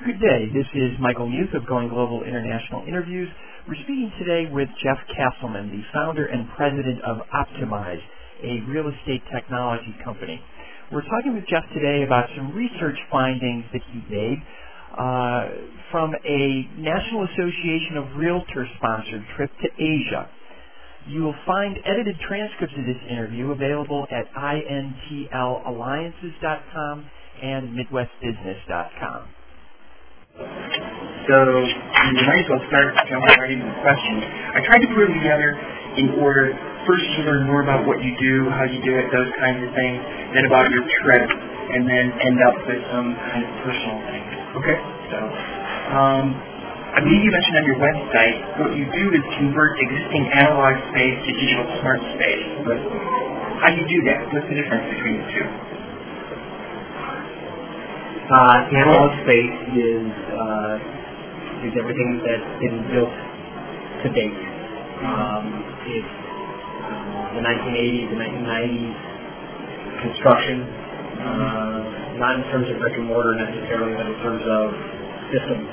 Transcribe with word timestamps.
Good 0.00 0.16
day. 0.16 0.48
This 0.56 0.64
is 0.72 0.96
Michael 0.98 1.28
Muth 1.28 1.52
of 1.52 1.68
Going 1.68 1.90
Global 1.90 2.24
International 2.24 2.82
Interviews. 2.88 3.28
We're 3.68 3.76
speaking 3.84 4.10
today 4.18 4.48
with 4.50 4.70
Jeff 4.82 4.96
Castleman, 5.12 5.68
the 5.68 5.82
founder 5.92 6.24
and 6.24 6.48
president 6.56 7.04
of 7.04 7.18
Optimize, 7.28 8.00
a 8.42 8.64
real 8.64 8.88
estate 8.88 9.20
technology 9.28 9.94
company. 10.02 10.40
We're 10.90 11.04
talking 11.04 11.34
with 11.34 11.44
Jeff 11.52 11.64
today 11.74 12.02
about 12.06 12.30
some 12.34 12.54
research 12.56 12.96
findings 13.12 13.66
that 13.76 13.82
he 13.92 14.00
made 14.08 14.40
uh, 14.96 15.48
from 15.92 16.16
a 16.24 16.64
National 16.80 17.28
Association 17.28 18.00
of 18.00 18.16
Realtors 18.16 18.72
sponsored 18.80 19.20
trip 19.36 19.52
to 19.60 19.68
Asia. 19.76 20.30
You 21.08 21.24
will 21.24 21.36
find 21.44 21.76
edited 21.84 22.16
transcripts 22.26 22.72
of 22.72 22.86
this 22.86 22.96
interview 23.04 23.50
available 23.52 24.06
at 24.10 24.32
intlalliances.com 24.32 27.04
and 27.42 27.76
midwestbusiness.com. 27.76 29.39
So 30.38 31.36
you 31.36 32.22
might 32.26 32.42
as 32.42 32.48
well 32.50 32.64
start 32.70 32.94
jumping 33.06 33.38
right 33.38 33.52
into 33.52 33.66
the 33.66 33.78
questions. 33.82 34.20
I 34.56 34.60
tried 34.66 34.82
to 34.82 34.88
put 34.90 35.06
them 35.06 35.14
together 35.14 35.54
in 36.00 36.16
order 36.22 36.54
first 36.86 37.06
to 37.18 37.20
learn 37.28 37.46
more 37.46 37.62
about 37.62 37.86
what 37.86 38.02
you 38.02 38.14
do, 38.18 38.48
how 38.50 38.64
you 38.64 38.80
do 38.82 38.94
it, 38.98 39.06
those 39.12 39.30
kinds 39.38 39.60
of 39.62 39.70
things, 39.76 40.00
then 40.34 40.46
about 40.48 40.70
your 40.70 40.82
trip, 41.04 41.28
and 41.30 41.86
then 41.86 42.10
end 42.24 42.38
up 42.46 42.56
with 42.66 42.82
some 42.90 43.14
kind 43.30 43.42
of 43.46 43.50
personal 43.62 43.98
things. 44.10 44.30
Okay. 44.58 44.78
So, 45.12 45.18
um, 45.94 46.24
I 46.90 46.98
believe 47.04 47.22
you 47.22 47.30
mentioned 47.30 47.56
on 47.62 47.66
your 47.70 47.78
website 47.78 48.36
what 48.58 48.70
you 48.74 48.86
do 48.90 49.04
is 49.14 49.22
convert 49.38 49.78
existing 49.78 50.24
analog 50.34 50.74
space 50.90 51.16
to 51.22 51.30
digital 51.30 51.66
smart 51.78 52.00
space. 52.18 52.46
But 52.66 52.78
how 53.62 53.70
do 53.70 53.78
you 53.78 53.86
do 53.86 54.00
that? 54.10 54.26
What's 54.34 54.48
the 54.50 54.56
difference 54.58 54.86
between 54.90 55.22
the 55.22 55.26
two? 55.30 55.69
Uh, 58.30 58.62
analog 58.70 59.10
space 59.26 59.58
is 59.74 60.06
uh, 60.38 61.66
is 61.66 61.74
everything 61.74 62.22
that's 62.22 62.50
been 62.62 62.78
built 62.94 63.10
to 63.10 64.08
date. 64.14 64.38
Um, 65.02 65.50
it's 65.82 66.14
uh, 66.14 67.34
the 67.34 67.42
1980s, 67.42 68.06
the 68.06 68.20
1990s 68.22 68.94
construction, 69.98 70.62
uh, 70.62 72.22
not 72.22 72.38
in 72.38 72.46
terms 72.54 72.70
of 72.70 72.78
brick 72.78 72.94
and 72.94 73.10
mortar 73.10 73.34
necessarily, 73.34 73.98
but 73.98 74.06
in 74.06 74.14
terms 74.22 74.46
of 74.46 74.78
systems, 75.34 75.66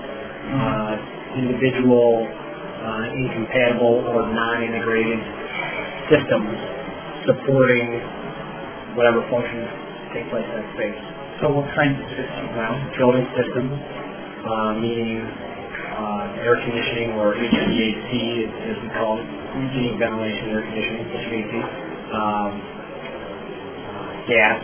uh, 0.57 0.97
individual, 1.37 2.25
uh, 2.25 3.21
incompatible 3.21 4.01
or 4.09 4.33
non-integrated 4.33 5.21
systems 6.09 6.57
supporting 7.29 8.01
whatever 8.97 9.21
functions 9.29 9.69
take 10.09 10.25
place 10.33 10.41
in 10.41 10.57
that 10.57 10.73
space. 10.73 11.16
So 11.37 11.53
what 11.53 11.69
kinds 11.77 12.01
of 12.01 12.09
systems? 12.09 12.49
Well, 12.57 12.73
building 12.97 13.29
systems, 13.37 13.69
uh, 13.69 14.73
meaning 14.81 15.21
uh, 15.21 16.41
air 16.41 16.57
conditioning 16.65 17.13
or 17.13 17.37
HVAC, 17.37 18.09
as, 18.65 18.77
we 18.81 18.89
call 18.97 19.21
it, 19.21 19.27
heating, 19.69 20.01
ventilation, 20.01 20.49
air 20.49 20.65
conditioning, 20.65 21.05
HVAC, 21.13 21.53
um, 22.09 22.57
uh, 23.85 24.05
gas, 24.25 24.57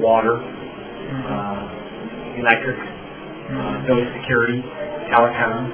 water, 0.00 0.40
uh, 0.40 1.68
electric, 2.40 2.80
uh, 2.80 3.84
building 3.84 4.08
security, 4.24 4.64
telecom, 5.12 5.68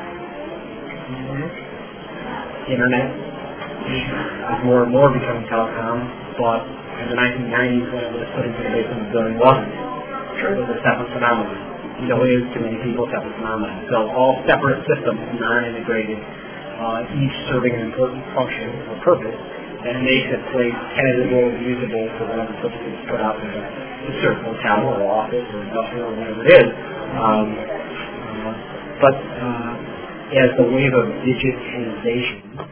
internet. 2.67 3.31
Is 3.81 4.65
more 4.67 4.83
and 4.85 4.93
more 4.93 5.09
becoming 5.09 5.47
telecom, 5.47 6.03
but 6.37 6.67
in 7.01 7.09
the 7.09 7.17
1990s 7.17 7.95
when 7.95 8.05
it 8.05 8.13
was 8.13 8.27
put 8.35 8.45
into 8.45 8.59
the 8.59 8.71
basement 8.75 9.01
of 9.01 9.07
the 9.07 9.13
building 9.13 9.39
wasn't. 9.39 9.90
It 10.39 10.57
was 10.63 10.71
a 10.71 10.79
separate 10.87 11.11
phenomenon. 11.11 11.59
Still 12.07 12.23
is 12.25 12.47
to 12.55 12.59
many 12.63 12.79
people 12.87 13.05
a 13.05 13.11
separate 13.11 13.35
phenomenon. 13.37 13.83
So 13.91 14.09
all 14.15 14.39
separate 14.47 14.81
systems, 14.87 15.21
non-integrated, 15.37 16.21
uh, 16.81 17.05
each 17.19 17.37
serving 17.51 17.75
an 17.75 17.93
important 17.93 18.23
function 18.33 18.71
or 18.89 18.97
purpose 19.05 19.37
that 19.85 19.97
makes 20.01 20.29
a 20.33 20.41
place 20.55 20.77
tenable, 20.97 21.51
usable 21.61 22.07
for 22.17 22.25
whatever 22.31 22.55
purpose 22.63 22.81
it's 22.85 23.05
put 23.11 23.21
out 23.21 23.37
there 23.43 23.53
to 23.53 24.11
serve 24.23 24.39
hotel 24.47 24.81
or 24.97 25.05
office 25.09 25.45
or 25.45 25.61
industrial 25.67 26.09
or 26.09 26.17
whatever 26.17 26.41
it 26.47 26.51
is. 26.57 26.69
Um, 27.19 27.49
uh, 27.59 28.55
but 29.03 29.17
uh, 29.19 29.73
as 30.41 30.51
the 30.57 30.67
wave 30.73 30.95
of 30.95 31.07
digitization 31.27 32.65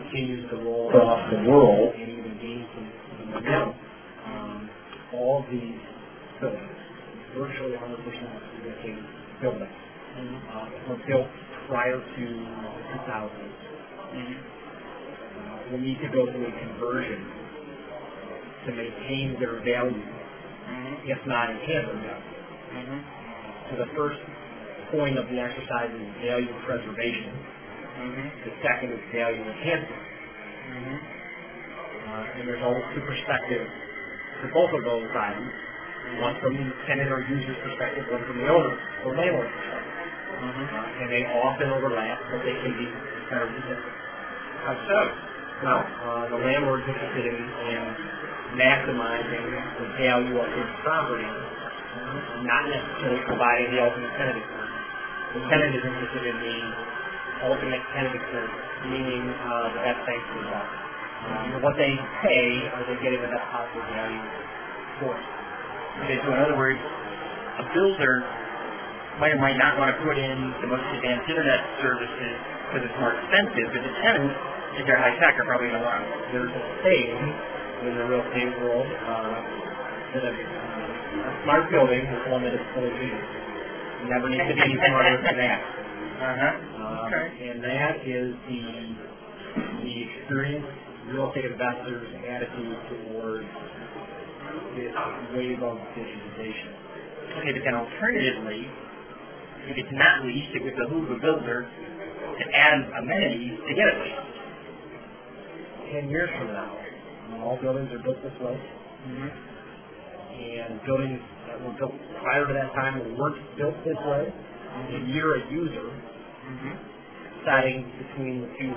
continues 0.00 0.50
to 0.50 0.56
roll 0.64 0.88
across 0.88 1.22
the 1.30 1.38
world 1.50 1.94
and 1.94 2.08
even 2.08 2.34
gain 2.40 2.66
some 2.72 2.88
momentum, 3.30 3.68
um, 3.68 3.83
all 5.18 5.44
of 5.44 5.50
these 5.50 5.78
buildings, 6.40 6.78
virtually 7.36 7.76
100% 7.76 7.94
existing 8.58 8.98
buildings, 9.40 9.70
uh, 10.50 10.68
were 10.88 11.00
built 11.06 11.28
prior 11.68 11.98
to 11.98 12.24
the 12.24 12.82
2000s. 12.98 13.30
Uh, 15.34 15.72
will 15.72 15.78
need 15.78 15.98
to 15.98 16.08
go 16.08 16.26
through 16.30 16.46
a 16.46 16.54
conversion 16.60 17.26
to 18.66 18.72
maintain 18.72 19.36
their 19.40 19.58
value, 19.64 20.06
if 21.04 21.18
not 21.26 21.50
enhance 21.50 21.86
their 21.86 22.00
value. 22.00 23.02
So 23.70 23.76
the 23.76 23.90
first 23.96 24.20
point 24.92 25.18
of 25.18 25.26
the 25.28 25.38
exercise 25.40 25.90
is 25.90 26.06
value 26.22 26.52
preservation. 26.66 27.32
The 28.44 28.52
second 28.62 28.92
is 28.92 29.00
value 29.12 29.42
enhancement. 29.42 30.02
Uh, 32.04 32.38
and 32.38 32.48
there's 32.48 32.62
always 32.62 32.84
two 32.94 33.00
perspectives 33.00 33.70
for 34.42 34.48
both 34.54 34.72
of 34.74 34.82
those 34.84 35.08
items. 35.14 35.52
One 36.20 36.36
from 36.40 36.54
the 36.56 36.66
tenant 36.86 37.10
or 37.10 37.22
user's 37.26 37.58
perspective, 37.64 38.06
one 38.10 38.22
from 38.26 38.38
the 38.38 38.48
owner 38.48 38.74
or 39.06 39.16
landlord's 39.16 39.50
perspective. 39.50 39.94
Uh, 40.40 41.00
and 41.02 41.08
they 41.12 41.24
often 41.42 41.70
overlap, 41.70 42.18
but 42.30 42.42
they 42.44 42.54
can 42.62 42.74
be 42.78 42.88
very 43.30 43.50
different. 43.56 43.82
How 44.66 44.74
so? 44.88 45.00
Well, 45.64 45.82
uh, 45.82 46.24
the 46.30 46.40
landlord's 46.44 46.86
interested 46.88 47.26
in, 47.26 47.38
in 47.38 47.82
maximizing 48.58 49.44
the 49.80 49.88
value 49.98 50.36
of 50.38 50.48
his 50.52 50.70
property, 50.84 51.26
not 52.44 52.62
necessarily 52.68 53.22
providing 53.26 53.68
the 53.74 53.80
ultimate 53.82 54.12
tenant 54.18 54.38
experience. 54.38 54.82
The 55.34 55.40
tenant 55.50 55.72
is 55.76 55.84
interested 55.84 56.24
in 56.28 56.36
the 56.40 56.56
ultimate 57.48 57.82
tenant 57.94 58.14
experience, 58.16 58.58
meaning 58.90 59.24
uh, 59.32 59.74
the 59.74 59.80
best 59.86 60.00
bang 60.06 60.22
for 60.28 60.36
the 60.42 60.48
buck. 60.50 60.83
For 61.24 61.60
what 61.64 61.74
they 61.80 61.92
pay, 62.20 62.46
are 62.74 62.84
they 62.84 62.96
getting 63.00 63.20
the 63.22 63.30
best 63.32 63.46
possible 63.48 63.84
value 63.94 64.22
for 65.00 65.16
it? 65.16 65.24
Okay, 66.04 66.18
so 66.20 66.28
in 66.34 66.38
other 66.42 66.56
words, 66.58 66.80
a 67.60 67.64
builder 67.72 68.14
might 69.22 69.30
or 69.32 69.38
might 69.40 69.56
not 69.56 69.78
want 69.78 69.94
to 69.94 69.96
put 70.02 70.18
in 70.18 70.36
the 70.60 70.68
most 70.68 70.84
advanced 70.98 71.30
internet 71.30 71.60
services 71.80 72.34
because 72.68 72.82
it's 72.90 72.98
more 72.98 73.14
expensive, 73.14 73.66
but 73.70 73.82
the 73.86 73.94
tenants, 74.02 74.34
if 74.76 74.82
they're 74.90 74.98
high 74.98 75.14
tech, 75.22 75.38
are 75.38 75.46
probably 75.46 75.70
going 75.70 75.80
to 75.80 75.86
want. 75.86 76.02
There's 76.34 76.50
a 76.50 76.62
saying 76.82 77.14
in 77.86 77.92
the 77.94 78.04
real 78.10 78.22
estate 78.26 78.50
world 78.58 78.84
uh, 79.06 79.38
that 80.18 80.24
a, 80.28 80.32
a 80.34 81.30
smart 81.46 81.70
building 81.70 82.02
is 82.04 82.20
one 82.26 82.42
that 82.42 82.52
is 82.58 82.64
fully 82.74 82.90
used. 82.90 83.30
You 84.02 84.06
never 84.10 84.28
need 84.28 84.42
to 84.44 84.54
be 84.54 84.60
any 84.66 84.76
smarter 84.82 85.16
than 85.22 85.36
that. 85.40 85.60
Uh-huh. 85.62 86.84
Um, 86.84 87.06
Okay. 87.06 87.48
And 87.54 87.58
that 87.62 87.94
is 88.02 88.34
the 88.50 88.60
the 89.84 89.94
experienced 90.10 90.68
real 91.14 91.30
estate 91.30 91.46
investors' 91.46 92.10
attitude 92.26 92.78
towards 92.90 93.46
this 94.74 94.94
wave 95.30 95.62
of 95.62 95.78
digitization. 95.94 96.74
Okay, 97.38 97.52
but 97.54 97.62
then 97.62 97.74
alternatively, 97.74 98.66
if 99.70 99.78
it's 99.78 99.94
not 99.94 100.26
leased, 100.26 100.50
it 100.54 100.62
would 100.64 100.74
behoove 100.74 101.10
a 101.10 101.18
builder 101.22 101.70
to 101.70 102.44
add 102.50 102.78
amenities 102.98 103.54
to 103.62 103.74
get 103.74 103.86
it 103.86 103.96
leased. 104.02 104.26
Ten 105.94 106.10
years 106.10 106.30
from 106.38 106.48
now, 106.48 106.74
all 107.46 107.58
buildings 107.62 107.90
are 107.92 108.02
built 108.02 108.18
this 108.22 108.34
way, 108.42 108.58
mm-hmm. 108.58 109.30
and 110.34 110.82
buildings 110.84 111.20
that 111.46 111.62
were 111.62 111.74
built 111.78 111.94
prior 112.22 112.46
to 112.46 112.52
that 112.52 112.74
time 112.74 112.98
weren't 113.16 113.38
built 113.56 113.74
this 113.84 113.98
way, 114.06 114.26
and 114.26 115.06
mm-hmm. 115.06 115.12
you're 115.14 115.38
a 115.38 115.50
user 115.50 115.94
mm-hmm. 115.94 116.74
deciding 117.38 117.86
between 118.02 118.40
the 118.42 118.50
two 118.58 118.74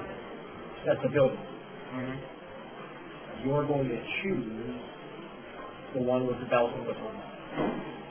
sets 0.85 1.01
of 1.03 1.11
buildings. 1.11 1.56
You're 3.45 3.65
going 3.67 3.87
to 3.87 3.99
choose 4.23 4.75
the 5.95 6.01
one 6.01 6.27
with 6.27 6.39
the 6.39 6.45
bells 6.47 6.71
and 6.75 6.85
whistles 6.85 7.15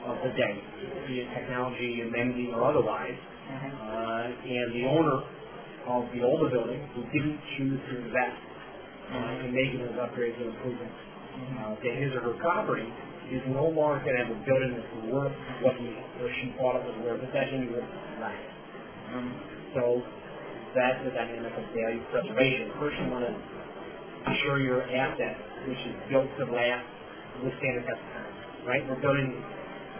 of 0.07 0.17
the 0.23 0.31
day, 0.33 0.55
be 1.07 1.19
it 1.21 1.27
technology, 1.35 2.01
amenity, 2.01 2.49
or 2.53 2.63
otherwise. 2.63 3.17
Uh, 3.47 4.27
and 4.43 4.67
the 4.75 4.83
owner 4.87 5.23
of 5.87 6.03
the 6.11 6.23
older 6.23 6.49
building 6.49 6.83
who 6.95 7.03
didn't 7.11 7.39
choose 7.57 7.79
to 7.91 7.93
invest 8.01 8.39
uh, 9.13 9.45
in 9.45 9.53
making 9.53 9.79
those 9.79 9.95
upgrades 9.99 10.35
and 10.41 10.51
improvements 10.51 10.95
uh, 11.63 11.75
to 11.79 11.87
his 11.95 12.11
or 12.15 12.21
her 12.27 12.35
property 12.43 12.87
is 13.31 13.43
no 13.51 13.67
longer 13.67 13.99
going 14.03 14.15
to 14.15 14.23
have 14.23 14.31
a 14.31 14.39
building 14.47 14.71
that's 14.75 14.93
worth 15.11 15.35
what 15.63 15.75
he 15.79 15.91
or 16.23 16.27
she 16.39 16.51
thought 16.59 16.79
it 16.79 16.83
was 16.87 16.97
worth. 17.03 17.19
It's 17.23 17.35
actually 17.35 17.67
worth 17.71 17.87
less. 18.19 18.41
So 19.75 20.01
that's 20.75 20.99
the 21.03 21.11
dynamic 21.11 21.51
of 21.55 21.63
value 21.71 22.03
preservation. 22.11 22.71
First, 22.79 22.95
you 22.99 23.07
want 23.11 23.27
to 23.27 23.35
ensure 24.27 24.59
your 24.59 24.83
asset, 24.83 25.35
which 25.67 25.79
is 25.87 25.95
built 26.11 26.27
to 26.39 26.45
last, 26.51 26.85
withstand 27.43 27.79
the 27.79 27.85
test 27.87 28.01
of 28.01 28.09
time. 28.13 28.33
Right? 28.67 28.81
We're 28.87 28.99
building 28.99 29.39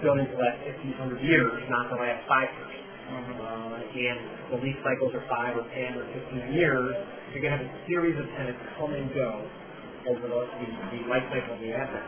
buildings 0.04 0.30
the 0.30 0.40
last 0.40 0.62
1,500 0.84 1.24
years, 1.26 1.58
not 1.70 1.90
the 1.90 1.98
last 1.98 2.22
five 2.30 2.50
years. 2.54 2.76
Uh, 3.08 3.80
and 3.88 4.20
the 4.52 4.58
lease 4.60 4.78
cycles 4.84 5.16
are 5.16 5.24
five 5.32 5.56
or 5.56 5.64
10 5.64 5.96
or 5.96 6.06
15 6.12 6.54
years. 6.54 6.92
You're 7.32 7.42
going 7.42 7.56
to 7.56 7.64
have 7.64 7.66
a 7.66 7.74
series 7.88 8.20
of 8.20 8.28
tenants 8.36 8.60
come 8.76 8.92
and 8.94 9.08
go 9.16 9.48
over 10.12 10.28
the, 10.28 10.42
the, 10.60 10.68
the 10.92 11.00
life 11.08 11.24
cycle 11.32 11.56
of 11.56 11.62
the 11.64 11.72
asset. 11.72 12.04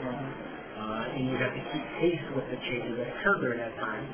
Uh, 0.00 1.12
and 1.12 1.28
you 1.28 1.36
have 1.36 1.52
to 1.52 1.62
keep 1.72 1.84
pace 2.00 2.24
with 2.32 2.48
the 2.48 2.56
changes 2.72 2.96
that 2.96 3.08
occur 3.12 3.36
during 3.44 3.60
that 3.60 3.76
time. 3.76 4.04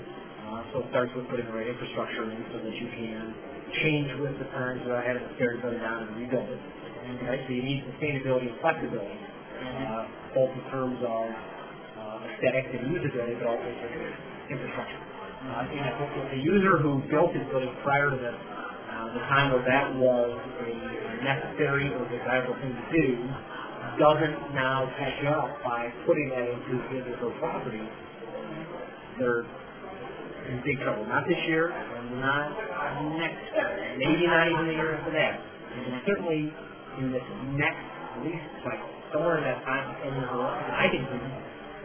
Uh, 0.46 0.62
so 0.74 0.74
it 0.82 0.86
starts 0.90 1.14
with 1.14 1.26
putting 1.30 1.46
the 1.46 1.54
right 1.54 1.66
infrastructure 1.66 2.26
in 2.26 2.42
so 2.50 2.58
that 2.58 2.74
you 2.74 2.88
can 2.90 3.34
change 3.82 4.10
with 4.18 4.34
the 4.38 4.46
times 4.50 4.82
without 4.82 5.06
having 5.06 5.22
to 5.22 5.32
tear 5.38 5.58
the 5.58 5.62
building 5.62 5.82
down 5.82 6.06
and 6.06 6.16
rebuild 6.18 6.46
it. 6.50 6.60
Right? 7.06 7.38
So 7.46 7.54
you 7.54 7.62
need 7.62 7.86
sustainability 7.86 8.50
and 8.50 8.58
flexibility, 8.58 9.14
uh, 9.14 10.10
both 10.34 10.50
in 10.50 10.64
terms 10.74 10.98
of 11.06 11.26
uh, 11.30 12.26
aesthetics 12.34 12.70
and 12.74 12.82
usability, 12.90 13.38
but 13.38 13.46
also 13.46 13.66
infrastructure. 14.50 15.02
Uh, 15.46 15.62
I 15.62 15.64
think 15.70 15.86
the 16.34 16.42
user 16.42 16.82
who 16.82 16.98
built 17.06 17.30
his 17.30 17.46
building 17.54 17.70
prior 17.86 18.10
to 18.10 18.18
this, 18.18 18.34
uh, 18.34 19.14
the 19.14 19.22
time 19.30 19.54
where 19.54 19.62
that 19.62 19.94
was 19.94 20.34
a 20.34 20.74
necessary 21.22 21.94
or 21.94 22.02
desirable 22.10 22.58
thing 22.58 22.74
to 22.74 22.86
do, 22.90 23.06
doesn't 24.02 24.38
now 24.52 24.90
catch 24.98 25.22
up 25.30 25.62
by 25.62 25.86
putting 26.10 26.28
that 26.34 26.42
into 26.42 26.74
his 26.90 27.06
or 27.06 27.30
her 27.30 27.38
property, 27.38 27.86
they're 29.18 29.46
in 30.50 30.60
big 30.66 30.78
trouble. 30.82 31.06
Not 31.06 31.22
this 31.26 31.38
year, 31.46 31.70
not 32.18 32.50
next 33.14 33.46
year, 33.54 33.94
maybe 33.94 34.26
not 34.26 34.50
even 34.50 34.66
the 34.66 34.74
year 34.74 34.98
after 34.98 35.12
that. 35.14 35.38
And 35.76 36.02
certainly 36.06 36.52
in 36.98 37.12
this 37.12 37.26
next 37.56 37.84
lease 38.24 38.46
cycle, 38.64 38.88
somewhere 39.12 39.38
in 39.38 39.44
that 39.44 39.60
time, 39.64 39.84
and 40.04 40.14
I 40.74 40.88
think 40.90 41.04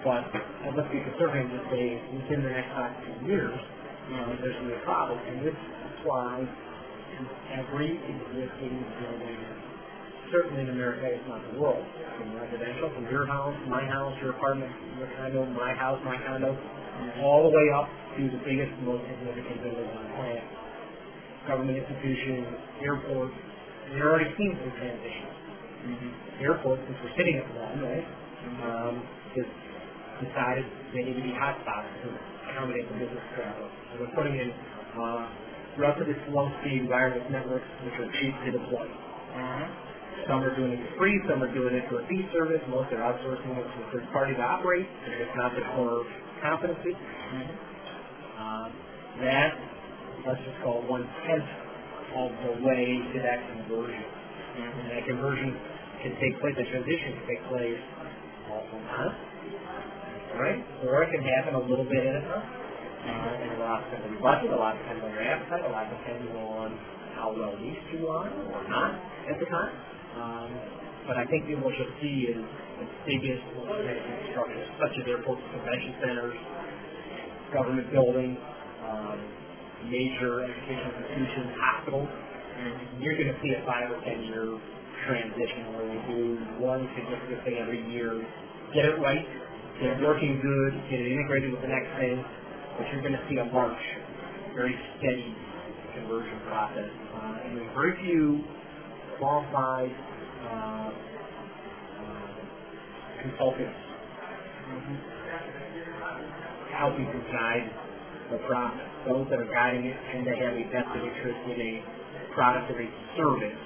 but 0.02 0.26
uh, 0.34 0.74
let's 0.74 0.90
be 0.90 0.98
conservative 0.98 1.46
and 1.46 1.62
say 1.70 2.02
within 2.10 2.42
the 2.42 2.50
next 2.50 2.74
five 2.74 2.90
to 2.90 3.02
ten 3.06 3.22
years, 3.30 3.54
you 4.10 4.18
know, 4.18 4.34
there's 4.42 4.58
going 4.58 4.74
to 4.74 4.74
be 4.74 4.82
a 4.82 4.82
problem. 4.82 5.14
And 5.30 5.46
this 5.46 5.54
applies 5.54 6.50
to 6.50 7.22
every 7.54 8.02
existing 8.02 8.82
building 8.98 9.40
certainly 10.34 10.64
in 10.64 10.70
America, 10.74 11.06
if 11.06 11.22
not 11.28 11.44
the 11.54 11.60
world. 11.60 11.84
From 12.18 12.34
residential, 12.34 12.90
from 12.96 13.06
your 13.12 13.28
house, 13.28 13.54
my 13.68 13.84
house, 13.86 14.16
your 14.24 14.32
apartment, 14.32 14.72
your 14.98 15.12
condo, 15.20 15.46
my 15.54 15.76
house, 15.76 16.00
my 16.02 16.18
condo, 16.26 16.56
all 17.22 17.44
the 17.46 17.54
way 17.54 17.68
up 17.76 17.86
to 18.18 18.22
the 18.26 18.42
biggest, 18.42 18.72
most 18.82 19.04
significant 19.06 19.62
buildings 19.62 19.92
on 19.92 20.02
the 20.08 20.14
planet. 20.18 20.46
Government 21.46 21.78
institutions, 21.78 22.48
airports, 22.82 23.36
and 23.92 24.00
you're 24.00 24.08
already 24.08 24.32
seeing 24.40 24.56
some 24.56 24.72
transitions. 24.80 25.36
Mm-hmm. 25.84 26.48
Airports, 26.48 26.80
since 26.88 26.98
we're 27.04 27.16
sitting 27.20 27.36
at 27.36 27.48
one, 27.60 27.84
right, 27.84 28.08
um, 28.64 29.04
just 29.36 29.52
decided 30.24 30.64
they 30.96 31.04
need 31.04 31.20
to 31.20 31.26
be 31.28 31.36
hotspots 31.36 31.92
to 32.08 32.08
accommodate 32.48 32.88
the 32.88 32.96
business 33.04 33.26
travel. 33.36 33.68
And 33.68 33.96
we're 34.00 34.16
putting 34.16 34.40
in 34.40 34.50
uh, 34.96 35.28
relatively 35.76 36.16
slow-speed 36.32 36.88
wireless 36.88 37.28
networks, 37.28 37.68
which 37.84 38.00
are 38.00 38.08
cheap 38.24 38.32
to 38.48 38.50
deploy. 38.56 38.88
Mm-hmm. 38.88 39.68
Some 40.24 40.40
are 40.40 40.56
doing 40.56 40.72
it 40.72 40.80
for 40.96 41.04
free, 41.04 41.20
some 41.28 41.44
are 41.44 41.52
doing 41.52 41.76
it 41.76 41.84
for 41.92 42.00
a 42.00 42.08
fee 42.08 42.24
service, 42.32 42.64
most 42.72 42.94
are 42.96 43.04
outsourcing 43.04 43.60
it 43.60 43.68
to 43.68 43.80
a 43.84 43.88
third 43.92 44.08
party 44.16 44.40
to 44.40 44.44
operate, 44.44 44.88
and 44.88 45.20
it's 45.20 45.36
not 45.36 45.52
the 45.52 45.66
core 45.76 46.08
competency. 46.40 46.96
Mm-hmm. 46.96 47.52
Uh, 48.40 48.68
that, 49.20 49.52
let's 50.24 50.40
just 50.48 50.56
call 50.64 50.80
it 50.80 50.88
one 50.88 51.04
tenth 51.28 51.61
of 52.16 52.30
the 52.44 52.54
way 52.64 52.84
to 53.14 53.18
that 53.24 53.40
conversion. 53.52 54.04
Mm-hmm. 54.04 54.80
And 54.80 54.88
that 54.92 55.04
conversion 55.08 55.50
can 56.04 56.14
take 56.20 56.36
place, 56.42 56.56
the 56.58 56.68
transition 56.68 57.16
can 57.20 57.26
take 57.30 57.44
place 57.48 57.82
all 58.50 58.66
at 58.66 58.74
once, 58.74 59.16
right? 60.36 60.60
Or 60.84 61.04
it 61.04 61.10
can 61.14 61.24
happen 61.24 61.56
a 61.56 61.64
little 61.64 61.86
bit 61.86 62.04
at 62.04 62.16
a 62.20 62.24
time. 62.28 62.48
Uh, 63.02 63.42
and 63.42 63.50
a 63.58 63.66
lot 63.66 63.82
depends 63.90 64.06
on 64.06 64.12
your 64.14 64.22
budget, 64.22 64.50
a 64.54 64.60
lot 64.62 64.78
depends 64.78 65.02
on 65.02 65.10
your 65.10 65.26
appetite, 65.26 65.66
a 65.66 65.72
lot 65.74 65.90
depends 65.90 66.28
on 66.38 66.70
how 67.18 67.34
well 67.34 67.58
leased 67.58 67.90
you 67.98 68.06
are 68.06 68.30
or 68.30 68.62
not 68.70 68.94
at 69.26 69.42
the 69.42 69.48
time. 69.50 69.74
Um, 70.22 70.50
but 71.08 71.18
I 71.18 71.26
think 71.26 71.50
what 71.66 71.74
you'll 71.74 71.98
see 71.98 72.30
is 72.30 72.46
the 72.78 72.88
biggest 73.10 73.42
infrastructure, 73.58 74.66
such 74.78 74.94
as 75.02 75.04
airports, 75.10 75.42
convention 75.50 75.98
centers, 75.98 76.38
government 77.50 77.90
buildings, 77.90 78.38
um, 78.86 79.18
major 79.90 80.44
educational 80.46 80.94
institutions, 81.02 81.50
hospitals. 81.58 82.10
You're 83.02 83.18
going 83.18 83.34
to 83.34 83.40
see 83.42 83.56
a 83.58 83.66
five 83.66 83.90
or 83.90 83.98
ten 84.06 84.22
year 84.24 84.46
transition 85.08 85.74
where 85.74 85.88
we 85.90 85.98
do 86.14 86.22
one 86.62 86.86
significant 86.94 87.42
thing 87.44 87.58
every 87.58 87.82
year, 87.90 88.22
get 88.74 88.86
it 88.86 89.02
right, 89.02 89.26
get 89.82 89.98
it 89.98 90.00
working 90.06 90.38
good, 90.38 90.72
get 90.94 91.02
it 91.02 91.10
integrated 91.10 91.52
with 91.52 91.62
the 91.62 91.72
next 91.72 91.90
thing, 91.98 92.22
but 92.78 92.86
you're 92.94 93.02
going 93.02 93.18
to 93.18 93.26
see 93.30 93.38
a 93.42 93.46
march, 93.50 93.82
very 94.54 94.78
steady 95.00 95.34
conversion 95.98 96.38
process. 96.48 96.90
Uh, 97.16 97.46
and 97.46 97.58
there's 97.58 97.74
very 97.74 97.98
few 98.06 98.44
qualified 99.18 99.92
uh, 100.46 100.92
uh, 101.98 102.30
consultants 103.22 103.80
helping 106.78 107.06
to 107.06 107.20
guide 107.34 107.70
the 108.32 108.42
process. 108.48 108.90
Those 109.08 109.28
that 109.30 109.40
are 109.40 109.52
guiding 109.52 109.86
it 109.86 109.98
tend 110.12 110.26
to 110.26 110.36
have 110.36 110.54
a 110.56 110.64
vested 110.72 111.04
interest 111.04 111.42
in 111.52 111.58
a 111.60 111.74
product 112.34 112.72
or 112.72 112.80
a 112.82 112.90
service 113.18 113.62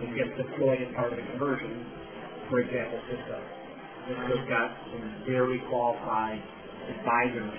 that 0.00 0.10
gets 0.14 0.32
deployed 0.36 0.82
as 0.82 0.90
part 0.94 1.12
of 1.12 1.18
the 1.18 1.26
conversion. 1.32 1.86
For 2.50 2.60
example, 2.60 3.00
Cisco. 3.08 3.38
Cisco's 4.08 4.44
got 4.48 4.76
some 4.92 5.24
very 5.26 5.58
qualified 5.72 6.42
advisors 6.92 7.58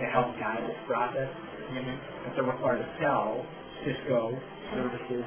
to 0.00 0.04
help 0.10 0.32
guide 0.40 0.64
this 0.64 0.80
process. 0.88 1.28
Mm-hmm. 1.28 2.28
If 2.28 2.34
they're 2.34 2.48
required 2.48 2.80
to 2.80 2.88
sell 3.00 3.44
Cisco 3.84 4.32
services, 4.72 5.24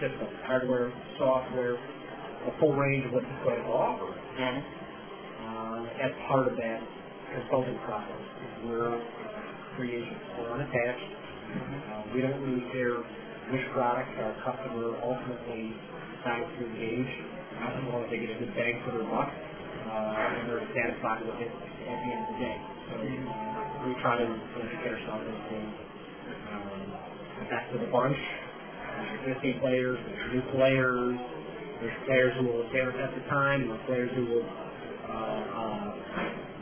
Cisco 0.00 0.26
hardware, 0.46 0.92
software, 1.18 1.74
a 1.74 2.52
full 2.60 2.74
range 2.74 3.06
of 3.06 3.12
what 3.12 3.24
Cisco 3.26 3.50
has 3.50 3.64
to 3.66 3.72
offer 3.74 4.10
Mm-hmm. 4.36 4.60
uh, 5.42 6.04
as 6.04 6.12
part 6.28 6.46
of 6.46 6.56
that 6.56 6.80
consulting 7.34 7.78
process. 7.88 8.22
We're 8.64 9.00
agents. 9.84 10.24
We're 10.38 10.52
unattached. 10.56 11.10
Uh, 11.52 12.02
we 12.14 12.22
don't 12.24 12.40
really 12.40 12.64
care 12.72 13.04
which 13.52 13.62
product 13.76 14.08
our 14.18 14.34
customer 14.42 14.96
ultimately 15.04 15.76
decides 16.16 16.48
to 16.56 16.60
engage. 16.64 17.12
As 17.56 17.84
long 17.88 18.04
as 18.04 18.10
they 18.10 18.20
get 18.20 18.30
a 18.30 18.38
good 18.40 18.52
bang 18.52 18.80
for 18.84 18.92
their 18.96 19.08
buck 19.08 19.32
uh, 19.32 20.36
and 20.36 20.48
they're 20.48 20.66
satisfied 20.76 21.24
with 21.24 21.40
it 21.40 21.48
at 21.48 21.98
the 22.04 22.08
end 22.12 22.22
of 22.24 22.28
the 22.32 22.38
day. 22.40 22.56
So 22.88 22.94
uh, 23.00 23.86
we 23.86 23.92
try 24.02 24.20
to 24.20 24.28
educate 24.28 24.92
ourselves 24.92 25.24
as 25.24 25.40
to 25.50 25.58
um, 26.52 26.80
the 27.40 27.46
best 27.48 27.68
of 27.72 27.80
the 27.80 27.90
bunch. 27.92 28.16
There's 28.16 29.36
existing 29.36 29.60
players, 29.60 29.98
there's 30.04 30.32
new 30.36 30.44
players, 30.52 31.16
there's 31.80 31.98
players 32.04 32.32
who 32.40 32.44
will 32.48 32.66
stand 32.72 32.92
at 32.96 33.12
the 33.14 33.24
time, 33.28 33.68
there's 33.68 33.84
players 33.86 34.10
who 34.16 34.24
will 34.26 34.46
uh, 34.46 35.12
uh, 35.12 35.86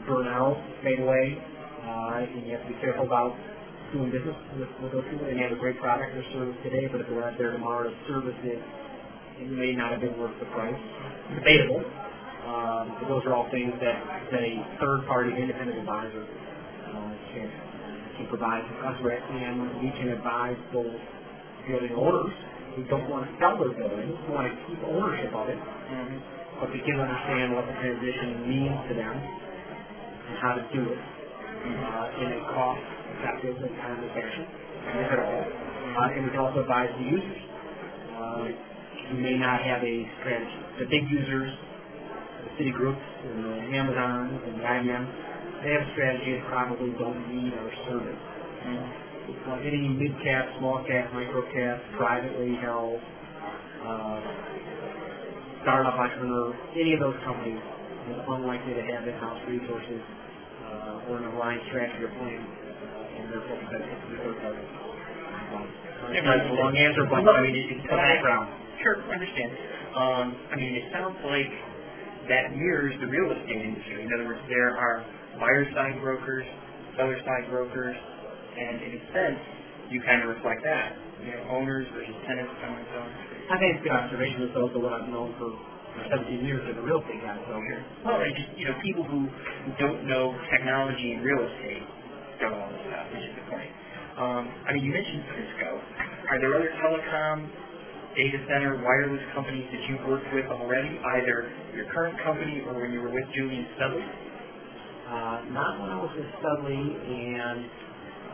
burn 0.06 0.26
out, 0.28 0.58
fade 0.82 1.00
away, 1.00 1.38
uh, 1.84 2.24
and 2.24 2.46
you 2.46 2.52
have 2.56 2.64
to 2.66 2.70
be 2.72 2.78
careful 2.80 3.06
about 3.06 3.36
doing 3.92 4.10
business 4.10 4.36
with, 4.58 4.70
with 4.82 4.92
those 4.92 5.06
people. 5.10 5.26
They 5.26 5.34
may 5.36 5.44
have 5.44 5.52
a 5.56 5.60
great 5.60 5.78
product 5.78 6.16
or 6.16 6.24
service 6.32 6.56
today, 6.64 6.88
but 6.90 7.02
if 7.02 7.08
they're 7.08 7.24
out 7.24 7.38
there 7.38 7.52
tomorrow 7.52 7.90
to 7.90 7.94
service 8.08 8.36
it, 8.44 8.60
it 9.42 9.48
may 9.50 9.72
not 9.74 9.92
have 9.92 10.00
been 10.00 10.18
worth 10.18 10.34
the 10.40 10.46
price. 10.54 10.78
Debatable. 11.36 11.84
Um, 12.46 12.96
but 13.00 13.08
those 13.08 13.22
are 13.26 13.34
all 13.34 13.48
things 13.50 13.72
that, 13.80 13.98
that 14.32 14.42
a 14.42 14.54
third-party 14.80 15.32
independent 15.36 15.78
advisor 15.80 16.24
uh, 16.24 17.12
can, 17.32 17.48
can 18.18 18.26
provide 18.28 18.62
to 18.68 18.74
us, 18.86 18.96
and 19.00 19.80
we 19.82 19.90
can 19.98 20.10
advise 20.10 20.56
those 20.72 20.96
building 21.68 21.94
owners 21.96 22.32
who 22.76 22.84
don't 22.86 23.08
want 23.10 23.24
to 23.26 23.30
sell 23.40 23.56
their 23.58 23.72
building, 23.72 24.12
who 24.26 24.32
want 24.32 24.46
to 24.50 24.54
keep 24.68 24.78
ownership 24.84 25.32
of 25.34 25.48
it, 25.48 25.58
Mm-hmm. 25.58 26.18
but 26.60 26.68
they 26.72 26.80
can 26.80 26.98
understand 27.00 27.54
what 27.54 27.66
the 27.66 27.74
transition 27.78 28.48
means 28.48 28.76
to 28.88 28.94
them 28.94 29.14
and 30.10 30.36
how 30.40 30.54
to 30.54 30.64
do 30.74 30.92
it 30.92 30.98
uh, 31.64 32.20
in 32.20 32.28
a 32.36 32.40
cost-effective 32.52 33.56
and 33.56 33.74
timely 33.80 34.08
fashion, 34.12 34.46
if 35.00 35.12
at 35.12 35.18
all. 35.18 35.44
Uh, 35.44 36.14
and 36.14 36.30
we 36.30 36.36
also 36.36 36.60
advise 36.60 36.90
the 36.98 37.04
users 37.04 37.42
uh, 38.18 38.44
who 39.08 39.14
may 39.20 39.36
not 39.38 39.62
have 39.62 39.80
a 39.82 39.96
strategy. 40.20 40.58
The 40.80 40.86
big 40.86 41.08
users, 41.08 41.50
the 42.44 42.50
Citigroups 42.60 43.06
and 43.24 43.44
the 43.44 43.56
Amazons 43.76 44.40
and 44.44 44.54
the 44.60 44.64
IBM, 44.64 45.04
they 45.64 45.72
have 45.72 45.82
a 45.88 45.90
strategy 45.96 46.36
and 46.36 46.44
probably 46.52 46.90
don't 47.00 47.20
need 47.32 47.52
our 47.54 47.72
service. 47.88 48.22
Uh, 49.48 49.56
any 49.64 49.88
mid-cap, 49.88 50.44
small-cap, 50.58 51.12
micro-cap, 51.14 51.80
privately 51.96 52.56
held, 52.60 53.00
uh, 53.84 54.20
startup 55.62 55.94
entrepreneur, 55.94 56.52
any 56.76 56.92
of 56.92 57.00
those 57.00 57.16
companies 57.24 57.60
is 58.12 58.20
unlikely 58.28 58.74
to 58.74 58.84
have 58.84 59.08
in-house 59.08 59.40
resources 59.48 60.00
uh, 60.76 61.08
or 61.10 61.18
an 61.22 61.26
aligned 61.36 61.62
strategy 61.70 62.02
or 62.04 62.12
plan, 62.18 62.40
uh, 62.42 63.16
and 63.18 63.24
therefore 63.32 63.56
competitive 63.62 64.00
to 64.10 64.16
third 64.22 64.38
parties. 64.42 64.70
Um, 65.54 65.66
Yeah, 66.12 66.22
that's 66.26 66.48
a 66.50 66.56
long 66.56 66.74
answer, 66.76 67.04
but 67.08 67.22
I 67.26 67.40
mean, 67.42 67.54
it's 67.56 67.82
the 67.86 67.96
background. 67.96 68.46
Sure, 68.82 68.96
I 69.08 69.14
understand. 69.14 69.50
Um, 69.96 70.26
I 70.52 70.56
mean, 70.56 70.72
it 70.76 70.86
sounds 70.92 71.16
like 71.24 71.50
that 72.28 72.52
mirrors 72.56 72.94
the 73.00 73.08
real 73.08 73.32
estate 73.32 73.62
industry. 73.62 74.02
In 74.04 74.10
other 74.14 74.26
words, 74.26 74.42
there 74.48 74.76
are 74.76 75.04
buyer 75.40 75.64
side 75.74 75.96
brokers, 76.00 76.46
seller 76.98 77.18
side 77.24 77.48
brokers, 77.50 77.96
and 77.96 78.82
in 78.82 78.92
a 78.98 79.02
sense, 79.14 79.40
you 79.90 80.02
kind 80.02 80.22
of 80.22 80.28
reflect 80.34 80.62
that. 80.64 80.96
You 81.24 81.32
know, 81.32 81.56
owners 81.56 81.86
versus 81.94 82.14
tenants, 82.28 82.52
so 82.60 82.66
on 82.68 82.76
and 82.80 82.88
so 82.92 82.98
on. 83.00 83.10
I 83.50 83.56
think 83.60 83.68
it's 83.78 83.82
good 83.84 83.96
observation. 83.96 84.42
It's 84.48 84.56
also 84.58 84.78
what 84.82 84.92
I've 84.92 85.08
known 85.08 85.32
for 85.38 85.52
17 86.10 86.44
years 86.44 86.62
as 86.70 86.76
a 86.76 86.84
real 86.84 87.00
estate 87.00 87.22
guy. 87.22 87.38
So. 87.48 87.58
Well, 88.04 88.20
and 88.20 88.32
just, 88.36 88.50
you 88.58 88.66
know, 88.68 88.76
people 88.82 89.04
who 89.04 89.26
who 89.28 89.70
don't 89.78 90.06
know 90.06 90.34
technology 90.50 91.14
and 91.14 91.24
real 91.24 91.42
estate 91.46 91.84
don't 92.40 92.52
know 92.52 92.62
all 92.66 92.72
this 92.72 92.84
stuff, 92.90 93.06
which 93.14 93.24
is 93.24 93.34
the 93.38 93.44
point. 93.50 93.70
Um, 94.18 94.44
I 94.66 94.74
mean, 94.74 94.84
you 94.84 94.92
mentioned 94.94 95.22
Cisco. 95.34 95.70
Are 96.30 96.38
there 96.38 96.54
other 96.54 96.70
telecom, 96.78 97.50
data 98.14 98.38
center, 98.46 98.78
wireless 98.82 99.22
companies 99.34 99.66
that 99.74 99.82
you've 99.90 100.04
worked 100.06 100.30
with 100.34 100.46
already, 100.50 100.98
either 101.18 101.50
your 101.74 101.86
current 101.90 102.14
company 102.22 102.62
or 102.66 102.78
when 102.78 102.92
you 102.92 103.02
were 103.02 103.10
with 103.10 103.26
Julien 103.34 103.66
Studley? 103.74 104.06
uh, 105.08 105.44
not 105.52 105.80
when 105.80 105.90
I 105.90 105.98
was 106.00 106.12
with 106.16 106.26
Studley, 106.40 106.80
and 106.80 107.60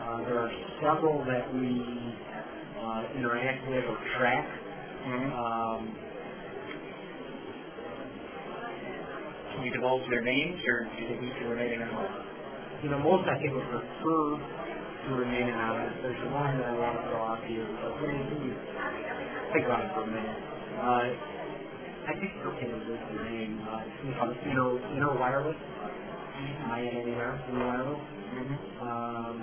uh, 0.01 0.17
there 0.25 0.39
are 0.39 0.51
several 0.81 1.23
that 1.25 1.45
we 1.53 1.83
uh, 2.79 3.17
interact 3.17 3.67
with 3.67 3.85
or 3.85 3.97
track. 4.17 4.47
Mm-hmm. 5.05 5.29
Um, 5.33 5.81
Can 9.55 9.63
you 9.65 9.71
divulge 9.73 10.03
their 10.09 10.21
names, 10.23 10.59
or 10.67 10.85
do 10.85 11.01
you 11.01 11.07
think 11.09 11.21
you 11.23 11.31
can 11.39 11.49
remain 11.49 11.81
anonymous? 11.81 12.31
you 12.83 12.89
know, 12.89 12.99
most 12.99 13.29
I 13.29 13.37
think 13.37 13.53
would 13.53 13.69
prefer 13.69 14.41
to 14.41 15.09
remain 15.13 15.49
anonymous. 15.53 15.93
There's 16.01 16.17
one 16.33 16.57
that 16.57 16.65
I 16.65 16.73
want 16.77 16.97
to 16.97 17.01
throw 17.09 17.21
out 17.21 17.39
to 17.45 17.49
you. 17.53 17.61
But 17.77 17.93
let 18.01 18.09
me 18.09 18.53
think 19.53 19.65
about 19.69 19.85
it 19.85 19.91
for 19.93 20.01
a 20.03 20.09
minute. 20.09 20.39
Uh, 20.81 21.05
I 22.09 22.13
think 22.17 22.33
it's 22.33 22.45
okay 22.57 22.67
to 22.73 22.77
list 22.89 23.05
the 23.13 23.17
name. 23.29 23.61
Uh, 23.69 23.85
it's 23.85 23.93
something 24.01 24.17
called 24.17 24.33
Inner, 24.49 24.69
Inner 24.97 25.13
Wireless. 25.21 25.59
I-N-N-E-R, 26.41 27.33
Inner 27.53 27.65
Wireless. 27.69 28.01
Mm-hmm. 28.01 28.57
Um, 28.81 29.35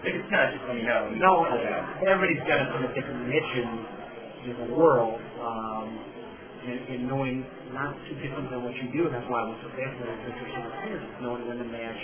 If 0.00 0.14
it's 0.16 0.30
not, 0.32 0.56
just 0.56 0.64
me 0.72 0.82
know. 0.88 1.12
no, 1.20 1.32
everybody's 2.08 2.40
got 2.48 2.64
a 2.64 2.72
of 2.88 2.94
different 2.96 3.28
niche 3.28 3.54
in, 3.60 3.68
in 4.48 4.56
the 4.56 4.68
world. 4.72 5.20
Um, 5.44 5.88
and, 6.66 6.78
and 6.92 7.00
knowing 7.08 7.46
not 7.72 7.96
too 8.08 8.16
different 8.20 8.50
than 8.50 8.64
what 8.64 8.74
you 8.76 8.88
do, 8.92 9.08
and 9.08 9.12
that's 9.14 9.28
why 9.30 9.44
I 9.44 9.46
was 9.48 9.58
so 9.64 9.70
fascinated 9.72 10.20
with 10.26 10.36
sort 10.36 10.68
of 10.68 11.02
knowing 11.24 11.42
when 11.48 11.58
to 11.58 11.68
match 11.68 12.02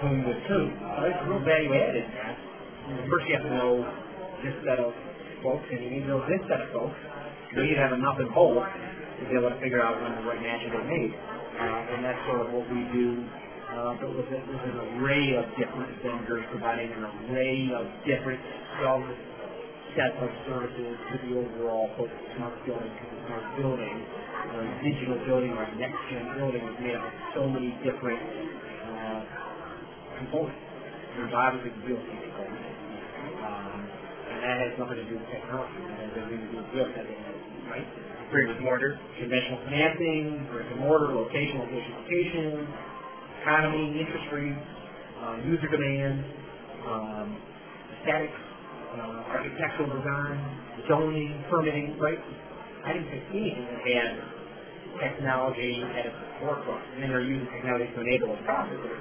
whom 0.00 0.24
with 0.24 0.40
whom. 0.48 0.68
So 0.76 1.00
it's 1.04 1.20
a 1.20 1.26
real 1.28 1.44
value 1.44 1.72
added 1.76 2.04
in 2.04 2.12
that. 2.16 2.36
First 3.06 3.24
you 3.28 3.34
have 3.36 3.46
to 3.46 3.54
know 3.54 3.72
this 4.40 4.56
set 4.64 4.80
of 4.80 4.92
folks, 5.44 5.66
and 5.68 5.80
you 5.84 5.90
need 5.92 6.04
to 6.08 6.16
know 6.16 6.22
this 6.24 6.40
set 6.48 6.60
of 6.60 6.70
folks. 6.72 6.96
You 7.52 7.66
need 7.68 7.76
to 7.76 7.84
have 7.84 7.92
enough 7.92 8.16
in 8.20 8.32
both 8.32 8.64
to 8.64 9.22
be 9.28 9.34
able 9.36 9.52
to 9.52 9.60
figure 9.60 9.84
out 9.84 10.00
when 10.00 10.16
the 10.16 10.24
right 10.24 10.40
matches 10.40 10.72
are 10.72 10.86
made. 10.86 11.12
Uh, 11.12 11.92
and 11.92 12.00
that's 12.00 12.20
sort 12.24 12.40
of 12.40 12.48
what 12.56 12.64
we 12.72 12.80
do 12.94 13.20
uh, 13.70 13.94
but 14.02 14.10
with, 14.10 14.26
a, 14.26 14.40
with 14.50 14.64
an 14.66 14.78
array 14.98 15.38
of 15.38 15.46
different 15.54 15.94
vendors 16.02 16.42
providing 16.50 16.90
an 16.90 17.06
array 17.06 17.70
of 17.70 17.86
different 18.02 18.42
sub 18.82 18.98
sets 19.94 20.18
of 20.18 20.30
services 20.46 20.98
to 21.06 21.14
the 21.22 21.38
overall 21.38 21.86
both 21.94 22.10
smart 22.34 22.54
building 22.66 22.90
smart 23.30 23.46
building. 23.56 23.96
Uh, 24.50 24.66
digital 24.82 25.14
building 25.22 25.54
or 25.54 25.62
next 25.78 25.94
gen 26.10 26.26
building 26.34 26.58
is 26.66 26.76
made 26.82 26.96
up 26.98 27.06
of 27.06 27.14
so 27.38 27.46
many 27.46 27.70
different 27.86 28.18
uh, 28.18 29.22
components. 30.18 30.58
There's 31.14 31.30
obviously 31.30 31.70
the 31.70 31.82
real 31.86 32.00
estate 32.02 32.18
component. 32.34 32.74
Um, 33.46 33.78
and 34.34 34.38
that 34.42 34.56
has 34.58 34.72
nothing 34.82 34.98
to 34.98 35.06
do 35.06 35.14
with 35.14 35.30
technology. 35.30 35.78
That 35.86 35.98
has 36.02 36.12
everything 36.18 36.42
to 36.42 36.50
do 36.50 36.56
with 36.58 36.70
real 36.74 36.88
estate, 36.90 37.14
right? 37.70 37.86
Brick 38.34 38.50
and 38.50 38.62
mortar. 38.66 38.98
conventional 39.18 39.58
financing, 39.62 40.46
brick 40.50 40.66
and 40.66 40.80
mortar, 40.82 41.14
location, 41.14 41.62
location, 41.62 41.92
location, 42.02 42.50
economy, 43.42 44.02
interest 44.02 44.26
rates, 44.34 44.66
uh, 45.22 45.36
user 45.46 45.70
demand, 45.70 46.26
um, 46.90 47.28
aesthetics, 47.94 48.40
uh, 48.98 49.30
architectural 49.30 49.90
design, 49.94 50.38
zoning, 50.90 51.44
permitting, 51.50 51.94
right? 51.98 52.18
I 52.84 52.92
didn't 52.96 53.10
that 53.12 53.80
had 53.84 54.12
technology 55.00 55.84
at 55.96 56.06
its 56.06 56.16
forefront. 56.40 56.80
And 56.94 57.02
then 57.02 57.10
they're 57.10 57.24
using 57.24 57.48
technology 57.52 57.92
to 57.92 58.00
enable 58.00 58.32
those 58.32 58.44
processes. 58.44 59.00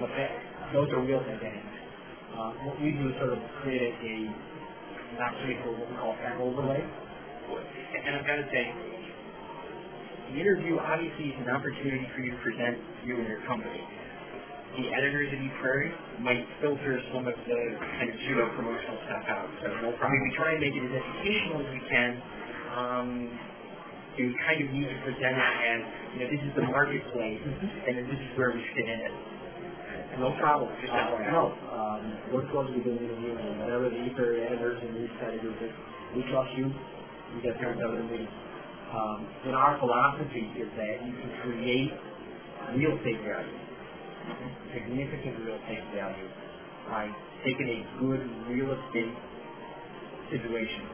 But 0.00 0.10
that, 0.16 0.30
those 0.72 0.88
are 0.92 1.02
real 1.04 1.20
dynamics. 1.20 1.68
Uh, 2.32 2.52
what 2.64 2.80
we 2.80 2.92
do 2.92 3.10
is 3.10 3.14
sort 3.18 3.32
of 3.34 3.40
create 3.60 3.82
a, 3.82 3.90
a 3.92 4.14
not 5.18 5.34
create 5.42 5.58
what 5.66 5.74
we 5.76 5.96
call 5.96 6.14
tech 6.22 6.38
overlay. 6.40 6.80
And 6.80 8.16
I've 8.16 8.26
got 8.26 8.36
to 8.36 8.46
say, 8.52 8.64
the 10.32 10.40
interview 10.40 10.78
obviously 10.78 11.32
is 11.32 11.38
an 11.40 11.50
opportunity 11.50 12.06
for 12.14 12.20
you 12.20 12.30
to 12.32 12.40
present 12.44 12.76
you 13.04 13.16
and 13.16 13.26
your 13.26 13.40
company. 13.48 13.80
The 14.76 14.86
editors 14.94 15.32
of 15.32 15.38
ePrairie 15.42 15.90
might 16.20 16.46
filter 16.60 17.00
some 17.12 17.26
of 17.26 17.34
the 17.46 17.60
kind 17.98 18.08
of 18.10 18.16
pseudo 18.22 18.46
promotional 18.54 18.98
stuff 19.08 19.24
out. 19.26 19.48
So 19.62 19.68
no 19.82 19.90
problem. 19.96 20.06
I 20.06 20.08
mean 20.12 20.22
we 20.22 20.32
try 20.36 20.50
and 20.54 20.60
make 20.60 20.74
it 20.76 20.84
as 20.86 20.92
educational 21.02 21.66
as 21.66 21.70
we 21.72 21.82
can. 21.88 22.10
Um, 22.76 23.08
you 24.18 24.34
kind 24.46 24.58
of 24.62 24.68
need 24.74 24.86
to 24.90 24.98
present 25.06 25.34
it 25.38 25.50
as, 25.66 25.80
you 26.14 26.18
know, 26.22 26.28
this 26.30 26.42
is 26.42 26.52
the 26.58 26.66
marketplace, 26.66 27.38
and 27.86 27.92
then 27.98 28.06
this 28.10 28.18
is 28.18 28.30
where 28.34 28.50
we 28.50 28.62
fit 28.74 28.86
in 28.90 28.98
it. 29.06 29.14
No 30.18 30.34
problem. 30.42 30.70
Just 30.82 30.90
Uh, 30.92 31.14
FYI. 31.14 31.30
no, 31.30 31.54
um, 31.70 32.02
we're 32.34 32.42
supposed 32.50 32.74
to 32.74 32.78
be 32.78 32.82
doing 32.82 32.98
the 32.98 33.14
meeting, 33.14 33.38
and 33.38 33.60
whatever 33.62 33.86
the 33.88 33.98
ether 34.10 34.34
editors 34.42 34.82
and 34.82 34.90
these 34.98 35.10
kind 35.22 35.34
of 35.34 35.42
do, 35.42 35.54
that 35.62 35.70
we 36.14 36.22
trust 36.30 36.50
you, 36.58 36.66
you 36.66 37.38
get 37.42 37.54
there 37.62 37.74
have 37.74 37.92
the 37.94 38.02
meeting. 38.10 38.26
Um, 38.90 39.26
and 39.46 39.54
our 39.54 39.78
philosophy 39.78 40.50
is 40.58 40.66
that 40.74 41.06
you 41.06 41.14
can 41.14 41.30
create 41.46 41.92
real 42.74 42.96
estate 42.98 43.22
value, 43.22 43.54
significant 44.74 45.34
real 45.44 45.56
estate 45.56 45.84
value, 45.94 46.30
by 46.88 47.08
taking 47.44 47.68
a 47.68 47.80
good 48.00 48.22
real 48.48 48.72
estate 48.72 49.14
situation. 50.30 50.84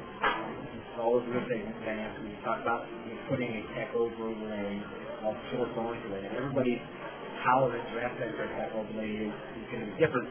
All 0.99 1.19
real 1.21 1.43
estate 1.43 1.67
finance, 1.83 2.15
we 2.23 2.39
talk 2.47 2.63
about 2.63 2.87
putting 3.29 3.51
a 3.51 3.63
tech 3.75 3.91
overlay 3.95 4.79
of 5.27 5.35
sorts 5.51 5.75
onto 5.75 6.15
it. 6.15 6.31
Everybody's 6.37 6.79
tolerance 7.43 7.89
or 7.93 8.01
aspect 8.01 8.39
of 8.39 8.49
tech 8.55 8.71
overlay 8.75 9.27
is, 9.27 9.35
is 9.35 9.67
going 9.75 9.83
to 9.83 9.89
be 9.91 9.97
different. 9.99 10.29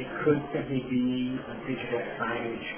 It 0.00 0.08
could 0.24 0.40
simply 0.54 0.80
be 0.88 1.36
a 1.36 1.54
digital 1.66 2.00
signage, 2.16 2.68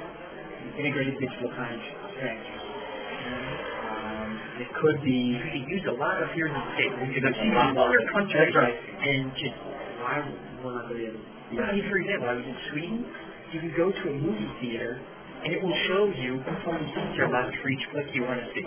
integrated 0.79 1.21
digital 1.21 1.51
signage 1.55 1.87
strategy. 2.17 3.80
It 4.61 4.69
could 4.77 5.01
be 5.01 5.33
You 5.33 5.41
can 5.41 5.65
use 5.73 5.89
a 5.89 5.97
lot 5.97 6.21
of 6.21 6.29
here 6.37 6.45
in 6.45 6.53
the 6.53 6.61
States. 6.77 6.93
You 7.01 7.17
can 7.25 7.33
see 7.33 7.49
in 7.49 7.57
other 7.81 7.97
countries 8.13 8.37
That's 8.37 8.53
right. 8.61 8.77
and 8.77 9.33
just 9.41 9.57
why 10.05 10.21
we're 10.61 10.77
not 10.77 10.85
going 10.93 10.93
to 10.93 11.01
be 11.01 11.09
able 11.09 11.17
to 11.17 11.57
Yeah, 11.57 11.73
for 11.89 11.97
example, 11.97 12.29
I 12.29 12.37
was 12.37 12.45
in 12.45 12.53
Sweden. 12.69 13.09
You 13.57 13.65
can 13.65 13.73
go 13.73 13.89
to 13.89 14.05
a 14.13 14.15
movie 14.21 14.53
theater, 14.61 15.01
and 15.01 15.57
it 15.57 15.65
will 15.65 15.73
show 15.89 16.13
you 16.13 16.45
seats 16.45 17.17
are 17.25 17.33
left 17.33 17.57
for 17.65 17.73
each 17.73 17.81
flick 17.89 18.13
you 18.13 18.29
want 18.29 18.45
to 18.45 18.53
see. 18.53 18.61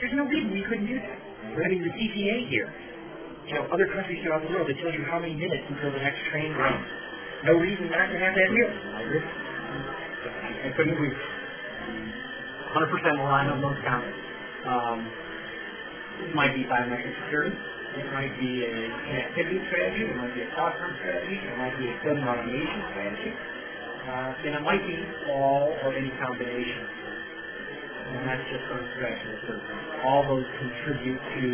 There's 0.00 0.16
no 0.16 0.24
reason 0.24 0.48
we 0.48 0.64
couldn't 0.64 0.88
do 0.88 0.96
that. 0.96 1.12
I 1.44 1.68
mean, 1.68 1.84
the 1.84 1.92
CTA 1.92 2.48
here, 2.48 2.72
you 3.44 3.60
know, 3.60 3.68
other 3.68 3.84
countries 3.92 4.24
throughout 4.24 4.40
the 4.40 4.48
world, 4.48 4.64
it 4.72 4.80
tells 4.80 4.96
you 4.96 5.04
how 5.12 5.20
many 5.20 5.36
minutes 5.36 5.68
until 5.68 5.92
the 5.92 6.00
next 6.00 6.24
train 6.32 6.56
runs. 6.56 6.88
No 7.44 7.60
reason 7.60 7.92
not 7.92 8.08
to 8.08 8.16
have 8.16 8.32
that 8.32 8.48
here. 8.48 8.72
I 10.64 10.72
couldn't 10.72 10.96
agree. 10.96 11.12
100% 11.12 13.20
aligned 13.20 13.52
on 13.52 13.60
those 13.60 13.76
comments. 13.84 14.16
Um, 14.64 15.04
it 16.22 16.34
might 16.34 16.54
be 16.54 16.62
biometric 16.64 17.14
security. 17.26 17.56
It 17.98 18.06
might 18.10 18.34
be 18.38 18.66
a 18.66 18.74
connectivity 19.06 19.58
strategy. 19.70 20.04
It 20.06 20.16
might 20.16 20.34
be 20.34 20.42
a 20.42 20.50
telecom 20.54 20.90
strategy. 20.98 21.38
It 21.38 21.56
might 21.58 21.76
be 21.78 21.86
a 21.90 21.96
building 22.02 22.26
automation 22.26 22.80
strategy. 22.90 23.32
Uh, 23.34 24.46
and 24.46 24.52
it 24.58 24.62
might 24.62 24.82
be 24.86 24.98
all 25.30 25.72
or 25.82 25.94
any 25.94 26.10
combination. 26.18 26.84
And 28.14 28.28
that's 28.28 28.44
just 28.50 28.64
strategy 28.98 29.30
of 29.32 29.40
service. 29.48 29.78
All 30.04 30.22
those 30.28 30.46
contribute 30.60 31.18
to 31.18 31.46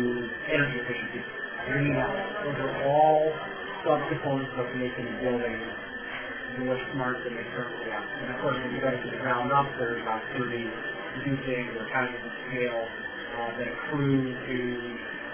energy 0.51 0.77
efficiency. 0.83 1.21
Green. 1.69 1.93
Those 1.93 2.57
are 2.57 2.75
all 2.89 3.31
subcomponents 3.85 4.53
of 4.57 4.67
making 4.77 5.07
a 5.07 5.15
building 5.21 5.61
more 6.59 6.77
smart 6.93 7.23
than 7.23 7.37
they 7.37 7.47
currently 7.55 7.87
are. 7.87 8.03
And 8.03 8.35
of 8.35 8.37
course, 8.41 8.57
when 8.59 8.75
you 8.75 8.81
to 8.81 9.09
the 9.09 9.21
ground 9.23 9.53
up, 9.53 9.69
there's 9.79 10.01
about 10.01 10.21
30 10.35 10.51
new 11.23 11.37
things 11.47 11.69
or 11.77 11.87
economies 11.87 12.19
of 12.25 12.33
scale 12.51 12.83
uh, 13.37 13.57
that 13.57 13.67
accrue 13.67 14.35
to 14.35 14.57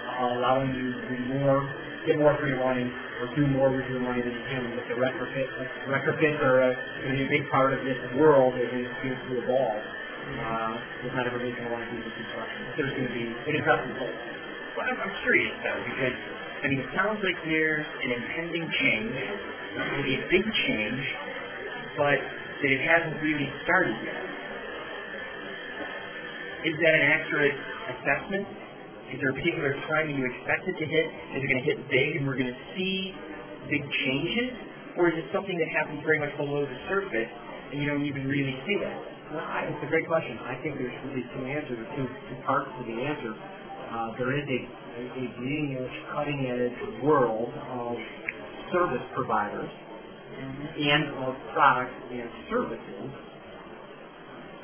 uh, 0.08 0.38
allowing 0.38 0.74
you 0.74 0.92
to 0.94 1.02
do 1.08 1.18
more, 1.38 1.62
get 2.06 2.18
more 2.18 2.36
for 2.38 2.46
your 2.46 2.62
money, 2.62 2.86
or 3.20 3.26
do 3.34 3.46
more 3.48 3.70
with 3.70 3.86
your 3.90 4.00
money 4.00 4.22
than 4.22 4.32
you 4.32 4.44
can 4.48 4.62
with 4.74 4.86
the 4.86 4.94
retrofit. 4.94 5.48
Retrofits 5.90 6.38
are 6.42 6.62
uh, 6.62 6.74
going 7.02 7.16
to 7.16 7.18
be 7.18 7.26
a 7.26 7.32
big 7.42 7.50
part 7.50 7.72
of 7.72 7.84
this 7.84 7.98
world 8.16 8.54
as 8.54 8.68
it 8.70 8.86
continues 9.02 9.20
to 9.28 9.32
evolve. 9.42 9.82
Uh, 10.28 10.76
because 11.00 11.16
not 11.16 11.24
everybody's 11.24 11.56
going 11.56 11.64
to 11.64 11.72
want 11.72 11.88
to 11.88 11.90
do 11.96 12.04
the 12.04 12.12
construction. 12.12 12.60
There's 12.76 12.92
going 12.92 13.08
to 13.08 13.16
be, 13.16 13.32
it 13.48 13.54
addresses 13.64 13.96
both. 13.96 14.12
Well, 14.76 14.84
I'm, 14.84 14.98
I'm 15.00 15.14
curious 15.24 15.56
though, 15.64 15.80
because 15.88 16.16
I 16.58 16.68
mean, 16.68 16.80
it 16.84 16.90
sounds 16.92 17.22
like 17.22 17.38
there's 17.46 17.86
an 17.86 18.10
impending 18.12 18.66
change, 18.66 19.16
maybe 19.94 20.20
a 20.20 20.24
big 20.28 20.44
change, 20.66 21.04
but 21.96 22.18
that 22.18 22.70
it 22.70 22.82
hasn't 22.82 23.22
really 23.22 23.48
started 23.62 23.94
yet. 24.02 24.22
Is 26.66 26.74
that 26.82 26.94
an 26.98 27.04
accurate 27.14 27.56
assessment? 27.96 28.44
Is 29.08 29.16
there 29.24 29.32
a 29.32 29.36
particular 29.40 29.72
time 29.88 30.12
you 30.12 30.20
expect 30.20 30.68
it 30.68 30.76
to 30.76 30.86
hit? 30.86 31.06
Is 31.32 31.40
it 31.40 31.48
going 31.48 31.62
to 31.64 31.68
hit 31.68 31.78
big 31.88 32.08
and 32.20 32.28
we're 32.28 32.36
going 32.36 32.52
to 32.52 32.62
see 32.76 33.16
big 33.72 33.80
changes? 34.04 34.52
Or 35.00 35.08
is 35.08 35.16
it 35.16 35.26
something 35.32 35.56
that 35.56 35.70
happens 35.80 36.04
very 36.04 36.20
much 36.20 36.34
below 36.36 36.66
the 36.66 36.78
surface 36.92 37.32
and 37.72 37.80
you 37.80 37.88
don't 37.88 38.04
even 38.04 38.28
really 38.28 38.56
see 38.68 38.78
it? 38.84 38.96
Well, 39.32 39.44
I, 39.44 39.68
it's 39.68 39.80
a 39.84 39.90
great 39.92 40.08
question. 40.08 40.36
I 40.44 40.56
think 40.60 40.76
there's 40.80 40.92
really 41.08 41.24
two 41.36 41.44
answers, 41.44 41.76
or 41.76 41.88
two, 41.96 42.06
two 42.08 42.38
parts 42.44 42.68
to 42.80 42.82
the 42.84 42.96
answer. 42.96 43.32
Uh, 43.32 44.16
there 44.20 44.32
is 44.36 44.44
a, 44.44 44.60
a, 44.60 45.02
a 45.04 45.24
bleeding 45.40 45.76
edge, 45.80 45.96
cutting 46.12 46.40
edge 46.48 47.04
world 47.04 47.52
of 47.52 47.96
service 48.72 49.04
providers 49.16 49.68
and 50.40 51.04
of 51.24 51.32
products 51.52 51.96
and 52.12 52.28
services, 52.48 53.08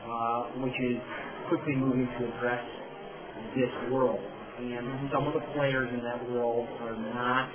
uh, 0.05 0.41
which 0.61 0.77
is 0.93 1.01
quickly 1.49 1.77
moving 1.77 2.09
to 2.21 2.29
address 2.37 2.65
this 3.55 3.73
world. 3.91 4.21
And 4.59 5.11
some 5.13 5.27
of 5.27 5.35
the 5.35 5.45
players 5.55 5.91
in 5.93 6.03
that 6.05 6.31
world 6.31 6.69
are 6.83 6.97
not 7.15 7.51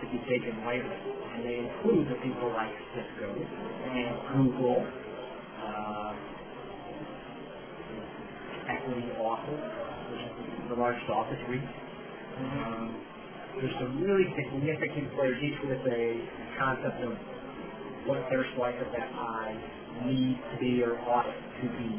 to 0.00 0.06
be 0.12 0.18
taken 0.28 0.64
lightly. 0.64 1.00
And 1.34 1.44
they 1.44 1.64
include 1.64 2.08
the 2.08 2.18
people 2.22 2.52
like 2.52 2.72
Cisco 2.94 3.32
and 3.32 4.14
Google, 4.36 4.86
uh, 5.64 6.12
Equity 8.68 9.08
Office, 9.16 9.64
which 10.12 10.20
is 10.20 10.68
the 10.68 10.76
largest 10.76 11.08
office 11.08 11.40
REIT. 11.48 11.64
Um, 12.38 13.00
there's 13.60 13.74
some 13.80 14.00
really 14.00 14.28
significant 14.38 15.14
players, 15.16 15.42
each 15.42 15.58
with 15.66 15.82
a 15.88 16.22
concept 16.60 17.02
of 17.02 17.12
what 18.06 18.22
their 18.30 18.44
slice 18.54 18.76
of 18.78 18.92
that 18.92 19.10
pie 19.12 19.56
needs 20.06 20.38
to 20.52 20.56
be 20.60 20.82
or 20.82 20.94
ought 21.10 21.26
to 21.26 21.66
be, 21.66 21.92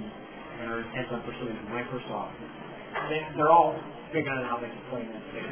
and 0.61 0.71
are 0.71 0.79
intent 0.79 1.11
on 1.11 1.21
pursuing 1.21 1.57
Microsoft. 1.67 2.37
They, 3.09 3.21
they're 3.37 3.51
all 3.51 3.75
figuring 4.13 4.37
out 4.41 4.49
how 4.49 4.57
they 4.61 4.69
can 4.69 4.83
play 4.89 5.03
that 5.05 5.21
space. 5.33 5.49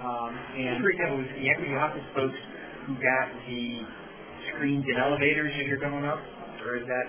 Um, 0.00 0.32
and 0.56 0.80
For 0.80 0.90
example, 0.90 1.16
was 1.20 1.30
the 1.36 1.44
equity 1.52 1.76
office 1.76 2.06
folks 2.16 2.40
who 2.88 2.96
got 2.96 3.26
the 3.44 3.84
screens 4.52 4.84
in 4.88 4.96
elevators 4.96 5.52
as 5.60 5.64
you're 5.68 5.80
going 5.80 6.04
up? 6.08 6.20
Or 6.64 6.76
is 6.80 6.86
that 6.88 7.06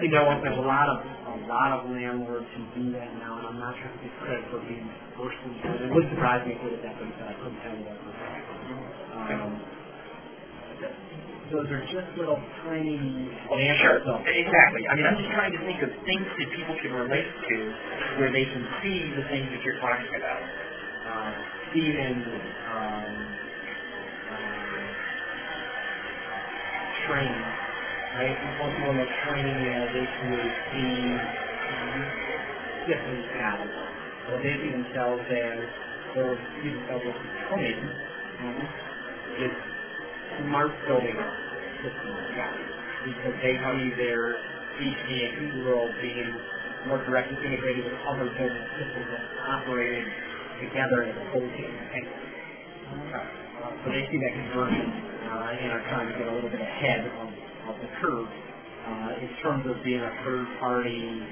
you 0.00 0.08
know 0.08 0.24
what? 0.24 0.40
There's 0.40 0.56
a 0.56 0.64
lot 0.64 0.88
of 0.88 0.98
a 1.04 1.36
lot 1.44 1.76
of 1.76 1.90
landlords 1.92 2.48
who 2.56 2.62
do 2.72 2.84
that 2.96 3.10
now, 3.20 3.36
and 3.36 3.46
I'm 3.52 3.60
not 3.60 3.76
sure 3.76 3.90
if 3.92 4.00
it's 4.08 4.16
credit 4.24 4.48
for 4.48 4.58
being 4.64 4.88
first 5.12 5.36
and 5.44 5.52
It 5.60 5.92
would 5.92 6.08
surprise 6.08 6.40
me 6.48 6.56
if 6.56 6.60
they 6.64 6.70
did 6.72 6.82
that, 6.88 6.96
but 6.96 7.10
I 7.20 7.34
couldn't 7.36 7.60
tell 7.60 7.76
you 7.76 7.84
that. 7.84 7.98
for 8.00 8.08
a 8.08 8.16
fact. 8.16 8.48
Um, 9.28 9.52
those 11.52 11.68
are 11.70 11.84
just 11.92 12.08
little 12.18 12.40
tiny 12.64 12.98
of 12.98 14.02
Exactly. 14.26 14.82
I 14.90 14.96
mean, 14.96 15.06
I'm 15.06 15.18
just 15.18 15.30
trying 15.34 15.52
to 15.52 15.60
think 15.66 15.82
of 15.82 15.90
things 16.06 16.26
that 16.38 16.48
people 16.56 16.76
can 16.82 16.92
relate 16.92 17.26
to 17.26 17.56
where 18.18 18.32
they 18.32 18.44
can 18.46 18.64
see 18.82 19.12
the 19.16 19.24
things 19.28 19.48
that 19.52 19.62
you're 19.64 19.80
talking 19.80 20.10
about. 20.16 20.42
uh, 21.06 21.32
Stevens, 21.70 22.26
um, 22.72 23.14
um, 24.30 24.86
training, 27.08 27.44
right? 28.16 28.36
Once 28.60 28.74
you 28.78 28.84
want 28.86 28.98
to 28.98 29.08
training 29.28 29.60
as 29.74 29.88
HVAC 29.90 30.72
systems 32.88 33.26
guys, 33.34 33.68
so 34.28 34.38
they 34.42 34.54
see 34.62 34.70
themselves 34.72 35.22
as, 35.30 35.62
or 36.18 36.38
see 36.62 36.70
themselves 36.70 37.04
as 37.06 37.16
becoming 37.22 37.80
this 39.38 39.54
smart 40.46 40.72
building 40.86 41.16
systems 41.82 42.24
guys, 42.36 42.64
because 43.04 43.34
they 43.42 43.54
see 43.56 43.88
their 43.96 44.36
HVAC 44.80 45.64
world 45.64 45.90
being 46.00 46.30
more 46.88 47.00
directly 47.04 47.36
integrated 47.44 47.84
with 47.84 47.98
other 48.08 48.28
building 48.32 48.66
systems 48.80 49.06
that 49.12 49.24
operated 49.48 50.04
together 50.60 51.04
as 51.04 51.16
a 51.16 51.24
whole 51.32 51.48
team. 51.56 51.72
And, 51.72 52.06
uh, 52.90 53.40
so 53.84 53.86
they 53.92 54.04
see 54.08 54.18
that 54.18 54.32
conversion 54.32 54.88
uh, 55.28 55.56
and 55.60 55.72
are 55.72 55.84
trying 55.88 56.08
to 56.12 56.16
get 56.16 56.26
a 56.28 56.34
little 56.34 56.50
bit 56.50 56.60
ahead 56.60 57.06
of, 57.06 57.28
of 57.72 57.76
the 57.80 57.90
curve 58.00 58.28
uh, 58.28 59.22
in 59.22 59.30
terms 59.42 59.64
of 59.68 59.76
being 59.84 60.00
a 60.00 60.12
third 60.24 60.46
party 60.58 61.22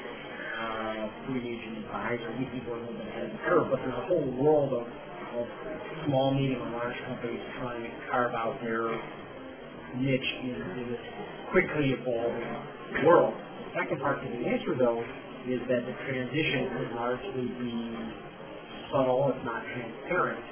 uh, 0.59 1.09
free 1.27 1.45
agent 1.45 1.85
advisor. 1.85 2.29
We 2.39 2.45
think 2.53 2.67
we're 2.69 2.77
a 2.77 2.85
little 2.85 2.99
bit 2.99 3.09
ahead 3.09 3.25
of 3.27 3.33
the 3.33 3.43
curve, 3.49 3.67
but 3.71 3.81
there's 3.81 3.97
a 3.97 4.07
whole 4.07 4.29
world 4.37 4.73
of, 4.73 4.87
of 5.39 5.47
small, 6.07 6.35
medium, 6.35 6.63
and 6.63 6.73
large 6.73 6.97
companies 7.07 7.41
trying 7.59 7.83
to 7.83 7.91
carve 8.11 8.35
out 8.35 8.59
their 8.63 8.91
niche 9.97 10.31
in, 10.43 10.57
in 10.79 10.91
this 10.91 11.05
quickly 11.53 11.95
evolving 11.95 13.05
world. 13.07 13.35
The 13.35 13.81
second 13.81 14.01
part 14.01 14.23
to 14.23 14.29
the 14.29 14.47
answer, 14.47 14.75
though, 14.79 15.05
is 15.47 15.61
that 15.69 15.87
the 15.87 15.95
transition 16.11 16.79
would 16.79 16.93
largely 16.93 17.47
be 17.63 17.75
subtle, 18.93 19.33
if 19.35 19.45
not 19.45 19.63
transparent, 19.65 20.45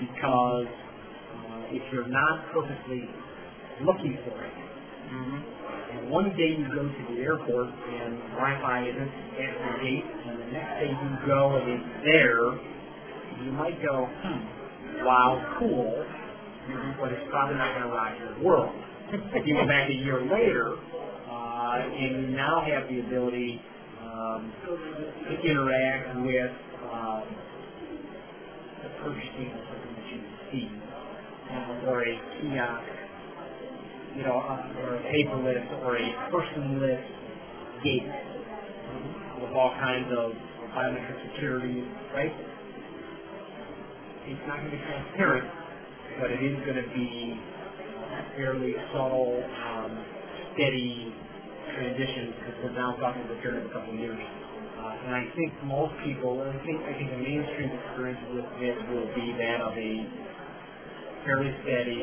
because 0.00 0.66
uh, 0.66 1.74
if 1.74 1.82
you're 1.92 2.08
not 2.08 2.52
purposely 2.52 3.08
looking 3.82 4.18
for 4.28 4.44
it, 4.44 4.52
and 5.06 6.10
one 6.10 6.30
day 6.36 6.58
you 6.58 6.66
go 6.68 6.82
to 6.82 7.14
the 7.14 7.20
airport 7.22 7.66
and 7.66 8.18
Wi-Fi 8.34 8.88
isn't 8.90 9.12
at 9.38 9.52
the 9.54 9.72
gate, 9.82 10.04
and 10.26 10.40
the 10.40 10.46
next 10.52 10.80
day 10.80 10.90
you 10.90 11.26
go 11.26 11.56
and 11.56 11.70
it's 11.70 12.04
there, 12.04 12.75
you 13.44 13.52
might 13.52 13.80
go, 13.82 14.06
hmm, 14.22 15.04
wow, 15.04 15.56
cool, 15.58 16.04
but 17.00 17.12
it's 17.12 17.30
probably 17.30 17.56
not 17.56 17.74
going 17.74 17.88
to 17.88 17.94
rock 17.94 18.14
your 18.18 18.44
world. 18.44 18.74
if 19.12 19.46
you 19.46 19.54
go 19.54 19.66
back 19.66 19.88
a 19.90 19.94
year 19.94 20.20
later, 20.22 20.76
uh, 21.28 21.78
and 21.82 22.30
you 22.30 22.36
now 22.36 22.64
have 22.64 22.88
the 22.88 23.00
ability 23.00 23.60
um, 24.02 24.52
to 25.28 25.50
interact 25.50 26.16
with 26.24 26.52
um, 26.92 27.24
the 28.82 28.88
purchasing 29.02 29.52
of 29.52 29.60
something 29.68 29.94
that 29.96 30.08
you 30.12 30.20
see, 30.52 30.70
uh, 31.52 31.88
or 31.88 32.02
a 32.02 32.14
kiosk, 32.40 32.84
you 34.16 34.22
know, 34.22 34.38
uh, 34.38 34.80
or 34.80 34.96
a 34.96 35.02
paperless, 35.12 35.84
or 35.84 35.96
a 35.96 36.30
personless 36.32 37.04
gate 37.84 38.08
with 39.40 39.52
all 39.52 39.70
kinds 39.78 40.08
of 40.16 40.32
biometric 40.74 41.32
security, 41.32 41.84
right? 42.14 42.32
It's 44.26 44.42
not 44.50 44.58
going 44.58 44.74
to 44.74 44.76
be 44.76 44.82
transparent, 44.82 45.46
but 46.18 46.34
it 46.34 46.42
is 46.42 46.58
going 46.66 46.82
to 46.82 46.88
be 46.98 47.38
a 47.38 48.22
fairly 48.34 48.74
subtle, 48.90 49.38
um, 49.38 50.02
steady 50.58 51.14
transition 51.78 52.34
because 52.34 52.58
we're 52.58 52.74
now 52.74 52.98
talking 52.98 53.22
about 53.22 53.38
period 53.38 53.62
of 53.62 53.70
a 53.70 53.72
couple 53.72 53.94
of 53.94 54.00
years. 54.02 54.18
Uh, 54.18 55.06
and 55.06 55.14
I 55.14 55.30
think 55.38 55.54
most 55.62 55.94
people, 56.02 56.42
I 56.42 56.58
think 56.66 56.82
I 56.90 56.98
think 56.98 57.14
the 57.14 57.22
mainstream 57.22 57.70
experience 57.70 58.18
with 58.34 58.50
this 58.58 58.74
will 58.90 59.06
be 59.14 59.30
that 59.38 59.62
of 59.62 59.78
a 59.78 59.92
fairly 61.22 61.54
steady, 61.62 62.02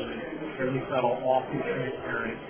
fairly 0.56 0.80
subtle, 0.88 1.20
often 1.28 1.60
transparent 1.60 2.40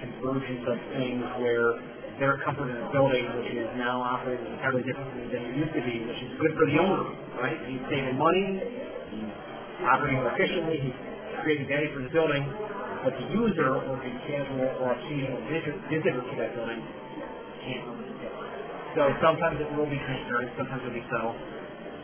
convergence 0.00 0.64
of 0.72 0.78
things 0.96 1.20
where 1.44 1.76
their 2.16 2.40
comfort 2.48 2.72
in 2.72 2.80
a 2.80 2.88
building, 2.96 3.28
which 3.36 3.52
is 3.52 3.68
now 3.76 4.00
operating 4.00 4.48
entirely 4.56 4.80
differently 4.88 5.28
than 5.28 5.52
it 5.52 5.52
used 5.52 5.72
to 5.76 5.82
be, 5.84 6.00
which 6.08 6.20
is 6.24 6.32
good 6.40 6.56
for 6.56 6.64
the 6.64 6.80
owner, 6.80 7.12
right? 7.44 7.60
He's 7.68 7.84
saving 7.92 8.16
money, 8.16 8.85
he's 9.16 9.32
operating 9.84 10.20
efficiently, 10.28 10.76
he's 10.84 10.98
creating 11.42 11.66
value 11.68 11.90
for 11.96 12.02
the 12.04 12.12
building, 12.12 12.44
but 13.04 13.12
the 13.16 13.26
user 13.32 13.76
or 13.76 13.94
the 14.00 14.12
casual 14.28 14.66
or 14.82 14.92
occasional 14.98 15.40
visitor 15.48 16.20
to 16.20 16.34
that 16.40 16.50
building 16.56 16.80
can't 17.64 17.84
really 17.88 18.12
do. 18.20 18.28
So 18.96 19.12
sometimes 19.20 19.60
it 19.60 19.68
will 19.76 19.88
be 19.88 20.00
transparent, 20.00 20.52
sometimes 20.56 20.80
it'll 20.84 20.96
be 20.96 21.04
subtle, 21.12 21.36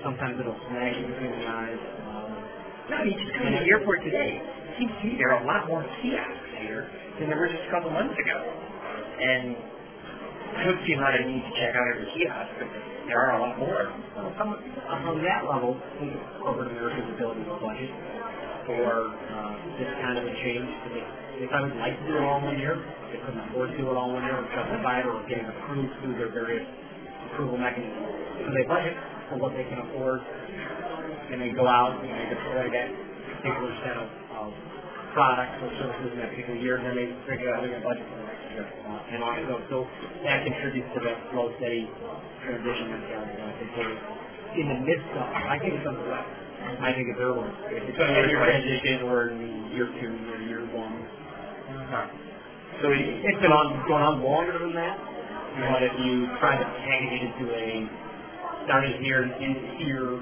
sometimes 0.05 0.37
it'll 0.41 0.59
snag 0.69 1.01
you 1.01 1.09
between 1.09 1.33
the 1.41 1.47
eyes. 1.49 1.81
Um, 2.09 2.33
No, 2.91 2.97
you 3.07 3.15
just 3.17 3.33
come 3.33 3.49
to 3.49 3.57
the 3.57 3.65
airport 3.73 4.05
today. 4.05 4.43
It 4.43 4.73
seems 4.77 4.93
to 5.01 5.03
me 5.07 5.17
there 5.17 5.33
are 5.33 5.41
a 5.43 5.47
lot 5.47 5.69
more 5.69 5.81
kiosks 6.03 6.53
here 6.61 6.91
than 7.19 7.31
there 7.31 7.39
were 7.39 7.49
just 7.49 7.65
a 7.65 7.71
couple 7.73 7.89
months 7.91 8.15
ago. 8.19 8.39
And 9.23 9.57
I 10.57 10.65
don't 10.65 10.81
see 10.87 10.95
lot 10.97 11.15
of 11.17 11.27
need 11.27 11.43
to 11.43 11.53
check 11.57 11.73
out 11.75 11.87
every 11.95 12.09
kiosk, 12.15 12.51
but 12.61 12.69
there 13.09 13.19
are 13.19 13.33
a 13.37 13.41
lot 13.43 13.59
more. 13.59 13.89
Well, 14.17 14.33
uh, 14.37 14.93
on 14.93 15.23
that 15.25 15.43
level, 15.49 15.77
corporate 16.43 16.73
America's 16.73 17.09
ability 17.17 17.45
to 17.49 17.57
budget 17.61 17.91
for 18.69 19.11
uh, 19.11 19.55
this 19.81 19.91
kind 20.03 20.19
of 20.19 20.25
a 20.29 20.35
change. 20.45 20.69
They, 20.93 21.03
they 21.43 21.47
probably 21.49 21.73
would 21.75 21.83
like 21.83 21.97
to 21.99 22.05
do 22.07 22.15
it 22.19 22.25
all 22.25 22.41
one 22.43 22.59
year. 22.59 22.79
They 23.11 23.19
couldn't 23.25 23.43
afford 23.51 23.73
to 23.73 23.77
do 23.79 23.91
it 23.91 23.97
all 23.97 24.13
one 24.13 24.25
year 24.25 24.39
or 24.39 24.47
justify 24.53 25.01
it 25.03 25.07
or 25.09 25.23
getting 25.27 25.49
approved 25.49 25.93
through 26.03 26.15
their 26.21 26.31
various 26.31 26.67
approval 27.33 27.59
mechanisms. 27.59 28.45
So 28.47 28.51
they 28.55 28.67
budget 28.69 28.95
for 29.31 29.37
what 29.41 29.55
they 29.57 29.65
can 29.67 29.81
afford 29.89 30.21
and 31.33 31.41
they 31.41 31.51
go 31.57 31.67
out 31.67 31.97
and 32.01 32.09
they 32.11 32.27
deploy 32.29 32.69
that 32.71 32.89
particular 33.41 33.73
set 33.85 33.97
of, 33.97 34.09
of 34.39 34.49
products 35.17 35.57
or 35.65 35.71
services 35.81 36.11
in 36.15 36.19
that 36.21 36.31
particular 36.31 36.61
year 36.61 36.77
and 36.79 36.87
then 36.87 36.97
they 36.97 37.09
figure 37.27 37.55
out 37.55 37.65
they're 37.65 37.73
going 37.73 37.83
to 37.83 37.89
budget 37.89 38.07
for 38.13 38.19
the. 38.21 38.42
Uh, 38.59 39.13
and 39.13 39.49
goes. 39.49 39.65
So 39.71 39.87
that 40.25 40.45
contributes 40.45 40.89
to 40.95 41.01
that 41.01 41.17
slow, 41.33 41.53
steady 41.59 41.89
transition. 42.45 42.87
And 42.93 43.43
I 43.43 43.53
think 43.59 43.71
we're 43.77 43.97
in 44.61 44.67
the 44.69 44.79
midst 44.85 45.09
of 45.17 45.25
I 45.25 45.57
think 45.59 45.75
it's 45.81 45.87
on 45.89 45.97
the 45.97 46.07
left. 46.09 46.29
I 46.63 46.93
think 46.95 47.09
it's 47.11 47.19
early. 47.19 47.49
It's 47.75 47.99
going 47.99 48.15
to 48.15 48.23
be 48.23 48.35
a 48.35 48.39
transition 48.39 49.09
or 49.09 49.35
in 49.35 49.73
year 49.75 49.89
two 49.99 50.13
or 50.31 50.39
year 50.47 50.63
one. 50.71 50.95
Uh-huh. 51.01 52.07
So 52.83 52.93
it, 52.93 53.03
It's 53.25 53.41
been 53.43 53.53
on 53.53 53.83
going 53.89 54.05
on 54.05 54.23
longer 54.23 54.59
than 54.59 54.75
that. 54.75 54.97
But 55.53 55.85
if 55.85 55.93
you 56.01 56.29
try 56.41 56.57
to 56.57 56.65
package 56.65 57.13
it 57.13 57.23
into 57.29 57.53
a 57.53 57.85
started 58.65 59.01
here 59.03 59.23
and 59.23 59.33
in 59.43 59.53
here 59.85 60.17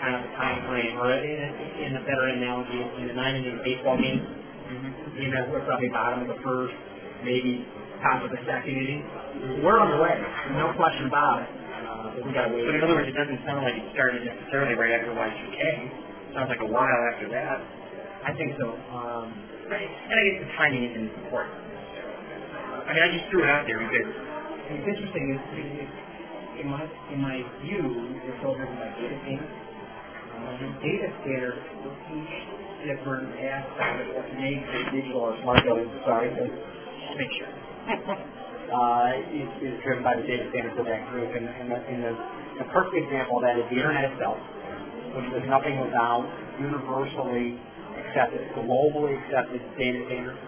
kind 0.00 0.14
of 0.16 0.20
a 0.28 0.32
time 0.36 0.68
frame, 0.68 0.98
or 1.00 1.08
in, 1.16 1.48
in 1.80 1.96
a 1.96 2.02
better 2.04 2.28
analogy, 2.28 2.76
in 3.00 3.08
the 3.08 3.16
nine 3.16 3.36
inning 3.36 3.60
baseball 3.64 3.96
game, 3.96 4.20
mm-hmm. 4.20 5.22
you 5.22 5.32
know, 5.32 5.48
we're 5.48 5.64
probably 5.64 5.88
bottom 5.88 6.28
of 6.28 6.28
the 6.28 6.40
first, 6.44 6.74
maybe 7.26 7.66
top 8.00 8.22
of 8.22 8.30
the 8.30 8.38
second 8.46 8.72
inning. 8.78 9.02
We're 9.66 9.82
on 9.82 9.90
the 9.90 10.00
way, 10.00 10.14
no 10.56 10.70
question 10.78 11.10
about 11.10 11.42
it. 11.42 11.50
Uh, 11.50 12.14
but 12.14 12.22
we 12.24 12.30
got 12.32 12.48
to 12.48 12.54
wait. 12.54 12.64
But 12.64 12.78
in 12.78 12.82
other 12.86 12.94
words, 12.94 13.10
it 13.10 13.18
doesn't 13.18 13.42
sound 13.44 13.66
like 13.66 13.74
it 13.74 13.86
started 13.92 14.22
necessarily 14.22 14.78
right 14.78 14.94
after 14.94 15.10
Y2K. 15.12 15.60
It 15.60 16.32
sounds 16.32 16.48
like 16.48 16.62
a 16.62 16.70
while 16.70 17.00
after 17.12 17.28
that. 17.34 17.58
I 18.24 18.32
think 18.38 18.54
so. 18.62 18.70
Um. 18.94 19.34
And 19.66 19.74
I 19.74 20.22
guess 20.30 20.38
the 20.46 20.50
timing 20.54 20.86
isn't 20.86 21.10
important. 21.26 21.58
I 22.86 22.94
mean, 22.94 23.02
I 23.02 23.10
just 23.10 23.26
threw 23.34 23.42
it 23.42 23.50
out 23.50 23.66
there 23.66 23.82
because 23.82 24.08
it's 24.70 24.86
interesting. 24.86 25.24
It's, 25.34 25.46
it's, 25.58 26.62
in 26.62 26.70
my 26.70 26.86
in 27.12 27.18
my 27.20 27.42
view, 27.66 28.14
it's 28.30 28.40
all 28.46 28.54
driven 28.54 28.78
by 28.78 28.94
data 28.94 29.18
standards. 29.26 29.50
Uh, 30.38 30.54
data 30.80 31.08
for 31.82 31.94
each 32.14 32.34
different 32.86 33.34
aspect 33.42 34.06
of 34.06 34.08
what 34.14 34.28
makes 34.38 34.66
digital 34.94 35.32
or 35.32 35.34
smart 35.42 35.64
building. 35.64 35.90
Sorry, 36.06 36.30
sure. 37.16 37.52
uh, 38.72 39.08
is, 39.30 39.50
is 39.62 39.74
driven 39.84 40.02
by 40.02 40.16
the 40.18 40.26
data 40.26 40.44
standards 40.50 40.76
of 40.78 40.86
that 40.86 41.06
group, 41.10 41.30
and, 41.32 41.46
and, 41.46 41.70
the, 41.70 41.78
and 41.86 41.98
the, 42.02 42.12
the 42.60 42.66
perfect 42.74 42.96
example 42.98 43.38
of 43.38 43.42
that 43.46 43.56
is 43.56 43.66
the 43.70 43.78
internet 43.78 44.10
itself, 44.10 44.38
which 45.14 45.28
is 45.38 45.44
nothing 45.48 45.78
without 45.80 46.26
universally 46.58 47.56
accepted, 48.04 48.42
globally 48.58 49.14
accepted 49.24 49.62
data 49.78 50.02
standards. 50.10 50.40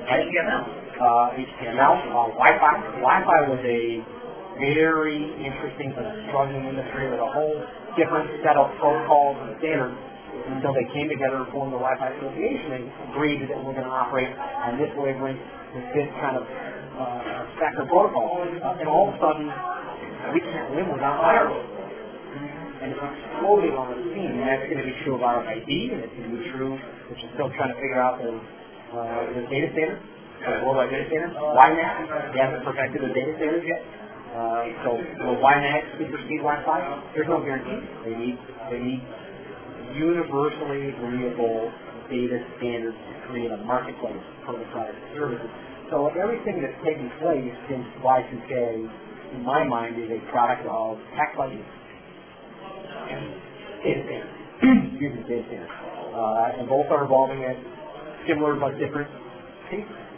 HTML. 0.00 0.64
Uh, 1.00 1.36
HTML, 1.36 1.96
uh, 2.12 2.32
Wi-Fi. 2.36 2.74
Wi-Fi 3.00 3.38
was 3.48 3.62
a 3.64 4.00
very 4.60 5.24
interesting 5.40 5.92
but 5.96 6.04
struggling 6.28 6.68
industry 6.68 7.08
with 7.08 7.20
a 7.20 7.30
whole 7.32 7.56
different 7.96 8.28
set 8.44 8.56
of 8.60 8.68
protocols 8.76 9.36
and 9.48 9.56
standards 9.60 9.96
until 10.52 10.72
they 10.76 10.86
came 10.92 11.08
together 11.08 11.44
and 11.44 11.48
formed 11.52 11.72
the 11.72 11.80
Wi-Fi 11.80 12.08
Association 12.16 12.80
and 12.80 12.84
agreed 13.12 13.40
that 13.48 13.56
we're 13.60 13.76
going 13.76 13.88
to 13.88 13.92
operate 13.92 14.30
on 14.30 14.76
this 14.76 14.92
wavelength 14.96 15.40
with 15.74 15.86
this 15.94 16.10
kind 16.18 16.36
of 16.36 16.44
uh, 16.46 17.46
spectrum 17.56 17.86
protocol. 17.86 18.42
Uh, 18.42 18.80
and 18.80 18.88
all 18.88 19.10
of 19.10 19.14
a 19.14 19.18
sudden, 19.22 19.46
we 20.34 20.40
can't 20.42 20.74
live 20.74 20.88
without 20.90 21.18
wireless. 21.22 21.66
And 22.80 22.96
it's 22.96 23.02
exploding 23.02 23.76
on 23.76 23.92
the 23.92 23.98
scene. 24.10 24.40
And 24.40 24.44
that's 24.46 24.64
going 24.66 24.80
to 24.80 24.88
be 24.88 24.96
true 25.04 25.20
of 25.20 25.22
RFID, 25.22 25.70
and 25.94 25.98
it's 26.00 26.14
going 26.16 26.30
to 26.30 26.34
be 26.40 26.44
true, 26.50 26.74
which 27.12 27.20
is 27.20 27.30
still 27.36 27.52
trying 27.54 27.76
to 27.76 27.78
figure 27.78 28.00
out 28.00 28.18
the, 28.18 28.32
uh, 28.32 29.36
the 29.36 29.42
data 29.52 29.68
standard, 29.76 30.00
the 30.00 30.64
worldwide 30.64 30.90
data 30.90 31.06
standard. 31.12 31.36
WiMAX, 31.36 31.96
they 32.32 32.40
haven't 32.40 32.64
perfected 32.64 33.04
the 33.04 33.12
data 33.12 33.36
standards 33.36 33.66
yet. 33.68 33.82
Uh, 34.30 34.62
so 34.86 34.90
will 35.26 35.38
WiMAX 35.42 35.98
supersede 35.98 36.40
Wi-Fi? 36.40 36.78
There's 37.12 37.28
no 37.28 37.42
guarantee. 37.42 37.82
They 38.06 38.14
need 38.14 38.38
they 38.70 38.78
need 38.78 39.02
universally 39.90 40.94
agreeable 40.94 41.66
data 42.10 42.42
standards 42.58 42.98
to 42.98 43.14
create 43.30 43.50
a 43.50 43.56
marketplace 43.62 44.20
for 44.44 44.58
the 44.58 44.66
product 44.74 44.98
services. 45.14 45.50
So 45.90 46.10
everything 46.18 46.62
that's 46.62 46.76
taken 46.82 47.10
place 47.22 47.54
since 47.70 47.86
Y2K, 48.02 48.52
in 49.34 49.42
my 49.42 49.62
mind, 49.64 49.98
is 49.98 50.10
a 50.10 50.20
product 50.30 50.66
of 50.66 50.98
tech 51.14 51.34
budgets 51.38 51.62
and 53.10 53.22
data 53.82 54.02
standards. 54.06 54.36
Excuse 54.90 55.12
me, 55.14 55.22
data 55.26 55.44
standards. 55.46 55.76
Uh, 56.10 56.58
and 56.58 56.68
both 56.68 56.90
are 56.90 57.06
evolving 57.06 57.42
at 57.46 57.56
similar 58.26 58.58
but 58.58 58.74
different 58.78 59.10
paces. 59.70 60.10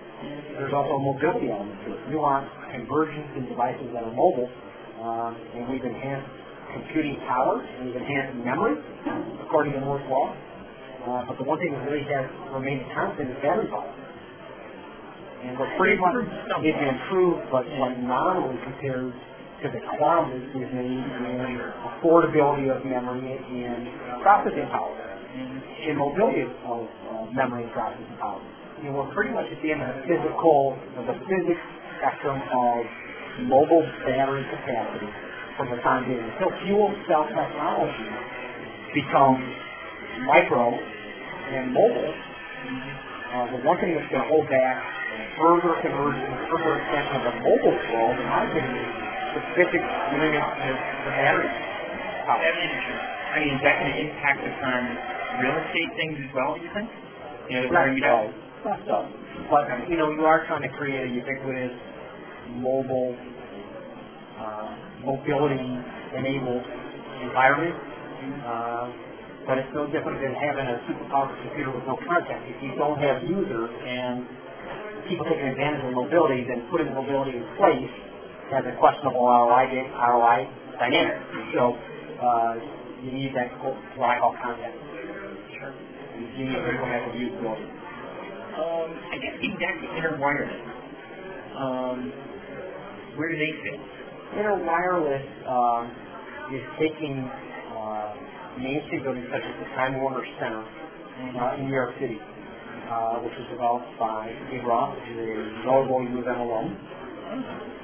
There's 0.57 0.72
also 0.72 0.96
a 0.96 1.02
mobility 1.02 1.50
element 1.50 1.76
to 1.85 1.92
it. 1.92 2.00
Nuance 2.09 2.48
convergence 2.72 3.28
in 3.37 3.48
devices 3.48 3.90
that 3.92 4.05
are 4.05 4.14
mobile, 4.14 4.48
um, 5.02 5.35
and 5.57 5.68
we've 5.68 5.85
enhanced 5.85 6.31
computing 6.72 7.16
power, 7.26 7.61
and 7.61 7.87
we've 7.87 7.96
enhanced 7.96 8.38
memory, 8.44 8.76
according 9.44 9.72
to 9.74 9.81
Moore's 9.81 10.05
Law. 10.09 10.33
Uh, 11.02 11.26
but 11.26 11.34
the 11.38 11.42
one 11.42 11.58
thing 11.58 11.72
that 11.74 11.82
really 11.90 12.06
has 12.06 12.30
remained 12.54 12.86
constant 12.94 13.30
is 13.30 13.36
battery 13.42 13.66
power. 13.66 13.90
And 15.42 15.58
what 15.58 15.74
pretty 15.74 15.98
much 15.98 16.14
is 16.22 16.78
improved, 16.78 17.42
but 17.50 17.66
what 17.74 17.98
nominally 17.98 18.62
compared 18.62 19.10
to 19.10 19.66
the 19.66 19.82
is 19.82 20.46
in, 20.54 20.70
in 20.70 21.58
affordability 21.86 22.70
of 22.70 22.86
memory 22.86 23.18
and 23.34 24.22
processing 24.22 24.70
power, 24.70 24.94
and 25.34 25.98
mobility 25.98 26.46
of 26.46 26.86
uh, 26.86 27.26
memory 27.34 27.66
and 27.66 27.72
processing 27.72 28.14
power. 28.22 28.42
And 28.82 28.94
we're 28.94 29.10
pretty 29.14 29.34
much 29.34 29.46
at 29.50 29.58
the 29.62 29.70
end 29.74 29.82
of 29.82 29.90
the 29.94 30.02
physical, 30.06 30.78
of 30.98 31.06
the 31.06 31.18
physics 31.26 31.62
spectrum 31.98 32.38
of 32.38 32.78
mobile 33.50 33.86
battery 34.06 34.46
capacity 34.50 35.10
from 35.58 35.70
the 35.70 35.78
time 35.82 36.06
being. 36.06 36.22
Until 36.22 36.50
fuel 36.62 36.94
cell 37.06 37.26
technology 37.26 38.10
becomes 38.94 39.42
micro 40.26 40.74
and 41.54 41.72
mobile, 41.72 42.12
uh, 42.12 43.46
the 43.52 43.60
one 43.64 43.76
thing 43.80 43.96
that's 43.96 44.08
going 44.12 44.24
to 44.24 44.28
hold 44.28 44.48
back 44.48 44.76
further 45.36 45.72
conversion, 45.80 46.28
further 46.48 46.72
extension 46.80 47.16
of 47.16 47.24
the 47.28 47.34
mobile 47.40 47.76
world, 47.92 48.16
in 48.20 48.26
my 48.28 48.44
opinion, 48.48 48.76
is 48.76 48.88
the 49.36 49.42
physics 49.56 49.88
limit 50.12 50.36
to 50.36 50.68
the 50.72 51.12
battery 51.16 51.48
power. 52.28 52.44
I 52.44 53.40
mean, 53.40 53.56
is 53.56 53.60
that 53.64 53.80
going 53.80 53.92
to 53.92 53.98
impact 54.04 54.40
upon 54.44 54.80
real 55.40 55.56
estate 55.64 55.90
things 55.96 56.16
as 56.20 56.30
well, 56.36 56.52
do 56.56 56.60
you 56.60 56.70
think? 56.76 56.88
You 57.48 57.54
know, 57.64 57.72
where 57.72 57.88
you 57.92 58.00
know, 58.04 58.28
so. 58.86 59.08
But, 59.48 59.64
you 59.88 59.96
know, 59.96 60.12
you 60.12 60.24
are 60.28 60.44
trying 60.46 60.62
to 60.62 60.72
create 60.76 61.08
a 61.08 61.10
ubiquitous 61.10 61.72
mobile, 62.60 63.16
uh, 64.38 64.76
mobility-enabled 65.04 66.64
environment. 67.24 67.76
Uh, 68.44 69.12
but 69.46 69.59
it's 69.59 69.72
no 69.74 69.87
different 69.90 70.20
than 70.22 70.35
having 70.38 70.66
a 70.66 70.76
super 70.87 71.05
powerful 71.11 71.37
computer 71.42 71.70
with 71.74 71.87
no 71.87 71.96
content. 72.07 72.40
If 72.46 72.59
you 72.62 72.72
don't 72.78 72.98
have 73.02 73.22
users 73.26 73.70
and 73.85 74.26
people 75.09 75.26
taking 75.26 75.50
advantage 75.50 75.83
of 75.87 75.92
mobility, 75.94 76.46
then 76.46 76.62
putting 76.70 76.94
mobility 76.94 77.38
in 77.38 77.44
place 77.59 77.90
has 78.55 78.62
a 78.66 78.74
questionable 78.78 79.26
ROI, 79.26 79.66
ROI 79.98 80.38
dynamic. 80.78 81.18
So 81.55 81.74
uh, 82.22 82.55
you 83.02 83.11
need 83.11 83.35
that 83.35 83.50
what 83.98 84.11
I 84.11 84.18
call 84.20 84.35
content. 84.38 84.74
Sure. 85.59 85.74
You 86.18 86.44
need 86.46 86.55
people 86.55 86.87
that 86.87 87.02
have 87.02 87.14
usability. 87.18 87.66
Um, 88.52 88.88
I 89.11 89.16
guess 89.16 89.35
getting 89.40 89.59
back 89.59 89.74
to 89.81 89.87
inner 89.96 90.18
wireless. 90.20 90.61
Um, 91.57 91.98
where 93.16 93.28
do 93.28 93.37
they 93.37 93.52
fit? 93.64 93.81
Inner 94.38 94.64
Wireless 94.64 95.26
um, 95.44 95.92
is 96.57 96.64
taking 96.81 97.28
uh, 97.76 98.16
Main 98.60 98.84
Street 98.86 99.02
buildings 99.02 99.28
such 99.32 99.44
as 99.44 99.54
the 99.60 99.68
Time 99.76 99.96
Warner 100.00 100.24
Center 100.36 100.60
uh, 100.60 101.56
in 101.56 101.68
New 101.68 101.74
York 101.74 101.96
City, 101.96 102.20
uh, 102.20 103.24
which 103.24 103.32
was 103.36 103.46
developed 103.48 103.88
by 103.96 104.28
Steve 104.48 104.64
Roth, 104.68 104.92
which 104.98 105.08
is 105.12 105.18
a 105.18 105.64
notable 105.64 106.04
U 106.04 106.20
of 106.20 106.26
M 106.28 106.40
alum. 106.44 106.66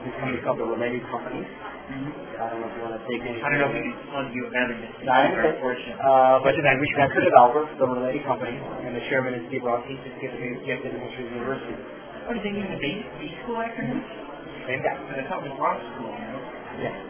This 0.04 0.14
company 0.20 0.38
called 0.44 0.60
the 0.60 0.68
Related 0.68 1.02
Companies. 1.08 1.48
Mm-hmm. 1.48 2.36
I 2.36 2.52
don't 2.52 2.60
know 2.60 2.68
if 2.68 2.76
you 2.76 2.82
want 2.84 2.94
to 3.00 3.02
take 3.08 3.24
any. 3.24 3.40
I 3.40 3.48
don't 3.48 3.64
know 3.64 3.72
if 3.72 3.80
it's 3.80 4.12
on 4.12 4.28
U 4.28 4.42
of 4.44 4.52
M. 4.52 4.68
No, 5.08 5.16
very 5.32 5.56
unfortunate. 5.56 5.96
Uh, 5.96 6.36
but 6.44 6.52
then 6.52 6.76
we 6.76 6.86
that's 7.00 7.16
the 7.16 7.24
developer, 7.24 7.64
the 7.80 7.88
Related 7.88 8.28
Company, 8.28 8.60
and 8.84 8.92
the 8.92 9.02
chairman 9.08 9.40
is 9.40 9.48
Steve 9.48 9.64
Roth. 9.64 9.88
He's 9.88 9.96
just 10.04 10.20
gifted, 10.20 10.68
gifted 10.68 10.92
in 10.92 11.00
history 11.00 11.32
University. 11.32 11.80
Oh, 12.28 12.36
did 12.36 12.44
they 12.44 12.52
use 12.52 12.68
the 12.68 12.76
base, 12.76 13.08
B 13.16 13.32
school 13.40 13.56
acronym? 13.56 14.04
Same 14.68 14.84
guy. 14.84 15.00
I 15.00 15.24
thought 15.32 15.40
it 15.40 15.48
was 15.48 15.56
Ross 15.56 15.80
School. 15.96 16.12
Yeah. 16.12 17.07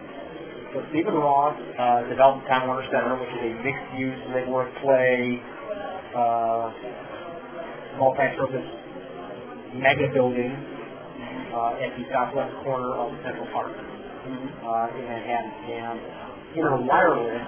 So 0.78 0.84
Stephen 0.90 1.14
Roth 1.14 1.58
uh, 1.58 2.06
developed 2.08 2.46
Time 2.46 2.68
Warner 2.68 2.86
Center, 2.86 3.18
which 3.18 3.34
is 3.34 3.50
a 3.50 3.52
mixed-use, 3.66 4.20
live-work, 4.30 4.70
play, 4.78 5.42
uh, 6.14 6.70
multi-purpose 7.98 8.70
mega 9.74 10.06
building 10.14 10.54
uh, 11.50 11.82
at 11.82 11.90
the 11.98 12.04
southwest 12.14 12.54
corner 12.62 12.94
of 12.94 13.10
Central 13.26 13.50
Park 13.50 13.74
mm-hmm. 13.74 14.46
uh, 14.62 14.94
in 14.94 15.02
Manhattan. 15.02 15.50
And 15.66 15.98
Inner 16.54 16.78
Wireless 16.78 17.42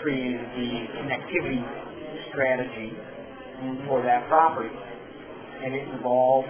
created 0.00 0.40
the 0.56 0.88
connectivity 0.96 1.60
strategy 2.32 2.96
for 3.86 4.00
that 4.00 4.26
property. 4.28 4.72
And 5.62 5.74
it 5.74 5.88
involves 5.92 6.48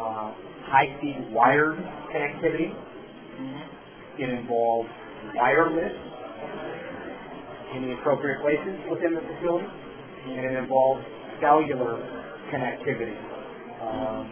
uh, 0.00 0.32
high-speed 0.72 1.32
wired 1.32 1.76
connectivity. 2.08 2.72
Mm-hmm. 2.72 3.73
It 4.18 4.30
involves 4.30 4.88
wireless 5.34 5.92
in 7.74 7.82
the 7.82 7.92
appropriate 7.98 8.40
places 8.42 8.78
within 8.90 9.14
the 9.14 9.20
facility, 9.20 9.66
and 10.26 10.44
it 10.46 10.54
involves 10.58 11.04
cellular 11.40 11.98
connectivity. 12.52 13.16
Uh, 13.82 14.24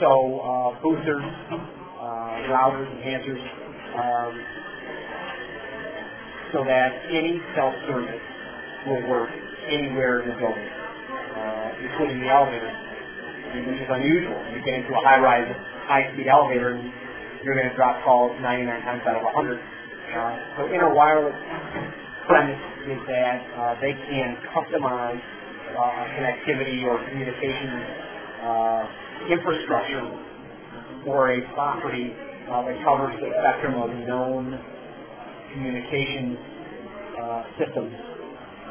so 0.00 0.40
uh, 0.40 0.82
boosters, 0.82 1.22
uh, 1.52 2.48
routers, 2.50 2.86
enhancers, 3.02 3.42
um, 3.98 4.32
so 6.52 6.64
that 6.64 6.92
any 7.10 7.40
self-service 7.56 8.20
will 8.86 9.08
work 9.08 9.30
anywhere 9.68 10.22
in 10.22 10.28
the 10.28 10.36
building, 10.36 10.68
uh, 11.36 11.72
including 11.82 12.20
the 12.20 12.28
elevator 12.28 12.70
which 13.52 13.84
is 13.84 13.88
unusual. 13.90 14.40
You 14.56 14.64
get 14.64 14.80
into 14.80 14.96
a 14.96 15.02
high-rise, 15.04 15.44
high-speed 15.84 16.26
elevator, 16.26 16.72
and 16.72 16.88
you're 17.44 17.54
going 17.54 17.68
to 17.68 17.76
drop 17.76 18.04
calls 18.04 18.32
99 18.40 18.66
times 18.82 19.02
out 19.06 19.16
of 19.16 19.22
100. 19.22 19.58
Uh, 19.58 20.38
so 20.58 20.66
inner 20.68 20.94
wireless 20.94 21.34
premise 22.26 22.60
is 22.88 23.00
that 23.08 23.38
uh, 23.58 23.74
they 23.80 23.92
can 24.08 24.36
customize 24.54 25.20
uh, 25.74 26.04
connectivity 26.18 26.84
or 26.84 26.98
communication 27.08 27.70
uh, 28.44 28.82
infrastructure 29.30 30.06
for 31.04 31.32
a 31.32 31.40
property 31.54 32.12
uh, 32.50 32.62
that 32.64 32.76
covers 32.84 33.14
the 33.20 33.30
spectrum 33.40 33.80
of 33.82 33.90
known 34.06 34.60
communications 35.52 36.38
uh, 37.22 37.42
systems. 37.58 37.94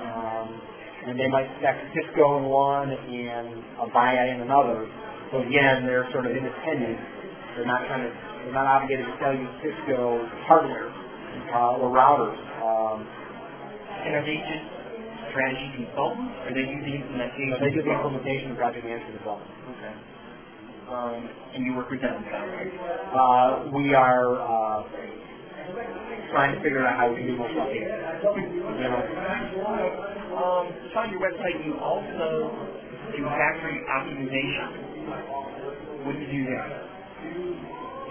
Um, 0.02 0.62
and 1.08 1.20
they 1.20 1.28
might 1.30 1.50
spec 1.60 1.78
Cisco 1.94 2.38
in 2.40 2.46
one 2.46 2.92
and 2.92 3.48
a 3.82 3.86
Avaya 3.90 4.36
in 4.36 4.42
another. 4.42 4.88
So 5.32 5.42
again, 5.42 5.86
they're 5.86 6.08
sort 6.12 6.26
of 6.28 6.34
independent. 6.36 7.00
They're 7.56 7.66
not 7.66 7.88
trying 7.88 8.06
to, 8.10 8.12
they're 8.44 8.54
not 8.54 8.68
obligated 8.68 9.06
to 9.08 9.14
sell 9.22 9.34
you 9.36 9.48
Cisco 9.64 10.26
hardware 10.48 10.90
uh, 11.54 11.82
or 11.82 11.90
routers. 11.94 12.38
Um, 12.64 13.08
And 14.06 14.16
are 14.16 14.26
they 14.26 14.38
just 14.38 14.66
strategy 15.32 15.70
consultants? 15.78 16.34
Or 16.44 16.50
are 16.50 16.56
they 16.56 16.66
do 16.68 16.78
the 16.84 16.94
implementation? 17.00 17.50
they 17.62 17.72
do 17.72 17.82
the 17.84 17.94
implementation 17.96 18.48
and 18.52 18.58
project 18.58 18.86
management 18.86 19.16
as 19.22 19.24
well. 19.26 19.42
Okay. 19.42 19.94
Um, 20.90 21.22
and 21.56 21.62
you 21.66 21.76
work 21.76 21.90
with 21.92 22.02
them. 22.02 22.18
Uh, 22.20 23.72
we 23.74 23.94
are 23.96 24.28
uh, 24.42 24.80
trying 26.32 26.56
to 26.56 26.60
figure 26.64 26.86
out 26.88 26.98
how 26.98 27.10
we 27.10 27.18
can 27.18 27.28
do 27.28 27.38
more 27.38 27.50
stuff 27.54 27.70
here. 27.72 27.90
You 27.90 28.90
know, 28.90 29.04
Um, 30.38 30.66
just 30.84 30.96
on 30.98 31.12
your 31.12 31.22
website, 31.22 31.66
you 31.66 31.76
also 31.80 32.70
do 33.18 33.24
factory 33.26 33.80
optimization. 33.90 34.70
What 36.06 36.16
do 36.16 36.22
you 36.22 36.32
do 36.32 36.46
there? 36.46 36.70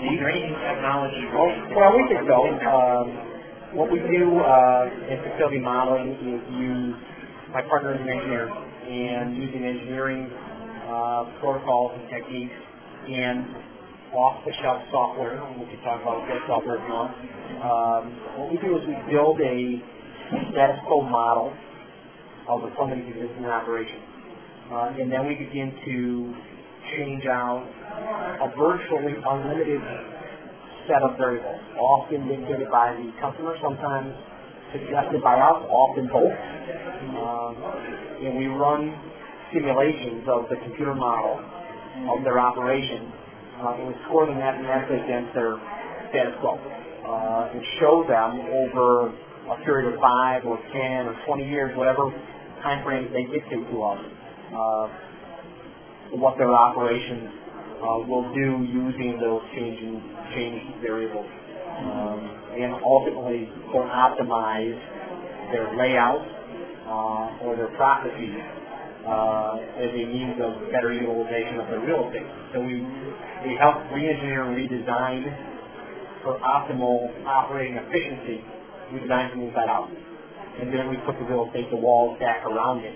Is 0.01 0.17
there 0.17 0.33
technology 0.33 1.29
well, 1.77 1.93
we 1.93 2.09
think 2.09 2.25
so. 2.25 2.49
Um, 2.73 3.77
what 3.77 3.93
we 3.93 4.01
do 4.01 4.41
uh, 4.41 5.13
in 5.13 5.21
facility 5.29 5.61
modeling 5.61 6.17
is 6.17 6.41
use 6.57 6.97
my 7.53 7.61
partner 7.69 7.95
is 7.95 8.01
an 8.01 8.09
engineer, 8.09 8.49
and 8.49 9.37
using 9.37 9.63
engineering 9.63 10.31
uh, 10.89 11.29
protocols 11.45 11.93
and 12.01 12.09
techniques 12.09 12.57
and 13.13 13.45
off-the-shelf 14.17 14.83
software, 14.91 15.37
we 15.61 15.67
can 15.69 15.85
talk 15.85 16.01
about 16.01 16.25
what 16.25 16.43
software 16.49 16.81
if 16.81 16.83
you 16.89 16.95
want. 16.97 17.13
Um, 17.61 18.03
what 18.41 18.51
we 18.51 18.57
do 18.57 18.81
is 18.81 18.83
we 18.89 18.97
build 19.13 19.37
a 19.45 19.85
status 20.51 20.81
quo 20.89 21.03
model 21.03 21.53
of 22.49 22.63
the 22.63 22.73
company's 22.75 23.05
existing 23.05 23.45
operation. 23.45 24.01
Uh, 24.73 24.97
and 24.97 25.13
then 25.13 25.27
we 25.27 25.35
begin 25.35 25.77
to 25.85 26.35
change 26.97 27.27
out 27.27 27.67
a 28.41 28.49
virtually 28.57 29.15
unlimited 29.19 29.81
set 30.89 31.03
of 31.03 31.17
variables, 31.17 31.61
often 31.79 32.27
dictated 32.29 32.71
by 32.71 32.93
the 32.97 33.13
customer, 33.21 33.55
sometimes 33.63 34.15
suggested 34.73 35.23
by 35.23 35.35
us, 35.35 35.61
often 35.69 36.09
both. 36.09 36.35
Um, 37.11 37.55
and 38.23 38.39
we 38.39 38.47
run 38.47 38.95
simulations 39.53 40.27
of 40.29 40.49
the 40.49 40.57
computer 40.63 40.95
model 40.95 41.41
of 42.11 42.25
their 42.25 42.39
operation, 42.39 43.13
uh, 43.61 43.77
and 43.79 43.89
we 43.89 43.95
score 44.07 44.27
them 44.27 44.39
mathematically 44.39 45.01
against 45.03 45.35
their 45.35 45.59
status 46.11 46.35
quo, 46.41 46.55
uh, 46.55 47.51
and 47.53 47.61
show 47.81 48.05
them 48.07 48.41
over 48.67 49.11
a 49.51 49.57
period 49.65 49.93
of 49.93 50.01
five 50.01 50.47
or 50.47 50.59
ten 50.73 51.07
or 51.07 51.17
twenty 51.27 51.49
years, 51.49 51.77
whatever 51.77 52.11
time 52.63 52.85
frame 52.85 53.11
they 53.13 53.25
dictate 53.27 53.67
to 53.71 53.83
us, 53.83 53.99
uh, 54.55 54.87
what 56.19 56.37
their 56.39 56.53
operations 56.55 57.31
uh, 57.81 57.99
will 58.07 58.27
do 58.35 58.67
using 58.67 59.19
those 59.21 59.43
changing 59.55 60.03
changed 60.35 60.83
variables, 60.83 61.27
um, 61.81 62.21
and 62.59 62.75
ultimately 62.85 63.49
will 63.73 63.89
optimize 63.89 64.77
their 65.53 65.75
layout 65.77 66.23
uh, 66.87 67.45
or 67.47 67.57
their 67.57 67.71
processes 67.77 68.37
uh, 69.07 69.81
as 69.81 69.91
a 69.91 70.05
means 70.07 70.37
of 70.43 70.71
better 70.71 70.93
utilization 70.93 71.59
of 71.59 71.67
their 71.69 71.81
real 71.81 72.07
estate. 72.09 72.27
So 72.53 72.61
we 72.61 72.85
we 73.47 73.57
help 73.57 73.77
re-engineer 73.95 74.45
and 74.45 74.53
redesign 74.59 75.25
for 76.23 76.39
optimal 76.41 77.09
operating 77.25 77.77
efficiency. 77.77 78.45
We 78.93 79.01
design 79.01 79.31
from 79.31 79.41
the 79.41 79.47
inside 79.49 79.69
out, 79.71 79.89
and 80.61 80.75
then 80.75 80.91
we 80.91 80.97
put 81.07 81.17
the 81.19 81.25
real 81.25 81.47
estate, 81.47 81.71
the 81.71 81.77
walls 81.77 82.19
back 82.19 82.45
around 82.45 82.85
it. 82.85 82.95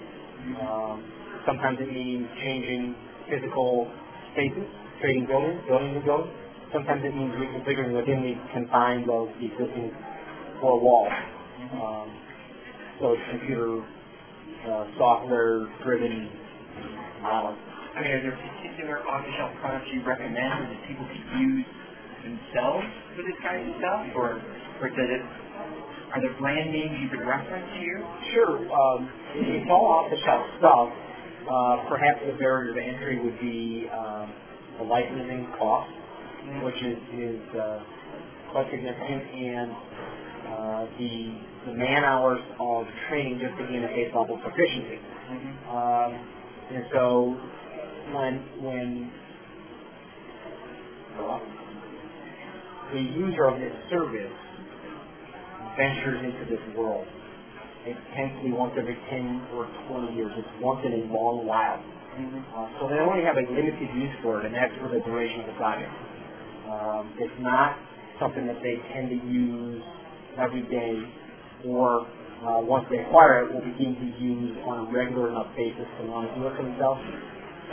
Um, 0.60 1.02
sometimes 1.46 1.78
it 1.80 1.92
means 1.92 2.26
changing 2.40 2.94
physical 3.28 3.88
spaces, 4.32 4.66
trading 5.00 5.26
buildings, 5.26 5.60
building 5.68 5.94
new 5.94 6.04
buildings. 6.04 6.32
Sometimes 6.72 7.04
it 7.04 7.14
means 7.14 7.32
reconfiguring 7.38 7.94
within 7.94 8.22
the 8.24 8.34
confines 8.52 9.06
of 9.10 9.28
the 9.38 9.46
existing 9.46 9.94
four 10.60 10.80
walls. 10.80 11.12
Um, 11.72 12.08
so 13.00 13.12
it's 13.12 13.22
computer 13.30 13.82
uh, 14.66 14.84
software-driven 14.98 16.30
models. 17.22 17.58
I 17.94 18.02
mean, 18.02 18.10
are 18.10 18.22
there 18.22 18.38
particular 18.38 19.06
off-the-shelf 19.06 19.52
products 19.60 19.86
you 19.94 20.02
recommend 20.02 20.72
that 20.72 20.80
people 20.88 21.06
could 21.06 21.26
use 21.38 21.66
themselves 22.26 22.86
for 23.14 23.22
this 23.22 23.38
kind 23.44 23.70
of 23.70 23.76
stuff, 23.78 24.02
or 24.16 24.42
or 24.82 24.88
does 24.90 25.10
it? 25.14 25.22
Are 26.14 26.20
there 26.22 26.34
brand 26.38 26.70
names 26.70 26.94
you 27.02 27.08
could 27.10 27.26
reference 27.26 27.70
here? 27.78 28.02
Sure. 28.34 28.58
Um, 28.66 29.10
it's 29.34 29.70
all 29.70 29.86
off-the-shelf 29.86 30.46
stuff. 30.58 30.88
Uh, 31.44 31.88
perhaps 31.88 32.20
the 32.26 32.32
barrier 32.38 32.72
to 32.72 32.80
entry 32.80 33.20
would 33.22 33.38
be 33.38 33.86
um, 33.92 34.32
the 34.78 34.84
licensing 34.84 35.46
cost, 35.58 35.90
which 36.62 36.76
is, 36.82 36.98
is 37.20 37.40
uh, 37.54 37.84
quite 38.50 38.70
significant, 38.70 39.22
and 39.34 39.70
uh, 40.48 40.86
the, 40.98 41.36
the 41.66 41.74
man 41.74 42.02
hours 42.04 42.40
of 42.60 42.86
training 43.08 43.38
just 43.40 43.56
to 43.58 43.64
gain 43.70 43.84
a 43.84 43.88
base 43.88 44.08
level 44.16 44.38
proficiency. 44.38 44.98
Um, 45.68 46.16
and 46.72 46.84
so 46.92 47.36
when 48.14 48.34
when 48.64 49.12
the 52.92 53.00
user 53.00 53.44
of 53.46 53.60
this 53.60 53.72
service 53.90 54.32
ventures 55.76 56.24
into 56.24 56.56
this 56.56 56.76
world, 56.76 57.06
it 57.84 57.96
tends 58.16 58.32
to 58.40 58.48
be 58.48 58.52
once 58.52 58.72
every 58.80 58.96
10 59.12 59.52
or 59.52 59.68
20 59.92 60.16
years. 60.16 60.32
It's 60.40 60.48
once 60.60 60.80
in 60.88 60.92
a 60.92 61.02
long 61.12 61.44
while. 61.44 61.80
Uh, 62.14 62.68
so 62.80 62.88
they 62.88 62.96
only 63.02 63.26
have 63.26 63.36
a 63.36 63.44
limited 63.44 63.90
use 63.92 64.14
for 64.22 64.40
it, 64.40 64.46
and 64.46 64.54
that's 64.54 64.72
for 64.80 64.88
the 64.88 65.02
duration 65.04 65.44
of 65.44 65.46
the 65.52 65.56
project. 65.58 65.90
Um, 66.64 67.12
it's 67.18 67.38
not 67.42 67.76
something 68.22 68.46
that 68.46 68.62
they 68.62 68.80
tend 68.94 69.10
to 69.10 69.18
use 69.28 69.82
every 70.38 70.62
day, 70.70 70.96
or 71.66 72.06
uh, 72.46 72.62
once 72.64 72.86
they 72.88 73.02
acquire 73.02 73.44
it, 73.44 73.52
will 73.52 73.66
begin 73.66 73.98
to 73.98 74.08
use 74.16 74.54
on 74.64 74.86
a 74.86 74.92
regular 74.94 75.28
enough 75.28 75.50
basis 75.58 75.84
to 76.00 76.06
want 76.06 76.30
to 76.30 76.32
do 76.38 76.46
it 76.46 76.54
for 76.56 76.64
themselves. 76.64 77.02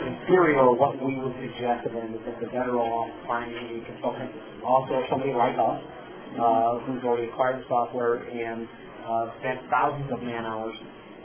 In 0.02 0.12
theory, 0.26 0.58
or 0.58 0.74
what 0.74 0.98
we 0.98 1.16
would 1.22 1.36
suggest 1.38 1.86
to 1.86 1.88
them 1.94 2.12
is 2.16 2.20
that 2.26 2.36
they're 2.40 2.50
better 2.50 2.76
off 2.80 3.08
finding 3.28 3.78
a 3.78 3.78
consultant, 3.86 4.32
also 4.64 5.04
somebody 5.08 5.32
like 5.32 5.54
us, 5.54 5.78
uh, 6.36 6.80
who's 6.88 7.04
already 7.04 7.28
acquired 7.28 7.60
the 7.62 7.66
software 7.68 8.24
and 8.26 8.66
uh, 9.06 9.26
spent 9.40 9.60
thousands 9.70 10.10
of 10.12 10.22
man 10.22 10.44
hours 10.44 10.74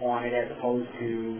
on 0.01 0.25
it 0.25 0.33
as 0.33 0.51
opposed 0.57 0.89
to 0.99 1.39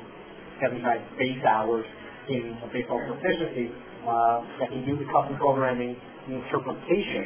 75 0.61 0.81
base 1.17 1.43
hours 1.45 1.85
in 2.29 2.57
a 2.63 2.67
baseball 2.73 3.01
proficiency 3.05 3.71
uh, 4.07 4.41
that 4.59 4.69
can 4.69 4.85
do 4.85 4.97
the 4.97 5.05
custom 5.11 5.37
programming, 5.37 5.95
the 6.27 6.35
interpretation, 6.35 7.23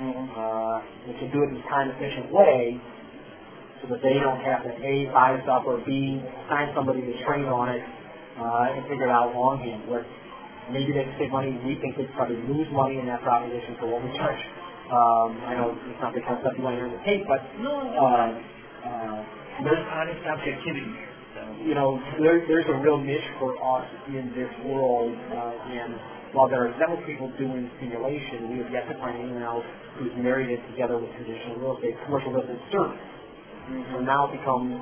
uh, 0.00 1.08
and 1.08 1.18
can 1.18 1.28
do 1.32 1.42
it 1.44 1.48
in 1.52 1.56
a 1.60 1.66
time 1.68 1.90
efficient 1.92 2.32
way 2.32 2.80
so 3.82 3.88
that 3.88 4.00
they 4.02 4.20
don't 4.20 4.40
have 4.44 4.62
to 4.64 4.72
A, 4.76 5.08
buy 5.12 5.36
the 5.36 5.42
software, 5.44 5.80
B, 5.84 6.20
find 6.48 6.70
somebody 6.76 7.00
to 7.00 7.14
train 7.24 7.48
on 7.48 7.68
it, 7.72 7.80
uh, 8.36 8.76
and 8.76 8.84
figure 8.88 9.08
it 9.08 9.12
out 9.12 9.32
longhand. 9.34 9.88
Where 9.88 10.04
maybe 10.68 10.92
they 10.92 11.04
can 11.04 11.16
save 11.18 11.32
money, 11.32 11.56
we 11.64 11.80
think 11.80 11.96
they 11.96 12.04
probably 12.12 12.36
lose 12.44 12.68
money 12.72 13.00
in 13.00 13.06
that 13.08 13.22
proposition 13.24 13.76
for 13.80 13.88
what 13.88 14.04
we 14.04 14.12
charge. 14.16 14.40
Um, 14.90 15.38
I 15.46 15.54
know 15.54 15.70
it's 15.70 16.02
not 16.02 16.10
the 16.10 16.20
kind 16.26 16.34
of 16.34 16.42
stuff 16.42 16.58
you 16.58 16.66
want 16.66 16.74
to 16.74 16.82
hear 16.82 16.90
in 16.90 16.98
the 16.98 17.04
tape, 17.06 17.22
but 17.30 17.38
No, 17.62 17.78
uh, 17.78 18.34
uh, 18.82 19.18
there's 19.62 19.86
honest 19.86 20.18
objectivity 20.26 20.82
here. 20.82 21.06
So. 21.30 21.42
you 21.62 21.74
know, 21.78 21.94
there, 22.18 22.42
there's 22.50 22.66
a 22.66 22.74
real 22.82 22.98
niche 22.98 23.30
for 23.38 23.54
us 23.54 23.86
in 24.10 24.34
this 24.34 24.50
world, 24.66 25.14
uh, 25.30 25.70
and 25.70 25.94
while 26.34 26.50
there 26.50 26.66
are 26.66 26.74
several 26.82 26.98
people 27.06 27.30
doing 27.38 27.70
simulation, 27.78 28.50
we 28.50 28.66
have 28.66 28.70
yet 28.74 28.90
to 28.90 28.98
find 28.98 29.14
anyone 29.14 29.46
else 29.46 29.62
who's 30.02 30.10
married 30.18 30.50
it 30.50 30.58
together 30.74 30.98
with 30.98 31.10
traditional 31.14 31.54
real 31.62 31.78
estate, 31.78 31.94
commercial 32.10 32.34
real 32.34 32.42
estate 32.42 32.58
service. 32.74 32.98
So 33.94 34.02
now 34.02 34.26
it 34.26 34.42
becomes 34.42 34.74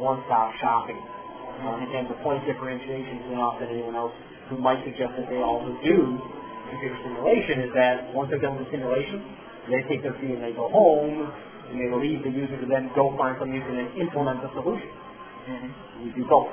one-stop 0.00 0.56
shopping. 0.64 0.96
Uh, 0.96 1.84
and 2.00 2.08
the 2.08 2.16
point 2.24 2.40
of 2.40 2.48
differentiation 2.48 3.28
is 3.28 3.36
not 3.36 3.60
that 3.60 3.68
anyone 3.68 3.92
else 3.92 4.16
who 4.48 4.56
might 4.56 4.80
suggest 4.88 5.12
that 5.20 5.28
they 5.28 5.44
also 5.44 5.76
do 5.84 6.16
computer 6.70 6.96
simulation 7.04 7.60
is 7.66 7.70
that 7.74 8.14
once 8.14 8.30
they're 8.30 8.40
done 8.40 8.56
the 8.56 8.64
simulation, 8.70 9.20
they 9.68 9.80
take 9.88 10.02
their 10.02 10.16
fee 10.22 10.32
and 10.32 10.42
they 10.42 10.54
go 10.56 10.70
home, 10.72 11.28
and 11.68 11.76
they 11.76 11.88
leave 11.92 12.22
the 12.24 12.32
user 12.32 12.56
to 12.56 12.66
then 12.66 12.88
go 12.94 13.12
find 13.18 13.36
some 13.38 13.52
user 13.52 13.68
and 13.68 13.78
then 13.84 13.90
implement 14.00 14.40
the 14.40 14.50
solution. 14.56 14.88
Mm-hmm. 14.88 16.04
We 16.04 16.08
do 16.16 16.24
both. 16.28 16.48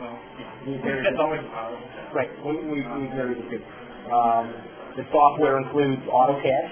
Well, 0.00 0.16
yeah. 0.40 0.80
That's 0.80 1.14
the- 1.14 1.22
always 1.22 1.44
powerful. 1.52 1.86
Right, 2.10 2.30
we, 2.42 2.52
we, 2.66 2.78
we 2.82 3.02
marry 3.14 3.38
the 3.38 3.46
two. 3.46 3.62
Um, 4.10 4.50
the 4.98 5.06
software 5.14 5.62
includes 5.62 6.02
AutoCAD, 6.10 6.64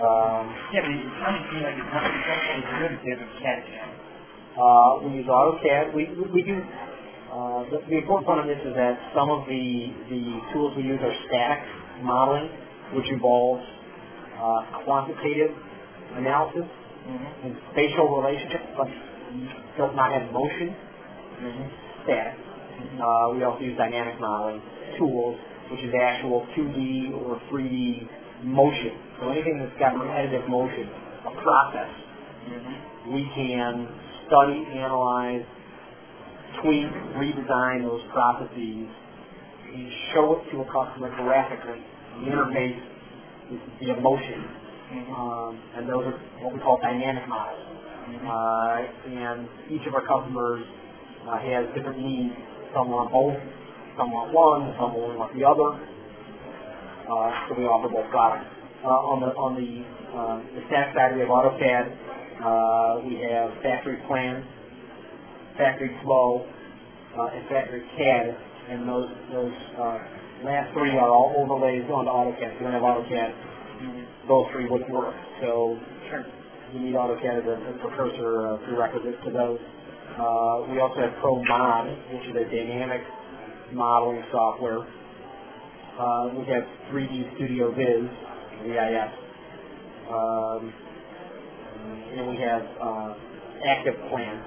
Um, 0.00 0.48
Yeah, 0.72 0.80
but 0.80 0.92
it 0.96 1.04
sounded 1.20 1.42
to 1.44 1.50
me 1.52 1.60
like 1.60 1.76
it's 1.76 1.92
not 1.92 2.08
good 2.08 2.96
other 2.96 3.28
CAD 3.42 3.60
uh, 4.58 5.06
we 5.06 5.22
use 5.22 5.26
AutoCAD. 5.26 5.94
We, 5.94 6.10
we, 6.18 6.24
we 6.34 6.42
do. 6.42 6.58
Uh, 6.58 7.62
the, 7.70 7.78
the 7.86 7.96
important 8.02 8.26
part 8.26 8.40
of 8.42 8.46
this 8.50 8.58
is 8.64 8.74
that 8.74 8.98
some 9.14 9.30
of 9.30 9.46
the 9.46 9.92
the 10.10 10.22
tools 10.50 10.74
we 10.74 10.82
use 10.82 10.98
are 10.98 11.14
static 11.28 11.62
modeling, 12.02 12.50
which 12.96 13.06
involves 13.12 13.62
uh, 14.40 14.82
quantitative 14.84 15.54
analysis 16.16 16.64
Mm-hmm. 17.08 17.46
and 17.46 17.56
spatial 17.72 18.20
relationships, 18.20 18.68
but 18.76 18.84
does 19.80 19.92
not 19.96 20.12
have 20.12 20.28
motion. 20.30 20.76
Mm-hmm. 21.40 21.66
Static. 22.04 22.36
Uh, 23.00 23.32
we 23.32 23.42
also 23.44 23.64
use 23.64 23.78
dynamic 23.78 24.20
modeling 24.20 24.60
tools, 24.98 25.38
which 25.72 25.80
is 25.80 25.94
actual 26.02 26.44
2D 26.52 27.16
or 27.16 27.40
3D 27.48 28.44
motion. 28.44 28.92
So 29.22 29.30
anything 29.30 29.56
that's 29.58 29.72
got 29.80 29.96
repetitive 29.96 30.50
motion, 30.50 30.84
a 31.24 31.32
process, 31.40 31.88
Mm-hmm. 32.44 33.14
we 33.14 33.24
can 33.34 33.88
study, 34.28 34.68
analyze, 34.76 35.46
tweak, 36.60 36.92
redesign 37.16 37.88
those 37.88 38.02
processes, 38.12 38.88
and 39.72 39.88
show 40.12 40.36
it 40.36 40.50
to 40.52 40.60
a 40.60 40.66
customer 40.68 41.08
graphically. 41.24 41.80
The 42.20 42.30
interface 42.36 42.76
the 43.80 43.96
emotion, 43.96 44.44
um, 45.12 45.60
and 45.76 45.88
those 45.88 46.04
are 46.04 46.18
what 46.44 46.54
we 46.54 46.60
call 46.60 46.78
dynamic 46.80 47.26
models. 47.28 47.64
Uh, 48.08 49.08
and 49.08 49.48
each 49.70 49.86
of 49.86 49.94
our 49.94 50.04
customers 50.06 50.64
uh, 51.28 51.38
has 51.38 51.66
different 51.76 52.00
needs. 52.00 52.34
Some 52.72 52.88
want 52.88 53.12
both, 53.12 53.36
some 53.96 54.12
want 54.12 54.32
one, 54.32 54.72
some 54.80 54.96
only 54.96 55.16
want 55.16 55.32
the 55.36 55.44
other. 55.44 55.76
Uh, 57.08 57.48
so 57.48 57.56
we 57.56 57.64
offer 57.64 57.88
both 57.88 58.08
products. 58.10 58.48
Uh, 58.84 59.10
on 59.12 59.20
the 59.20 59.32
on 59.36 59.56
the 59.56 59.82
uh, 60.12 60.38
the 60.56 60.62
static 60.68 60.94
side, 60.94 61.12
we 61.16 61.20
have 61.20 61.28
AutoCAD. 61.28 61.84
Uh, 62.38 63.04
we 63.04 63.18
have 63.28 63.50
Factory 63.60 63.98
Plan, 64.06 64.44
Factory 65.56 65.90
Flow, 66.04 66.46
uh, 67.18 67.34
and 67.34 67.48
Factory 67.48 67.82
CAD, 67.96 68.36
and 68.70 68.88
those 68.88 69.10
those 69.32 69.56
last 70.44 70.72
three 70.72 70.90
are 70.96 71.10
all 71.10 71.34
overlays 71.38 71.84
onto 71.90 72.10
AutoCAD. 72.10 72.54
If 72.54 72.60
you 72.60 72.66
don't 72.66 72.72
have 72.72 72.82
AutoCAD, 72.82 74.28
those 74.28 74.46
three 74.52 74.68
wouldn't 74.68 74.90
work. 74.90 75.14
So 75.40 75.78
Sure. 76.10 76.24
you 76.72 76.80
need 76.80 76.94
AutoCAD 76.94 77.42
as 77.42 77.46
a, 77.46 77.56
as 77.68 77.74
a 77.74 77.78
precursor 77.78 78.46
uh, 78.46 78.56
prerequisite 78.64 79.22
to 79.24 79.30
those. 79.30 79.60
Uh, 80.18 80.72
we 80.72 80.80
also 80.80 81.00
have 81.00 81.12
ProMod, 81.22 82.12
which 82.12 82.24
is 82.28 82.36
a 82.36 82.44
dynamic 82.50 83.02
modeling 83.72 84.22
software. 84.32 84.80
Uh, 85.98 86.30
we 86.38 86.44
have 86.46 86.64
3D 86.90 87.34
Studio 87.36 87.72
Viz, 87.74 88.08
VIS. 88.64 89.12
Um, 90.10 90.72
and 92.16 92.28
we 92.28 92.36
have 92.36 92.62
uh, 92.80 93.14
Active 93.66 93.94
Plan, 94.08 94.42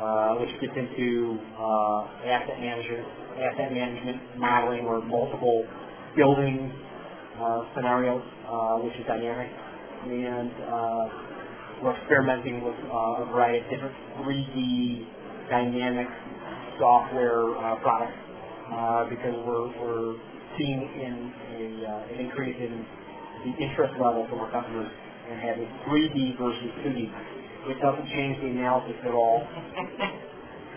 uh, 0.00 0.34
which 0.36 0.50
gets 0.60 0.72
into 0.76 1.38
uh, 1.58 2.26
asset 2.28 2.60
management, 2.60 3.06
asset 3.38 3.72
management 3.72 4.20
modeling 4.38 4.84
or 4.84 5.00
multiple 5.04 5.64
building 6.16 6.72
uh, 7.40 7.60
scenarios, 7.74 8.22
uh, 8.46 8.84
which 8.84 8.94
is 8.94 9.06
dynamic. 9.06 9.48
And 10.04 10.50
uh, 10.50 11.82
we're 11.82 11.96
experimenting 11.96 12.62
with 12.62 12.74
uh, 12.74 13.22
a 13.22 13.26
variety 13.32 13.64
of 13.64 13.70
different 13.70 13.96
3D 14.22 15.06
dynamic 15.48 16.06
software 16.78 17.56
uh, 17.58 17.76
products 17.82 18.18
uh, 18.72 19.08
because 19.08 19.34
we're, 19.46 19.68
we're 19.80 20.16
seeing 20.58 20.82
in 21.00 21.32
a, 21.56 22.12
an 22.12 22.18
increase 22.20 22.56
in 22.58 22.84
the 23.44 23.52
interest 23.62 23.94
level 23.98 24.26
from 24.28 24.40
our 24.40 24.50
customers 24.50 24.90
and 25.30 25.40
having 25.40 25.68
3D 25.88 26.38
versus 26.38 26.70
2D. 26.84 27.10
It 27.70 27.78
doesn't 27.80 28.08
change 28.10 28.40
the 28.42 28.48
analysis 28.48 28.96
at 29.04 29.12
all. 29.12 29.46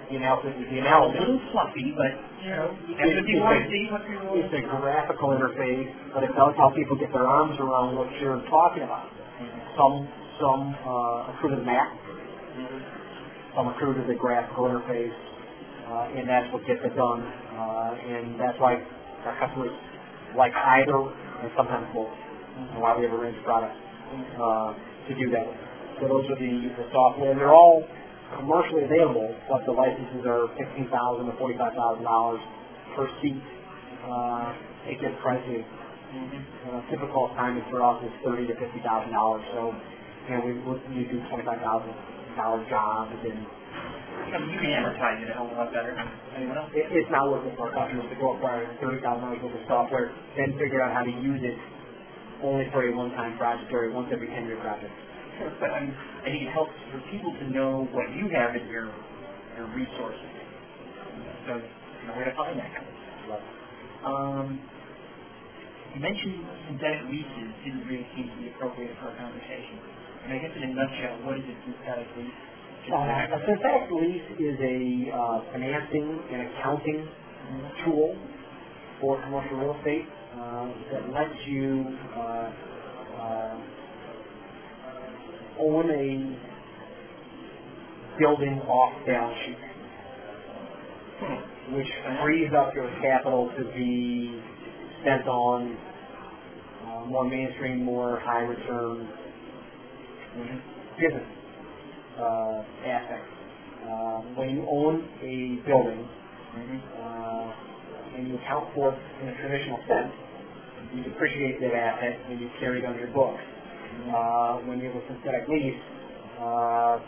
The 0.09 0.17
analysis 0.21 0.53
is 0.61 0.69
the 0.69 0.79
A 0.85 1.01
little 1.09 1.39
fluffy, 1.51 1.91
but, 1.97 2.13
you 2.43 2.51
know, 2.53 2.69
It's- 2.85 2.97
that's 2.97 3.15
what 3.15 3.27
you 3.27 3.41
want 3.41 3.57
a- 3.57 3.63
to 3.65 3.69
see, 3.69 3.89
what 3.89 4.05
people... 4.05 4.37
It's 4.37 4.53
a 4.53 4.61
graphical 4.61 5.29
interface, 5.33 5.89
but 6.13 6.23
it 6.23 6.35
does 6.35 6.53
help 6.55 6.75
people 6.75 6.95
get 6.95 7.11
their 7.11 7.27
arms 7.27 7.57
around 7.59 7.97
what 7.97 8.11
you're 8.21 8.39
talking 8.49 8.83
about. 8.83 9.09
Some 9.75 10.07
some 10.39 10.75
uh, 10.85 11.31
accrue 11.31 11.49
to 11.51 11.55
the 11.55 11.63
map, 11.63 11.95
some 13.55 13.67
accrue 13.69 13.93
to 13.95 14.01
the 14.03 14.13
graphical 14.15 14.65
interface, 14.65 15.13
uh, 15.87 16.11
and 16.15 16.27
that's 16.27 16.51
what 16.51 16.65
gets 16.67 16.83
it 16.83 16.95
done. 16.95 17.23
Uh, 17.57 17.95
and 18.11 18.39
that's 18.39 18.59
why 18.59 18.75
our 19.25 19.35
customers 19.39 19.71
like 20.35 20.53
either, 20.53 20.99
and 21.41 21.51
sometimes 21.55 21.87
both, 21.95 22.11
and 22.59 22.81
why 22.81 22.97
we 22.97 23.03
have 23.05 23.13
a 23.13 23.17
range 23.17 23.37
of 23.37 23.43
products 23.43 23.77
uh, 24.39 24.73
to 25.07 25.15
do 25.15 25.29
that. 25.31 25.47
So 26.01 26.07
those 26.09 26.27
are 26.29 26.35
the, 26.35 26.67
the 26.75 26.85
software. 26.91 27.31
And 27.31 27.39
they're 27.39 27.53
all 27.55 27.83
commercially 28.33 28.83
available, 28.89 29.29
but 29.49 29.61
the 29.65 29.73
licenses 29.75 30.25
are 30.25 30.49
fifteen 30.57 30.89
thousand 30.89 31.29
to 31.29 31.33
forty-five 31.37 31.73
thousand 31.77 32.03
dollars 32.03 32.41
per 32.97 33.05
seat. 33.21 33.41
Uh, 34.05 34.89
it 34.89 34.97
gets 35.01 35.15
pricey. 35.21 35.61
Uh, 36.15 36.79
typical 36.89 37.29
assignment 37.33 37.65
for 37.69 37.83
us 37.83 38.01
is 38.05 38.13
thirty 38.23 38.47
to 38.47 38.55
fifty 38.57 38.79
thousand 38.81 39.11
dollars. 39.13 39.43
So, 39.53 39.73
you 40.29 40.31
know, 40.37 40.41
we 40.47 40.53
we 40.95 41.03
do 41.05 41.21
twenty-five 41.29 41.59
thousand 41.61 41.93
dollar 42.39 42.63
jobs, 42.69 43.13
and 43.25 43.45
I 44.31 44.37
mean, 44.39 44.49
you 44.53 44.59
can 44.59 44.71
advertise 44.73 45.19
it 45.21 45.29
a 45.29 45.37
a 45.37 45.43
lot 45.53 45.69
better 45.75 45.93
than 45.93 46.07
anyone 46.37 46.57
else. 46.57 46.71
it, 46.73 46.87
it's 46.89 47.11
not 47.11 47.29
worth 47.29 47.45
it 47.45 47.53
for 47.59 47.67
our 47.69 47.73
customers 47.75 48.07
to 48.09 48.17
go 48.17 48.33
acquire 48.37 48.65
thirty 48.79 49.01
thousand 49.03 49.27
dollars 49.27 49.41
worth 49.43 49.59
of 49.59 49.65
software, 49.67 50.09
then 50.39 50.55
figure 50.57 50.81
out 50.81 50.95
how 50.95 51.03
to 51.03 51.13
use 51.13 51.41
it 51.43 51.57
only 52.43 52.67
for 52.71 52.83
a 52.87 52.91
one-time 52.95 53.37
project 53.37 53.71
or 53.71 53.89
a 53.89 53.93
once 53.93 54.07
every 54.11 54.27
ten-year 54.27 54.59
project. 54.59 54.91
But 55.59 55.69
I, 55.71 55.79
mean, 55.83 55.95
I 55.95 56.25
think 56.25 56.43
it 56.47 56.51
helps 56.51 56.73
for 56.91 56.99
people 57.11 57.33
to 57.33 57.45
know 57.51 57.87
what 57.91 58.07
you 58.15 58.29
have 58.35 58.55
as 58.55 58.63
your 58.71 58.91
your 59.57 59.67
resources. 59.75 60.31
So 61.47 61.59
you 61.59 62.07
know 62.07 62.15
where 62.15 62.25
to 62.25 62.35
find 62.35 62.59
that 62.59 62.71
kind 62.71 62.87
of 62.87 62.95
stuff. 63.25 63.43
Um, 64.05 64.59
you 65.95 65.99
mentioned 66.01 66.43
synthetic 66.67 67.07
leases 67.07 67.49
didn't 67.63 67.87
really 67.87 68.07
seem 68.15 68.27
to 68.27 68.35
be 68.35 68.51
appropriate 68.51 68.91
for 68.99 69.11
a 69.11 69.15
conversation. 69.15 69.79
And 70.27 70.33
I 70.33 70.37
guess 70.43 70.51
in 70.57 70.63
a 70.63 70.71
nutshell, 70.75 71.23
what 71.23 71.39
is 71.39 71.45
a 71.47 71.55
synthetic 71.63 72.07
lease? 72.19 72.39
Uh, 72.91 73.35
a 73.35 73.39
synthetic 73.47 73.87
lease 73.91 74.29
is 74.39 74.57
a 74.59 74.77
uh, 75.15 75.37
financing 75.51 76.19
and 76.31 76.39
accounting 76.51 77.07
tool 77.85 78.15
for 78.99 79.21
commercial 79.23 79.57
real 79.57 79.75
estate 79.79 80.05
uh, 80.35 80.67
that 80.91 81.03
lets 81.13 81.39
you 81.47 81.85
uh, 82.15 82.51
uh, 83.15 83.55
own 85.59 85.89
a 85.91 86.37
building 88.19 88.59
off 88.67 88.93
balance 89.05 89.37
sheet, 89.45 89.57
which 91.73 91.87
frees 92.23 92.51
up 92.57 92.73
your 92.75 92.89
capital 93.01 93.51
to 93.57 93.63
be 93.75 94.41
spent 95.01 95.27
on 95.27 95.77
uh, 96.85 97.05
more 97.07 97.25
mainstream, 97.29 97.83
more 97.83 98.19
high 98.23 98.41
return 98.41 99.07
business 100.99 101.27
uh, 102.19 102.63
aspects. 102.85 103.29
Uh, 103.83 104.21
when 104.35 104.49
you 104.49 104.65
own 104.69 105.07
a 105.21 105.61
building 105.67 106.07
Mhm. 106.55 106.79
uh, 106.99 108.15
and 108.15 108.27
you 108.27 108.35
account 108.35 108.73
for 108.73 108.89
it 108.93 108.97
in 109.21 109.27
a 109.29 109.35
traditional 109.35 109.79
sense, 109.87 110.13
you 110.95 111.03
depreciate 111.03 111.59
that 111.61 111.73
asset 111.73 112.19
and 112.29 112.39
you 112.39 112.49
carry 112.59 112.79
it 112.79 112.85
on 112.85 112.97
your 112.97 113.07
books. 113.09 113.41
Uh, 114.05 114.61
when 114.67 114.79
you 114.79 114.91
have 114.91 114.97
a 115.01 115.05
synthetic 115.07 115.47
lease, 115.49 115.81
uh, 116.39 116.99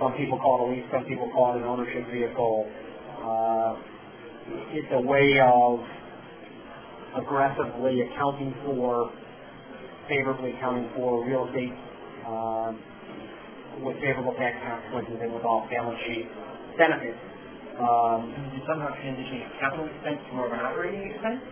some 0.00 0.12
people 0.16 0.38
call 0.38 0.62
it 0.62 0.68
a 0.68 0.68
lease, 0.74 0.86
some 0.92 1.04
people 1.04 1.28
call 1.34 1.54
it 1.54 1.58
an 1.58 1.64
ownership 1.64 2.04
vehicle. 2.10 2.70
Uh, 3.20 3.74
it's 4.72 4.88
a 4.92 5.00
way 5.00 5.38
of 5.40 5.80
aggressively 7.16 8.00
accounting 8.02 8.54
for, 8.64 9.12
favorably 10.08 10.52
accounting 10.56 10.90
for 10.96 11.24
real 11.26 11.46
estate 11.48 11.72
um, 12.26 12.78
with 13.84 13.96
favorable 14.00 14.34
tax 14.34 14.56
consequences 14.64 15.18
and 15.22 15.32
with 15.32 15.44
all 15.44 15.66
balance 15.70 15.98
sheet 16.06 16.26
benefits. 16.78 17.18
Um, 17.78 18.30
Does 18.30 18.54
it 18.54 18.64
somehow 18.70 18.94
transition 19.02 19.42
a 19.44 19.50
capital 19.58 19.86
expense 19.90 20.20
to 20.30 20.36
more 20.36 20.46
of 20.46 20.52
an 20.52 20.60
operating 20.60 21.10
expense? 21.10 21.42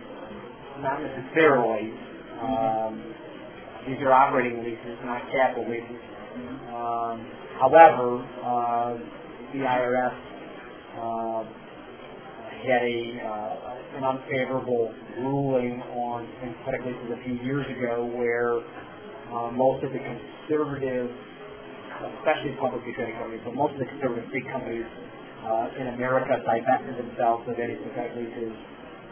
not 0.79 1.01
necessarily. 1.03 1.93
Um, 2.41 3.12
these 3.87 3.99
are 4.01 4.13
operating 4.13 4.63
leases, 4.63 4.97
not 5.03 5.21
capital 5.31 5.67
leases. 5.69 6.01
Um, 6.71 7.27
however, 7.59 8.23
uh, 8.41 8.97
the 9.51 9.59
IRS 9.59 10.17
uh, 10.97 11.43
had 12.63 12.81
a 12.81 12.99
uh, 13.19 13.73
an 13.93 14.03
unfavorable 14.03 14.93
ruling 15.19 15.81
on 15.93 16.25
synthetic 16.41 16.81
leases 16.85 17.13
a 17.13 17.23
few 17.23 17.35
years 17.45 17.65
ago, 17.77 18.09
where 18.17 18.57
uh, 18.57 19.51
most 19.51 19.83
of 19.83 19.91
the 19.93 19.99
conservative, 19.99 21.11
especially 22.17 22.57
publicly 22.59 22.93
traded 22.95 23.15
companies, 23.19 23.41
but 23.45 23.53
most 23.53 23.73
of 23.73 23.79
the 23.79 23.85
conservative 23.85 24.25
big 24.33 24.49
companies 24.49 24.85
uh, 25.45 25.81
in 25.81 25.93
America 25.93 26.41
divested 26.41 26.97
themselves 26.97 27.45
of 27.47 27.59
any 27.59 27.77
synthetic 27.85 28.15
leases 28.15 28.53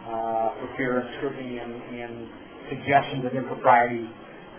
uh, 0.07 0.57
for 0.57 0.67
fear 0.77 0.97
of 0.97 1.05
scrutiny 1.17 1.59
and, 1.59 1.75
and 1.93 2.25
suggestions 2.71 3.25
of 3.25 3.35
impropriety 3.35 4.09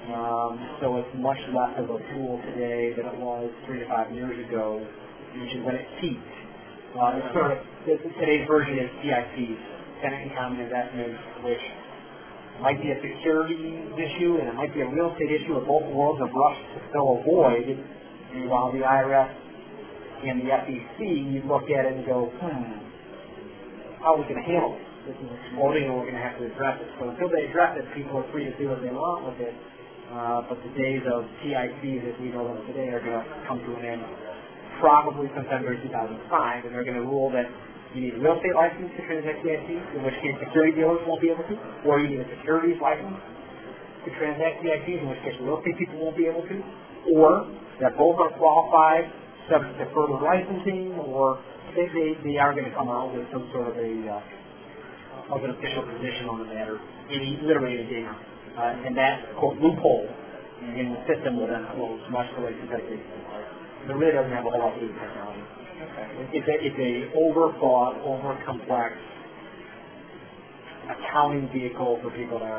Um, 0.03 0.59
so 0.83 0.99
it's 0.99 1.15
much 1.15 1.39
less 1.55 1.79
of 1.79 1.87
a 1.87 1.99
tool 2.11 2.43
today 2.51 2.91
than 2.99 3.07
it 3.07 3.19
was 3.23 3.47
three 3.67 3.79
to 3.79 3.87
five 3.87 4.11
years 4.11 4.35
ago, 4.51 4.83
which 4.83 5.55
is 5.55 5.63
when 5.63 5.79
it 5.79 5.87
peaked. 6.03 6.19
Uh, 6.99 7.23
it's 7.23 7.31
sort 7.31 7.55
of, 7.55 7.59
today's 8.19 8.43
version 8.51 8.83
is 8.83 8.91
TICs, 8.99 9.63
tenant 10.03 10.27
in 10.27 10.31
common 10.35 10.59
investments, 10.59 11.23
which 11.47 11.63
might 12.59 12.83
be 12.83 12.91
a 12.91 12.99
securities 12.99 13.95
issue 13.95 14.43
and 14.43 14.51
it 14.51 14.55
might 14.59 14.75
be 14.75 14.83
a 14.83 14.91
real 14.91 15.15
estate 15.15 15.39
issue, 15.39 15.55
and 15.55 15.67
both 15.71 15.87
worlds 15.95 16.19
have 16.19 16.35
rushed 16.35 16.67
to 16.75 16.79
fill 16.91 17.17
a 17.17 17.19
void. 17.23 17.79
And 18.35 18.51
while 18.51 18.75
the 18.75 18.83
IRS 18.83 19.31
and 20.27 20.43
the 20.43 20.51
SEC, 20.51 20.99
look 21.47 21.71
at 21.71 21.87
it 21.87 22.03
and 22.03 22.05
go, 22.05 22.27
hmm, 22.43 22.83
how 24.03 24.15
are 24.15 24.19
we 24.19 24.27
going 24.27 24.43
to 24.43 24.49
handle 24.51 24.75
this? 24.75 25.15
This 25.15 25.19
is 25.23 25.31
exploding 25.47 25.87
and 25.87 25.95
we're 25.95 26.11
going 26.11 26.19
to 26.19 26.27
have 26.27 26.39
to 26.43 26.47
address 26.51 26.83
it. 26.83 26.91
So 26.99 27.11
until 27.11 27.31
they 27.31 27.47
address 27.47 27.79
it, 27.79 27.87
people 27.95 28.19
are 28.19 28.27
free 28.35 28.51
to 28.51 28.55
do 28.59 28.71
what 28.71 28.83
they 28.83 28.91
want 28.91 29.31
with 29.31 29.39
it. 29.47 29.55
Uh, 30.13 30.45
but 30.45 30.61
the 30.61 30.69
days 30.77 31.01
of 31.09 31.25
TICs 31.41 32.05
as 32.05 32.13
we 32.21 32.29
know 32.29 32.45
them 32.45 32.61
today 32.69 32.93
are 32.93 33.01
going 33.01 33.17
to 33.17 33.25
come 33.49 33.57
to 33.65 33.73
an 33.81 33.97
end 33.97 34.05
probably 34.77 35.25
sometime 35.33 35.65
during 35.65 35.81
2005, 35.89 36.21
and 36.69 36.69
they're 36.69 36.85
going 36.85 37.01
to 37.01 37.09
rule 37.09 37.33
that 37.33 37.49
you 37.97 38.05
need 38.05 38.15
a 38.17 38.21
real 38.21 38.37
estate 38.37 38.53
license 38.53 38.93
to 38.93 39.01
transact 39.09 39.41
TICs, 39.41 39.73
in 39.97 40.05
which 40.05 40.13
case 40.21 40.37
security 40.37 40.77
dealers 40.77 41.01
won't 41.09 41.25
be 41.25 41.33
able 41.33 41.49
to, 41.49 41.57
or 41.89 41.97
you 42.05 42.13
need 42.13 42.21
a 42.21 42.29
securities 42.29 42.77
license 42.85 43.17
to 44.05 44.09
transact 44.21 44.61
TICs, 44.61 45.01
in 45.01 45.09
which 45.09 45.23
case 45.25 45.33
real 45.41 45.65
estate 45.65 45.81
people 45.81 45.97
won't 45.97 46.17
be 46.21 46.29
able 46.29 46.45
to, 46.45 46.57
or 47.17 47.49
that 47.81 47.97
both 47.97 48.21
are 48.21 48.37
qualified, 48.37 49.09
subject 49.49 49.81
to 49.81 49.89
further 49.97 50.21
licensing, 50.21 50.93
or 51.09 51.41
they, 51.73 51.89
they, 51.89 52.21
they 52.21 52.37
are 52.37 52.53
going 52.53 52.69
to 52.69 52.75
come 52.77 52.93
out 52.93 53.17
with 53.17 53.25
some 53.33 53.49
sort 53.49 53.73
of 53.73 53.81
a 53.81 53.93
uh, 54.13 55.33
of 55.33 55.41
an 55.41 55.57
official 55.57 55.89
position 55.89 56.29
on 56.29 56.45
the 56.45 56.49
matter, 56.53 56.77
in 57.09 57.49
literally 57.49 57.81
in 57.81 57.87
a 57.87 57.89
day. 57.89 58.05
Uh, 58.53 58.87
and 58.87 58.97
that 58.97 59.25
quote 59.39 59.57
loophole 59.59 60.09
in 60.63 60.93
the 60.93 61.01
system 61.09 61.41
will 61.41 61.49
then 61.49 61.67
close 61.75 62.01
much 62.11 62.27
the 62.37 62.43
way 62.43 62.53
competitive 62.61 63.01
it 63.89 63.95
really 63.99 64.13
doesn't 64.15 64.31
have 64.31 64.47
a 64.47 64.51
whole 64.51 64.63
lot 64.63 64.75
to 64.75 64.81
do 64.81 64.87
with 64.87 64.95
technology. 64.95 65.43
Okay. 65.83 66.39
It's 66.39 66.47
a, 66.47 66.57
it's 66.63 66.79
a 66.79 66.93
overthought, 67.19 67.99
over-complex 68.07 68.95
accounting 70.87 71.51
vehicle 71.51 71.99
for 72.03 72.11
people 72.15 72.39
to 72.39 72.55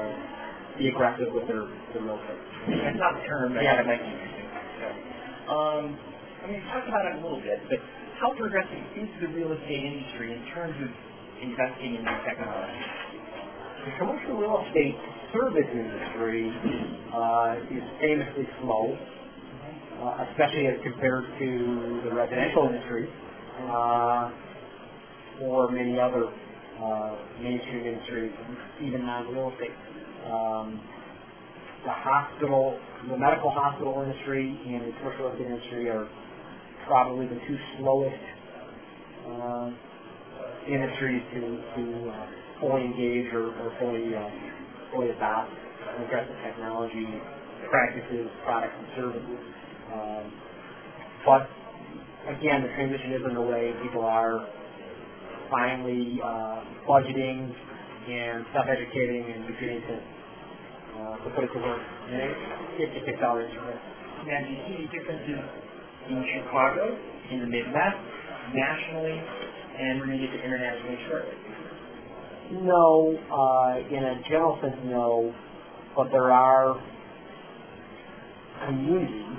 be 0.77 0.89
aggressive 0.89 1.31
with 1.31 1.47
their, 1.47 1.63
their 1.95 2.03
real 2.03 2.19
estate. 2.19 2.43
It's 2.91 2.99
not 2.99 3.15
the 3.15 3.23
term, 3.23 3.55
yeah, 3.55 3.79
that 3.79 3.87
might 3.87 4.03
be 4.03 4.11
interesting. 4.11 4.47
So, 4.83 4.87
um, 5.47 5.83
I 6.43 6.51
mean, 6.51 6.59
talked 6.67 6.91
about 6.91 7.07
it 7.07 7.19
a 7.19 7.21
little 7.23 7.39
bit, 7.39 7.63
but 7.71 7.79
how 8.19 8.35
progressive 8.35 8.83
is 8.99 9.07
the 9.23 9.31
real 9.31 9.55
estate 9.55 9.79
industry 9.79 10.35
in 10.35 10.43
terms 10.51 10.75
of 10.83 10.91
investing 11.39 11.95
in 11.95 12.01
new 12.03 12.19
technology? 12.27 12.83
The 13.87 13.91
commercial 13.95 14.35
real 14.35 14.59
estate 14.67 14.99
service 15.33 15.69
industry 15.73 16.53
uh, 17.13 17.55
is 17.73 17.83
famously 17.99 18.47
slow 18.61 18.97
uh, 20.03 20.25
especially 20.29 20.67
as 20.67 20.75
compared 20.83 21.23
to 21.39 22.01
the 22.03 22.13
residential 22.13 22.67
industry 22.67 23.09
uh, 23.71 24.31
or 25.41 25.71
many 25.71 25.99
other 25.99 26.27
uh, 26.27 27.15
mainstream 27.41 27.85
industries, 27.85 28.31
even 28.81 29.05
non-real 29.05 29.51
estate. 29.53 29.71
Um, 30.27 30.81
the 31.85 31.91
hospital, 31.91 32.77
the 33.09 33.17
medical 33.17 33.49
hospital 33.49 34.03
industry 34.03 34.59
and 34.67 34.87
the 34.87 34.97
commercial 34.99 35.25
real 35.25 35.33
estate 35.33 35.47
industry 35.47 35.89
are 35.89 36.07
probably 36.87 37.27
the 37.27 37.39
two 37.47 37.57
slowest 37.79 38.23
uh, 39.27 39.71
industries 40.67 41.23
to, 41.33 41.41
to 41.75 42.09
uh, 42.09 42.27
fully 42.59 42.83
engage 42.83 43.33
or, 43.33 43.55
or 43.55 43.73
fully, 43.79 44.15
uh, 44.15 44.29
fully 44.93 45.09
adopt 45.09 45.51
aggressive 46.05 46.35
technology 46.45 47.07
practices, 47.69 48.29
products, 48.45 48.73
and 48.77 48.87
services. 48.95 49.41
Um, 49.93 50.23
but 51.25 51.49
again, 52.29 52.61
the 52.61 52.69
transition 52.75 53.13
is 53.13 53.23
underway. 53.25 53.73
People 53.83 54.05
are 54.05 54.47
finally 55.49 56.19
uh, 56.23 56.63
budgeting 56.87 57.53
and 58.09 58.45
self-educating 58.53 59.25
and 59.33 59.47
beginning 59.47 59.81
to 59.87 59.95
uh, 60.93 61.15
to 61.23 61.29
put 61.35 61.43
it 61.43 61.51
to 61.53 61.59
work. 61.59 61.81
And 62.09 62.15
it, 62.21 62.31
for 63.57 63.71
it. 63.71 63.81
Now, 64.27 64.39
do 64.45 64.49
you 64.53 64.59
see 64.67 64.75
any 64.77 64.87
differences 64.93 65.41
in 66.09 66.19
Chicago, 66.37 66.95
in 67.31 67.39
the 67.41 67.49
Midwest, 67.49 67.97
nationally, 68.53 69.17
and 69.17 69.99
we're 69.99 70.07
going 70.07 70.19
to 70.19 70.23
get 70.27 70.33
to 70.37 70.41
internationally 70.43 70.99
shortly? 71.09 71.42
No, 72.51 73.17
uh, 73.31 73.95
in 73.95 74.03
a 74.03 74.21
general 74.29 74.59
sense, 74.61 74.75
no. 74.85 75.33
But 75.95 76.11
there 76.11 76.31
are 76.31 76.75
communities 78.65 79.33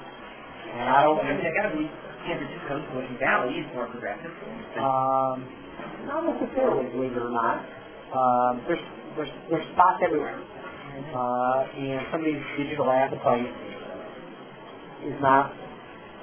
and 0.75 0.91
I 0.91 1.03
don't. 1.05 1.19
I 1.23 1.31
mean, 1.39 1.47
I 1.47 1.55
gotta 1.55 1.71
believe 1.75 1.95
San 2.27 2.35
Francisco, 2.43 2.83
Silicon 2.91 3.17
Valley 3.23 3.63
is 3.63 3.67
more 3.75 3.87
progressive. 3.87 4.35
Um, 4.75 5.47
not 6.11 6.27
necessarily, 6.27 6.91
believe 6.91 7.15
it 7.15 7.23
or 7.23 7.31
not. 7.31 7.63
Um, 8.11 8.53
there's 8.67 8.83
there's 9.17 9.33
there's 9.51 9.67
spots 9.75 10.03
everywhere, 10.03 10.35
uh, 10.35 11.79
and 11.79 12.03
somebody's 12.11 12.43
digital 12.59 12.91
appetite 12.91 13.47
is 15.07 15.15
not 15.23 15.55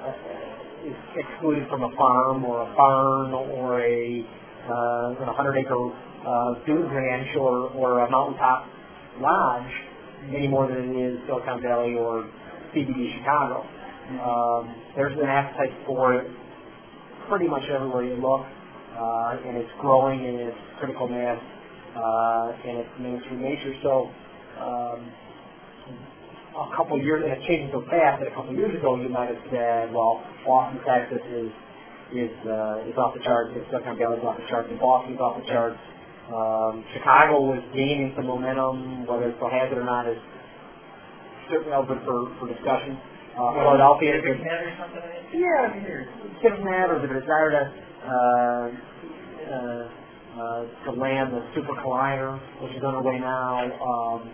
uh, 0.04 0.88
is 0.88 1.00
excluded 1.16 1.70
from 1.70 1.84
a 1.88 1.92
farm 1.96 2.44
or 2.44 2.68
a 2.68 2.70
barn 2.76 3.32
or 3.34 3.80
a 3.80 4.26
uh, 4.68 5.32
100 5.32 5.58
acre 5.58 5.80
uh, 6.26 6.66
dude 6.66 6.92
ranch 6.92 7.30
or, 7.38 7.70
or 7.72 8.06
a 8.06 8.10
mountaintop 8.10 8.68
lodge 9.20 9.72
any 10.36 10.48
more 10.48 10.68
than 10.68 10.78
it 10.78 10.96
is 10.96 11.20
Silicon 11.28 11.62
Valley 11.62 11.96
or 11.96 12.30
CBD 12.74 13.18
Chicago. 13.18 13.66
Um, 14.22 14.76
there's 14.96 15.18
an 15.18 15.26
appetite 15.26 15.74
for 15.86 16.14
it 16.16 16.30
pretty 17.30 17.48
much 17.48 17.64
everywhere 17.74 18.04
you 18.04 18.16
look, 18.16 18.46
uh, 18.46 19.48
and 19.48 19.58
it's 19.58 19.72
growing 19.80 20.24
in 20.24 20.36
its 20.36 20.58
critical 20.80 21.08
mass 21.08 21.40
uh, 21.96 22.68
and 22.68 22.78
its 22.80 22.90
mainstream 23.00 23.42
nature. 23.42 23.74
So 23.84 24.12
um, 24.60 25.12
a 26.52 26.76
couple 26.76 27.00
years, 27.02 27.24
and 27.24 27.32
it's 27.32 27.46
changing 27.48 27.72
so 27.72 27.82
fast 27.90 28.20
that 28.20 28.28
a 28.28 28.36
couple 28.36 28.54
years 28.54 28.76
ago 28.76 29.00
you 29.00 29.10
might 29.10 29.30
have 29.30 29.42
said, 29.50 29.94
well, 29.94 30.22
Austin, 30.48 30.82
Texas 30.86 31.24
is 31.32 31.52
is 32.12 32.36
uh, 32.44 32.84
is 32.92 32.96
off 33.00 33.16
the 33.16 33.24
charts, 33.24 33.56
and 33.56 33.64
Silicon 33.72 33.96
Valley 33.98 34.20
is 34.20 34.24
off 34.24 34.36
the 34.36 34.48
charts, 34.52 34.68
and 34.70 34.80
Boston's 34.80 35.20
off 35.20 35.40
the 35.40 35.48
charts. 35.48 35.80
Um, 36.32 36.84
Chicago 36.94 37.44
was 37.44 37.60
gaining 37.76 38.14
some 38.16 38.28
momentum, 38.28 39.06
whether 39.06 39.30
it 39.30 39.36
still 39.36 39.52
has 39.52 39.68
it 39.72 39.78
or 39.78 39.84
not 39.84 40.08
is 40.08 40.18
certainly 41.52 41.74
open 41.76 42.00
for, 42.08 42.32
for 42.40 42.48
discussion 42.48 42.96
uh, 43.36 43.52
Philadelphia. 43.54 44.16
Yeah, 45.36 45.76
CivicNet 46.40 46.88
or 46.88 47.00
the 47.04 47.12
desire 47.12 47.52
to 47.52 47.64
uh, 48.02 48.68
uh, 49.52 49.84
uh, 50.32 50.64
to 50.86 50.92
land 50.96 51.34
the 51.34 51.44
Super 51.54 51.76
Collider, 51.84 52.40
which 52.64 52.72
is 52.72 52.84
underway 52.84 53.20
now. 53.20 53.68
Um, 53.68 54.32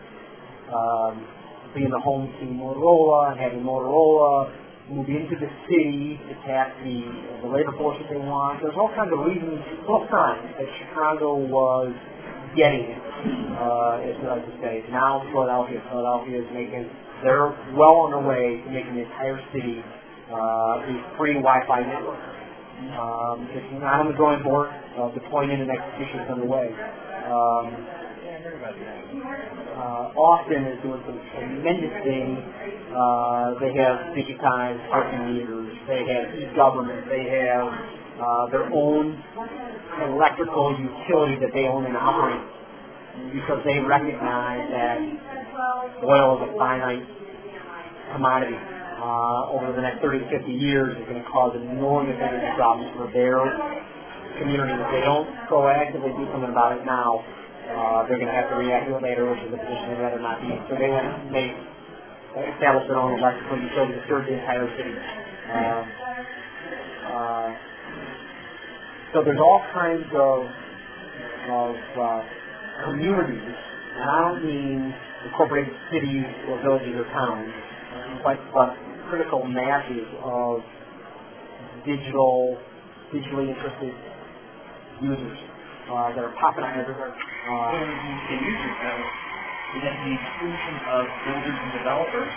um, 0.67 1.27
being 1.75 1.89
the 1.89 1.99
home 1.99 2.27
to 2.39 2.45
Motorola 2.45 3.31
and 3.31 3.39
having 3.39 3.61
Motorola 3.61 4.51
move 4.89 5.07
into 5.09 5.35
the 5.35 5.51
city 5.67 6.19
to 6.27 6.33
tap 6.47 6.71
the, 6.83 7.03
the 7.43 7.49
labor 7.51 7.75
force 7.75 7.97
that 7.99 8.07
they 8.07 8.19
want. 8.19 8.63
There's 8.63 8.77
all 8.79 8.91
kinds 8.95 9.11
of 9.11 9.19
reasons, 9.19 9.59
all 9.87 10.07
signs 10.07 10.47
that 10.55 10.67
Chicago 10.79 11.35
was 11.35 11.91
getting 12.55 12.95
it, 12.95 12.99
uh, 13.59 13.99
what 14.23 14.31
I 14.31 14.37
would 14.39 14.57
say. 14.63 14.83
Now 14.89 15.27
Philadelphia, 15.31 15.83
Philadelphia 15.91 16.41
is 16.41 16.49
making 16.55 16.87
they're 17.23 17.49
well 17.73 18.05
on 18.05 18.13
their 18.13 18.21
way 18.21 18.61
to 18.61 18.69
making 18.69 18.93
the 18.93 19.01
entire 19.01 19.41
city 19.49 19.81
uh, 20.29 20.85
a 20.85 21.17
free 21.17 21.33
Wi-Fi 21.41 21.81
network. 21.81 22.21
Um, 22.93 23.49
it's 23.57 23.65
not 23.81 24.05
on 24.05 24.07
the 24.11 24.13
drawing 24.13 24.43
board. 24.43 24.69
Uh, 24.69 25.09
deployment 25.17 25.61
and 25.61 25.71
execution 25.71 26.19
is 26.21 26.29
underway. 26.29 26.69
Um, 27.25 27.73
uh, 29.77 30.09
Austin 30.17 30.65
is 30.73 30.81
doing 30.81 31.01
some 31.05 31.19
tremendous 31.37 31.93
things. 32.01 32.41
Uh, 32.89 33.53
they 33.61 33.77
have 33.77 34.09
digitized 34.17 34.81
parking 34.89 35.37
meters. 35.37 35.69
They 35.85 36.01
have 36.01 36.33
e-government. 36.33 37.05
They 37.05 37.29
have 37.29 37.67
uh, 38.17 38.49
their 38.49 38.65
own 38.73 39.21
electrical 40.09 40.73
utility 40.73 41.37
that 41.45 41.53
they 41.53 41.69
own 41.69 41.85
and 41.85 41.93
operate 41.93 42.41
because 43.33 43.61
they 43.65 43.77
recognize 43.85 44.65
that 44.73 44.97
oil 46.01 46.41
is 46.41 46.49
a 46.49 46.57
finite 46.57 47.05
commodity. 48.13 48.57
Uh, 48.97 49.53
over 49.53 49.77
the 49.77 49.81
next 49.81 50.01
30 50.01 50.25
to 50.25 50.27
50 50.41 50.51
years 50.51 50.97
is 50.97 51.05
going 51.05 51.21
to 51.21 51.29
cause 51.29 51.53
enormous 51.53 52.17
energy 52.17 52.49
problems 52.57 52.89
for 52.97 53.05
their 53.13 53.37
community. 54.41 54.73
If 54.73 54.89
they 54.89 55.05
don't 55.05 55.29
proactively 55.45 56.17
do 56.17 56.25
something 56.33 56.49
about 56.49 56.81
it 56.81 56.85
now, 56.85 57.21
uh, 57.67 58.07
they're 58.07 58.19
going 58.19 58.31
to 58.31 58.37
have 58.37 58.49
to 58.49 58.55
react 58.55 58.87
to 58.87 58.95
it 58.95 59.03
later, 59.03 59.29
which 59.29 59.39
is 59.43 59.53
a 59.53 59.57
position 59.57 59.91
they'd 59.91 60.01
rather 60.01 60.19
not 60.19 60.39
be 60.41 60.47
in. 60.51 60.59
So 60.69 60.75
they 60.79 60.89
went 60.89 61.07
they 61.31 61.55
established 62.55 62.87
their 62.87 62.99
own 62.99 63.17
electrical 63.17 63.57
utility 63.59 63.93
to 63.97 64.03
serve 64.07 64.25
the 64.25 64.39
entire 64.39 64.67
city. 64.77 64.95
Um, 65.51 65.83
uh, 67.07 67.49
so 69.13 69.23
there's 69.23 69.39
all 69.39 69.63
kinds 69.73 70.05
of 70.13 70.45
of 71.49 71.75
uh, 71.97 72.21
communities 72.85 73.55
And 73.95 74.09
I 74.09 74.19
don't 74.27 74.45
mean 74.45 74.93
incorporated 75.25 75.73
cities 75.91 76.25
or 76.49 76.61
villages 76.61 76.95
or 76.95 77.05
towns, 77.11 77.49
but, 78.23 78.37
but 78.53 78.75
critical 79.09 79.43
masses 79.45 80.05
of 80.23 80.61
digital, 81.85 82.59
digitally 83.13 83.49
interested 83.49 83.93
users 85.01 85.37
uh, 85.89 86.09
that 86.13 86.23
are 86.23 86.35
popping 86.39 86.63
up 86.63 86.75
everywhere. 86.77 87.15
Uh, 87.47 87.71
And 87.79 88.19
say 88.27 88.37
users, 88.43 88.75
though, 88.83 89.03
is 89.77 89.81
that 89.87 89.97
the 90.03 90.11
exclusion 90.13 90.75
of 90.91 91.03
builders 91.25 91.57
and 91.63 91.71
developers? 91.79 92.31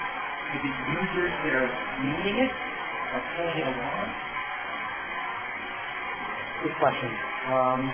Is 0.54 0.62
it 0.64 0.74
users 0.94 1.32
that 1.44 1.54
are 1.58 1.70
using 2.06 2.36
it, 2.46 2.52
are 2.52 3.24
pulling 3.36 3.58
it 3.58 3.68
along? 3.68 4.08
good 6.62 6.76
question. 6.78 7.10
Um, 7.50 7.92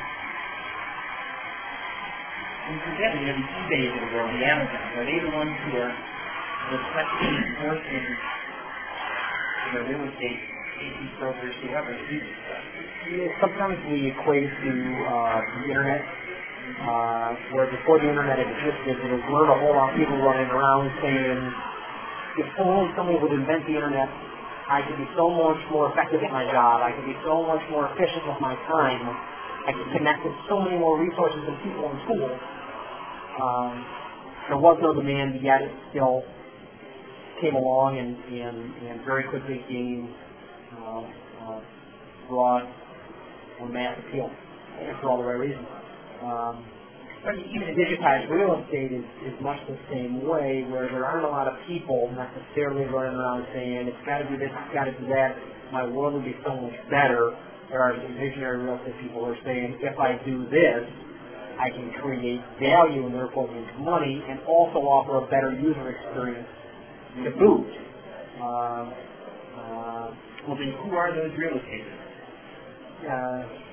And 2.68 2.78
for 2.82 2.90
example, 2.94 3.20
you 3.22 3.26
know, 3.26 3.38
the 3.40 3.48
eBays 3.58 3.90
of 3.94 4.00
the 4.06 4.10
world, 4.14 4.30
the 4.36 4.44
Amazons, 4.46 4.88
are 4.94 5.06
they 5.06 5.18
the 5.18 5.32
ones 5.34 5.56
who 5.66 5.72
are 5.82 5.94
requesting 6.70 7.34
enforcing, 7.42 8.06
you 8.06 9.70
know, 9.74 9.82
real 9.88 10.04
estate 10.12 10.40
agents, 10.82 11.14
brokers, 11.18 11.56
whoever, 11.62 11.92
to 11.96 12.04
do 12.06 12.16
this 12.20 12.36
stuff? 12.46 12.62
Yeah, 13.10 13.28
sometimes 13.40 13.78
we 13.90 14.12
equate 14.12 14.50
to 14.50 14.72
uh, 15.08 15.40
the 15.42 15.62
internet, 15.72 16.02
uh, 16.66 17.30
where 17.54 17.70
before 17.70 18.02
the 18.02 18.08
internet 18.10 18.38
existed, 18.42 18.98
there 18.98 19.20
weren't 19.30 19.52
a 19.54 19.58
whole 19.62 19.74
lot 19.74 19.92
of 19.92 19.96
people 19.96 20.18
running 20.18 20.50
around 20.50 20.90
saying, 20.98 21.38
if 22.42 22.48
only 22.58 22.90
somebody 22.98 23.18
would 23.22 23.32
invent 23.32 23.64
the 23.66 23.74
internet, 23.74 24.10
I 24.66 24.82
could 24.82 24.98
be 24.98 25.06
so 25.14 25.30
much 25.30 25.62
more 25.70 25.94
effective 25.94 26.20
at 26.26 26.32
my 26.34 26.42
job, 26.50 26.82
I 26.82 26.90
could 26.90 27.06
be 27.06 27.14
so 27.22 27.46
much 27.46 27.62
more 27.70 27.86
efficient 27.94 28.26
with 28.26 28.40
my 28.42 28.58
time, 28.66 29.02
I 29.66 29.70
could 29.72 29.90
connect 29.94 30.26
with 30.26 30.34
so 30.50 30.60
many 30.60 30.78
more 30.78 30.98
resources 30.98 31.38
and 31.46 31.56
people 31.62 31.86
and 31.86 31.98
tools. 32.06 32.38
Um, 33.38 33.72
there 34.50 34.58
was 34.58 34.78
no 34.82 34.94
demand, 34.94 35.42
yet 35.42 35.62
it 35.62 35.70
still 35.90 36.22
came 37.40 37.54
along 37.54 37.98
and, 37.98 38.14
and, 38.32 38.58
and 38.90 39.04
very 39.04 39.24
quickly 39.30 39.62
gained 39.68 40.10
uh, 40.78 41.02
uh, 41.46 41.60
broad 42.28 42.66
or 43.60 43.68
mass 43.68 43.98
appeal 44.08 44.30
for 45.00 45.10
all 45.10 45.18
the 45.18 45.24
right 45.24 45.38
reasons. 45.38 45.66
Um, 46.22 46.64
but 47.24 47.34
even 47.34 47.74
digitized 47.74 48.30
real 48.30 48.62
estate 48.62 48.92
is, 48.92 49.04
is 49.26 49.34
much 49.42 49.58
the 49.66 49.76
same 49.90 50.22
way, 50.22 50.62
where 50.70 50.86
there 50.86 51.04
aren't 51.04 51.26
a 51.26 51.28
lot 51.28 51.48
of 51.48 51.58
people 51.66 52.12
necessarily 52.14 52.84
running 52.86 53.18
around 53.18 53.46
saying, 53.52 53.88
it's 53.88 54.06
got 54.06 54.18
to 54.18 54.28
do 54.30 54.38
this, 54.38 54.46
it's 54.46 54.74
got 54.74 54.84
to 54.84 54.94
do 54.94 55.06
that, 55.10 55.34
my 55.72 55.84
world 55.84 56.14
would 56.14 56.24
be 56.24 56.36
so 56.46 56.54
much 56.54 56.76
better. 56.90 57.34
There 57.68 57.82
are 57.82 57.98
some 57.98 58.14
visionary 58.14 58.62
real 58.62 58.78
estate 58.78 58.94
people 59.02 59.26
who 59.26 59.32
are 59.34 59.42
saying, 59.42 59.78
if 59.82 59.98
I 59.98 60.22
do 60.22 60.46
this, 60.54 60.86
I 61.58 61.70
can 61.70 61.90
create 62.00 62.40
value 62.62 63.06
and 63.06 63.14
therefore 63.14 63.50
make 63.50 63.66
money 63.80 64.22
and 64.28 64.38
also 64.46 64.78
offer 64.86 65.24
a 65.24 65.26
better 65.26 65.50
user 65.58 65.90
experience 65.90 66.46
to 67.24 67.30
boot. 67.32 67.66
Uh, 68.38 68.92
uh, 69.58 70.14
Well, 70.46 70.54
then 70.54 70.70
who 70.84 70.94
are 70.94 71.10
those 71.10 71.32
real 71.34 71.56
estate 71.58 71.90
uh, 73.02 73.65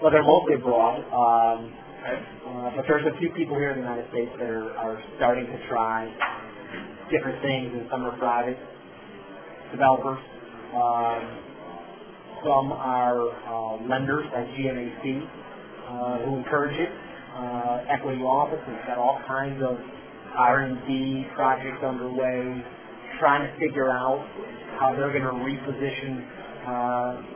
well, 0.00 0.10
they're 0.10 0.24
mostly 0.24 0.54
abroad, 0.54 1.04
um, 1.12 1.68
uh, 1.68 2.70
but 2.76 2.84
there's 2.88 3.04
a 3.04 3.18
few 3.18 3.30
people 3.36 3.56
here 3.56 3.70
in 3.72 3.80
the 3.80 3.84
United 3.84 4.08
States 4.10 4.30
that 4.38 4.48
are, 4.48 4.72
are 4.78 5.02
starting 5.16 5.44
to 5.44 5.58
try 5.68 6.08
different 7.10 7.42
things, 7.42 7.68
and 7.74 7.86
some 7.90 8.04
are 8.04 8.16
private 8.16 8.56
developers. 9.72 10.18
Um, 10.72 11.20
some 12.44 12.72
are 12.72 13.28
uh, 13.28 13.88
lenders 13.88 14.24
like 14.32 14.46
GMAC 14.56 15.04
uh, 15.04 16.24
who 16.24 16.36
encourage 16.36 16.78
it. 16.78 16.88
Uh, 17.36 17.92
Equity 17.92 18.22
Office 18.22 18.62
has 18.64 18.80
got 18.88 18.96
all 18.96 19.20
kinds 19.28 19.62
of 19.62 19.76
R&D 20.36 21.26
projects 21.34 21.84
underway, 21.84 22.64
trying 23.20 23.44
to 23.44 23.52
figure 23.60 23.90
out 23.90 24.24
how 24.80 24.94
they're 24.96 25.12
going 25.12 25.28
to 25.28 25.36
reposition 25.44 26.24
uh, 26.64 27.35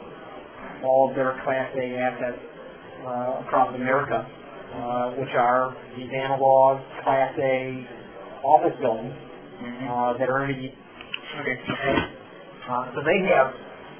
all 0.84 1.10
of 1.10 1.16
their 1.16 1.40
Class 1.44 1.70
A 1.76 1.86
assets 1.98 2.40
uh, 3.06 3.44
across 3.46 3.74
America, 3.74 4.24
uh, 4.24 5.10
which 5.18 5.32
are 5.36 5.76
these 5.96 6.10
analog 6.14 6.80
Class 7.04 7.32
A 7.38 7.86
office 8.44 8.76
buildings 8.80 9.14
uh, 9.88 10.16
that 10.18 10.28
are 10.28 10.44
in 10.44 10.72
Okay. 11.30 11.56
uh, 12.68 12.90
so 12.92 13.00
they 13.06 13.18
have 13.30 13.54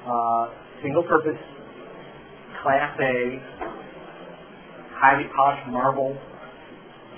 uh, 0.05 0.43
single-purpose 0.83 1.39
Class 2.61 2.97
A, 2.99 3.15
highly 4.99 5.25
polished 5.35 5.67
marble 5.69 6.17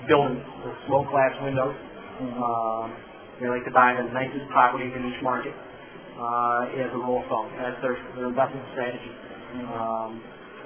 buildings 0.08 0.44
with 0.64 0.74
slow 0.86 1.04
glass 1.10 1.34
windows. 1.42 1.74
Um, 2.20 2.94
they 3.40 3.48
like 3.48 3.64
to 3.64 3.74
buy 3.74 3.96
the 3.98 4.06
nicest 4.12 4.48
properties 4.52 4.92
in 4.94 5.02
each 5.10 5.20
market 5.22 5.52
uh, 5.52 6.80
as 6.80 6.88
a 6.94 7.00
rule 7.00 7.20
of 7.20 7.26
thumb. 7.28 7.50
That's 7.58 7.80
their, 7.82 7.96
their 8.16 8.28
investment 8.30 8.64
strategy. 8.72 9.10
Um, 9.54 10.22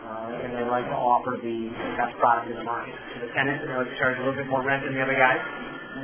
uh, 0.09 0.43
and 0.45 0.51
they 0.57 0.65
like 0.71 0.87
to 0.89 0.97
offer 0.97 1.37
the 1.45 1.69
best 2.01 2.17
product 2.19 2.49
in 2.49 2.57
the 2.57 2.65
market 2.65 2.97
to 2.97 3.17
the 3.27 3.31
tenants, 3.37 3.61
and 3.63 3.69
they 3.73 3.77
like 3.77 3.91
to 3.93 3.99
charge 4.01 4.17
a 4.19 4.23
little 4.25 4.37
bit 4.39 4.49
more 4.49 4.65
rent 4.65 4.85
than 4.85 4.97
the 4.97 5.03
other 5.05 5.17
guys 5.17 5.41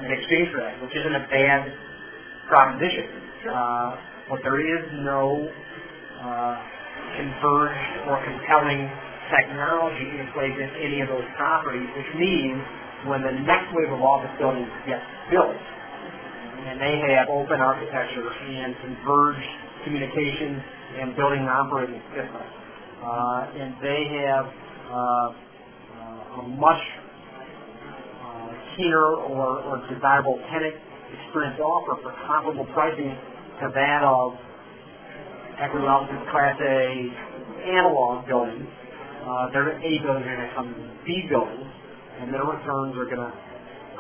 in 0.05 0.11
exchange 0.13 0.49
for 0.53 0.61
that, 0.61 0.77
which 0.85 0.93
isn't 0.97 1.17
a 1.17 1.25
bad 1.33 1.73
proposition. 2.49 3.07
Uh, 3.49 3.89
but 4.31 4.41
there 4.45 4.61
is 4.61 4.85
no 5.05 5.49
uh, 6.21 6.57
converged 7.17 7.93
or 8.09 8.17
compelling 8.25 8.89
technology 9.33 10.09
in 10.21 10.27
place 10.37 10.57
in 10.57 10.71
any 10.85 11.01
of 11.01 11.09
those 11.09 11.27
properties, 11.37 11.89
which 11.97 12.11
means 12.21 12.61
when 13.09 13.23
the 13.23 13.35
next 13.45 13.69
wave 13.73 13.93
of 13.93 14.01
office 14.03 14.33
buildings 14.39 14.71
gets 14.87 15.05
built, 15.31 15.57
and 16.69 16.81
they 16.81 16.97
have 17.17 17.29
open 17.31 17.61
architecture 17.61 18.29
and 18.31 18.77
converged 18.83 19.51
communications 19.85 20.63
and 21.01 21.17
building 21.17 21.45
operating 21.45 22.03
systems, 22.15 22.51
and 23.05 23.75
they 23.83 24.01
have 24.25 24.47
uh, 24.89 24.97
uh, 24.97 26.41
a 26.41 26.43
much 26.57 26.83
uh, 28.09 28.49
keener 28.77 29.29
or, 29.29 29.61
or 29.61 29.77
desirable 29.93 30.41
tenant 30.51 30.75
experience 31.13 31.61
offer 31.61 32.01
for 32.03 32.13
comparable 32.27 32.65
pricing 32.73 33.13
to 33.61 33.69
that 33.75 34.03
of 34.03 34.33
Equity 35.61 35.87
Office's 35.87 36.25
class 36.33 36.57
A 36.59 37.13
analog 37.69 38.27
buildings. 38.27 38.67
Uh, 39.23 39.53
their 39.53 39.79
A 39.79 39.91
buildings 40.03 40.27
are 40.27 40.37
going 40.37 40.49
to 40.49 40.55
come 40.57 40.69
B 41.07 41.27
buildings, 41.31 41.71
and 42.21 42.33
their 42.35 42.45
returns 42.45 42.97
are 42.99 43.09
going 43.09 43.23
to 43.23 43.33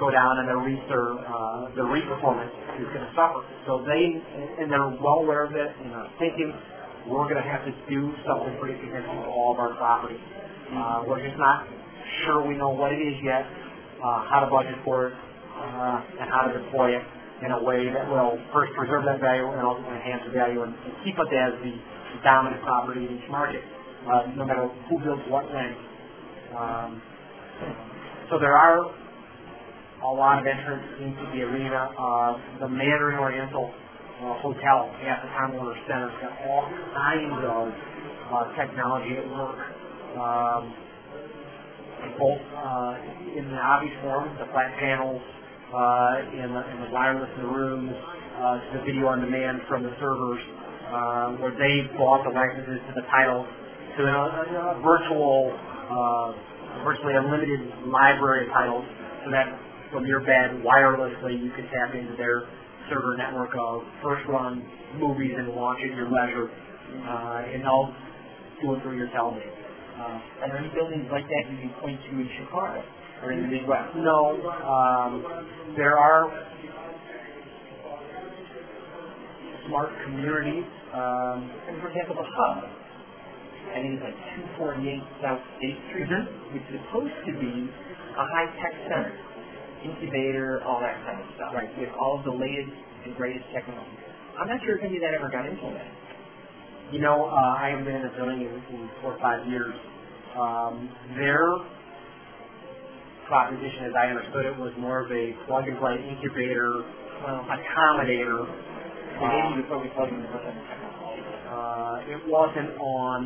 go 0.00 0.10
down, 0.10 0.32
and 0.42 0.48
their 0.48 0.58
REIT, 0.58 0.82
their, 0.90 1.06
uh, 1.22 1.70
their 1.78 1.86
REIT 1.86 2.08
performance 2.10 2.50
is 2.80 2.88
going 2.90 3.06
to 3.06 3.12
suffer. 3.14 3.40
So 3.68 3.86
they, 3.86 4.18
and 4.58 4.66
they're 4.66 4.90
well 4.98 5.22
aware 5.22 5.46
of 5.46 5.54
it, 5.54 5.70
and 5.84 5.94
are 5.94 6.10
thinking 6.18 6.50
we're 7.08 7.28
going 7.28 7.40
to 7.40 7.48
have 7.48 7.64
to 7.68 7.72
do 7.88 8.12
something 8.24 8.56
pretty 8.60 8.80
significant 8.80 9.24
to 9.24 9.30
all 9.30 9.52
of 9.52 9.58
our 9.60 9.76
properties. 9.76 10.20
Uh, 10.72 11.04
we're 11.06 11.20
just 11.20 11.36
not 11.36 11.68
sure 12.24 12.46
we 12.46 12.56
know 12.56 12.70
what 12.70 12.92
it 12.92 13.00
is 13.00 13.16
yet, 13.20 13.44
uh, 14.00 14.24
how 14.28 14.40
to 14.40 14.48
budget 14.48 14.76
for 14.84 15.08
it, 15.08 15.14
uh, 15.14 16.20
and 16.20 16.26
how 16.32 16.48
to 16.48 16.52
deploy 16.56 16.96
it 16.96 17.04
in 17.44 17.52
a 17.52 17.60
way 17.62 17.92
that 17.92 18.08
will 18.08 18.40
first 18.52 18.72
preserve 18.72 19.04
that 19.04 19.20
value 19.20 19.44
and 19.44 19.60
ultimately 19.60 19.96
enhance 20.00 20.22
the 20.24 20.32
value 20.32 20.62
and, 20.62 20.72
keep 21.04 21.18
us 21.20 21.28
as 21.28 21.52
the 21.60 21.76
dominant 22.24 22.62
property 22.64 23.04
in 23.04 23.20
each 23.20 23.28
market, 23.28 23.60
uh, 24.08 24.32
no 24.36 24.44
matter 24.44 24.68
who 24.88 24.96
builds 25.04 25.20
what 25.28 25.44
when. 25.52 25.76
Um, 26.56 27.02
so 28.30 28.38
there 28.40 28.56
are 28.56 28.88
a 30.04 30.12
lot 30.12 30.38
of 30.40 30.46
entrants 30.46 30.88
into 31.00 31.24
the 31.36 31.42
arena. 31.44 31.92
Uh, 31.92 32.60
the 32.60 32.68
Mandarin 32.68 33.18
Oriental 33.18 33.72
uh, 34.24 34.40
Hotel 34.40 34.88
at 35.04 35.20
the 35.20 35.28
Time 35.36 35.52
Warner 35.52 35.76
Center 35.84 36.08
has 36.08 36.18
got 36.24 36.32
all 36.48 36.64
kinds 36.96 37.40
of 37.44 37.64
uh, 37.68 38.56
technology 38.56 39.20
at 39.20 39.26
work. 39.28 39.60
Um, 40.16 40.62
both 42.16 42.40
uh, 42.56 43.36
in 43.36 43.48
the 43.48 43.60
obvious 43.60 43.92
form, 44.00 44.28
the 44.38 44.48
flat 44.52 44.72
panels, 44.80 45.20
uh, 45.20 46.36
in, 46.40 46.52
the, 46.52 46.62
in 46.72 46.76
the 46.84 46.90
wireless 46.92 47.28
in 47.36 47.42
the 47.42 47.48
rooms, 47.48 47.92
uh, 47.92 48.60
the 48.76 48.80
video 48.86 49.08
on 49.08 49.20
demand 49.20 49.60
from 49.68 49.82
the 49.82 49.92
servers, 50.00 50.40
uh, 50.88 51.40
where 51.42 51.52
they 51.56 51.88
bought 51.96 52.22
the 52.24 52.32
licenses 52.32 52.80
to 52.88 52.92
the 52.94 53.04
titles, 53.08 53.48
to 53.98 54.02
a, 54.04 54.08
a, 54.08 54.44
a 54.72 54.82
virtual, 54.84 55.52
uh, 55.52 56.28
virtually 56.84 57.16
unlimited 57.16 57.72
library 57.88 58.46
of 58.46 58.52
titles, 58.52 58.84
so 59.24 59.32
that 59.32 59.48
from 59.90 60.06
your 60.06 60.20
bed 60.20 60.60
wirelessly 60.62 61.40
you 61.40 61.50
can 61.56 61.66
tap 61.72 61.94
into 61.96 62.14
their 62.16 62.46
server 62.90 63.16
network 63.16 63.50
of 63.54 63.82
first 64.02 64.26
run 64.28 64.62
movies 64.98 65.34
and 65.38 65.54
watch 65.54 65.78
at 65.82 65.96
your 65.96 66.08
leisure, 66.10 66.50
uh, 66.50 67.50
and 67.52 67.62
they'll 67.64 67.90
do 68.62 68.74
it 68.74 68.82
through 68.82 68.96
your 68.96 69.10
television. 69.10 69.50
Uh, 69.94 70.18
Are 70.42 70.48
there 70.50 70.58
any 70.58 70.68
buildings 70.74 71.06
like 71.10 71.24
that 71.24 71.42
you 71.50 71.58
can 71.58 71.70
point 71.80 71.98
to 72.02 72.10
in 72.18 72.28
Chicago 72.38 72.82
or 73.22 73.32
in 73.32 73.42
the 73.42 73.48
Midwest? 73.48 73.94
no, 73.94 74.20
um, 74.66 75.12
there 75.76 75.96
are 75.98 76.30
smart 79.66 79.90
communities. 80.04 80.64
Um, 80.92 81.50
And 81.68 81.80
for 81.80 81.88
example, 81.88 82.14
the 82.14 82.26
Hub, 82.26 82.64
I 83.74 83.80
think 83.82 83.98
it's 83.98 84.04
like 84.04 84.18
248 84.60 85.02
South 85.22 85.40
State 85.58 85.78
Street, 85.88 86.08
Mhm. 86.10 86.24
which 86.54 86.62
is 86.70 86.80
supposed 86.86 87.18
to 87.26 87.32
be 87.32 87.70
a 88.16 88.24
high-tech 88.24 88.74
center. 88.86 89.12
Incubator, 89.84 90.64
all 90.64 90.80
that 90.80 90.96
kind 91.04 91.20
of 91.20 91.28
stuff. 91.36 91.52
Right. 91.54 91.68
With 91.78 91.92
all 92.00 92.18
of 92.18 92.24
the 92.24 92.32
latest 92.34 92.72
and 93.04 93.14
greatest 93.16 93.44
technology. 93.52 94.00
I'm 94.40 94.48
not 94.48 94.58
sure 94.64 94.78
if 94.78 94.82
any 94.84 94.96
of 94.96 95.02
that 95.04 95.14
ever 95.14 95.28
got 95.30 95.46
implemented. 95.46 95.92
You 96.90 97.00
know, 97.00 97.28
uh, 97.28 97.60
I 97.62 97.70
haven't 97.70 97.84
been 97.86 97.96
in 97.96 98.02
the 98.08 98.14
building 98.16 98.40
in, 98.42 98.52
in 98.74 98.90
four 99.00 99.14
or 99.14 99.20
five 99.20 99.46
years. 99.48 99.74
Um, 100.34 100.90
their 101.16 101.44
proposition, 103.26 103.88
as 103.88 103.94
I 103.96 104.12
understood 104.12 104.44
it, 104.46 104.56
was 104.58 104.72
more 104.78 105.00
of 105.04 105.10
a 105.10 105.32
plug-and-play 105.46 105.96
incubator 106.08 106.84
Well, 107.24 107.46
accommodator. 107.48 108.44
they 108.44 109.26
maybe 109.26 109.62
you 109.62 109.64
focus 109.68 109.90
on 109.96 110.08
the 110.12 110.28
technology. 110.28 111.22
Uh, 111.48 112.12
it 112.12 112.20
wasn't 112.28 112.74
on 112.76 113.20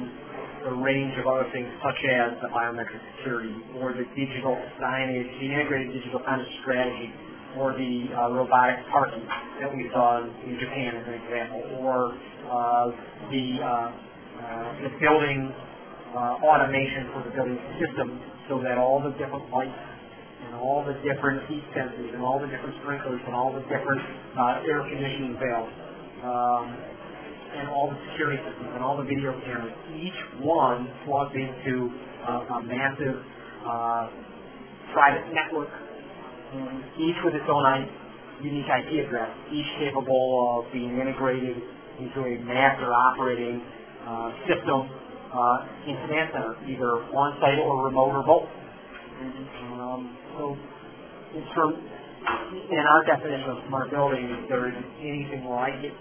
the 0.65 0.75
range 0.75 1.15
of 1.19 1.27
other 1.27 1.47
things 1.53 1.69
such 1.83 2.01
as 2.11 2.39
the 2.43 2.49
biometric 2.49 3.01
security 3.19 3.55
or 3.79 3.93
the 3.93 4.05
digital 4.17 4.57
signage, 4.81 5.29
the 5.41 5.49
integrated 5.53 5.93
digital 5.93 6.21
signage 6.21 6.51
strategy, 6.63 7.13
or 7.57 7.73
the 7.73 8.07
uh, 8.13 8.31
robotic 8.31 8.77
parking 8.91 9.25
that 9.61 9.71
we 9.73 9.89
saw 9.93 10.23
in, 10.23 10.31
in 10.47 10.59
Japan 10.61 10.97
as 10.97 11.05
an 11.07 11.15
example, 11.15 11.63
or 11.81 12.13
uh, 12.47 12.87
the 13.31 13.47
uh, 13.63 13.69
uh, 14.39 14.83
the 14.87 14.91
building 15.03 15.51
uh, 16.15 16.47
automation 16.47 17.11
for 17.13 17.23
the 17.27 17.33
building 17.35 17.59
system 17.83 18.21
so 18.49 18.63
that 18.63 18.79
all 18.79 19.03
the 19.03 19.11
different 19.19 19.45
lights 19.51 19.75
and 20.47 20.55
all 20.55 20.85
the 20.87 20.95
different 21.03 21.43
heat 21.51 21.65
sensors 21.75 22.15
and 22.15 22.23
all 22.23 22.39
the 22.39 22.47
different 22.47 22.75
sprinklers 22.81 23.21
and 23.27 23.35
all 23.35 23.53
the 23.53 23.65
different 23.67 24.01
uh, 24.39 24.63
air 24.65 24.87
conditioning 24.89 25.37
valves 25.37 25.75
um, 26.23 26.65
and 27.59 27.69
all 27.69 27.91
the 27.91 27.99
security 28.11 28.39
systems 28.47 28.71
and 28.75 28.83
all 28.83 28.97
the 28.97 29.05
video 29.05 29.35
cameras, 29.43 29.75
each 29.99 30.21
one 30.41 30.87
plugged 31.05 31.35
into 31.35 31.91
uh, 32.23 32.59
a 32.59 32.63
massive 32.63 33.19
uh, 33.67 34.07
private 34.95 35.27
network, 35.35 35.69
each 36.99 37.19
with 37.25 37.35
its 37.35 37.49
own 37.51 37.65
unique 38.43 38.71
IP 38.71 39.07
address, 39.07 39.31
each 39.51 39.67
capable 39.79 40.63
of 40.63 40.73
being 40.73 40.99
integrated 40.99 41.59
into 41.99 42.21
a 42.23 42.39
master 42.47 42.95
operating 42.95 43.61
uh, 44.07 44.31
system 44.47 44.87
uh, 45.35 45.91
in 45.91 45.95
command 46.07 46.31
center, 46.33 46.55
either 46.71 47.03
on-site 47.11 47.59
or 47.59 47.85
remote 47.85 48.15
or 48.15 48.25
both. 48.25 48.49
Um, 49.19 50.17
so, 50.39 50.57
in 51.35 51.45
terms, 51.55 51.77
in 52.71 52.79
our 52.79 53.05
definition 53.05 53.51
of 53.51 53.59
smart 53.69 53.91
building, 53.91 54.47
there 54.49 54.71
isn't 54.71 54.87
anything 55.03 55.45
like 55.51 55.75
it 55.83 55.93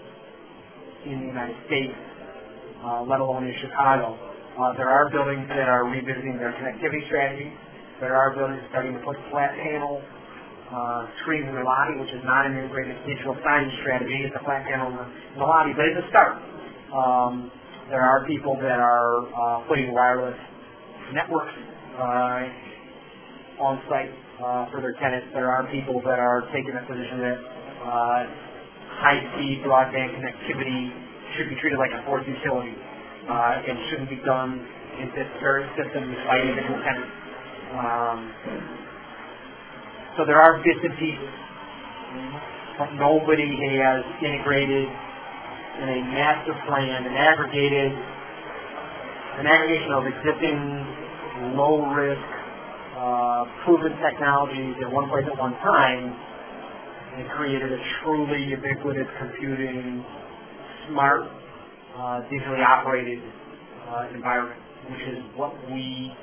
in 1.06 1.20
the 1.20 1.28
United 1.30 1.56
States, 1.66 1.94
uh, 2.82 3.02
let 3.06 3.20
alone 3.20 3.46
in 3.46 3.54
Chicago. 3.60 4.16
Uh, 4.58 4.74
there 4.74 4.90
are 4.90 5.10
buildings 5.10 5.46
that 5.50 5.70
are 5.70 5.86
revisiting 5.86 6.38
their 6.38 6.50
connectivity 6.58 7.06
strategy. 7.06 7.52
There 8.00 8.14
are 8.14 8.34
buildings 8.34 8.62
starting 8.70 8.94
to 8.94 9.02
put 9.06 9.14
flat 9.30 9.54
panel 9.54 10.02
uh, 10.68 11.06
screens 11.22 11.46
in 11.48 11.54
the 11.54 11.62
lobby, 11.62 12.00
which 12.02 12.10
is 12.10 12.22
not 12.24 12.46
an 12.46 12.58
integrated 12.58 12.98
digital 13.06 13.34
signage 13.46 13.74
strategy. 13.82 14.26
It's 14.26 14.34
a 14.34 14.44
flat 14.44 14.66
panel 14.66 14.90
in 14.90 14.96
the, 14.98 15.06
in 15.06 15.38
the 15.38 15.46
lobby, 15.46 15.72
but 15.78 15.86
it's 15.86 16.02
a 16.02 16.06
start. 16.10 16.42
Um, 16.90 17.50
there 17.88 18.02
are 18.02 18.26
people 18.26 18.54
that 18.60 18.78
are 18.82 19.26
uh, 19.30 19.68
putting 19.68 19.94
wireless 19.94 20.36
networks 21.14 21.54
uh, 21.96 23.64
on 23.64 23.80
site 23.88 24.12
uh, 24.38 24.70
for 24.70 24.80
their 24.82 24.94
tenants. 25.00 25.28
There 25.32 25.50
are 25.50 25.66
people 25.70 26.02
that 26.04 26.18
are 26.18 26.46
taking 26.52 26.76
a 26.76 26.84
position 26.84 27.18
that 27.22 27.38
uh, 27.82 28.47
high-speed 28.98 29.62
broadband 29.62 30.10
connectivity 30.18 30.90
should 31.36 31.48
be 31.48 31.56
treated 31.60 31.78
like 31.78 31.94
a 31.94 32.02
fourth 32.04 32.26
utility 32.26 32.74
uh, 33.30 33.62
and 33.68 33.78
shouldn't 33.90 34.10
be 34.10 34.20
done 34.26 34.58
in 34.98 35.06
disparate 35.14 35.70
systems 35.78 36.16
by 36.26 36.42
individual 36.42 36.80
tenants. 36.82 37.14
Um, 37.78 38.18
so 40.16 40.26
there 40.26 40.40
are 40.40 40.58
bits 40.64 40.82
and 40.82 40.94
pieces, 40.98 41.30
but 42.78 42.90
nobody 42.98 43.46
has 43.78 44.02
integrated 44.18 44.88
in 44.88 45.88
a 45.94 46.00
master 46.10 46.58
plan, 46.66 47.06
an 47.06 47.14
aggregated, 47.14 47.92
an 49.38 49.46
aggregation 49.46 49.92
of 49.94 50.02
existing 50.10 50.58
low 51.54 51.86
risk, 51.94 52.26
uh, 52.98 53.44
proven 53.62 53.94
technologies 54.02 54.74
in 54.82 54.90
one 54.90 55.08
place 55.08 55.22
at 55.30 55.38
one 55.38 55.54
time 55.62 56.18
and 57.18 57.26
created 57.34 57.72
a 57.72 57.80
truly 57.98 58.46
ubiquitous 58.46 59.10
computing, 59.18 60.06
smart, 60.86 61.26
uh, 61.98 62.22
digitally 62.30 62.62
operated 62.62 63.18
uh, 63.90 64.14
environment, 64.14 64.60
which 64.86 65.02
is 65.02 65.18
what 65.34 65.50
we 65.66 66.14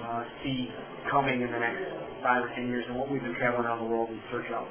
uh, 0.00 0.24
see 0.40 0.72
coming 1.12 1.44
in 1.44 1.52
the 1.52 1.60
next 1.60 1.84
five 2.24 2.40
or 2.40 2.50
ten 2.56 2.64
years 2.72 2.84
and 2.88 2.96
what 2.96 3.12
we've 3.12 3.20
been 3.20 3.36
traveling 3.36 3.68
around 3.68 3.84
the 3.84 3.90
world 3.92 4.08
in 4.08 4.16
search 4.32 4.48
of. 4.56 4.64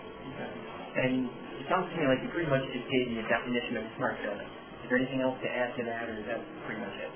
And 0.97 1.29
it 1.61 1.65
sounds 1.69 1.93
to 1.93 1.95
me 2.01 2.09
like 2.09 2.25
you 2.25 2.29
pretty 2.33 2.49
much 2.49 2.65
just 2.73 2.89
gave 2.89 3.13
me 3.13 3.21
a 3.21 3.27
definition 3.29 3.77
of 3.77 3.83
a 3.85 3.91
smart 4.01 4.17
building. 4.25 4.49
Is 4.49 4.89
there 4.89 4.97
anything 4.97 5.21
else 5.21 5.37
to 5.45 5.49
add 5.49 5.77
to 5.77 5.81
that, 5.85 6.09
or 6.09 6.17
is 6.17 6.25
that 6.25 6.41
pretty 6.65 6.81
much 6.81 6.95
it? 6.97 7.13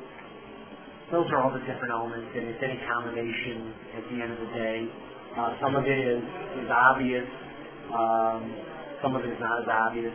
Those 1.10 1.26
are 1.34 1.42
all 1.42 1.50
the 1.50 1.66
different 1.66 1.90
elements, 1.90 2.30
and 2.38 2.46
it's 2.46 2.62
any 2.62 2.78
combination 2.86 3.74
at 3.98 4.04
the 4.06 4.18
end 4.22 4.30
of 4.38 4.40
the 4.46 4.52
day. 4.54 4.78
Uh, 5.34 5.58
some 5.58 5.74
of 5.74 5.90
it 5.90 5.98
is, 5.98 6.22
is 6.62 6.70
obvious, 6.70 7.26
um, 7.94 8.42
some 9.02 9.16
of 9.16 9.24
it 9.24 9.30
is 9.30 9.40
not 9.40 9.62
as 9.64 9.68
obvious. 9.70 10.14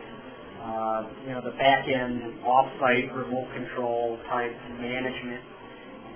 Uh, 0.61 1.03
you 1.27 1.31
know, 1.33 1.41
the 1.41 1.55
back 1.57 1.85
end 1.87 2.21
off-site 2.43 3.13
remote 3.13 3.47
control 3.53 4.17
type 4.29 4.51
management 4.79 5.43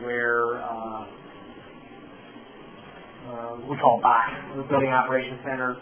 where 0.01 0.57
uh, 0.63 1.05
uh, 3.29 3.55
we 3.69 3.77
call 3.77 3.99
BOC, 4.01 4.57
the 4.57 4.63
Building 4.63 4.89
Operations 4.89 5.39
Center, 5.43 5.77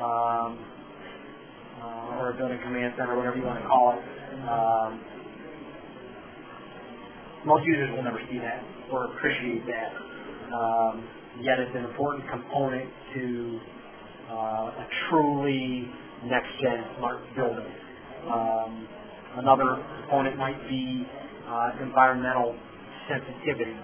um, 0.00 0.58
uh, 1.82 2.18
or 2.20 2.30
a 2.32 2.36
Building 2.38 2.58
Command 2.62 2.94
Center, 2.96 3.16
whatever 3.16 3.36
you 3.36 3.44
want 3.44 3.60
to 3.60 3.66
call 3.68 3.92
it. 3.92 4.02
Um, 4.48 5.00
most 7.44 7.64
users 7.66 7.90
will 7.94 8.02
never 8.02 8.20
see 8.30 8.38
that 8.38 8.64
or 8.90 9.12
appreciate 9.14 9.62
that. 9.66 9.92
Um, 10.54 11.06
yet 11.40 11.58
it's 11.58 11.74
an 11.74 11.84
important 11.84 12.24
component 12.30 12.90
to 13.14 13.60
uh, 14.30 14.82
a 14.82 14.86
truly 15.08 15.88
next-gen 16.24 16.84
smart 16.98 17.22
building. 17.36 17.72
Um, 18.30 18.88
another 19.36 19.82
component 20.02 20.36
might 20.36 20.60
be 20.68 21.06
uh, 21.48 21.70
environmental 21.82 22.56
sensitivity, 23.08 23.76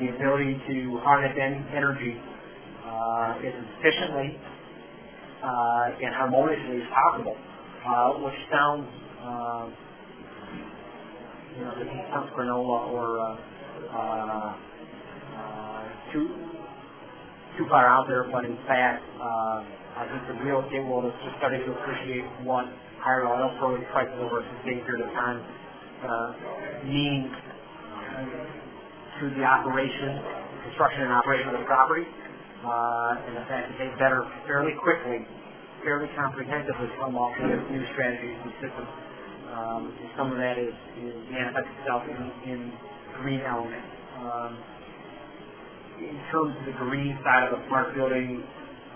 the 0.00 0.08
ability 0.16 0.60
to 0.68 0.98
harness 1.04 1.36
en- 1.40 1.66
energy 1.76 2.16
uh, 2.86 3.34
as 3.44 3.52
efficiently 3.78 4.38
uh, 5.42 6.02
and 6.02 6.14
harmoniously 6.14 6.82
as 6.82 6.88
possible, 6.88 7.36
uh, 7.86 8.12
which 8.24 8.34
sounds 8.50 8.88
uh, 9.20 9.68
you 11.58 11.64
know, 11.64 11.74
this 11.78 11.88
sounds 12.12 12.30
granola 12.36 12.90
or 12.92 13.20
uh, 13.20 14.54
too 16.12 16.28
too 17.56 17.66
far 17.68 17.86
out 17.86 18.06
there, 18.08 18.24
but 18.32 18.44
in 18.44 18.56
fact, 18.66 19.02
I 19.92 20.08
think 20.08 20.24
the 20.24 20.36
real 20.40 20.64
estate 20.64 20.88
world 20.88 21.04
is 21.04 21.16
just 21.20 21.36
starting 21.36 21.60
to 21.68 21.70
appreciate 21.76 22.24
what 22.48 22.64
higher 23.04 23.28
oil 23.28 23.52
prices 23.92 24.16
over 24.24 24.40
a 24.40 24.44
sustained 24.56 24.88
period 24.88 25.04
of 25.04 25.12
time 25.12 25.38
uh, 26.00 26.28
mean 26.88 27.28
to 29.20 29.24
the 29.36 29.44
operation, 29.44 30.16
construction 30.64 31.04
and 31.04 31.12
operation 31.12 31.52
of 31.52 31.60
the 31.60 31.68
property, 31.68 32.08
uh, 32.08 33.26
and 33.28 33.36
the 33.36 33.44
fact 33.52 33.68
that 33.68 33.76
they 33.76 33.92
better 34.00 34.24
fairly 34.48 34.72
quickly, 34.80 35.28
fairly 35.84 36.08
comprehensively 36.16 36.88
come 36.96 37.12
up 37.20 37.36
with 37.36 37.60
new 37.68 37.84
strategies 37.92 38.38
and 38.48 38.52
systems. 38.64 38.90
Um, 39.52 39.82
and 39.92 40.08
some 40.16 40.32
of 40.32 40.38
that 40.40 40.56
is, 40.56 40.72
is 41.04 41.14
manifests 41.28 41.68
itself 41.84 42.02
in, 42.08 42.20
in 42.48 42.60
green 43.20 43.44
elements. 43.44 43.92
Um, 44.16 44.52
in 46.00 46.18
terms 46.32 46.56
of 46.56 46.64
the 46.66 46.76
green 46.80 47.14
side 47.22 47.52
of 47.52 47.60
a 47.60 47.60
smart 47.68 47.94
building, 47.94 48.42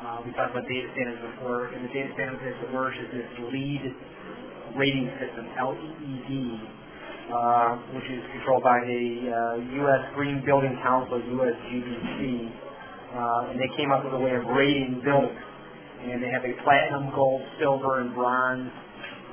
uh, 0.06 0.22
we 0.22 0.30
talked 0.38 0.54
about 0.54 0.68
data 0.70 0.86
standards 0.94 1.18
before. 1.34 1.74
In 1.74 1.82
the 1.82 1.90
data 1.90 2.10
standards, 2.14 2.38
the 2.62 2.70
WERSH 2.70 2.94
is 2.94 3.10
this 3.10 3.26
LEED 3.50 3.82
rating 4.78 5.10
system, 5.18 5.50
L-E-E-D, 5.58 6.30
uh, 7.34 7.76
which 7.90 8.06
is 8.06 8.22
controlled 8.30 8.62
by 8.62 8.78
the 8.86 9.02
uh, 9.26 9.82
U.S. 9.82 10.02
Green 10.14 10.44
Building 10.46 10.78
Council, 10.82 11.18
USGBC, 11.18 12.22
uh, 12.22 13.50
and 13.50 13.58
they 13.58 13.70
came 13.76 13.90
up 13.90 14.04
with 14.04 14.14
a 14.14 14.18
way 14.18 14.34
of 14.36 14.46
rating 14.54 15.02
buildings. 15.02 15.42
And 16.06 16.22
they 16.22 16.30
have 16.30 16.44
a 16.44 16.54
platinum, 16.62 17.10
gold, 17.14 17.42
silver, 17.58 18.00
and 18.00 18.14
bronze 18.14 18.70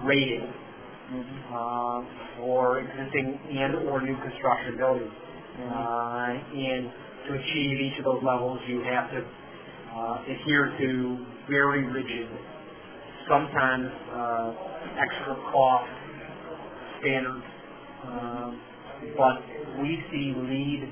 rating 0.06 0.50
uh, 1.54 2.02
for 2.40 2.80
existing 2.80 3.38
and 3.52 3.90
or 3.90 4.02
new 4.02 4.18
construction 4.26 4.78
buildings. 4.78 5.14
Uh, 5.54 6.34
and 6.50 6.90
to 7.28 7.34
achieve 7.36 7.78
each 7.78 8.00
of 8.00 8.06
those 8.06 8.24
levels, 8.24 8.58
you 8.68 8.82
have 8.82 9.12
to 9.12 9.22
uh, 9.94 10.24
adhere 10.28 10.76
to 10.80 11.26
very 11.50 11.86
rigid, 11.86 12.28
sometimes 13.30 13.88
uh, 14.12 14.54
extra 14.98 15.36
cost 15.52 15.89
standards. 17.00 17.46
Um, 18.04 18.62
but 19.18 19.38
we 19.82 20.00
see 20.12 20.34
LEED 20.36 20.89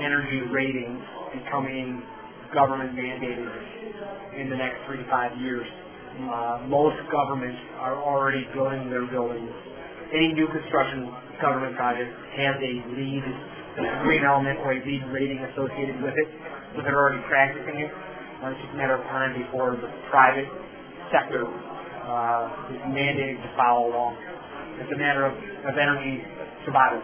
energy 0.00 0.42
ratings 0.50 1.02
becoming 1.34 2.02
government 2.54 2.96
mandated 2.96 3.48
in 4.40 4.50
the 4.50 4.56
next 4.56 4.84
three 4.86 4.96
to 4.98 5.08
five 5.10 5.36
years. 5.40 5.66
Uh, 6.18 6.66
most 6.66 6.96
governments 7.12 7.60
are 7.78 8.02
already 8.02 8.46
building 8.54 8.90
their 8.90 9.06
buildings. 9.06 9.50
Any 10.12 10.32
new 10.32 10.48
construction 10.48 11.12
government 11.40 11.76
project 11.76 12.10
has 12.34 12.56
a 12.58 12.72
LEED 12.96 13.26
green 14.02 14.24
element 14.24 14.58
or 14.64 14.72
a 14.72 14.80
LEED 14.82 15.04
rating 15.12 15.38
associated 15.52 16.02
with 16.02 16.14
it, 16.16 16.28
so 16.74 16.82
they're 16.82 16.96
already 16.98 17.22
practicing 17.28 17.78
it. 17.78 17.90
Uh, 18.38 18.54
it's 18.54 18.60
just 18.62 18.70
a 18.74 18.78
matter 18.78 18.94
of 18.94 19.02
time 19.10 19.34
before 19.34 19.74
the 19.74 19.90
private 20.14 20.46
sector 21.10 21.42
uh, 21.42 22.70
is 22.70 22.78
mandated 22.94 23.42
to 23.42 23.50
follow 23.58 23.90
along. 23.90 24.14
It's 24.78 24.92
a 24.94 24.98
matter 24.98 25.26
of, 25.26 25.34
of 25.66 25.74
energy 25.74 26.22
survival. 26.62 27.02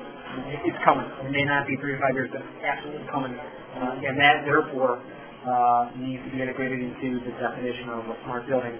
It's 0.62 0.78
coming. 0.86 1.06
It 1.26 1.30
may 1.34 1.42
not 1.42 1.66
be 1.66 1.74
three 1.82 1.94
or 1.94 2.00
five 2.02 2.14
years, 2.14 2.30
but 2.30 2.42
it's 2.42 2.62
absolutely 2.62 3.06
coming. 3.10 3.34
Uh, 3.34 3.98
and 4.06 4.14
that, 4.18 4.46
therefore, 4.46 5.02
uh, 5.02 5.90
needs 5.98 6.22
to 6.22 6.30
be 6.30 6.38
integrated 6.42 6.78
into 6.78 7.18
the 7.26 7.34
definition 7.42 7.90
of 7.90 8.06
a 8.06 8.16
smart 8.26 8.46
building. 8.46 8.78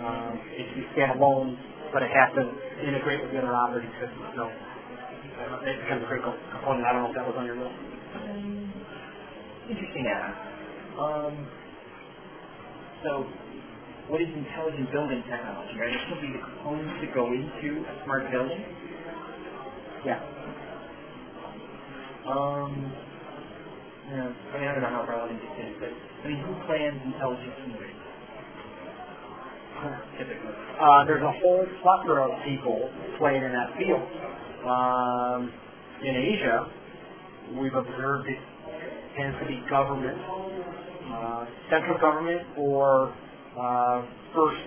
Uh, 0.00 0.32
it 0.56 0.64
should 0.72 0.80
be 0.80 0.88
standalone, 0.96 1.56
but 1.92 2.00
it 2.02 2.10
has 2.12 2.32
to 2.40 2.42
integrate 2.88 3.20
with 3.20 3.32
the 3.36 3.38
other 3.44 3.52
operating 3.52 3.92
systems. 4.00 4.32
So 4.36 4.48
uh, 4.48 5.68
it 5.68 5.76
becomes 5.84 6.04
a 6.04 6.08
critical 6.08 6.32
component. 6.56 6.88
I 6.88 6.92
don't 6.96 7.04
know 7.04 7.12
if 7.12 7.16
that 7.20 7.26
was 7.28 7.36
on 7.36 7.44
your 7.44 7.60
list. 7.60 7.76
Interesting, 9.68 10.04
Adam. 10.08 10.32
Um, 10.96 11.34
so, 13.04 13.26
what 14.08 14.20
is 14.20 14.28
intelligent 14.34 14.90
building 14.92 15.22
technology? 15.28 15.74
Are 15.80 15.88
there 15.90 16.04
simply 16.08 16.32
the 16.32 16.42
components 16.44 16.94
that 17.00 17.14
go 17.14 17.26
into 17.32 17.82
a 17.86 17.94
smart 18.04 18.30
building? 18.30 18.64
Yeah. 20.04 20.20
Um, 22.26 22.92
yeah, 24.10 24.30
I 24.30 24.58
mean, 24.58 24.68
I 24.68 24.72
don't 24.74 24.82
know 24.82 24.94
how 24.94 25.06
relevant 25.08 25.40
this 25.40 25.66
is, 25.66 25.74
but 25.80 25.90
I 25.90 26.28
mean, 26.28 26.38
who 26.44 26.54
plans 26.66 27.00
intelligent 27.04 27.52
computing? 27.62 27.96
Typically. 30.18 30.54
Uh, 30.78 31.04
there's 31.06 31.22
a 31.22 31.32
whole 31.42 31.66
plethora 31.82 32.30
of 32.30 32.44
people 32.44 32.90
playing 33.18 33.42
in 33.42 33.52
that 33.52 33.74
field. 33.78 34.02
Um, 34.62 35.50
in 36.02 36.14
Asia, 36.14 36.70
we've 37.58 37.74
observed 37.74 38.28
it 38.28 38.38
tends 39.18 39.38
to 39.40 39.46
be 39.46 39.58
government, 39.68 40.18
uh, 41.12 41.44
central 41.70 41.98
government, 42.00 42.40
or 42.56 43.12
uh, 43.60 44.02
first 44.34 44.64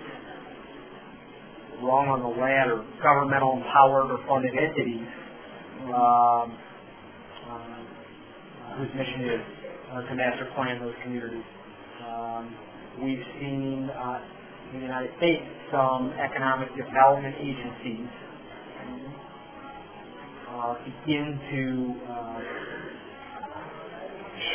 wrong 1.82 2.08
on 2.08 2.22
the 2.22 2.32
ladder, 2.40 2.84
governmental 3.02 3.58
empowered 3.58 4.10
or 4.10 4.18
funded 4.26 4.54
entities 4.56 5.06
um, 5.92 6.56
uh, 7.50 7.76
whose 8.78 8.88
mission 8.96 9.20
is 9.28 9.40
uh, 9.92 10.00
to 10.08 10.14
master 10.14 10.48
plan 10.54 10.80
those 10.80 10.94
communities. 11.02 11.44
Um, 12.06 12.56
we've 13.02 13.26
seen 13.40 13.90
uh, 13.92 14.20
in 14.72 14.80
the 14.80 14.86
United 14.86 15.10
States 15.18 15.42
some 15.70 16.12
economic 16.18 16.68
development 16.76 17.34
agencies 17.38 18.08
uh, 20.48 20.74
begin 20.84 21.38
to 21.52 22.12
uh, 22.12 22.40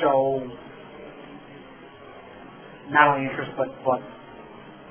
show 0.02 0.50
not 2.92 3.16
only 3.16 3.30
interest 3.32 3.52
but, 3.58 3.70
but 3.86 4.02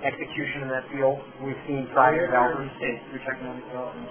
execution 0.05 0.63
in 0.65 0.69
that 0.69 0.85
field. 0.93 1.21
We've 1.45 1.59
seen 1.69 1.89
private 1.93 2.27
developers. 2.27 2.71
States 2.79 3.03
for 3.13 3.19
economic 3.33 3.65
development. 3.67 4.09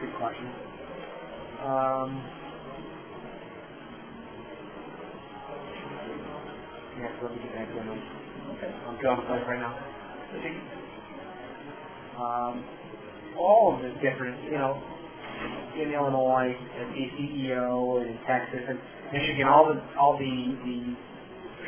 Good 0.00 0.14
question. 0.18 0.48
Um, 1.64 2.10
yeah, 6.98 7.08
so 7.20 7.26
let 7.26 7.36
me 7.36 7.42
get 7.44 7.54
back 7.54 7.68
to. 7.74 7.80
Okay. 7.80 8.72
I'm 8.88 8.96
drawing 9.00 9.20
a 9.20 9.26
blank 9.28 9.46
right 9.48 9.60
now. 9.60 9.74
Um, 12.18 12.64
all 13.38 13.76
of 13.76 13.82
the 13.82 13.90
different, 14.00 14.42
you 14.44 14.52
know, 14.58 14.82
in 15.76 15.92
Illinois, 15.92 16.56
at 16.80 16.88
DCEO, 16.94 18.02
and 18.02 18.10
in 18.10 18.18
Texas, 18.26 18.62
and 18.68 18.78
Michigan, 19.12 19.48
all 19.48 19.66
the 19.66 19.80
all 20.00 20.18
the, 20.18 20.56
the 20.64 20.96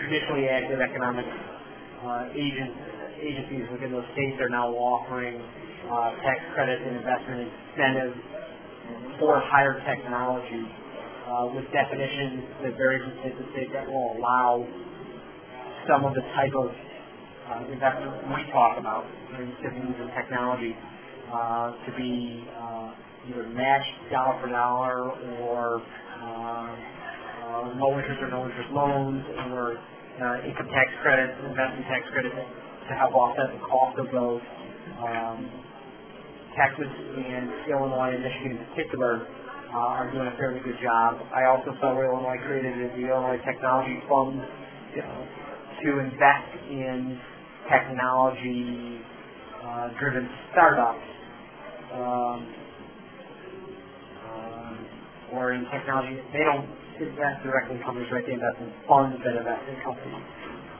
traditionally 0.00 0.48
active 0.48 0.80
economic 0.80 1.26
uh, 1.26 2.30
agent, 2.34 2.72
agencies 3.18 3.66
within 3.72 3.92
those 3.92 4.06
states 4.14 4.38
are 4.40 4.48
now 4.48 4.70
offering 4.70 5.36
uh, 5.38 6.10
tax 6.22 6.38
credits 6.54 6.82
and 6.86 6.96
investment 6.96 7.50
incentives 7.50 8.16
for 9.18 9.40
higher 9.50 9.82
technology 9.82 10.64
uh, 11.26 11.50
with 11.54 11.64
definitions 11.72 12.46
that 12.62 12.72
vary 12.76 13.02
from 13.02 13.12
state 13.20 13.36
to 13.36 13.44
state 13.52 13.68
that 13.72 13.86
will 13.86 14.16
allow 14.16 14.64
some 15.88 16.04
of 16.04 16.14
the 16.14 16.22
type 16.38 16.52
of 16.54 16.70
uh, 16.70 17.72
investment 17.72 18.12
we 18.28 18.44
talk 18.52 18.78
about 18.78 19.04
in 19.38 19.52
cities 19.62 19.96
and 19.98 20.10
technology 20.14 20.76
uh, 21.32 21.72
to 21.84 21.90
be 21.96 22.44
uh, 22.56 22.92
either 23.28 23.48
matched 23.48 23.96
dollar 24.12 24.40
for 24.40 24.48
dollar 24.48 25.10
or 25.42 25.82
uh, 26.22 26.76
uh, 27.48 27.72
low 27.80 27.96
interest 27.96 28.20
or 28.20 28.28
no 28.28 28.44
interest 28.44 28.70
loans 28.76 29.24
or 29.48 29.80
uh, 30.20 30.46
income 30.46 30.68
tax 30.68 30.88
credits, 31.00 31.32
investment 31.40 31.86
tax 31.88 32.04
credits 32.12 32.36
to 32.36 32.92
help 32.94 33.14
offset 33.16 33.48
the 33.56 33.62
cost 33.64 33.96
of 33.98 34.08
those. 34.12 34.42
Um, 35.00 35.48
Texas 36.56 36.90
and 36.90 37.48
Illinois 37.70 38.18
and 38.18 38.22
Michigan 38.22 38.58
in 38.58 38.66
particular 38.74 39.28
uh, 39.72 39.96
are 40.00 40.10
doing 40.10 40.26
a 40.26 40.36
fairly 40.36 40.60
good 40.60 40.76
job. 40.82 41.22
I 41.30 41.46
also 41.46 41.70
saw 41.80 41.94
where 41.94 42.10
Illinois 42.10 42.40
created 42.44 42.98
the 42.98 43.04
Illinois 43.08 43.38
Technology 43.44 44.00
Fund 44.08 44.42
uh, 44.42 45.22
to 45.84 45.88
invest 46.02 46.50
in 46.68 47.20
technology 47.70 48.98
uh, 49.62 49.88
startups 50.52 51.06
um, 51.94 52.38
um, 54.26 54.86
or 55.32 55.52
in 55.52 55.64
technology. 55.70 56.18
They 56.32 56.42
don't 56.42 56.66
invest 57.00 57.42
directly 57.46 57.76
in 57.78 57.82
companies, 57.84 58.10
right? 58.10 58.24
They 58.26 58.34
invest 58.34 58.58
in 58.60 58.70
funds 58.88 59.16
that 59.22 59.34
invest 59.38 59.64
in 59.70 59.76
companies. 59.84 60.24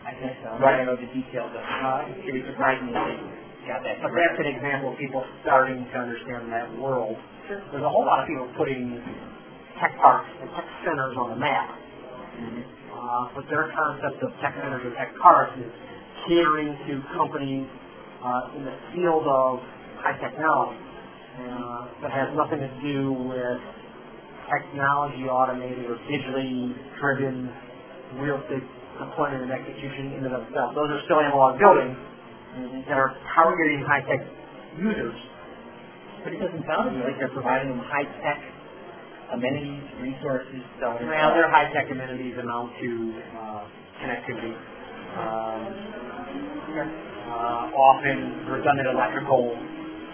I 0.07 0.13
think 0.19 0.35
so. 0.43 0.49
Right. 0.59 0.81
I 0.81 0.85
don't 0.85 0.97
know 0.97 0.99
the 0.99 1.11
details 1.13 1.53
of 1.53 1.61
it. 1.61 1.69
Uh, 1.69 2.09
It 2.25 2.45
surprise 2.49 2.81
me 2.83 2.91
if 2.93 2.97
they 2.97 3.69
got 3.69 3.85
that. 3.85 4.01
But 4.01 4.13
that's 4.17 4.39
an 4.41 4.49
example 4.57 4.93
of 4.93 4.99
people 4.99 5.23
starting 5.45 5.85
to 5.85 5.97
understand 5.99 6.49
that 6.53 6.67
world. 6.81 7.17
There's 7.49 7.85
a 7.85 7.93
whole 7.93 8.07
lot 8.07 8.21
of 8.23 8.27
people 8.27 8.49
putting 8.57 8.99
tech 9.81 9.93
parks 10.01 10.31
and 10.41 10.49
tech 10.57 10.67
centers 10.85 11.15
on 11.21 11.37
the 11.37 11.41
map. 11.41 11.77
Uh, 12.93 13.25
but 13.35 13.45
their 13.51 13.71
concept 13.75 14.23
of 14.23 14.31
tech 14.41 14.55
centers 14.57 14.83
or 14.87 14.93
tech 14.97 15.13
parks 15.23 15.55
is 15.61 15.71
catering 16.29 16.75
to 16.89 17.03
companies 17.17 17.69
uh, 18.25 18.57
in 18.57 18.65
the 18.65 18.77
field 18.95 19.25
of 19.27 19.61
high 20.03 20.17
technology. 20.19 20.81
Uh, 21.39 21.87
that 22.03 22.11
has 22.11 22.29
nothing 22.35 22.59
to 22.59 22.73
do 22.83 23.13
with 23.15 23.61
technology 24.51 25.25
automated 25.29 25.85
or 25.87 25.97
digitally 26.09 26.75
driven 27.01 27.53
real 28.21 28.41
estate 28.43 28.65
deployment 28.99 29.47
and 29.47 29.53
execution 29.53 30.19
in 30.19 30.27
and 30.27 30.35
of 30.35 30.43
themselves. 30.49 30.75
Those 30.75 30.91
are 30.91 31.03
still 31.07 31.21
analog 31.21 31.61
buildings 31.61 31.97
that 32.89 32.99
are 32.99 33.15
targeting 33.37 33.85
high 33.87 34.03
tech 34.09 34.25
users. 34.81 35.15
But 36.25 36.35
it 36.35 36.41
doesn't 36.43 36.65
sound 36.67 36.91
to 36.91 36.99
me 36.99 37.05
like 37.07 37.19
they're 37.19 37.31
providing 37.31 37.71
them 37.71 37.83
high-tech 37.87 38.43
amenities, 39.33 39.87
resources, 40.03 40.65
so 40.81 40.99
on 40.99 41.07
Well, 41.07 41.31
their 41.35 41.51
high 41.51 41.71
tech 41.71 41.87
amenities 41.91 42.35
amount 42.43 42.75
to 42.81 42.91
uh, 43.39 43.63
connectivity. 44.03 44.55
Um, 45.15 45.61
uh, 47.29 47.71
often 47.71 48.45
redundant 48.51 48.89
electrical 48.89 49.55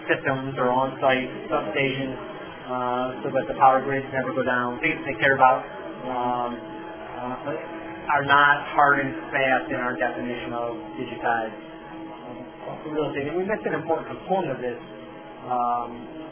systems 0.07 0.53
or 0.61 0.69
on-site 0.69 1.29
substations 1.49 2.34
uh, 2.65 3.21
so 3.21 3.29
that 3.29 3.45
the 3.47 3.57
power 3.61 3.81
grids 3.81 4.05
never 4.09 4.33
go 4.33 4.43
down. 4.43 4.79
Things 4.81 4.97
they 5.05 5.13
care 5.21 5.37
about 5.37 5.61
um, 6.05 6.51
uh, 6.57 8.13
are 8.13 8.25
not 8.25 8.65
hard 8.73 9.05
and 9.05 9.13
fast 9.29 9.69
in 9.69 9.77
our 9.77 9.93
definition 9.97 10.53
of 10.53 10.73
digitized 10.97 11.57
uh, 12.65 12.89
real 12.89 13.09
estate. 13.09 13.29
And 13.29 13.37
we 13.37 13.45
missed 13.45 13.65
an 13.65 13.73
important 13.73 14.07
component 14.09 14.57
of 14.57 14.59
this, 14.61 14.77
um, 15.45 15.89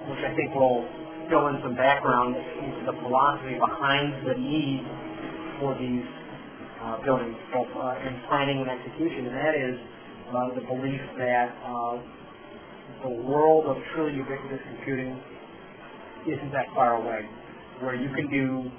which 0.10 0.22
I 0.26 0.34
think 0.34 0.54
will 0.58 0.86
fill 1.30 1.54
in 1.54 1.62
some 1.62 1.76
background 1.76 2.36
into 2.36 2.82
the 2.86 2.96
philosophy 3.02 3.58
behind 3.58 4.26
the 4.26 4.36
need 4.38 4.82
for 5.62 5.78
these 5.78 6.06
uh, 6.82 6.98
buildings, 7.06 7.38
both 7.54 7.70
uh, 7.78 8.08
in 8.10 8.14
planning 8.28 8.60
and 8.66 8.70
execution, 8.70 9.30
and 9.30 9.36
that 9.38 9.56
is 9.56 9.76
uh, 10.34 10.50
the 10.58 10.64
belief 10.66 11.02
that 11.18 11.54
uh, 11.62 11.96
the 13.08 13.14
world 13.24 13.66
of 13.66 13.78
truly 13.94 14.18
ubiquitous 14.18 14.60
computing 14.76 15.16
isn't 16.28 16.52
that 16.52 16.68
far 16.74 17.02
away, 17.04 17.28
where 17.82 17.96
you 17.96 18.10
can 18.16 18.30
do 18.30 18.70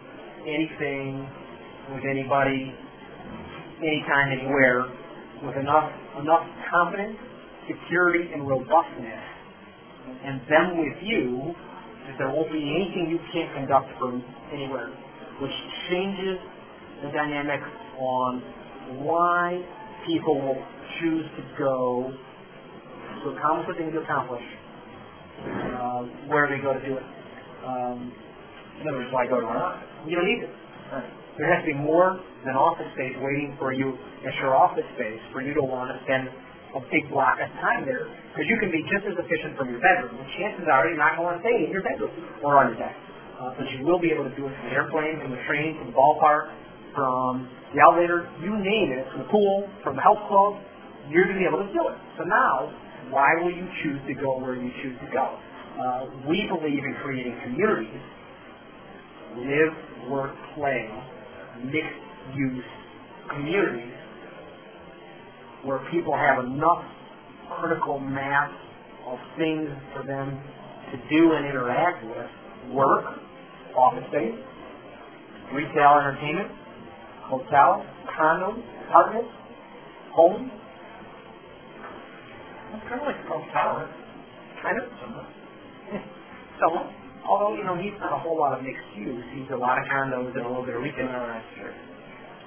anything 0.47 1.29
with 1.93 2.05
anybody, 2.09 2.73
anytime, 3.79 4.33
anywhere, 4.33 4.89
with 5.45 5.57
enough 5.57 5.91
enough 6.21 6.47
confidence, 6.71 7.19
security, 7.69 8.31
and 8.33 8.49
robustness, 8.49 9.25
and 10.25 10.41
them 10.49 10.79
with 10.79 10.97
you, 11.03 11.55
that 12.07 12.17
there 12.19 12.29
won't 12.29 12.51
be 12.53 12.63
anything 12.63 13.09
you 13.11 13.19
can't 13.33 13.53
conduct 13.55 13.89
from 13.99 14.23
anywhere, 14.53 14.89
which 15.41 15.53
changes 15.91 16.39
the 17.03 17.09
dynamics 17.11 17.69
on 17.99 18.43
why 19.05 19.61
people 20.07 20.41
will 20.41 20.63
choose 21.01 21.25
to 21.37 21.43
go 21.59 22.13
to 23.25 23.31
accomplish 23.31 23.77
they 23.79 23.85
need 23.85 23.93
to 23.93 24.01
accomplish, 24.01 24.43
uh, 25.45 26.03
where 26.29 26.49
they 26.49 26.63
go 26.63 26.73
to 26.73 26.81
do 26.87 26.97
it. 26.97 27.03
Um, 27.65 28.13
in 28.81 28.89
other 28.89 29.01
words, 29.01 29.13
why 29.13 29.27
go 29.27 29.41
to 29.41 29.49
an 29.49 29.57
office? 29.57 29.95
you 30.05 30.17
don't 30.17 30.29
need 30.29 30.45
it. 30.45 30.53
Right. 30.93 31.09
There 31.41 31.49
has 31.51 31.65
to 31.65 31.69
be 31.73 31.79
more 31.81 32.21
than 32.47 32.55
office 32.55 32.87
space 32.95 33.17
waiting 33.19 33.57
for 33.59 33.73
you 33.73 33.97
at 34.23 34.35
your 34.39 34.55
office 34.55 34.87
space 34.95 35.19
for 35.33 35.43
you 35.43 35.57
to 35.57 35.65
want 35.65 35.91
to 35.91 35.97
spend 36.07 36.31
a 36.77 36.83
big 36.93 37.09
block 37.11 37.41
of 37.41 37.49
time 37.59 37.87
there. 37.87 38.07
Because 38.31 38.47
you 38.47 38.59
can 38.61 38.71
be 38.71 38.83
just 38.87 39.07
as 39.07 39.17
efficient 39.19 39.59
from 39.59 39.71
your 39.73 39.81
bedroom. 39.83 40.15
And 40.15 40.27
chances 40.39 40.67
are 40.69 40.87
you're 40.87 41.01
not 41.01 41.19
going 41.19 41.27
to 41.27 41.29
want 41.33 41.37
to 41.41 41.43
stay 41.43 41.57
in 41.67 41.71
your 41.73 41.83
bedroom 41.83 42.13
or 42.43 42.61
on 42.63 42.75
your 42.75 42.79
desk. 42.79 42.99
Uh, 43.35 43.51
but 43.59 43.67
you 43.75 43.83
will 43.83 43.99
be 43.99 44.15
able 44.15 44.27
to 44.27 44.35
do 44.39 44.47
it 44.47 44.53
from 44.55 44.67
the 44.71 44.75
airplane, 44.75 45.19
from 45.23 45.33
the 45.35 45.43
train, 45.51 45.75
from 45.79 45.91
the 45.91 45.97
ballpark, 45.97 46.55
from 46.95 47.51
the 47.75 47.83
elevator, 47.83 48.31
you 48.39 48.55
name 48.55 48.95
it, 48.95 49.11
from 49.11 49.27
the 49.27 49.31
pool, 49.31 49.67
from 49.83 49.99
the 49.99 50.05
health 50.07 50.23
club, 50.31 50.63
you're 51.11 51.27
going 51.27 51.39
to 51.39 51.43
be 51.43 51.49
able 51.51 51.67
to 51.67 51.71
do 51.75 51.83
it. 51.91 51.99
So 52.15 52.23
now, 52.23 52.71
why 53.11 53.27
will 53.43 53.51
you 53.51 53.67
choose 53.83 53.99
to 54.07 54.15
go 54.15 54.39
where 54.39 54.55
you 54.55 54.71
choose 54.83 54.95
to 55.03 55.09
go? 55.11 55.35
Uh, 55.75 56.07
we 56.29 56.47
believe 56.49 56.85
in 56.85 56.95
creating 57.03 57.37
communities, 57.43 58.01
live, 59.37 60.09
work, 60.11 60.35
play, 60.55 60.89
mixed-use 61.65 62.65
communities 63.35 63.93
where 65.65 65.81
people 65.91 66.15
have 66.15 66.45
enough 66.45 66.85
critical 67.59 67.99
mass 67.99 68.51
of 69.07 69.19
things 69.37 69.69
for 69.93 70.05
them 70.07 70.41
to 70.93 70.97
do 71.11 71.33
and 71.33 71.47
interact 71.47 72.05
with, 72.05 72.73
work, 72.73 73.05
office 73.77 74.05
space, 74.11 74.39
retail 75.53 75.99
entertainment, 75.99 76.51
hotel, 77.25 77.85
condos, 78.17 78.63
apartments, 78.89 79.31
homes. 80.13 80.51
It's 82.75 82.89
kind 82.89 83.01
of 83.01 83.07
like 83.07 83.17
a 83.17 83.29
hotel. 83.29 83.89
Kind 84.63 84.79
of. 84.79 85.44
So, 86.61 86.67
although, 87.27 87.57
you 87.59 87.65
know, 87.65 87.77
he's 87.77 87.97
not 87.99 88.13
a 88.15 88.21
whole 88.21 88.39
lot 88.39 88.55
of 88.57 88.63
mixed 88.63 88.87
use, 88.95 89.25
he's 89.35 89.51
a 89.51 89.59
lot 89.59 89.79
of 89.79 89.85
condos 89.91 90.35
and 90.37 90.47
a 90.47 90.49
little 90.49 90.65
bit 90.67 90.77
of 90.77 90.83
retail. 90.83 91.11
No, 91.11 91.27
that's 91.27 91.51
true. 91.59 91.75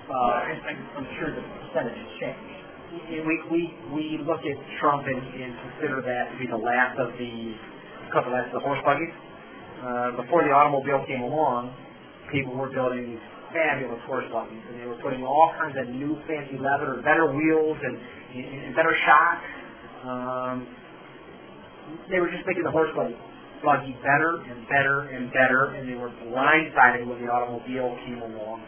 Uh, 0.07 0.95
I'm 0.95 1.07
sure 1.19 1.35
the 1.35 1.43
percentage 1.43 1.99
has 1.99 2.11
changed. 2.15 3.27
we, 3.27 3.35
we, 3.51 3.61
we 3.91 4.05
look 4.23 4.39
at 4.47 4.57
Trump 4.79 5.03
and, 5.03 5.19
and 5.19 5.51
consider 5.67 5.99
that 5.99 6.31
to 6.31 6.35
be 6.39 6.47
the 6.47 6.55
last 6.55 6.95
of 6.95 7.11
the, 7.19 7.51
couple 8.15 8.31
last 8.31 8.47
of 8.55 8.63
the 8.63 8.63
horse 8.63 8.79
buggies. 8.87 9.11
Uh, 9.83 10.15
before 10.23 10.47
the 10.47 10.53
automobile 10.55 11.03
came 11.05 11.21
along, 11.27 11.75
people 12.31 12.55
were 12.55 12.71
building 12.71 13.11
these 13.11 13.25
fabulous 13.51 13.99
horse 14.07 14.25
buggies, 14.31 14.63
and 14.71 14.79
they 14.79 14.87
were 14.87 14.97
putting 15.03 15.27
all 15.27 15.51
kinds 15.59 15.75
of 15.75 15.91
new 15.91 16.15
fancy 16.25 16.55
leather, 16.55 17.03
better 17.03 17.27
wheels, 17.35 17.77
and, 17.83 17.95
and, 18.33 18.71
and 18.71 18.75
better 18.75 18.95
shocks. 19.03 19.47
Um, 20.07 20.55
they 22.09 22.19
were 22.19 22.31
just 22.31 22.47
making 22.47 22.63
the 22.63 22.71
horse 22.71 22.89
buggy, 22.95 23.15
buggy 23.63 23.93
better 24.05 24.41
and 24.43 24.67
better 24.67 25.09
and 25.13 25.31
better, 25.33 25.75
and 25.77 25.89
they 25.89 25.97
were 25.97 26.13
blindsided 26.27 27.07
when 27.07 27.19
the 27.21 27.29
automobile 27.29 27.95
came 28.05 28.21
along. 28.21 28.61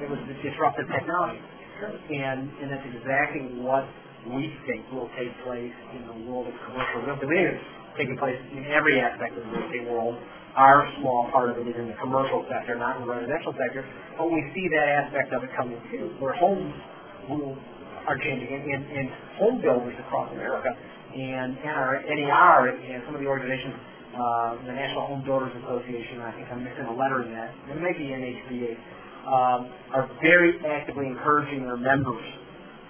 It 0.00 0.08
was 0.08 0.20
the 0.28 0.36
disruptive 0.40 0.88
technology. 0.88 1.40
And, 1.80 2.48
and 2.60 2.68
that's 2.68 2.84
exactly 2.92 3.56
what 3.60 3.88
we 4.28 4.52
think 4.68 4.84
will 4.92 5.08
take 5.16 5.32
place 5.48 5.72
in 5.96 6.04
the 6.04 6.16
world 6.28 6.44
of 6.44 6.54
commercial 6.68 7.08
real 7.08 7.16
estate. 7.16 7.56
It's 7.56 7.64
taking 7.96 8.16
place 8.20 8.36
in 8.52 8.68
every 8.68 9.00
aspect 9.00 9.36
of 9.36 9.44
the 9.44 9.50
real 9.50 9.64
estate 9.64 9.88
world. 9.88 10.16
Our 10.56 10.84
small 11.00 11.30
part 11.32 11.50
of 11.50 11.56
it 11.62 11.70
is 11.70 11.76
in 11.78 11.88
the 11.88 11.96
commercial 12.02 12.44
sector, 12.50 12.76
not 12.76 13.00
in 13.00 13.06
the 13.06 13.10
residential 13.12 13.54
sector. 13.56 13.86
But 14.18 14.28
we 14.28 14.44
see 14.52 14.68
that 14.76 15.08
aspect 15.08 15.32
of 15.32 15.44
it 15.44 15.50
coming 15.56 15.80
too, 15.88 16.12
where 16.20 16.34
homes 16.36 16.74
will, 17.30 17.56
are 18.04 18.18
changing, 18.18 18.50
and, 18.50 18.62
and, 18.66 18.82
and 18.84 19.06
home 19.38 19.62
builders 19.62 19.94
across 20.04 20.28
America, 20.32 20.68
and, 20.68 21.56
our 21.64 22.02
NER 22.02 22.76
and 22.76 23.02
some 23.06 23.14
of 23.14 23.20
the 23.20 23.26
organizations, 23.26 23.74
uh, 24.10 24.66
the 24.66 24.74
National 24.74 25.06
Home 25.06 25.22
Builders 25.22 25.54
Association, 25.62 26.20
I 26.20 26.32
think 26.34 26.50
I'm 26.50 26.64
missing 26.64 26.86
a 26.86 26.96
letter 26.96 27.22
in 27.22 27.30
that, 27.34 27.54
it 27.70 27.78
may 27.78 27.94
be 27.94 28.10
NHBA, 28.10 28.74
um, 29.30 29.70
are 29.94 30.10
very 30.22 30.58
actively 30.66 31.06
encouraging 31.06 31.62
their 31.62 31.76
members 31.78 32.24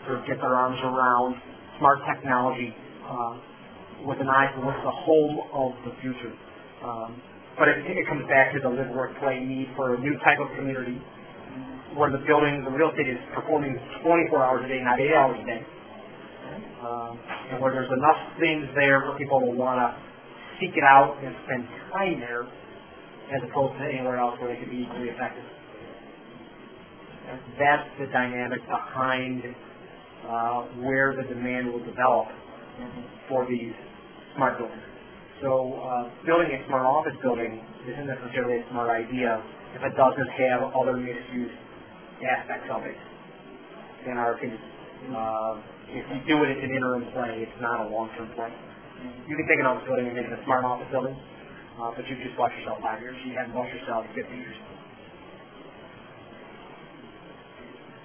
to 0.09 0.23
get 0.27 0.41
their 0.41 0.55
arms 0.57 0.81
around 0.81 1.37
smart 1.79 1.99
technology 2.09 2.73
uh, 3.05 3.37
with 4.07 4.21
an 4.21 4.29
eye 4.29 4.49
what's 4.65 4.81
the 4.81 4.97
home 5.05 5.35
of 5.53 5.71
the 5.85 5.93
future. 6.01 6.33
Um, 6.81 7.21
but 7.59 7.69
it, 7.69 7.85
it 7.85 8.07
comes 8.09 8.25
back 8.25 8.57
to 8.57 8.59
the 8.65 8.71
live, 8.73 8.89
work, 8.97 9.13
play 9.21 9.45
need 9.45 9.69
for 9.77 9.95
a 9.95 9.99
new 10.01 10.17
type 10.25 10.41
of 10.41 10.49
community 10.57 10.97
where 11.93 12.09
the 12.09 12.23
building, 12.25 12.65
the 12.65 12.71
real 12.71 12.89
estate 12.89 13.13
is 13.13 13.21
performing 13.35 13.77
24 14.01 14.47
hours 14.47 14.63
a 14.65 14.69
day, 14.69 14.81
not 14.81 14.97
8 14.97 15.13
hours 15.13 15.39
a 15.43 15.45
day. 15.45 15.63
Um, 16.81 17.13
and 17.53 17.61
where 17.61 17.73
there's 17.77 17.93
enough 17.93 18.21
things 18.41 18.65
there 18.75 19.05
for 19.05 19.19
people 19.19 19.41
to 19.45 19.53
want 19.53 19.77
to 19.77 20.10
seek 20.61 20.77
it 20.77 20.85
out 20.85 21.17
and 21.25 21.35
spend 21.45 21.65
time 21.93 22.21
there 22.21 22.45
as 23.33 23.41
opposed 23.49 23.79
to 23.79 23.85
anywhere 23.85 24.19
else 24.19 24.39
where 24.41 24.53
they 24.53 24.61
could 24.61 24.71
be 24.71 24.85
equally 24.85 25.09
effective. 25.09 25.45
That's 27.59 27.89
the 27.99 28.07
dynamic 28.07 28.61
behind 28.67 29.43
uh, 30.27 30.63
where 30.83 31.15
the 31.17 31.23
demand 31.23 31.73
will 31.73 31.85
develop 31.85 32.29
for 33.29 33.47
these 33.49 33.73
smart 34.37 34.59
buildings. 34.59 34.83
So 35.41 35.81
uh, 35.81 36.11
building 36.27 36.53
a 36.53 36.67
smart 36.67 36.85
office 36.85 37.17
building 37.23 37.65
isn't 37.89 38.07
necessarily 38.07 38.61
a 38.61 38.65
smart 38.71 38.91
idea 38.91 39.43
if 39.75 39.83
it 39.83 39.97
doesn't 39.97 40.29
have 40.29 40.75
other 40.75 40.97
mixed-use 40.97 41.53
aspects 42.21 42.69
of 42.71 42.83
it, 42.83 42.99
in 44.11 44.19
our 44.19 44.35
opinion. 44.35 44.61
Uh, 45.15 45.63
if 45.89 46.05
you 46.13 46.21
do 46.29 46.45
it 46.45 46.51
as 46.51 46.59
an 46.63 46.71
interim 46.75 47.05
play, 47.15 47.47
it's 47.47 47.61
not 47.61 47.87
a 47.87 47.89
long-term 47.89 48.29
play. 48.35 48.53
You 49.29 49.35
can 49.37 49.47
take 49.47 49.61
an 49.61 49.67
office 49.67 49.87
building 49.87 50.07
and 50.11 50.17
make 50.17 50.27
it 50.27 50.35
a 50.35 50.43
smart 50.45 50.65
office 50.65 50.89
building, 50.91 51.17
uh, 51.79 51.91
but 51.97 52.05
you 52.09 52.17
just 52.21 52.37
watch 52.37 52.53
yourself 52.59 52.83
five 52.83 53.01
years. 53.01 53.17
You 53.25 53.33
haven't 53.37 53.55
watched 53.55 53.73
yourself 53.73 54.05
50 54.13 54.27
years. 54.37 54.57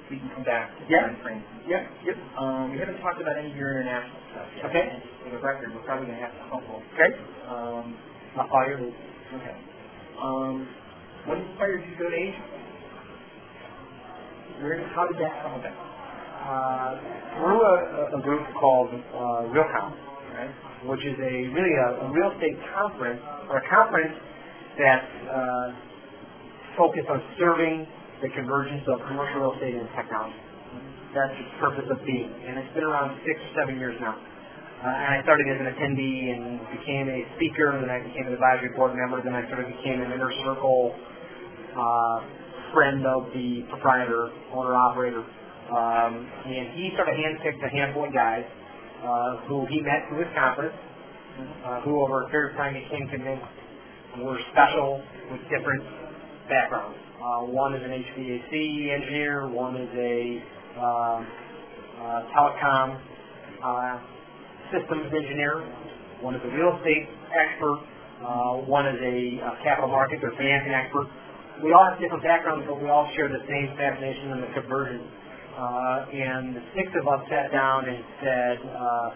We 0.09 0.21
can 0.21 0.29
come 0.37 0.45
back 0.45 0.69
to 0.77 0.85
Yeah. 0.87 1.09
frame. 1.23 1.41
Yep, 1.65 1.83
yep. 2.05 2.17
Um, 2.37 2.71
we 2.71 2.77
haven't 2.77 3.01
talked 3.01 3.19
about 3.19 3.37
any 3.37 3.49
of 3.49 3.57
your 3.57 3.81
international 3.81 4.21
stuff 4.31 4.47
yet. 4.55 4.65
Okay. 4.69 4.85
And 4.93 5.01
for 5.23 5.29
the 5.33 5.41
record, 5.41 5.73
we're 5.73 5.81
probably 5.81 6.05
going 6.07 6.19
to 6.19 6.23
have 6.23 6.35
to 6.37 6.43
humble. 6.45 6.81
Okay. 6.93 7.09
Um, 7.49 7.97
I'll 8.37 8.45
okay. 9.33 9.55
Um, 10.21 10.67
what 11.25 11.39
inspired 11.39 11.81
you 11.89 11.95
to 11.97 12.03
go 12.03 12.09
to 12.09 12.15
Asia? 12.15 12.43
How 14.93 15.07
did 15.07 15.17
that 15.19 15.41
come 15.41 15.53
about? 15.59 15.95
uh, 16.45 16.91
through 17.35 17.59
a, 17.61 17.75
a 18.17 18.21
group 18.21 18.45
called 18.59 18.89
uh, 18.93 19.49
Realcomm, 19.49 19.93
Right? 20.35 20.51
which 20.85 21.01
is 21.01 21.17
a 21.17 21.35
really 21.55 21.75
a, 21.79 21.87
a 22.05 22.07
real 22.11 22.29
estate 22.35 22.57
conference 22.75 23.21
or 23.49 23.57
a 23.57 23.65
conference 23.71 24.13
that's 24.77 25.15
uh, 25.31 25.67
focused 26.77 27.09
on 27.09 27.23
serving 27.39 27.87
the 28.21 28.29
convergence 28.35 28.83
of 28.91 29.01
commercial 29.07 29.41
real 29.41 29.53
estate 29.57 29.75
and 29.75 29.89
technology. 29.95 30.41
That's 31.15 31.31
its 31.39 31.53
purpose 31.63 31.87
of 31.87 32.03
being, 32.03 32.27
and 32.27 32.59
it's 32.59 32.73
been 32.75 32.83
around 32.83 33.15
six 33.23 33.39
or 33.39 33.51
seven 33.55 33.79
years 33.79 33.95
now. 34.03 34.19
Uh, 34.19 34.91
and 34.91 35.09
I 35.15 35.23
started 35.23 35.47
as 35.47 35.57
an 35.63 35.67
attendee 35.71 36.35
and 36.35 36.59
became 36.75 37.07
a 37.07 37.23
speaker, 37.39 37.71
and 37.71 37.87
then 37.87 37.89
I 37.89 38.03
became 38.03 38.27
an 38.27 38.35
advisory 38.35 38.75
board 38.75 38.91
member, 38.93 39.23
then 39.23 39.31
I 39.31 39.47
sort 39.47 39.63
of 39.63 39.71
became 39.71 40.03
an 40.03 40.11
inner 40.11 40.29
circle 40.43 40.91
uh, 41.71 42.17
friend 42.75 43.07
of 43.07 43.31
the 43.31 43.63
proprietor, 43.71 44.35
owner, 44.51 44.75
operator. 44.75 45.23
Um, 45.71 46.27
and 46.45 46.75
he 46.75 46.91
sort 46.99 47.07
of 47.07 47.15
handpicked 47.15 47.63
a 47.63 47.71
handful 47.71 48.05
of 48.05 48.13
guys 48.13 48.43
uh, 49.03 49.47
who 49.47 49.65
he 49.67 49.81
met 49.81 50.07
through 50.07 50.23
his 50.23 50.33
conference, 50.37 50.75
uh, 51.65 51.81
who 51.81 51.99
over 52.01 52.23
a 52.23 52.29
period 52.29 52.51
of 52.53 52.57
time 52.57 52.73
became 52.73 53.07
convinced 53.09 53.65
were 54.23 54.39
special 54.51 55.03
with 55.31 55.41
different 55.51 55.83
backgrounds. 56.47 56.97
Uh, 57.19 57.51
one 57.51 57.73
is 57.75 57.83
an 57.83 57.91
HVAC 57.91 58.53
engineer, 58.93 59.49
one 59.49 59.75
is 59.75 59.89
a 59.91 60.43
um, 60.79 61.27
uh, 61.99 62.21
telecom 62.31 63.01
uh, 63.63 63.99
systems 64.71 65.11
engineer, 65.11 65.67
one 66.21 66.35
is 66.35 66.41
a 66.45 66.51
real 66.55 66.77
estate 66.77 67.09
expert, 67.33 67.79
uh, 68.23 68.63
one 68.63 68.87
is 68.87 68.99
a 69.01 69.41
uh, 69.43 69.63
capital 69.63 69.89
markets 69.89 70.21
or 70.23 70.31
financing 70.37 70.71
expert. 70.71 71.07
We 71.63 71.71
all 71.73 71.87
have 71.89 71.99
different 71.99 72.23
backgrounds, 72.23 72.67
but 72.67 72.79
we 72.81 72.89
all 72.89 73.09
share 73.15 73.27
the 73.27 73.43
same 73.47 73.75
fascination 73.75 74.31
in 74.31 74.39
the 74.41 74.51
conversion. 74.53 75.07
Uh, 75.55 76.03
and 76.11 76.51
the 76.51 76.63
six 76.75 76.91
of 76.99 77.07
us 77.07 77.23
sat 77.31 77.47
down 77.51 77.87
and 77.87 78.03
said, 78.19 78.57
uh, 78.75 79.07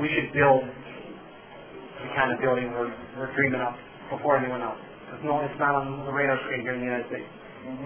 we 0.00 0.08
should 0.08 0.32
build 0.32 0.64
the 0.64 2.08
kind 2.16 2.32
of 2.32 2.40
building 2.40 2.72
we're, 2.72 2.88
we're 3.20 3.28
dreaming 3.36 3.60
up 3.60 3.76
before 4.08 4.40
anyone 4.40 4.64
else. 4.64 4.80
It's, 5.12 5.20
no, 5.20 5.44
it's 5.44 5.60
not 5.60 5.76
on 5.76 6.08
the 6.08 6.12
radar 6.12 6.40
screen 6.48 6.64
here 6.64 6.72
in 6.72 6.80
the 6.80 6.88
United 6.88 7.08
States. 7.12 7.28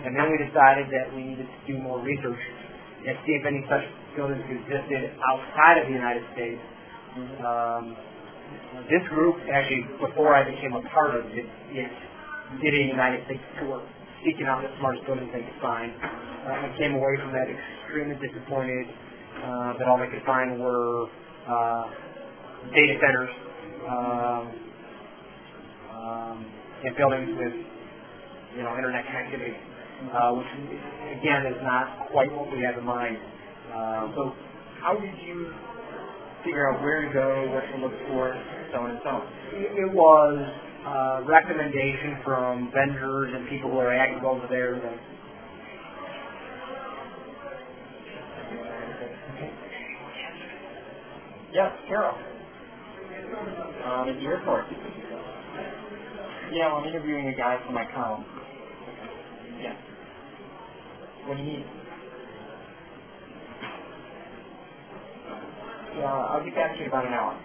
And 0.07 0.15
then 0.15 0.31
we 0.31 0.39
decided 0.39 0.87
that 0.93 1.11
we 1.19 1.35
needed 1.35 1.51
to 1.51 1.59
do 1.67 1.83
more 1.83 1.99
research 1.99 2.39
and 3.07 3.17
see 3.27 3.35
if 3.35 3.43
any 3.43 3.65
such 3.67 3.83
buildings 4.15 4.45
existed 4.47 5.11
outside 5.27 5.83
of 5.83 5.91
the 5.91 5.95
United 5.97 6.23
States. 6.37 6.63
Um, 7.43 7.97
this 8.87 9.03
group, 9.11 9.35
actually, 9.51 9.83
before 9.99 10.35
I 10.35 10.47
became 10.47 10.79
a 10.79 10.83
part 10.95 11.19
of 11.19 11.27
it, 11.27 11.47
it 11.75 11.91
did 12.63 12.73
a 12.75 12.83
United 12.87 13.25
States 13.27 13.43
tour 13.59 13.83
seeking 14.25 14.47
out 14.47 14.63
the 14.63 14.71
smartest 14.79 15.07
buildings 15.07 15.31
they 15.33 15.43
could 15.43 15.61
find. 15.61 15.93
Uh, 15.93 16.65
and 16.65 16.73
came 16.79 16.95
away 16.97 17.15
from 17.21 17.33
that 17.33 17.49
extremely 17.49 18.17
disappointed 18.21 18.87
uh, 19.45 19.77
that 19.79 19.87
all 19.89 19.99
they 19.99 20.09
could 20.09 20.25
find 20.25 20.61
were 20.61 21.09
uh, 21.49 21.85
data 22.73 22.95
centers 23.01 23.33
um, 23.89 24.43
um, 25.91 26.37
and 26.85 26.97
buildings 26.97 27.31
with 27.37 27.55
you 28.57 28.63
know 28.63 28.73
internet 28.77 29.05
connectivity, 29.07 29.55
uh, 30.13 30.33
which 30.37 30.49
again 31.19 31.47
is 31.47 31.61
not 31.63 32.09
quite 32.11 32.33
what 32.33 32.51
we 32.53 32.63
have 32.65 32.79
in 32.79 32.85
mind. 32.85 33.17
Um, 33.73 34.13
So 34.17 34.33
how 34.81 34.97
did 34.97 35.15
you 35.25 35.53
figure 36.45 36.73
out 36.73 36.81
where 36.83 37.07
to 37.07 37.13
go, 37.13 37.53
what 37.53 37.65
to 37.69 37.77
look 37.85 37.97
for, 38.09 38.33
so 38.73 38.79
on 38.81 38.91
and 38.91 39.01
so 39.05 39.11
on? 39.11 39.25
It 39.55 39.91
was 39.93 40.70
uh, 40.87 41.23
recommendation 41.27 42.19
from 42.25 42.71
vendors 42.75 43.33
and 43.35 43.49
people 43.49 43.71
who 43.71 43.79
are 43.79 43.95
active 43.95 44.25
over 44.25 44.47
there. 44.49 44.81
Yes, 51.53 51.73
Carol. 51.89 52.17
Um, 53.67 54.09
at 54.09 54.17
the 54.19 54.27
airport. 54.27 54.67
Yeah, 56.53 56.69
well, 56.73 56.83
I'm 56.83 56.89
interviewing 56.89 57.29
a 57.29 57.37
guy 57.37 57.59
for 57.67 57.73
my 57.73 57.85
column. 57.95 58.25
Yeah. 59.61 59.75
What 61.27 61.37
do 61.39 61.43
you 61.45 61.51
need? 61.51 61.65
Yeah, 65.99 66.07
I'll 66.31 66.45
get 66.45 66.55
back 66.55 66.73
to 66.75 66.79
you 66.79 66.85
in 66.87 66.89
about 66.91 67.07
an 67.07 67.15
hour. 67.15 67.39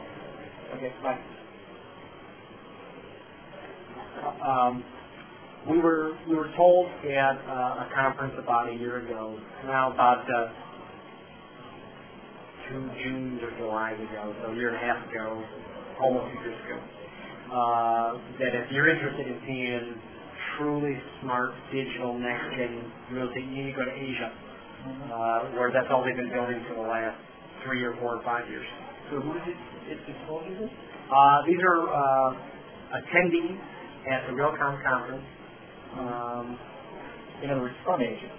Okay, 0.76 0.92
bye. 1.04 1.20
Um, 4.46 4.84
we 5.70 5.80
were 5.80 6.18
we 6.30 6.36
were 6.36 6.52
told 6.56 6.88
at 6.88 7.38
uh, 7.48 7.86
a 7.86 7.90
conference 7.96 8.34
about 8.38 8.70
a 8.70 8.76
year 8.76 9.06
ago, 9.06 9.40
now 9.66 9.92
about 9.92 10.22
uh, 10.30 10.48
two 12.70 12.90
Junes 13.04 13.42
or 13.42 13.52
Julys 13.58 13.98
ago, 13.98 14.34
so 14.42 14.52
a 14.52 14.56
year 14.56 14.70
and 14.70 14.78
a 14.78 14.86
half 14.86 15.10
ago, 15.10 15.44
almost 16.02 16.34
two 16.34 16.50
years 16.50 16.60
ago, 16.66 16.80
uh, 17.50 18.14
that 18.40 18.54
if 18.54 18.72
you're 18.72 18.90
interested 18.90 19.28
in 19.28 19.42
seeing 19.46 20.02
truly 20.58 20.96
smart 21.22 21.52
digital 21.74 22.18
next 22.18 22.46
gen 22.58 22.92
real 23.12 23.28
estate, 23.28 23.46
you 23.46 23.66
need 23.66 23.72
to 23.74 23.78
go 23.78 23.86
to 23.86 23.96
Asia, 23.96 24.30
uh, 24.30 25.58
where 25.58 25.72
that's 25.74 25.88
all 25.90 26.04
they've 26.06 26.16
been 26.16 26.32
building 26.32 26.64
for 26.70 26.76
the 26.76 26.88
last 26.88 27.18
three 27.66 27.84
or 27.84 27.96
four 27.98 28.18
or 28.18 28.24
five 28.24 28.48
years. 28.50 28.66
So 29.10 29.20
who 29.22 29.34
did 29.34 29.58
it 29.90 30.00
disclose 30.06 30.46
this? 30.62 30.70
Uh, 31.10 31.38
these 31.46 31.62
are 31.62 31.82
uh, 31.90 32.98
attendees 33.02 33.58
at 34.12 34.28
the 34.28 34.34
Realcomm 34.34 34.82
conference. 34.84 35.26
Um, 35.98 36.60
In 37.44 37.52
other 37.52 37.62
words, 37.62 37.76
from 37.84 38.02
Asia. 38.02 38.32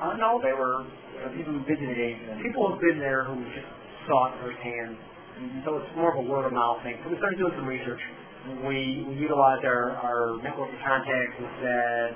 uh, 0.00 0.16
no, 0.16 0.40
they 0.42 0.52
were 0.52 0.84
Uh, 1.20 1.28
people 1.36 1.52
who 1.52 1.60
visited 1.68 1.98
Asia. 1.98 2.38
people 2.42 2.64
who've 2.70 2.80
been 2.80 2.98
there 2.98 3.24
who 3.24 3.36
just 3.52 3.66
saw 4.08 4.32
it 4.32 4.40
firsthand. 4.40 4.96
Mhm. 5.36 5.64
So 5.64 5.76
it's 5.76 5.94
more 5.96 6.12
of 6.12 6.18
a 6.24 6.26
word 6.28 6.46
of 6.46 6.52
mouth 6.52 6.80
thing. 6.82 6.96
So 7.04 7.10
we 7.10 7.16
started 7.18 7.38
doing 7.38 7.52
some 7.56 7.66
research. 7.66 8.00
We, 8.64 9.04
we 9.06 9.14
utilized 9.20 9.64
our, 9.66 9.90
our 10.00 10.40
network 10.42 10.72
of 10.72 10.80
contacts 10.80 11.36
and 11.38 11.48
said, 11.60 12.14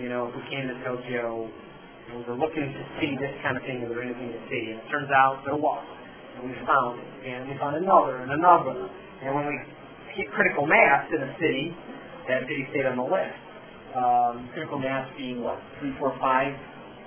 you 0.00 0.08
know, 0.08 0.26
if 0.26 0.34
we 0.34 0.42
came 0.50 0.66
to 0.66 0.74
Tokyo, 0.82 1.46
we 2.16 2.22
were 2.26 2.34
looking 2.34 2.66
to 2.72 2.82
see 2.98 3.14
this 3.16 3.30
kind 3.42 3.56
of 3.56 3.62
thing, 3.62 3.82
is 3.82 3.88
there 3.88 4.02
anything 4.02 4.32
to 4.32 4.40
see? 4.50 4.72
And 4.74 4.80
it 4.82 4.88
turns 4.90 5.10
out 5.14 5.44
there 5.46 5.54
was. 5.54 5.84
And 6.34 6.50
we 6.50 6.54
found 6.66 6.98
it. 6.98 7.06
And 7.30 7.46
we 7.48 7.54
found 7.58 7.76
another 7.76 8.16
and 8.26 8.32
another. 8.32 8.90
And 9.22 9.34
when 9.36 9.46
we 9.46 9.54
critical 10.34 10.66
mass 10.66 11.08
in 11.10 11.20
a 11.22 11.32
city, 11.40 11.72
that 12.28 12.42
city 12.44 12.64
stayed 12.70 12.86
on 12.86 12.96
the 12.96 13.06
list. 13.06 13.36
Um, 13.92 14.48
Critical 14.56 14.78
mass 14.80 15.08
being 15.16 15.42
what? 15.44 15.60
Three, 15.80 15.92
four, 15.98 16.16
five? 16.20 16.52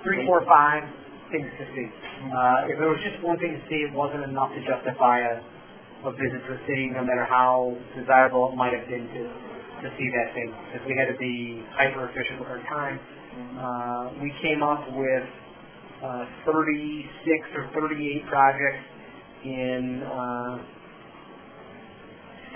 three, 0.06 0.22
four, 0.26 0.38
five 0.46 0.86
things 1.34 1.50
to 1.58 1.64
see. 1.74 1.88
Uh, 2.30 2.70
if 2.70 2.78
there 2.78 2.86
was 2.86 3.02
just 3.02 3.18
one 3.26 3.34
thing 3.42 3.58
to 3.58 3.62
see, 3.66 3.82
it 3.82 3.90
wasn't 3.90 4.22
enough 4.22 4.54
to 4.54 4.60
justify 4.62 5.18
a, 5.18 5.42
a 6.06 6.10
visit 6.14 6.38
to 6.46 6.54
a 6.54 6.60
city, 6.70 6.86
no 6.94 7.02
matter 7.02 7.26
how 7.26 7.74
desirable 7.98 8.54
it 8.54 8.56
might 8.56 8.70
have 8.70 8.86
been 8.86 9.02
to, 9.02 9.22
to 9.82 9.88
see 9.98 10.08
that 10.14 10.30
thing. 10.38 10.54
Because 10.70 10.86
we 10.86 10.94
had 10.94 11.10
to 11.10 11.18
be 11.18 11.58
hyper 11.74 12.06
efficient 12.06 12.38
with 12.38 12.50
our 12.54 12.62
time. 12.70 12.96
Uh, 13.58 14.22
we 14.22 14.30
came 14.38 14.62
up 14.62 14.86
with 14.94 15.26
uh, 16.06 16.24
36 16.46 17.58
or 17.58 17.66
38 17.74 18.30
projects 18.30 18.84
in 19.42 20.06
uh, 20.06 20.54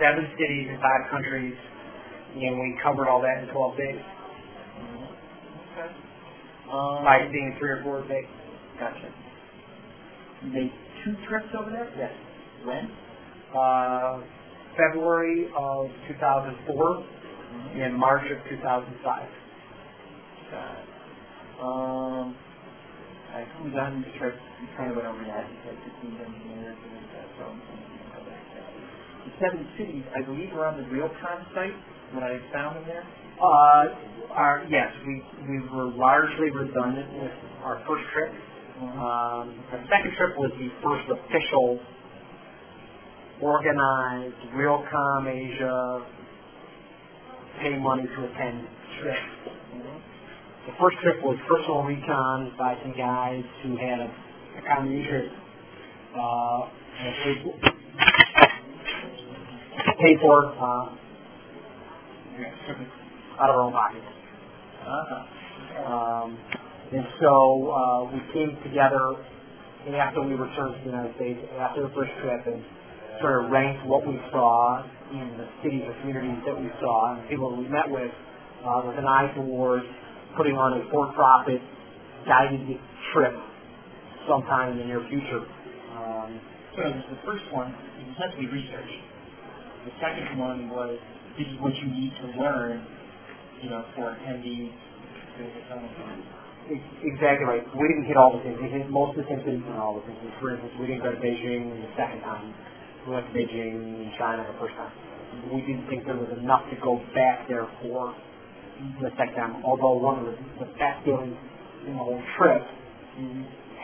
seven 0.00 0.24
cities 0.34 0.66
in 0.72 0.76
five 0.80 1.10
countries, 1.10 1.54
and 2.34 2.58
we 2.58 2.74
covered 2.82 3.08
all 3.08 3.20
that 3.20 3.42
in 3.42 3.48
12 3.52 3.76
days 3.76 4.00
Okay. 5.76 5.88
Um, 6.70 7.04
by 7.04 7.18
seeing 7.30 7.54
three 7.58 7.70
or 7.70 7.82
four 7.82 8.02
days. 8.08 8.26
Gotcha. 8.78 9.10
You 10.42 10.50
made 10.52 10.72
two 11.04 11.14
trips 11.28 11.48
over 11.58 11.70
there? 11.70 11.88
Yes. 11.98 12.12
When? 12.64 12.90
uh, 13.56 14.20
February 14.76 15.46
of 15.56 15.90
2004 16.08 17.04
and 17.82 17.94
March 17.96 18.24
of 18.30 18.38
2005. 18.48 19.28
Got 20.50 20.78
it. 20.78 20.86
Um, 21.60 22.34
I 23.34 23.44
who's 23.58 23.74
on 23.74 24.02
the 24.02 24.18
trip? 24.18 24.34
You 24.62 24.68
kind 24.76 24.90
of 24.90 24.96
went 24.96 25.08
over 25.08 25.22
that. 25.24 25.44
You 25.50 25.56
said 25.64 25.76
15 26.02 26.18
engineers 26.18 26.78
and 26.78 27.06
uh, 27.10 27.38
so 27.38 27.44
on. 27.44 27.58
The 27.58 27.89
seven 29.40 29.66
cities, 29.76 30.04
I 30.14 30.22
believe, 30.22 30.52
were 30.52 30.66
on 30.66 30.76
the 30.76 30.86
Realcomm 30.92 31.40
site 31.54 31.74
when 32.12 32.22
I 32.22 32.38
found 32.52 32.76
them 32.76 32.84
there. 32.86 33.04
Uh, 33.40 34.36
our, 34.36 34.66
yes, 34.68 34.92
we, 35.06 35.22
we 35.48 35.58
were 35.72 35.90
largely 35.96 36.50
redundant 36.50 37.10
with 37.20 37.32
our 37.64 37.82
first 37.88 38.04
trip. 38.12 38.30
Um, 38.80 39.56
our 39.72 39.82
second 39.90 40.12
trip 40.16 40.36
was 40.36 40.52
the 40.60 40.68
first 40.84 41.08
official 41.08 41.80
organized 43.40 44.36
Realcomm 44.54 45.26
Asia 45.26 46.06
pay 47.60 47.78
money 47.78 48.04
to 48.04 48.24
attend 48.24 48.68
trip. 49.00 49.16
The 50.66 50.72
first 50.78 50.96
trip 51.02 51.22
was 51.22 51.36
personal 51.48 51.82
recon 51.82 52.52
by 52.58 52.76
some 52.82 52.92
guys 52.96 53.42
who 53.62 53.76
had 53.76 54.00
a, 54.00 54.08
a 54.58 54.62
common 54.68 54.92
interest 54.92 55.34
uh, 56.14 56.68
and 57.00 58.49
paid, 60.00 60.18
for 60.20 60.52
uh, 60.54 60.86
out 63.40 63.50
of 63.50 63.56
our 63.56 63.62
own 63.62 63.72
pockets. 63.72 64.06
Uh-huh. 64.80 65.84
Um, 65.86 66.38
and 66.92 67.06
so 67.20 67.32
uh, 67.70 68.04
we 68.12 68.20
came 68.32 68.56
together 68.64 69.22
after 69.96 70.20
we 70.22 70.34
returned 70.34 70.76
to 70.76 70.80
the 70.84 70.90
United 70.90 71.14
States, 71.16 71.40
after 71.58 71.82
the 71.82 71.92
first 71.94 72.10
trip, 72.20 72.42
and 72.46 72.62
sort 73.20 73.44
of 73.44 73.50
ranked 73.50 73.86
what 73.86 74.06
we 74.06 74.18
saw 74.32 74.84
in 75.12 75.36
the 75.36 75.46
cities 75.62 75.82
or 75.86 75.94
communities 76.00 76.40
that 76.46 76.56
we 76.56 76.68
saw 76.80 77.14
and 77.14 77.24
the 77.24 77.28
people 77.28 77.50
that 77.50 77.60
we 77.60 77.68
met 77.68 77.88
with 77.88 78.12
uh, 78.64 78.82
with 78.86 78.96
an 78.98 79.06
eye 79.06 79.32
towards 79.34 79.84
putting 80.36 80.54
on 80.54 80.80
a 80.80 80.90
for-profit 80.90 81.60
guided 82.26 82.60
trip 83.12 83.34
sometime 84.28 84.72
in 84.72 84.78
the 84.78 84.84
near 84.84 85.02
future. 85.08 85.42
Um, 85.96 86.40
So 86.76 86.82
the 86.86 87.18
first 87.24 87.44
one 87.52 87.74
is 87.98 88.14
essentially 88.14 88.46
research. 88.46 88.92
The 89.84 89.92
second 89.96 90.38
one 90.38 90.68
was 90.68 90.98
this 91.38 91.46
is 91.48 91.56
what 91.60 91.72
you 91.76 91.88
need 91.88 92.12
to 92.20 92.26
learn, 92.36 92.84
you 93.62 93.70
know, 93.70 93.84
for 93.96 94.12
attendees 94.12 94.72
Exactly 97.02 97.46
right. 97.48 97.64
We 97.74 97.88
didn't 97.88 98.04
hit 98.04 98.16
all 98.16 98.36
the 98.36 98.44
things. 98.44 98.60
We 98.60 98.68
hit 98.68 98.90
most 98.90 99.16
of 99.16 99.24
the 99.24 99.28
things, 99.28 99.42
we 99.42 99.56
didn't 99.56 99.66
hit 99.66 99.80
all 99.80 99.98
the 99.98 100.04
things. 100.06 100.20
For 100.38 100.52
instance, 100.52 100.72
we 100.78 100.86
didn't 100.86 101.02
go 101.02 101.10
to 101.10 101.18
Beijing 101.18 101.72
the 101.80 101.90
second 101.96 102.20
time. 102.20 102.52
We 103.08 103.16
went 103.16 103.26
to 103.26 103.32
Beijing 103.32 104.04
and 104.04 104.12
China 104.20 104.44
the 104.44 104.58
first 104.60 104.76
time. 104.76 104.92
We 105.50 105.64
didn't 105.64 105.88
think 105.88 106.04
there 106.04 106.20
was 106.20 106.30
enough 106.36 106.68
to 106.70 106.76
go 106.84 107.00
back 107.16 107.48
there 107.48 107.66
for 107.80 108.14
the 109.00 109.10
second 109.16 109.34
time. 109.34 109.64
Although 109.64 109.96
one 109.96 110.20
of 110.20 110.24
the, 110.28 110.36
the 110.62 110.70
best 110.76 111.02
buildings 111.08 111.36
in 111.88 111.96
the 111.96 112.04
whole 112.04 112.20
trip 112.36 112.62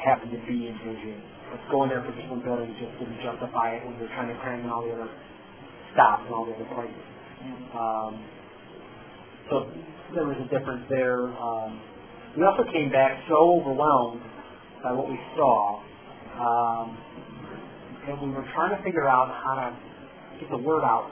happened 0.05 0.37
to 0.37 0.41
be 0.45 0.69
in 0.69 0.77
Beijing. 0.85 1.19
But 1.51 1.65
going 1.73 1.89
there 1.89 2.05
for 2.05 2.13
just 2.13 2.29
one 2.29 2.45
building 2.45 2.71
just 2.77 2.93
didn't 3.01 3.19
justify 3.25 3.81
it 3.81 3.87
when 3.87 3.97
you're 3.99 4.13
trying 4.13 4.29
to 4.29 4.39
cram 4.45 4.61
in 4.61 4.71
all 4.71 4.85
the 4.85 4.93
other 4.93 5.11
stops 5.93 6.23
and 6.27 6.35
all 6.35 6.47
the 6.47 6.53
other 6.53 6.69
places. 6.75 7.07
Um, 7.75 8.13
so 9.51 9.71
there 10.15 10.27
was 10.27 10.37
a 10.41 10.49
difference 10.51 10.83
there. 10.89 11.29
Um, 11.39 11.81
we 12.37 12.45
also 12.45 12.65
came 12.73 12.91
back 12.91 13.19
so 13.29 13.61
overwhelmed 13.61 14.23
by 14.83 14.93
what 14.93 15.09
we 15.09 15.19
saw 15.37 15.81
um, 16.37 16.99
that 18.07 18.23
we 18.23 18.31
were 18.31 18.45
trying 18.55 18.77
to 18.77 18.83
figure 18.83 19.09
out 19.09 19.29
how 19.31 19.55
to 19.57 19.69
get 20.41 20.51
the 20.51 20.59
word 20.59 20.85
out 20.85 21.11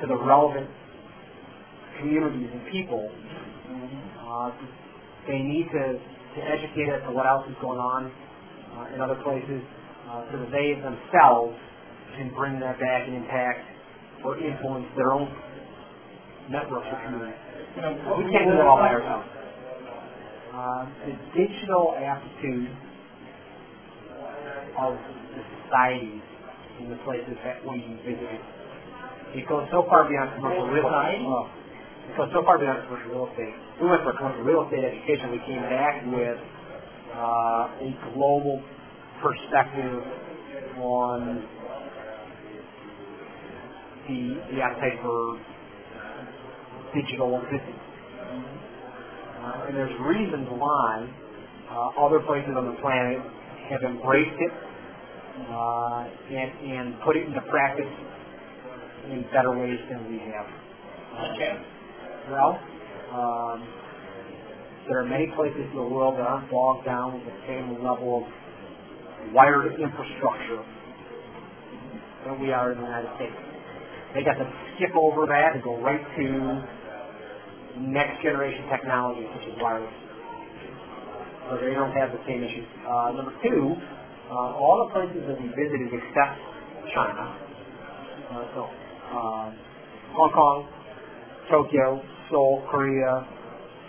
to 0.00 0.06
the 0.06 0.16
relevant 0.16 0.68
communities 1.98 2.50
and 2.52 2.62
people. 2.70 3.10
Uh, 4.20 4.50
they 5.26 5.38
need 5.38 5.66
to, 5.72 5.96
to 5.96 6.40
educate 6.44 6.90
us 6.92 7.00
on 7.06 7.14
what 7.14 7.26
else 7.26 7.46
is 7.48 7.56
going 7.60 7.78
on 7.78 8.12
uh, 8.76 8.94
in 8.94 9.00
other 9.00 9.16
places 9.22 9.62
uh, 10.10 10.22
so 10.30 10.38
that 10.38 10.50
they 10.50 10.74
themselves 10.74 11.56
can 12.16 12.32
bring 12.34 12.60
that 12.60 12.80
back 12.80 13.06
and 13.06 13.16
impact 13.16 13.60
or 14.24 14.38
influence 14.38 14.86
their 14.96 15.12
own 15.12 15.28
networks 16.50 16.86
or 16.90 16.98
communities. 17.04 17.36
We 17.76 18.32
can't 18.32 18.48
do 18.48 18.56
it 18.56 18.66
all 18.66 18.80
by 18.80 18.96
ourselves. 18.96 19.28
Uh, 20.56 20.88
the 21.04 21.14
digital 21.36 21.94
aptitude 22.00 22.72
of 24.80 24.96
the 25.36 25.42
societies 25.60 26.24
in 26.80 26.88
the 26.90 26.96
places 27.04 27.36
that 27.44 27.60
we 27.64 27.80
visited. 28.04 28.40
It 29.36 29.48
goes 29.48 29.68
so 29.70 29.84
far 29.88 30.08
beyond 30.08 30.32
commercial 30.36 30.68
real 30.68 30.88
estate. 30.88 31.20
It 32.08 32.16
goes 32.16 32.30
so 32.32 32.40
far 32.44 32.58
beyond 32.58 32.88
commercial 32.88 33.10
real 33.12 33.28
estate. 33.28 33.52
We 33.80 33.88
went 33.88 34.00
for 34.04 34.16
commercial 34.16 34.44
real 34.44 34.64
estate 34.64 34.84
education. 34.84 35.32
We 35.32 35.42
came 35.44 35.60
back 35.68 36.04
with 36.08 36.38
uh, 37.12 37.84
a 37.84 37.90
global 38.12 38.62
perspective 39.20 40.00
on 40.80 41.44
the, 44.08 44.54
the 44.54 44.62
appetite 44.62 44.98
for 45.02 45.38
digital 46.94 47.40
business. 47.50 47.80
Uh, 49.40 49.66
and 49.68 49.76
there's 49.76 49.94
reasons 50.00 50.48
why 50.50 51.08
uh, 51.70 52.04
other 52.06 52.20
places 52.20 52.54
on 52.56 52.66
the 52.66 52.76
planet 52.80 53.18
have 53.70 53.82
embraced 53.82 54.38
it 54.38 54.52
uh, 55.50 56.06
and, 56.30 56.50
and 56.70 57.00
put 57.04 57.16
it 57.16 57.26
into 57.26 57.40
practice 57.50 57.92
in 59.10 59.22
better 59.32 59.56
ways 59.58 59.78
than 59.90 60.10
we 60.10 60.18
have. 60.18 60.46
Okay. 61.34 61.54
Well, 62.30 62.58
um, 63.12 63.68
there 64.88 65.00
are 65.00 65.06
many 65.06 65.26
places 65.36 65.62
in 65.70 65.76
the 65.76 65.82
world 65.82 66.14
that 66.18 66.26
aren't 66.26 66.50
bogged 66.50 66.86
down 66.86 67.14
with 67.14 67.24
the 67.24 67.38
same 67.46 67.82
level 67.84 68.24
of 68.26 69.32
wired 69.32 69.78
infrastructure 69.80 70.64
that 72.26 72.40
we 72.40 72.52
are 72.52 72.72
in 72.72 72.78
the 72.78 72.84
United 72.84 73.10
States. 73.16 73.45
They 74.16 74.24
got 74.24 74.40
to 74.40 74.48
skip 74.72 74.96
over 74.96 75.28
that 75.28 75.52
and 75.52 75.62
go 75.62 75.76
right 75.84 76.00
to 76.00 76.26
next 77.92 78.24
generation 78.24 78.64
technology 78.72 79.28
such 79.36 79.52
as 79.52 79.60
wireless. 79.60 79.92
So 81.50 81.60
they 81.60 81.76
don't 81.76 81.92
have 81.92 82.16
the 82.16 82.22
same 82.24 82.40
issues. 82.40 82.64
Uh, 82.80 83.12
number 83.12 83.36
two, 83.44 83.76
uh, 84.32 84.56
all 84.56 84.88
the 84.88 84.90
places 84.96 85.20
that 85.28 85.36
we 85.36 85.52
visited 85.52 85.92
except 85.92 86.32
China, 86.96 87.28
uh, 88.32 88.44
so 88.56 88.62
uh, 88.64 89.52
Hong 90.16 90.32
Kong, 90.32 90.64
Tokyo, 91.52 92.00
Seoul, 92.30 92.64
Korea, 92.70 93.20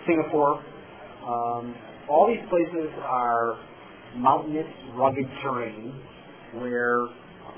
Singapore, 0.06 0.62
um, 1.24 1.74
all 2.10 2.28
these 2.28 2.44
places 2.52 2.92
are 3.00 3.56
mountainous, 4.14 4.68
rugged 4.92 5.24
terrain 5.40 5.98
where 6.60 7.08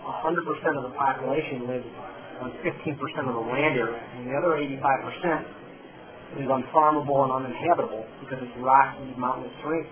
100% 0.06 0.78
of 0.78 0.82
the 0.86 0.94
population 0.96 1.66
lives 1.66 1.86
on 2.41 2.53
15% 2.64 3.28
of 3.28 3.34
the 3.34 3.47
land 3.53 3.76
area, 3.76 4.01
and 4.16 4.26
the 4.26 4.34
other 4.34 4.57
85% 4.57 5.45
is 6.41 6.49
unfarmable 6.49 7.24
and 7.24 7.32
uninhabitable 7.32 8.07
because 8.20 8.38
it's 8.41 8.57
rocky, 8.59 9.12
mountainous 9.18 9.53
terrain. 9.62 9.86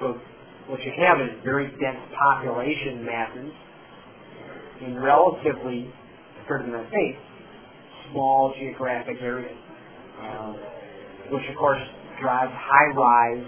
So 0.00 0.16
what 0.68 0.80
you 0.82 0.92
have 1.04 1.20
is 1.20 1.30
very 1.44 1.68
dense 1.80 1.98
population 2.14 3.04
masses 3.04 3.52
in 4.80 4.94
relatively, 5.00 5.92
compared 6.38 6.64
to 6.64 6.70
the 6.70 6.76
United 6.76 6.90
States, 6.90 7.18
small 8.12 8.54
geographic 8.58 9.16
areas, 9.20 9.58
um, 10.22 10.54
which 11.32 11.42
of 11.50 11.56
course 11.56 11.82
drives 12.20 12.52
high-rise 12.54 13.44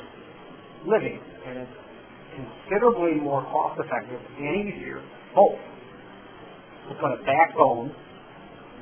living, 0.86 1.20
and 1.46 1.58
it's 1.58 1.76
considerably 2.34 3.14
more 3.20 3.42
cost-effective 3.44 4.20
and 4.38 4.68
easier, 4.68 5.02
both, 5.34 5.58
to 6.90 6.94
put 6.98 7.14
a 7.14 7.22
backbone 7.22 7.94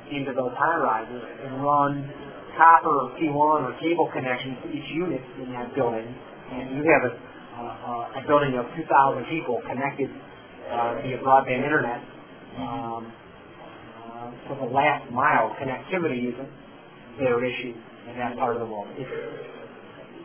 into 0.09 0.33
those 0.33 0.51
high-rises 0.57 1.23
and 1.45 1.61
run 1.61 2.09
copper 2.57 2.89
or 2.89 3.13
T1 3.15 3.31
or 3.37 3.71
cable 3.79 4.09
connections 4.11 4.57
to 4.65 4.67
each 4.73 4.89
unit 4.91 5.21
in 5.39 5.53
that 5.53 5.71
building, 5.77 6.09
and 6.51 6.75
you 6.75 6.83
have 6.89 7.03
a, 7.07 7.13
uh, 7.13 8.19
a 8.19 8.21
building 8.27 8.57
of 8.57 8.65
2,000 8.75 8.83
people 9.29 9.61
connected 9.69 10.09
uh, 10.09 10.99
via 11.05 11.17
broadband 11.21 11.63
internet. 11.63 12.01
Um, 12.57 13.13
uh, 14.09 14.31
so 14.49 14.57
the 14.65 14.71
last 14.73 15.05
mile 15.13 15.55
connectivity 15.61 16.33
isn't 16.33 16.51
their 17.21 17.37
issue 17.45 17.73
in 18.09 18.17
that 18.17 18.35
part 18.37 18.57
of 18.57 18.61
the 18.61 18.67
world. 18.67 18.87
If, 18.97 19.07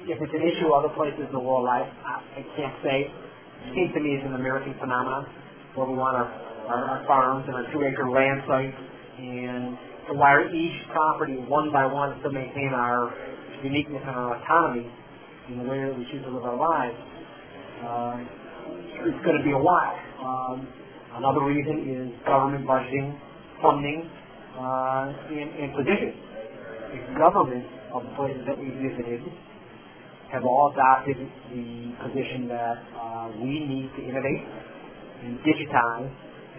if 0.08 0.18
it's 0.20 0.34
an 0.34 0.42
issue 0.42 0.72
other 0.72 0.92
places 0.96 1.28
in 1.28 1.32
the 1.32 1.40
world, 1.40 1.68
I, 1.68 1.84
I 1.84 2.42
can't 2.56 2.74
say. 2.82 3.12
It 3.64 3.72
seems 3.72 3.94
to 3.94 4.00
me 4.00 4.16
it's 4.16 4.26
an 4.26 4.34
American 4.34 4.74
phenomenon 4.80 5.24
where 5.74 5.88
we 5.88 5.96
want 5.96 6.16
our, 6.16 6.28
our, 6.68 7.04
farms 7.06 7.44
and 7.46 7.54
our 7.54 7.66
two-acre 7.72 8.10
land 8.10 8.42
sites 8.48 8.76
and 9.18 9.78
to 10.08 10.14
wire 10.14 10.48
each 10.52 10.76
property 10.92 11.36
one 11.48 11.72
by 11.72 11.86
one 11.86 12.20
to 12.22 12.30
maintain 12.30 12.72
our 12.74 13.12
uniqueness 13.62 14.02
and 14.04 14.16
our 14.16 14.36
autonomy 14.36 14.90
in 15.48 15.58
the 15.58 15.64
way 15.64 15.80
that 15.80 15.96
we 15.96 16.04
choose 16.12 16.24
to 16.24 16.30
live 16.30 16.44
our 16.44 16.56
lives. 16.56 16.96
Um, 17.84 18.28
it's 19.04 19.24
going 19.24 19.36
to 19.36 19.44
be 19.44 19.52
a 19.52 19.60
while. 19.60 19.96
Um, 20.20 20.68
another 21.20 21.44
reason 21.44 21.84
is 21.84 22.26
government 22.26 22.66
budgeting, 22.66 23.16
funding, 23.60 24.08
uh, 24.56 25.12
and, 25.28 25.48
and 25.60 25.68
positioning. 25.76 26.20
The 26.92 27.18
government 27.18 27.66
of 27.92 28.04
the 28.04 28.12
places 28.16 28.42
that 28.46 28.56
we 28.58 28.70
visited 28.80 29.20
have 30.32 30.44
all 30.44 30.72
adopted 30.72 31.16
the 31.52 31.92
position 32.02 32.48
that 32.48 32.78
uh, 32.96 33.28
we 33.38 33.60
need 33.66 33.90
to 33.96 34.02
innovate 34.02 34.42
and 35.24 35.38
digitize 35.44 36.10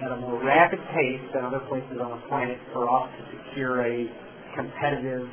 at 0.03 0.11
a 0.11 0.17
more 0.17 0.43
rapid 0.43 0.79
pace 0.91 1.23
than 1.33 1.45
other 1.45 1.61
places 1.69 1.97
on 2.01 2.11
the 2.11 2.27
planet 2.27 2.57
for 2.73 2.89
us 2.89 3.09
to 3.15 3.23
secure 3.37 3.81
a 3.81 4.05
competitive 4.55 5.27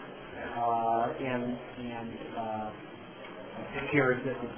uh, 0.57 1.13
and, 1.19 1.59
and 1.83 2.11
uh, 2.39 2.71
secure 3.83 4.13
existence. 4.13 4.55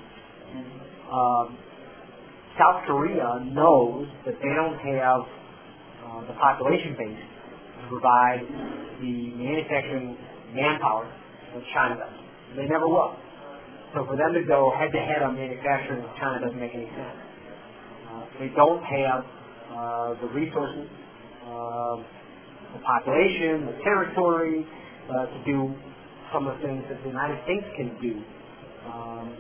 Um, 1.11 1.59
South 2.59 2.85
Korea 2.87 3.49
knows 3.51 4.07
that 4.27 4.35
they 4.39 4.53
don't 4.55 4.79
have 4.79 5.21
uh, 6.05 6.21
the 6.29 6.35
population 6.39 6.95
base 6.99 7.25
to 7.81 7.89
provide 7.89 8.45
the 9.01 9.33
manufacturing 9.35 10.17
manpower 10.55 11.11
that 11.55 11.63
China 11.75 11.97
does. 11.97 12.15
They 12.57 12.67
never 12.67 12.87
will. 12.87 13.17
So 13.95 14.05
for 14.07 14.17
them 14.17 14.35
to 14.35 14.43
go 14.47 14.73
head 14.79 14.91
to 14.93 14.99
head 14.99 15.23
on 15.23 15.35
manufacturing 15.35 16.03
with 16.03 16.13
China 16.19 16.47
doesn't 16.47 16.61
make 16.61 16.75
any 16.75 16.87
sense. 16.87 17.19
Uh, 18.11 18.27
they 18.39 18.51
don't 18.55 18.83
have 18.83 19.25
uh, 19.75 20.15
the 20.21 20.29
resources, 20.31 20.87
uh, 21.43 21.97
the 22.73 22.81
population, 22.87 23.67
the 23.67 23.79
territory 23.83 24.67
uh, 25.11 25.27
to 25.27 25.39
do 25.45 25.75
some 26.33 26.47
of 26.47 26.57
the 26.59 26.67
things 26.67 26.85
that 26.89 27.03
the 27.03 27.09
United 27.09 27.39
States 27.45 27.67
can 27.77 27.91
do. 28.01 28.23
Um, 28.87 29.37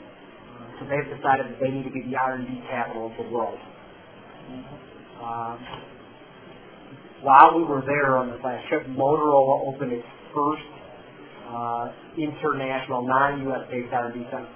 so 0.78 0.86
they've 0.90 1.10
decided 1.16 1.46
that 1.46 1.58
they 1.60 1.70
need 1.70 1.84
to 1.84 1.90
be 1.90 2.02
the 2.10 2.16
R&D 2.16 2.50
capital 2.68 3.06
of 3.10 3.14
the 3.16 3.30
world. 3.30 3.58
Um, 5.22 5.58
while 7.22 7.56
we 7.56 7.64
were 7.64 7.82
there 7.86 8.16
on 8.18 8.30
this 8.30 8.40
last 8.44 8.68
trip, 8.68 8.86
Motorola 8.88 9.66
opened 9.66 9.92
its 9.92 10.06
first 10.34 10.66
uh, 11.48 11.92
international 12.18 13.06
non-U.S. 13.06 13.70
based 13.70 13.92
R&D 13.92 14.24
center, 14.30 14.48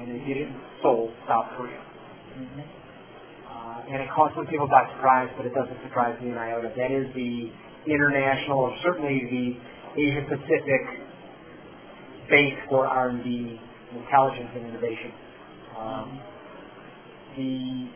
and 0.00 0.08
they 0.08 0.24
did 0.24 0.36
it 0.36 0.48
in 0.48 0.60
Seoul, 0.82 1.10
South 1.26 1.46
Korea. 1.56 1.82
Uh, 3.68 3.84
and 3.92 4.00
it 4.00 4.08
caught 4.16 4.32
some 4.34 4.46
people 4.46 4.66
by 4.66 4.88
surprise, 4.96 5.28
but 5.36 5.44
it 5.44 5.52
doesn't 5.52 5.76
surprise 5.82 6.16
me 6.22 6.30
in 6.30 6.38
iota. 6.38 6.72
That 6.72 6.90
is 6.90 7.04
the 7.12 7.52
international, 7.84 8.60
or 8.60 8.72
certainly 8.82 9.20
the 9.28 10.00
Asia 10.00 10.24
Pacific 10.24 10.82
base 12.30 12.56
for 12.68 12.86
R&D, 12.86 13.60
intelligence, 13.92 14.48
and 14.56 14.66
innovation. 14.72 15.12
Um, 15.76 16.20
the 17.36 17.88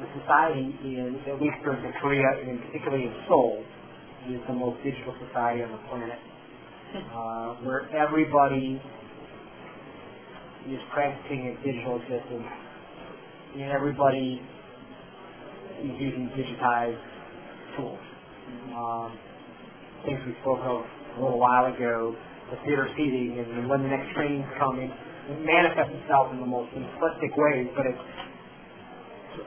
the 0.00 0.08
society 0.16 0.72
in, 0.80 1.20
at 1.28 1.36
least 1.42 1.60
in 1.60 1.92
Korea, 2.00 2.24
and 2.48 2.58
particularly 2.72 3.04
in 3.04 3.14
Seoul, 3.28 3.62
is 4.30 4.40
the 4.48 4.54
most 4.54 4.82
digital 4.82 5.12
society 5.28 5.62
on 5.62 5.72
the 5.72 5.82
planet, 5.92 6.18
uh, 7.12 7.60
where 7.68 7.84
everybody 7.92 8.80
is 10.72 10.80
practicing 10.90 11.52
a 11.52 11.64
digital 11.64 12.00
existence, 12.00 12.48
and 13.54 13.70
everybody 13.72 14.40
is 15.82 15.94
using 15.98 16.30
digitized 16.36 17.00
tools. 17.76 17.98
Um, 18.74 19.18
things 20.04 20.20
we 20.26 20.34
spoke 20.42 20.60
of 20.62 20.84
a 21.18 21.20
little 21.20 21.38
while 21.38 21.66
ago, 21.66 22.14
the 22.50 22.56
theater 22.64 22.88
seating, 22.96 23.38
and 23.38 23.68
when 23.68 23.82
the 23.82 23.88
next 23.88 24.14
train's 24.14 24.46
coming, 24.58 24.90
it 24.90 25.38
manifests 25.44 25.94
itself 26.02 26.32
in 26.32 26.40
the 26.40 26.46
most 26.46 26.70
simplistic 26.72 27.32
ways, 27.36 27.68
but 27.76 27.86
it's 27.86 28.04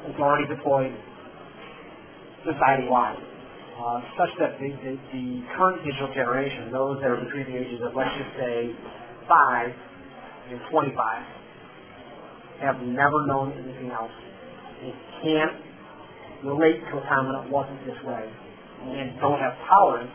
it's 0.08 0.20
already 0.20 0.48
deployed 0.48 0.92
society-wide, 2.44 3.20
uh, 3.20 4.00
such 4.18 4.32
that 4.40 4.60
the, 4.60 4.70
the, 4.84 4.94
the 5.12 5.26
current 5.56 5.84
digital 5.84 6.12
generation, 6.14 6.72
those 6.72 7.00
that 7.02 7.12
are 7.12 7.20
between 7.24 7.48
the 7.52 7.58
ages 7.60 7.80
of, 7.84 7.96
let's 7.96 8.12
just 8.16 8.36
say, 8.36 8.72
5 9.28 9.72
and 10.52 10.60
25, 10.72 11.43
have 12.62 12.82
never 12.82 13.26
known 13.26 13.54
anything 13.54 13.92
else. 13.92 14.12
They 14.82 14.94
can't 15.24 15.58
relate 16.44 16.82
to 16.92 16.98
a 16.98 17.02
time 17.08 17.28
when 17.28 17.36
it 17.46 17.50
wasn't 17.50 17.86
this 17.86 17.98
way, 18.04 18.30
and 18.84 19.20
don't 19.20 19.40
have 19.40 19.54
tolerance 19.68 20.12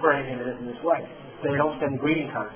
branding 0.00 0.38
it 0.38 0.60
in 0.60 0.66
this 0.66 0.80
way. 0.84 1.00
They 1.42 1.56
don't 1.56 1.80
send 1.80 1.98
greeting 1.98 2.30
cards. 2.32 2.54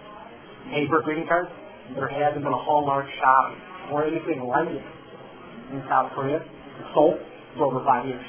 Paper 0.70 1.00
greeting 1.02 1.26
cards, 1.26 1.50
there 1.94 2.08
hasn't 2.08 2.44
been 2.44 2.52
a 2.52 2.64
Hallmark 2.64 3.06
shop 3.20 3.56
or 3.92 4.04
anything 4.04 4.44
like 4.44 4.68
it 4.68 4.84
in 5.72 5.82
South 5.88 6.12
Korea 6.14 6.44
sold 6.94 7.18
for 7.56 7.64
over 7.64 7.84
five 7.84 8.06
years. 8.06 8.24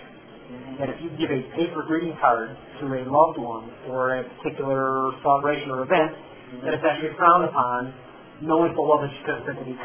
That 0.79 0.89
if 0.89 0.97
you 1.03 1.09
give 1.19 1.29
a 1.29 1.41
paper 1.55 1.83
greeting 1.85 2.15
card 2.19 2.55
to 2.79 2.85
a 2.87 3.03
loved 3.05 3.37
one 3.37 3.69
for 3.85 4.15
a 4.15 4.23
particular 4.39 5.11
celebration 5.21 5.69
or 5.69 5.83
event, 5.83 6.15
that 6.63 6.73
it's 6.73 6.83
actually 6.83 7.13
frowned 7.17 7.45
upon, 7.45 7.93
knowing 8.41 8.73
full 8.75 8.87
well 8.87 8.99
that 9.01 9.11
you 9.11 9.21
could 9.25 9.35
have 9.35 9.45
sent 9.45 9.59
a 9.59 9.65
new. 9.65 9.77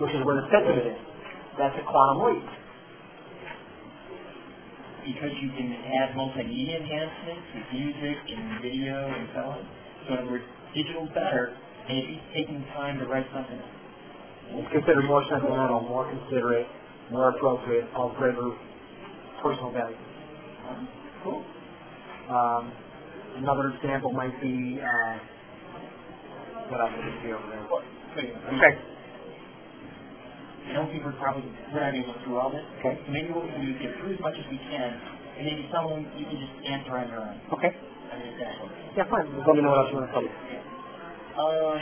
Which 0.00 0.14
is 0.14 0.24
where 0.24 0.36
the 0.36 0.46
sentiment 0.50 0.86
is. 0.90 0.98
That's 1.58 1.76
a 1.78 1.84
quantum 1.86 2.18
leap. 2.34 2.46
Because 5.06 5.32
you 5.40 5.50
can 5.54 5.70
add 6.00 6.16
multimedia 6.16 6.80
enhancements 6.80 7.46
with 7.54 7.66
music 7.72 8.18
and 8.34 8.62
video 8.62 8.96
and 9.06 9.28
so 9.34 9.40
on. 9.40 9.60
So 10.08 10.14
in 10.14 10.18
other 10.20 10.30
words, 10.30 10.44
digital's 10.74 11.10
better, 11.14 11.54
and 11.88 11.98
if 11.98 12.04
he's 12.08 12.24
taking 12.34 12.64
time 12.74 12.98
to 12.98 13.06
write 13.06 13.26
something 13.34 13.60
It's 14.50 14.72
considered 14.72 15.04
more 15.06 15.22
sentimental, 15.30 15.82
more 15.82 16.08
considerate, 16.10 16.66
more 17.10 17.30
appropriate, 17.36 17.86
of 17.94 18.16
greater 18.16 18.50
personal 19.42 19.70
value. 19.72 19.96
Cool. 21.22 21.44
Um, 22.30 22.72
another 23.36 23.74
example 23.76 24.12
might 24.12 24.34
be, 24.40 24.80
uh, 24.80 25.18
what 26.70 26.80
else 26.80 26.94
did 26.96 27.04
you 27.06 27.14
see 27.24 27.32
over 27.34 27.48
there? 27.50 27.64
Okay. 27.66 28.74
I 30.68 30.72
know 30.74 30.86
people 30.92 31.10
are 31.10 31.20
probably 31.20 31.48
we're 31.72 31.80
not 31.80 31.94
able 31.94 32.14
to 32.14 32.20
through 32.24 32.38
all 32.40 32.50
this. 32.50 32.64
Okay. 32.80 32.94
So 33.06 33.10
maybe 33.12 33.30
what 33.32 33.44
we 33.46 33.52
can 33.52 33.62
do 33.66 33.70
is 33.74 33.78
get 33.82 33.92
through 34.00 34.14
as 34.14 34.20
much 34.22 34.36
as 34.38 34.46
we 34.50 34.58
can, 34.70 34.90
and 35.38 35.44
maybe 35.46 35.68
some 35.72 35.84
of 35.88 35.92
them 35.98 36.04
you 36.16 36.26
can 36.26 36.38
just 36.40 36.54
answer 36.66 36.92
on 36.98 37.06
your 37.10 37.22
own. 37.24 37.36
Okay. 37.58 37.72
I 38.12 38.14
mean. 38.20 38.32
Yeah, 38.96 39.04
fine. 39.08 39.26
Just 39.32 39.46
let 39.46 39.56
me 39.56 39.62
know 39.62 39.72
what 39.72 39.80
else 39.86 39.90
you 39.92 39.98
want 39.98 40.08
to 40.08 40.14
tell 40.14 40.24
me. 40.24 40.32
Um, 41.36 41.80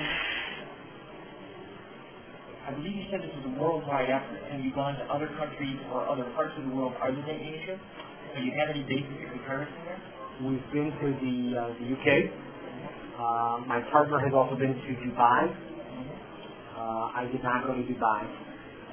I 2.67 2.71
believe 2.77 2.97
you 2.97 3.07
said 3.11 3.23
this 3.23 3.33
is 3.33 3.45
a 3.47 3.55
worldwide 3.61 4.11
effort. 4.11 4.41
Have 4.53 4.61
you 4.61 4.73
gone 4.75 4.97
to 4.99 5.05
other 5.13 5.29
countries 5.39 5.79
or 5.93 6.07
other 6.09 6.27
parts 6.37 6.53
of 6.59 6.65
the 6.69 6.75
world 6.75 6.95
other 7.03 7.17
than 7.25 7.39
Asia? 7.41 7.79
Do 8.37 8.43
you 8.45 8.53
have 8.61 8.71
any 8.75 8.85
basis 8.85 9.17
of 9.25 9.31
comparison 9.39 9.81
there? 9.87 10.01
We've 10.45 10.69
been 10.73 10.91
to 10.93 11.09
the, 11.23 11.37
uh, 11.57 11.63
the 11.81 11.87
UK. 11.95 12.09
Uh, 13.23 13.63
my 13.71 13.79
partner 13.93 14.19
has 14.19 14.35
also 14.35 14.57
been 14.59 14.75
to 14.75 14.93
Dubai. 14.99 15.55
Uh, 16.75 17.15
I 17.15 17.29
did 17.31 17.43
not 17.45 17.63
go 17.63 17.71
to 17.75 17.83
Dubai. 17.87 18.21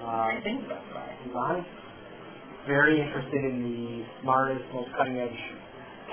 Uh, 0.01 0.05
I 0.05 0.39
think 0.43 0.69
that's. 0.69 0.85
Dubai. 1.25 1.65
Very 2.67 3.01
interested 3.01 3.41
in 3.41 3.57
the 3.65 4.05
smartest, 4.21 4.61
most 4.71 4.89
cutting 4.95 5.17
edge 5.17 5.41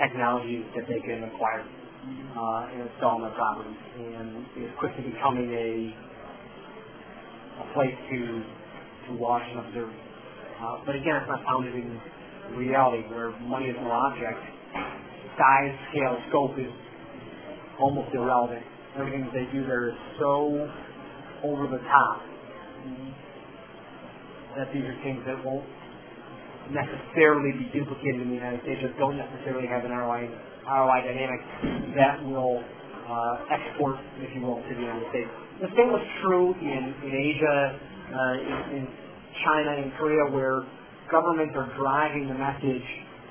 technologies 0.01 0.65
that 0.75 0.89
they 0.89 1.01
can 1.05 1.25
acquire 1.29 1.61
uh, 1.61 2.73
and 2.73 2.89
install 2.89 3.21
on 3.21 3.23
their 3.29 3.37
properties. 3.37 3.77
And 4.01 4.47
it's 4.57 4.73
quickly 4.81 5.13
becoming 5.13 5.53
a, 5.53 5.93
a 7.61 7.65
place 7.75 7.93
to, 7.93 8.21
to 9.09 9.11
watch 9.21 9.45
and 9.45 9.61
observe. 9.61 9.93
Uh, 9.93 10.81
but 10.87 10.97
again, 10.97 11.21
it's 11.21 11.29
not 11.29 11.45
founded 11.45 11.75
in 11.75 12.01
reality 12.57 13.05
where 13.13 13.37
money 13.45 13.67
is 13.67 13.77
no 13.77 13.91
object. 13.93 14.41
Size, 15.37 15.77
scale, 15.93 16.17
scope 16.31 16.57
is 16.57 16.73
almost 17.81 18.15
irrelevant. 18.15 18.65
Everything 18.99 19.25
that 19.25 19.35
they 19.35 19.47
do 19.53 19.67
there 19.67 19.89
is 19.91 19.97
so 20.19 20.71
over 21.45 21.67
the 21.69 21.79
top 21.85 22.23
that 24.57 24.73
these 24.73 24.85
are 24.85 24.97
things 25.05 25.21
that 25.27 25.37
won't 25.45 25.69
necessarily 26.73 27.53
be 27.61 27.69
duplicated 27.77 28.25
in 28.25 28.29
the 28.33 28.41
United 28.41 28.61
States 28.65 28.81
or 28.83 28.91
don't 28.99 29.21
necessarily 29.21 29.69
have 29.69 29.85
an 29.85 29.93
ROI, 29.93 30.27
ROI 30.67 31.01
dynamic 31.05 31.41
that 31.95 32.25
will 32.25 32.65
uh, 33.07 33.55
export, 33.55 34.01
if 34.19 34.35
you 34.35 34.43
will, 34.43 34.59
to 34.65 34.73
the 34.75 34.81
United 34.81 35.07
States. 35.13 35.31
The 35.61 35.71
same 35.77 35.93
was 35.93 36.03
true 36.25 36.57
in, 36.59 36.83
in 37.05 37.13
Asia, 37.15 37.57
uh, 37.79 38.35
in, 38.41 38.81
in 38.81 38.85
China, 39.45 39.71
and 39.77 39.93
Korea, 39.95 40.33
where 40.33 40.65
governments 41.13 41.55
are 41.55 41.71
driving 41.79 42.27
the 42.29 42.35
message, 42.35 42.89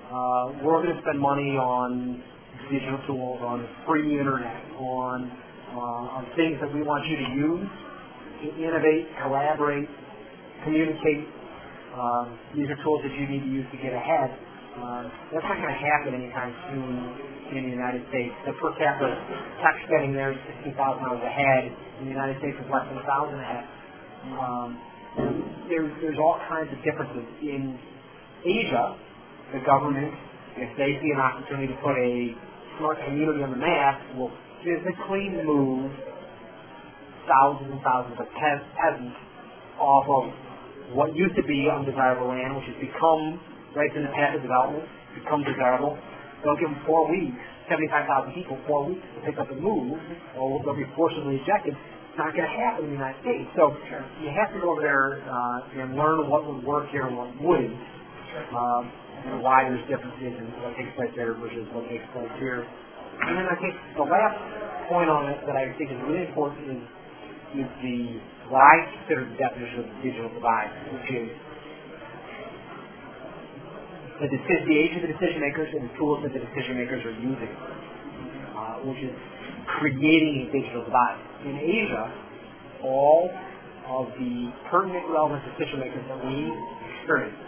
uh, 0.07 0.63
we're 0.63 0.81
going 0.81 0.95
to 0.95 1.01
spend 1.01 1.19
money 1.19 1.57
on 1.57 2.23
digital 2.71 2.99
tools, 3.07 3.41
on 3.41 3.67
free 3.87 4.19
internet, 4.19 4.63
on, 4.77 5.31
uh, 5.71 6.17
on 6.19 6.27
things 6.35 6.57
that 6.61 6.73
we 6.73 6.81
want 6.81 7.05
you 7.07 7.17
to 7.17 7.27
use 7.35 7.69
to 8.43 8.47
innovate, 8.59 9.07
collaborate, 9.23 9.89
communicate. 10.63 11.27
Um, 11.95 12.37
these 12.55 12.67
are 12.67 12.79
tools 12.83 13.01
that 13.03 13.13
you 13.15 13.25
need 13.27 13.41
to 13.41 13.51
use 13.51 13.67
to 13.71 13.77
get 13.79 13.93
ahead. 13.93 14.35
Uh, 14.75 15.07
that's 15.31 15.47
not 15.47 15.55
going 15.55 15.71
to 15.71 15.79
happen 15.79 16.11
anytime 16.11 16.51
soon 16.67 17.55
in 17.55 17.63
the 17.63 17.71
United 17.71 18.03
States. 18.11 18.35
The 18.43 18.51
per 18.59 18.75
capita 18.75 19.15
tech 19.63 19.79
spending 19.87 20.11
there 20.11 20.35
is 20.35 20.39
$16,000 20.67 20.75
ahead. 20.75 21.71
In 22.03 22.11
the 22.11 22.11
United 22.11 22.35
States, 22.43 22.59
it's 22.59 22.67
less 22.67 22.83
than 22.91 22.99
1000 22.99 23.39
ahead. 23.39 23.63
Um, 24.35 24.69
there's, 25.71 25.91
there's 26.03 26.19
all 26.19 26.35
kinds 26.51 26.67
of 26.75 26.79
differences. 26.83 27.23
In 27.39 27.79
Asia, 28.43 28.99
the 29.55 29.63
government, 29.63 30.11
if 30.57 30.71
they 30.77 30.91
see 31.03 31.11
an 31.11 31.19
opportunity 31.19 31.67
to 31.67 31.77
put 31.83 31.95
a 31.99 32.31
smart 32.79 32.97
community 33.03 33.43
on 33.43 33.51
the 33.51 33.59
map, 33.59 33.99
will 34.15 34.31
physically 34.63 35.29
move 35.43 35.91
thousands 37.27 37.73
and 37.73 37.81
thousands 37.81 38.17
of 38.19 38.27
pe- 38.33 38.65
peasants 38.77 39.17
off 39.79 40.05
of 40.07 40.31
what 40.95 41.11
used 41.15 41.35
to 41.35 41.43
be 41.43 41.67
undesirable 41.67 42.29
land, 42.29 42.55
which 42.55 42.69
has 42.69 42.79
become, 42.79 43.41
right 43.75 43.91
in 43.95 44.03
the 44.05 44.13
path 44.13 44.37
of 44.37 44.41
development, 44.41 44.85
become 45.17 45.43
desirable. 45.43 45.97
They'll 46.43 46.59
give 46.61 46.69
them 46.69 46.79
four 46.85 47.09
weeks, 47.09 47.35
75,000 47.67 48.31
people, 48.37 48.55
four 48.69 48.85
weeks 48.85 49.01
to 49.17 49.19
pick 49.25 49.35
up 49.41 49.49
and 49.49 49.59
move, 49.59 49.97
or 50.37 50.61
they'll 50.63 50.77
be 50.77 50.87
forcibly 50.93 51.41
ejected. 51.41 51.73
It's 51.73 52.19
not 52.21 52.31
going 52.31 52.47
to 52.47 52.55
happen 52.55 52.85
in 52.85 52.95
the 52.95 52.99
United 53.01 53.19
States. 53.25 53.49
So 53.57 53.73
you 54.21 54.29
have 54.31 54.53
to 54.53 54.59
go 54.61 54.77
over 54.77 54.79
there 54.85 55.25
uh, 55.25 55.81
and 55.83 55.97
learn 55.97 56.29
what 56.29 56.45
would 56.47 56.63
work 56.63 56.87
here 56.93 57.09
and 57.09 57.17
what 57.17 57.33
wouldn't, 57.41 57.75
um, 58.55 58.83
and 59.25 59.41
why 59.41 59.65
there's 59.65 59.81
differences 59.89 60.33
in 60.37 60.45
what 60.61 60.77
takes 60.77 60.93
place 60.93 61.13
there 61.15 61.33
versus 61.33 61.65
what 61.73 61.89
takes 61.89 62.05
place 62.13 62.29
here. 62.37 62.61
And 63.25 63.37
then 63.37 63.47
I 63.49 63.55
think 63.57 63.73
the 63.97 64.05
last 64.05 64.37
point 64.89 65.09
on 65.09 65.29
it 65.29 65.41
that 65.49 65.55
I 65.57 65.73
think 65.77 65.89
is 65.89 65.99
really 66.05 66.27
important 66.29 66.61
is 66.69 66.83
is 67.55 67.69
the 67.81 68.19
what 68.51 68.61
I 68.61 68.75
consider 68.93 69.25
the 69.25 69.37
definition 69.39 69.79
of 69.79 69.87
the 69.89 69.97
digital 70.03 70.29
divide, 70.29 70.69
which 70.91 71.09
is 71.09 71.29
the, 74.21 74.27
decision, 74.29 74.63
the 74.69 74.77
age 74.77 74.93
of 74.95 75.01
the 75.01 75.11
decision 75.11 75.41
makers 75.41 75.69
and 75.73 75.89
the 75.89 75.93
tools 75.97 76.21
that 76.23 76.31
the 76.35 76.43
decision 76.43 76.77
makers 76.77 77.01
are 77.03 77.15
using, 77.17 77.53
uh, 78.53 78.85
which 78.85 79.01
is 79.01 79.15
creating 79.79 80.45
a 80.45 80.51
digital 80.53 80.85
divide. 80.85 81.19
In 81.47 81.57
Asia, 81.57 82.05
all 82.83 83.33
of 83.87 84.13
the 84.19 84.51
pertinent 84.69 85.09
relevant 85.09 85.41
decision 85.55 85.79
makers 85.79 86.05
that 86.07 86.19
we 86.21 86.53
experience 87.01 87.44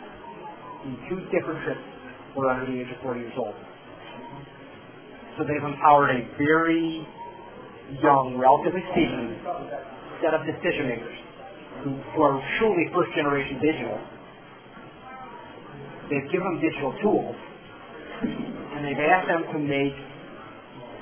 in 0.85 0.93
two 1.09 1.19
different 1.31 1.63
trips 1.63 1.81
were 2.35 2.49
under 2.49 2.65
the 2.69 2.77
age 2.79 2.91
of 2.93 3.01
40 3.01 3.19
years 3.19 3.33
old. 3.37 3.55
So 5.37 5.45
they've 5.45 5.63
empowered 5.63 6.11
a 6.11 6.21
very 6.37 7.05
young, 8.01 8.37
relatively 8.37 8.83
speaking, 8.91 9.37
set 10.21 10.33
of 10.33 10.41
decision 10.45 10.89
makers 10.89 11.17
who, 11.83 11.89
who 12.13 12.19
are 12.21 12.41
truly 12.57 12.89
first 12.93 13.13
generation 13.13 13.61
digital. 13.61 13.97
They've 16.09 16.29
given 16.31 16.45
them 16.45 16.59
digital 16.61 16.93
tools 17.01 17.35
and 18.77 18.85
they've 18.85 18.97
asked 18.97 19.27
them 19.27 19.43
to 19.53 19.59
make 19.59 19.93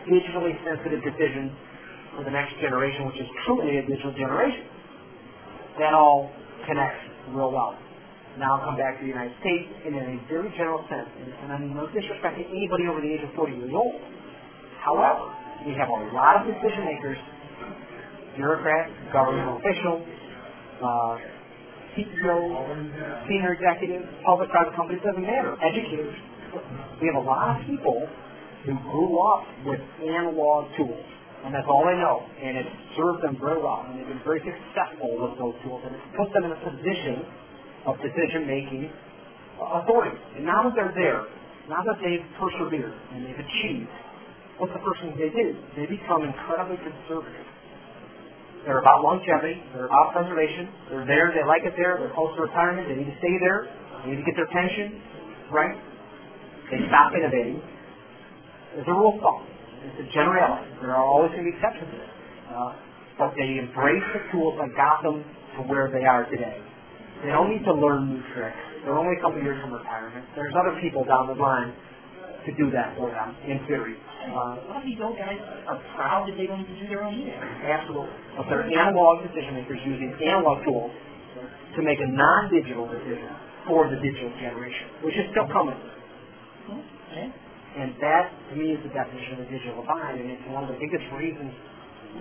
digitally 0.08 0.54
sensitive 0.64 1.02
decisions 1.04 1.52
for 2.16 2.24
the 2.24 2.32
next 2.32 2.56
generation, 2.62 3.06
which 3.08 3.20
is 3.20 3.28
truly 3.46 3.78
a 3.78 3.84
digital 3.88 4.14
generation. 4.14 4.66
That 5.80 5.94
all 5.94 6.32
connects 6.68 7.04
real 7.32 7.52
well. 7.52 7.76
Now 8.36 8.60
come 8.68 8.76
back 8.76 9.00
to 9.00 9.08
the 9.08 9.12
United 9.12 9.32
States 9.40 9.72
and 9.88 9.96
in 9.96 10.04
a 10.04 10.18
very 10.28 10.52
general 10.60 10.84
sense, 10.92 11.08
and, 11.24 11.32
and 11.32 11.50
I 11.54 11.58
mean 11.60 11.72
no 11.72 11.88
disrespect 11.88 12.36
to 12.36 12.44
anybody 12.44 12.84
over 12.92 13.00
the 13.00 13.08
age 13.08 13.24
of 13.24 13.32
40 13.32 13.56
years 13.56 13.72
old. 13.72 13.96
However, 14.84 15.32
we 15.64 15.72
have 15.80 15.88
a 15.88 16.00
lot 16.12 16.44
of 16.44 16.52
decision 16.52 16.84
makers 16.84 17.18
bureaucrats, 18.36 18.92
governmental 19.16 19.58
officials, 19.64 20.04
uh, 20.84 21.16
CEOs, 21.96 23.24
senior 23.32 23.56
executives, 23.56 24.04
public 24.28 24.52
private 24.52 24.76
companies, 24.76 25.02
doesn't 25.04 25.24
matter, 25.24 25.56
educators. 25.64 26.16
We 27.00 27.08
have 27.08 27.24
a 27.24 27.26
lot 27.26 27.56
of 27.56 27.66
people 27.66 28.04
who 28.68 28.76
grew 28.92 29.16
up 29.32 29.48
with 29.64 29.80
analog 30.04 30.68
tools, 30.76 31.08
and 31.48 31.56
that's 31.56 31.68
all 31.72 31.88
they 31.88 31.96
know, 31.96 32.28
and 32.36 32.60
it 32.60 32.68
served 33.00 33.24
them 33.24 33.40
very 33.40 33.64
well, 33.64 33.88
and 33.88 34.00
they've 34.00 34.12
been 34.12 34.24
very 34.28 34.44
successful 34.44 35.16
with 35.16 35.40
those 35.40 35.56
tools, 35.64 35.80
and 35.88 35.96
it's 35.96 36.10
put 36.20 36.28
them 36.36 36.44
in 36.44 36.52
a 36.52 36.60
position 36.60 37.24
of 37.86 37.96
decision-making 38.02 38.90
authority. 39.62 40.18
And 40.36 40.46
now 40.46 40.66
that 40.66 40.74
they're 40.76 40.96
there, 40.96 41.26
now 41.70 41.82
that 41.86 41.98
they've 42.02 42.26
persevered 42.38 42.94
and 43.14 43.26
they've 43.26 43.42
achieved, 43.42 43.90
what's 44.58 44.74
the 44.74 44.82
first 44.82 45.02
thing 45.02 45.14
they 45.18 45.34
do? 45.34 45.58
They 45.78 45.86
become 45.86 46.26
incredibly 46.26 46.78
conservative. 46.82 47.46
They're 48.66 48.82
about 48.82 49.06
longevity. 49.06 49.62
They're 49.74 49.86
about 49.86 50.14
preservation. 50.14 50.70
They're 50.90 51.06
there. 51.06 51.30
They 51.38 51.46
like 51.46 51.62
it 51.70 51.78
there. 51.78 52.02
They're 52.02 52.14
close 52.18 52.34
to 52.34 52.50
retirement. 52.50 52.90
They 52.90 52.98
need 52.98 53.14
to 53.14 53.18
stay 53.22 53.36
there. 53.38 53.70
They 54.02 54.18
need 54.18 54.26
to 54.26 54.28
get 54.28 54.34
their 54.34 54.50
pension, 54.50 55.02
right? 55.54 55.78
They 56.74 56.82
stop 56.90 57.14
innovating. 57.14 57.62
as 58.74 58.86
a 58.90 58.94
rule 58.94 59.14
of 59.14 59.22
thumb, 59.22 59.46
it's 59.86 60.02
a 60.02 60.08
generality. 60.10 60.66
There 60.82 60.98
are 60.98 61.06
always 61.06 61.30
going 61.38 61.46
to 61.46 61.50
be 61.54 61.56
exceptions 61.58 61.94
to 61.94 61.98
this. 62.02 62.14
Uh, 62.50 62.74
but 63.22 63.32
they 63.38 63.62
embrace 63.62 64.04
the 64.18 64.22
tools 64.34 64.58
that 64.58 64.74
got 64.76 65.06
them 65.06 65.22
to 65.56 65.60
where 65.70 65.94
they 65.94 66.04
are 66.04 66.26
today. 66.26 66.58
They 67.26 67.34
don't 67.34 67.50
need 67.50 67.66
to 67.66 67.74
learn 67.74 68.14
new 68.14 68.22
tricks. 68.38 68.62
They're 68.86 68.94
only 68.94 69.18
a 69.18 69.22
couple 69.26 69.42
years 69.42 69.58
from 69.66 69.74
retirement. 69.74 70.30
There's 70.38 70.54
other 70.54 70.78
people 70.78 71.02
down 71.10 71.26
the 71.26 71.34
line 71.34 71.74
to 72.46 72.52
do 72.54 72.70
that 72.70 72.94
for 72.94 73.10
them, 73.10 73.34
in 73.50 73.58
theory. 73.66 73.98
Uh, 73.98 74.62
a 74.62 74.70
lot 74.70 74.78
of 74.78 74.86
these 74.86 75.02
old 75.02 75.18
guys 75.18 75.42
are 75.66 75.82
proud 75.98 76.30
that 76.30 76.38
they 76.38 76.46
don't 76.46 76.62
need 76.62 76.70
to 76.70 76.78
do 76.78 76.86
their 76.86 77.02
own 77.02 77.18
email. 77.18 77.42
Absolutely. 77.42 78.14
But 78.38 78.46
they're 78.46 78.70
analog 78.70 79.26
decision 79.26 79.58
makers 79.58 79.82
using 79.82 80.14
analog 80.22 80.62
tools 80.70 80.94
to 81.74 81.82
make 81.82 81.98
a 81.98 82.10
non-digital 82.14 82.86
decision 82.94 83.34
for 83.66 83.90
the 83.90 83.98
digital 83.98 84.30
generation, 84.38 84.86
which 85.02 85.18
is 85.18 85.26
still 85.34 85.50
coming. 85.50 85.82
Okay. 86.70 87.26
And 87.82 87.98
that, 88.06 88.30
to 88.50 88.56
me, 88.56 88.78
is 88.78 88.80
the 88.86 88.94
definition 88.94 89.42
of 89.42 89.50
the 89.50 89.52
digital 89.52 89.82
divide, 89.82 90.22
and 90.22 90.30
it's 90.30 90.46
one 90.54 90.64
of 90.64 90.70
the 90.70 90.78
biggest 90.78 91.10
reasons 91.18 91.50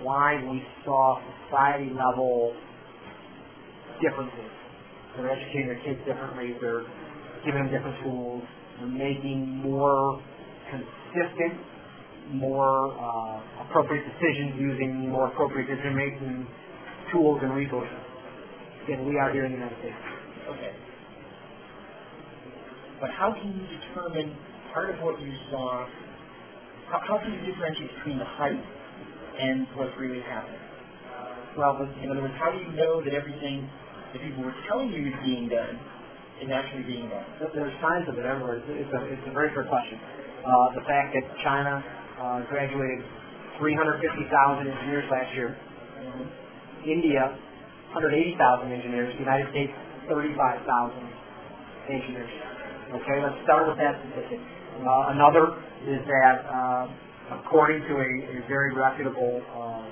why 0.01 0.41
we 0.49 0.65
saw 0.81 1.21
society-level 1.45 2.57
differences. 4.01 4.54
They're 5.17 5.31
educating 5.31 5.67
their 5.67 5.81
kids 5.83 5.99
differently. 6.05 6.55
They're 6.59 6.83
giving 7.45 7.63
them 7.63 7.71
different 7.71 7.97
tools. 8.03 8.43
They're 8.79 8.91
making 8.91 9.63
more 9.63 10.21
consistent, 10.71 11.55
more 12.31 12.91
uh, 12.99 13.63
appropriate 13.67 14.03
decisions 14.03 14.59
using 14.59 15.09
more 15.09 15.27
appropriate 15.27 15.67
decision-making 15.67 16.47
tools 17.11 17.39
and 17.43 17.53
resources 17.53 18.01
than 18.89 19.07
we 19.07 19.17
are 19.17 19.31
here 19.31 19.45
in 19.45 19.53
the 19.53 19.57
United 19.57 19.77
States. 19.79 20.01
Okay. 20.49 20.73
But 22.99 23.09
how 23.11 23.33
can 23.33 23.53
you 23.53 23.65
determine 23.79 24.35
part 24.73 24.89
of 24.89 25.01
what 25.01 25.19
you 25.21 25.31
saw? 25.51 25.87
How, 26.91 26.99
how 27.07 27.17
can 27.19 27.33
you 27.33 27.41
differentiate 27.51 27.91
between 27.97 28.19
the 28.19 28.25
hype 28.25 28.63
and 29.39 29.67
what's 29.75 29.95
really 29.99 30.21
happening? 30.21 30.59
Well, 31.57 31.79
in 32.03 32.11
other 32.11 32.21
words, 32.21 32.33
how 32.37 32.51
do 32.51 32.59
you 32.59 32.71
know 32.75 33.03
that 33.03 33.13
everything 33.13 33.69
that 34.15 34.23
people 34.23 34.47
were 34.47 34.55
telling 34.71 34.95
you 34.95 35.11
is 35.11 35.17
being 35.27 35.51
done 35.51 35.75
is 36.39 36.47
actually 36.47 36.87
being 36.87 37.11
done? 37.11 37.27
There's 37.51 37.75
signs 37.83 38.07
of 38.07 38.15
it 38.15 38.23
everywhere. 38.23 38.63
It's 38.63 38.91
a, 38.95 38.99
it's 39.11 39.27
a 39.27 39.33
very 39.35 39.51
fair 39.51 39.67
question. 39.67 39.99
Uh, 40.39 40.79
the 40.79 40.83
fact 40.87 41.11
that 41.11 41.25
China 41.43 41.83
uh, 42.15 42.47
graduated 42.47 43.03
350,000 43.59 44.71
engineers 44.71 45.03
last 45.11 45.31
year, 45.35 45.51
mm-hmm. 45.99 46.87
India 46.87 47.35
180,000 47.95 48.71
engineers, 48.71 49.11
the 49.15 49.23
United 49.23 49.47
States 49.51 49.71
35,000 50.11 50.67
engineers. 51.87 52.31
Okay, 52.91 53.17
let's 53.23 53.39
start 53.47 53.67
with 53.67 53.79
that 53.79 53.95
statistic. 53.99 54.39
Uh, 54.79 55.15
another 55.15 55.59
is 55.87 56.03
that 56.07 56.43
uh, 56.43 56.91
according 57.39 57.81
to 57.87 57.93
a, 57.95 58.09
a 58.35 58.39
very 58.51 58.75
reputable 58.75 59.39
um, 59.55 59.87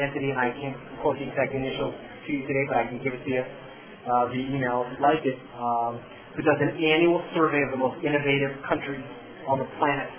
entity, 0.00 0.32
and 0.32 0.40
I 0.40 0.50
can't 0.56 0.76
quote 1.04 1.20
the 1.20 1.28
exact 1.28 1.52
initials 1.52 1.92
to 2.26 2.32
you 2.32 2.42
today, 2.46 2.64
but 2.68 2.76
I 2.76 2.84
can 2.86 3.02
give 3.02 3.12
it 3.14 3.22
to 3.24 3.30
you 3.30 3.42
uh, 3.42 4.26
via 4.30 4.44
email 4.46 4.86
if 4.86 4.94
you'd 4.94 5.04
like 5.04 5.22
it, 5.22 5.38
um, 5.58 6.00
who 6.34 6.42
does 6.42 6.58
an 6.62 6.78
annual 6.78 7.22
survey 7.34 7.62
of 7.66 7.70
the 7.70 7.80
most 7.80 7.98
innovative 8.02 8.58
countries 8.66 9.04
on 9.46 9.58
the 9.58 9.68
planet. 9.78 10.10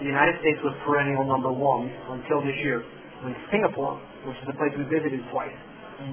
The 0.00 0.06
United 0.06 0.38
States 0.40 0.58
was 0.64 0.74
perennial 0.86 1.22
number 1.26 1.52
one 1.52 1.90
until 2.18 2.42
this 2.42 2.56
year, 2.62 2.82
when 3.22 3.34
Singapore, 3.50 4.00
which 4.26 4.38
is 4.42 4.48
a 4.50 4.56
place 4.58 4.74
we 4.74 4.84
visited 4.90 5.22
twice, 5.30 5.54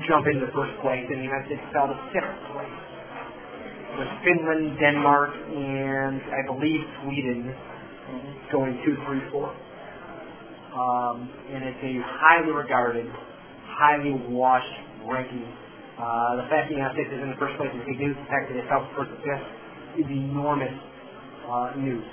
jump 0.06 0.28
into 0.30 0.46
first 0.54 0.78
place, 0.86 1.06
and 1.10 1.18
the 1.22 1.26
United 1.26 1.46
States 1.50 1.66
fell 1.74 1.90
to 1.90 1.98
sixth 2.14 2.38
place. 2.54 2.80
With 3.98 4.12
Finland, 4.22 4.78
Denmark, 4.78 5.34
and 5.34 6.22
I 6.30 6.42
believe 6.46 6.82
Sweden 7.02 7.50
going 8.52 8.78
two, 8.86 8.96
three, 9.06 9.22
four. 9.32 9.50
Um, 10.70 11.30
and 11.50 11.64
it's 11.66 11.82
a 11.82 11.94
highly 12.06 12.54
regarded, 12.54 13.10
highly 13.66 14.14
watched 14.30 14.89
ranking. 15.08 15.46
Uh, 16.00 16.40
the 16.40 16.48
fact 16.48 16.72
that 16.72 16.76
United 16.76 16.96
States 16.96 17.12
is 17.12 17.20
in 17.20 17.30
the 17.30 17.40
first 17.40 17.60
place 17.60 17.72
is 17.76 17.84
big 17.84 18.00
news. 18.00 18.16
The 18.16 18.30
fact 18.32 18.48
that 18.52 18.56
it 18.56 18.66
fell 18.72 18.88
first 18.96 19.12
fifth 19.20 19.48
is 20.00 20.08
enormous 20.08 20.72
uh, 21.48 21.76
news. 21.76 22.08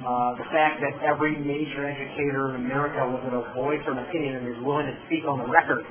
Uh, 0.00 0.34
the 0.40 0.48
fact 0.50 0.80
that 0.80 0.92
every 1.04 1.36
major 1.36 1.86
educator 1.86 2.56
in 2.56 2.64
America 2.66 3.00
with 3.08 3.22
a 3.28 3.44
voice 3.54 3.80
or 3.86 3.96
an 3.96 4.02
opinion 4.08 4.40
and 4.40 4.48
is 4.48 4.58
willing 4.64 4.88
to 4.88 4.96
speak 5.06 5.24
on 5.28 5.38
the 5.38 5.48
record 5.48 5.84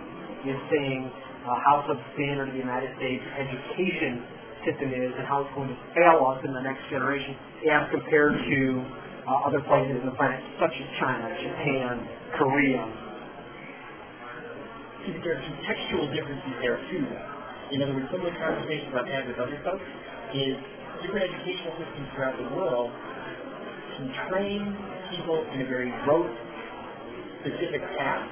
is 0.46 0.58
saying 0.70 1.10
uh, 1.46 1.54
how 1.66 1.86
substandard 1.86 2.52
the 2.52 2.62
United 2.62 2.92
States 2.98 3.24
education 3.38 4.26
system 4.66 4.94
is 4.94 5.14
and 5.18 5.26
how 5.26 5.42
it's 5.42 5.54
going 5.58 5.70
to 5.70 5.80
fail 5.98 6.22
us 6.30 6.42
in 6.46 6.54
the 6.54 6.62
next 6.62 6.82
generation 6.90 7.34
as 7.72 7.90
compared 7.90 8.36
to 8.36 8.60
uh, 9.26 9.48
other 9.48 9.62
places 9.66 9.98
in 10.02 10.06
the 10.06 10.18
planet, 10.18 10.42
such 10.60 10.74
as 10.74 10.88
China, 11.00 11.26
Japan, 11.42 11.94
Korea. 12.38 13.11
See, 15.06 15.18
there 15.26 15.38
are 15.38 15.44
some 15.44 15.58
textual 15.66 16.06
differences 16.14 16.54
there 16.62 16.78
too. 16.94 17.06
In 17.74 17.82
other 17.82 17.96
words, 17.96 18.08
some 18.12 18.22
of 18.22 18.30
the 18.30 18.38
conversations 18.38 18.92
I've 18.94 19.10
had 19.10 19.26
with 19.26 19.40
other 19.40 19.58
folks 19.64 19.86
is 20.36 20.56
different 21.02 21.32
educational 21.32 21.74
systems 21.82 22.08
throughout 22.14 22.38
the 22.38 22.50
world 22.54 22.92
can 23.98 24.14
train 24.30 24.78
people 25.10 25.42
in 25.54 25.62
a 25.62 25.68
very 25.68 25.90
rote, 26.06 26.30
specific 27.42 27.82
path 27.98 28.30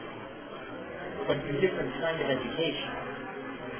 but 1.29 1.37
it's 1.37 1.53
a 1.53 1.61
different 1.61 1.93
kind 2.01 2.17
of 2.17 2.25
education. 2.25 2.89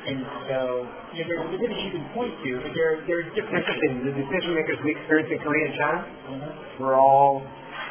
And 0.05 0.21
so, 0.45 0.85
you 1.17 1.25
know, 1.25 1.27
there's 1.33 1.45
specifics 1.49 1.81
you 1.81 1.91
can 1.97 2.05
point 2.13 2.33
to, 2.45 2.49
but 2.61 2.71
there, 2.77 3.01
there's 3.09 3.25
different... 3.33 3.65
Interesting. 3.65 4.05
The 4.05 4.13
decision 4.21 4.53
makers 4.53 4.77
we 4.85 4.93
experienced 4.93 5.33
in 5.33 5.41
Korea 5.41 5.65
and 5.65 5.75
China 5.81 5.99
mm-hmm. 6.05 6.83
were 6.85 6.93
all 6.93 7.41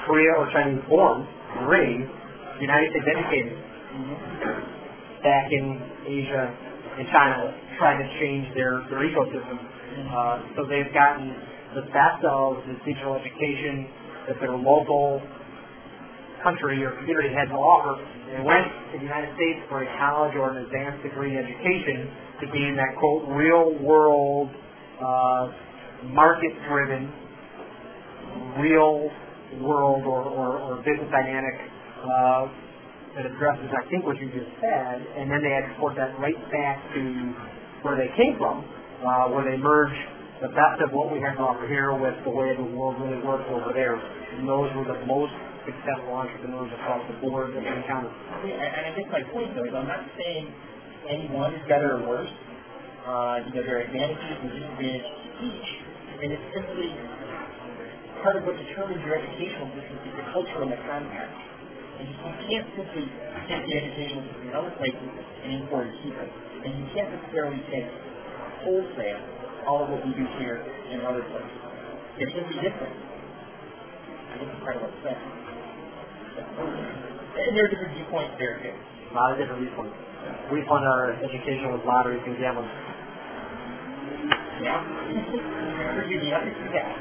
Korea 0.06 0.30
or 0.38 0.46
Chinese 0.54 0.78
born, 0.86 1.26
raised, 1.66 2.06
United 2.62 2.94
States 2.94 3.08
educated. 3.18 3.58
Mm-hmm. 3.58 4.77
Back 5.22 5.50
in 5.50 5.66
Asia 6.06 6.44
and 6.98 7.06
China, 7.10 7.54
trying 7.78 7.98
to 7.98 8.08
change 8.18 8.54
their, 8.54 8.82
their 8.90 9.02
ecosystem. 9.06 9.58
Uh, 9.58 10.56
so 10.56 10.66
they've 10.66 10.92
gotten 10.94 11.34
the 11.74 11.82
best 11.90 12.22
of 12.26 12.62
the 12.66 12.74
digital 12.86 13.14
education 13.14 13.86
that 14.26 14.36
their 14.40 14.56
local 14.56 15.22
country 16.42 16.84
or 16.84 16.92
community 17.02 17.34
had 17.34 17.50
to 17.50 17.58
offer 17.58 17.98
they 18.28 18.44
went 18.44 18.68
to 18.92 18.98
the 18.98 19.04
United 19.04 19.32
States 19.40 19.64
for 19.72 19.82
a 19.82 19.88
college 19.96 20.36
or 20.36 20.52
an 20.52 20.60
advanced 20.60 21.02
degree 21.02 21.32
education 21.38 22.12
to 22.40 22.46
gain 22.52 22.76
that 22.76 22.92
quote 23.00 23.24
real 23.32 23.72
world, 23.80 24.52
uh, 25.00 25.48
market 26.12 26.52
driven, 26.68 27.08
real 28.60 29.08
world 29.64 30.04
or, 30.04 30.28
or, 30.28 30.60
or 30.60 30.76
business 30.84 31.08
dynamic 31.10 31.56
uh, 32.04 32.52
that 33.18 33.26
addresses, 33.26 33.66
I 33.74 33.82
think, 33.90 34.06
what 34.06 34.14
you 34.22 34.30
just 34.30 34.46
said, 34.62 35.02
and 35.18 35.26
then 35.26 35.42
they 35.42 35.50
export 35.50 35.98
that 35.98 36.14
right 36.22 36.38
back 36.54 36.78
to 36.94 37.02
where 37.82 37.98
they 37.98 38.14
came 38.14 38.38
from, 38.38 38.62
uh, 39.02 39.34
where 39.34 39.42
they 39.42 39.58
merge 39.58 39.92
the 40.38 40.54
best 40.54 40.78
of 40.86 40.94
what 40.94 41.10
we 41.10 41.18
have 41.18 41.34
to 41.34 41.42
offer 41.42 41.66
here 41.66 41.90
with 41.98 42.14
the 42.22 42.30
way 42.30 42.54
the 42.54 42.70
world 42.78 42.94
really 43.02 43.18
works 43.26 43.42
over 43.50 43.74
there. 43.74 43.98
And 43.98 44.46
those 44.46 44.70
were 44.78 44.86
the 44.86 45.02
most 45.02 45.34
successful 45.66 46.14
entrepreneurs 46.14 46.70
across 46.78 47.02
the 47.10 47.18
board 47.18 47.58
that 47.58 47.62
we 47.62 47.66
encounter. 47.66 48.14
And 48.46 48.86
I 48.86 48.94
guess 48.94 49.10
my 49.10 49.26
point 49.34 49.50
though 49.58 49.66
is 49.66 49.74
I'm 49.74 49.90
not 49.90 50.06
saying 50.14 50.54
any 51.10 51.26
one 51.34 51.58
is 51.58 51.62
better 51.66 51.98
or 51.98 52.06
worse. 52.06 52.30
Uh, 53.02 53.42
you 53.50 53.50
know, 53.50 53.66
there 53.66 53.82
are 53.82 53.84
advantages 53.90 54.36
and 54.46 54.50
disadvantages 54.54 55.10
to 55.10 55.28
each. 55.42 55.68
And 56.22 56.28
it's 56.38 56.48
simply 56.54 56.94
part 58.22 58.38
of 58.38 58.46
what 58.46 58.54
determines 58.62 59.02
your 59.02 59.18
educational 59.18 59.74
system 59.74 59.96
is 60.06 60.14
the 60.22 60.26
culture 60.30 60.62
and 60.62 60.70
the 60.70 60.82
context. 60.86 61.47
And 61.98 62.06
you, 62.06 62.14
can't 62.14 62.68
simply 62.78 63.10
take 63.50 63.62
the 63.66 63.74
educational 63.74 64.22
system 64.30 64.48
in 64.48 64.54
other 64.54 64.70
places 64.78 65.02
and 65.42 65.50
import 65.58 65.90
it 65.90 65.98
here. 66.06 66.30
And 66.62 66.78
you 66.78 66.86
can't 66.94 67.10
necessarily 67.10 67.58
take 67.74 67.90
wholesale 68.62 69.22
all 69.66 69.84
of 69.84 69.90
what 69.90 70.06
we 70.06 70.14
do 70.14 70.26
here 70.38 70.62
in 70.94 71.02
other 71.02 71.26
places. 71.26 71.58
They're 72.18 72.30
simply 72.30 72.62
different. 72.62 72.94
I 72.94 74.38
think 74.38 74.50
it's 74.50 74.62
what's 74.62 74.94
said. 75.02 75.18
And 76.38 77.56
there 77.56 77.66
are 77.66 77.70
different 77.70 77.94
viewpoints 77.94 78.34
there 78.38 78.62
too. 78.62 78.74
A 78.74 79.14
lot 79.14 79.32
of 79.32 79.38
different 79.38 79.62
viewpoints. 79.62 79.94
We 80.52 80.62
fund 80.68 80.86
our 80.86 81.18
education 81.18 81.72
with 81.72 81.82
lotteries 81.82 82.22
and 82.26 82.38
gambling. 82.38 82.70
Yeah. 84.62 84.82
you 86.10 86.30
have 86.30 86.46
to 86.46 86.54
see 86.54 86.70
that. 86.74 86.94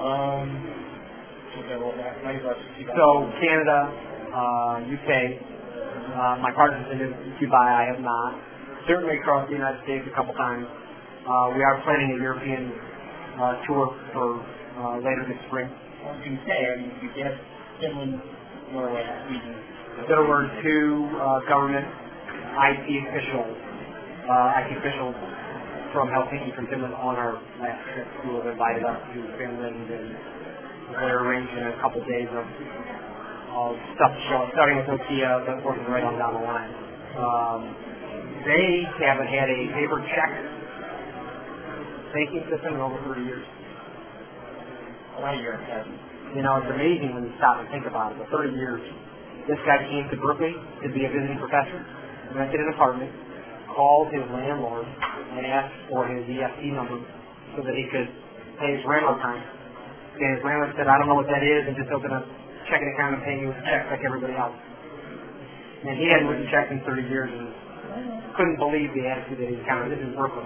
Um, 0.00 0.79
so 1.50 3.06
Canada, 3.42 3.78
uh, 4.30 4.86
UK, 4.86 5.10
uh, 6.14 6.38
my 6.38 6.52
partner's 6.54 6.86
been 6.86 6.98
to 6.98 7.10
Dubai, 7.42 7.68
I 7.74 7.84
have 7.90 8.00
not. 8.00 8.38
Certainly 8.86 9.18
across 9.18 9.48
the 9.48 9.54
United 9.58 9.82
States 9.82 10.06
a 10.06 10.14
couple 10.14 10.34
times. 10.34 10.66
Uh, 11.26 11.50
we 11.54 11.62
are 11.62 11.82
planning 11.82 12.16
a 12.16 12.22
European 12.22 12.70
uh, 13.34 13.66
tour 13.66 13.94
for 14.14 14.38
uh, 14.78 14.96
later 15.02 15.26
this 15.26 15.38
spring. 15.50 15.66
I 15.66 16.14
was 16.14 16.22
going 16.22 16.38
to 16.38 16.42
say, 16.46 16.54
I 16.54 16.74
mean, 16.80 16.92
you 17.02 17.10
get 17.18 17.34
Finland, 17.82 18.22
Norway, 18.72 19.04
Sweden. 19.26 19.54
There 20.06 20.22
were 20.22 20.46
two 20.62 21.10
uh, 21.18 21.50
government 21.50 21.86
IT 21.86 22.86
officials, 23.10 23.58
uh, 24.30 24.58
IT 24.64 24.78
officials 24.78 25.18
from 25.92 26.08
Helsinki, 26.14 26.54
from 26.54 26.70
Finland, 26.70 26.94
on 26.94 27.18
our 27.18 27.42
last 27.58 27.82
trip 27.90 28.06
who 28.22 28.38
have 28.38 28.46
invited 28.46 28.86
us 28.86 28.98
to 29.12 29.18
Finland 29.34 29.90
and 29.90 30.39
They're 30.98 31.22
arranged 31.22 31.54
in 31.54 31.66
a 31.70 31.76
couple 31.80 32.02
days 32.04 32.28
of, 32.34 32.44
of 33.54 33.72
stuff 33.94 34.12
to 34.14 34.20
show, 34.26 34.40
starting 34.54 34.82
with 34.82 34.88
Nokia, 34.90 35.46
then 35.46 35.62
working 35.62 35.86
right 35.86 36.04
on 36.04 36.18
down 36.18 36.34
the 36.34 36.44
line. 36.44 36.72
Um, 37.18 37.60
they 38.46 38.82
haven't 38.98 39.28
had 39.28 39.48
a 39.50 39.60
paper 39.76 40.00
check 40.10 40.30
banking 42.12 42.42
system 42.50 42.74
in 42.74 42.80
over 42.80 42.98
30 43.06 43.22
years. 43.22 43.46
Why 45.18 45.36
you're 45.38 45.58
You 46.34 46.42
know, 46.42 46.58
it's 46.58 46.70
amazing 46.72 47.14
when 47.14 47.28
you 47.28 47.32
stop 47.38 47.60
and 47.60 47.68
think 47.70 47.86
about 47.86 48.12
it. 48.12 48.18
For 48.30 48.46
30 48.46 48.56
years, 48.56 48.82
this 49.46 49.58
guy 49.66 49.84
came 49.86 50.08
to 50.10 50.16
Berkeley 50.16 50.54
to 50.82 50.88
be 50.90 51.04
a 51.06 51.10
visiting 51.10 51.38
professor, 51.38 51.80
rented 52.34 52.60
an 52.60 52.72
apartment, 52.74 53.10
called 53.74 54.10
his 54.10 54.24
landlord, 54.32 54.86
and 54.86 55.46
asked 55.46 55.76
for 55.90 56.08
his 56.08 56.24
EFT 56.26 56.74
number 56.74 56.98
so 57.54 57.62
that 57.62 57.74
he 57.74 57.84
could 57.90 58.08
pay 58.58 58.74
his 58.74 58.82
rental 58.86 59.14
time. 59.22 59.59
And 60.20 60.36
his 60.36 60.44
landlord 60.44 60.76
said, 60.76 60.84
I 60.84 61.00
don't 61.00 61.08
know 61.08 61.16
what 61.16 61.32
that 61.32 61.40
is, 61.40 61.64
and 61.64 61.72
just 61.80 61.88
open 61.96 62.12
a 62.12 62.20
checking 62.68 62.92
account 62.92 63.16
and 63.16 63.22
pay 63.24 63.40
you 63.40 63.48
a 63.48 63.56
check 63.64 63.88
like 63.88 64.04
everybody 64.04 64.36
else. 64.36 64.52
And 64.52 65.96
he 65.96 66.12
hadn't 66.12 66.28
written 66.28 66.44
checks 66.52 66.68
in 66.68 66.84
30 66.84 67.08
years 67.08 67.32
and 67.32 67.48
couldn't 68.36 68.60
believe 68.60 68.92
the 68.92 69.08
attitude 69.08 69.40
that 69.40 69.48
he 69.48 69.56
encountered. 69.56 69.96
This 69.96 70.04
is 70.04 70.12
Brooklyn. 70.12 70.44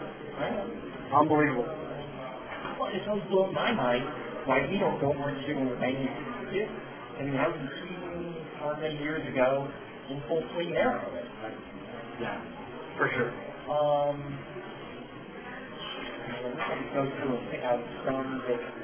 Unbelievable. 1.10 1.66
Well, 1.66 2.90
it's 2.94 3.02
always 3.10 3.26
blown 3.34 3.50
my 3.50 3.74
mind 3.74 4.06
why 4.46 4.62
we 4.70 4.78
don't 4.78 5.02
know 5.02 5.10
what 5.10 5.34
we're 5.34 5.42
doing 5.42 5.66
with 5.66 5.80
banking. 5.82 6.06
I 6.06 7.22
mean, 7.26 7.34
I 7.34 7.48
was 7.50 7.58
how 8.62 8.78
many 8.78 8.98
years 9.02 9.26
ago 9.26 9.66
in 10.10 10.22
full 10.28 10.42
swing 10.54 10.70
there. 10.70 11.02
Yeah, 12.20 12.38
for 12.96 13.10
sure. 13.10 13.34
Um, 13.66 14.38
to 16.44 16.94
go 16.94 17.10
through 17.10 17.36
and 17.36 17.50
pick 17.50 17.62
out 17.62 17.80
some 18.06 18.42
that 18.46 18.83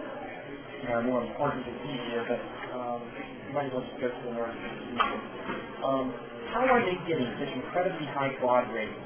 you 0.83 0.89
know, 0.89 0.95
are 0.97 1.05
more 1.05 1.23
important 1.25 1.67
and 1.67 1.77
easier, 1.85 2.25
but 2.29 2.41
um, 2.77 3.01
you 3.49 3.53
might 3.55 3.67
as 3.69 3.73
well 3.73 3.85
just 3.85 4.01
go 4.01 4.09
through 4.21 4.33
the 4.33 4.45
easier. 4.91 5.21
Um, 5.85 6.07
how 6.53 6.65
are 6.67 6.83
they 6.83 6.97
getting 7.09 7.29
such 7.39 7.53
incredibly 7.55 8.07
high 8.13 8.33
quad 8.41 8.69
rating 8.75 9.01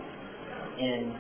in 0.79 1.15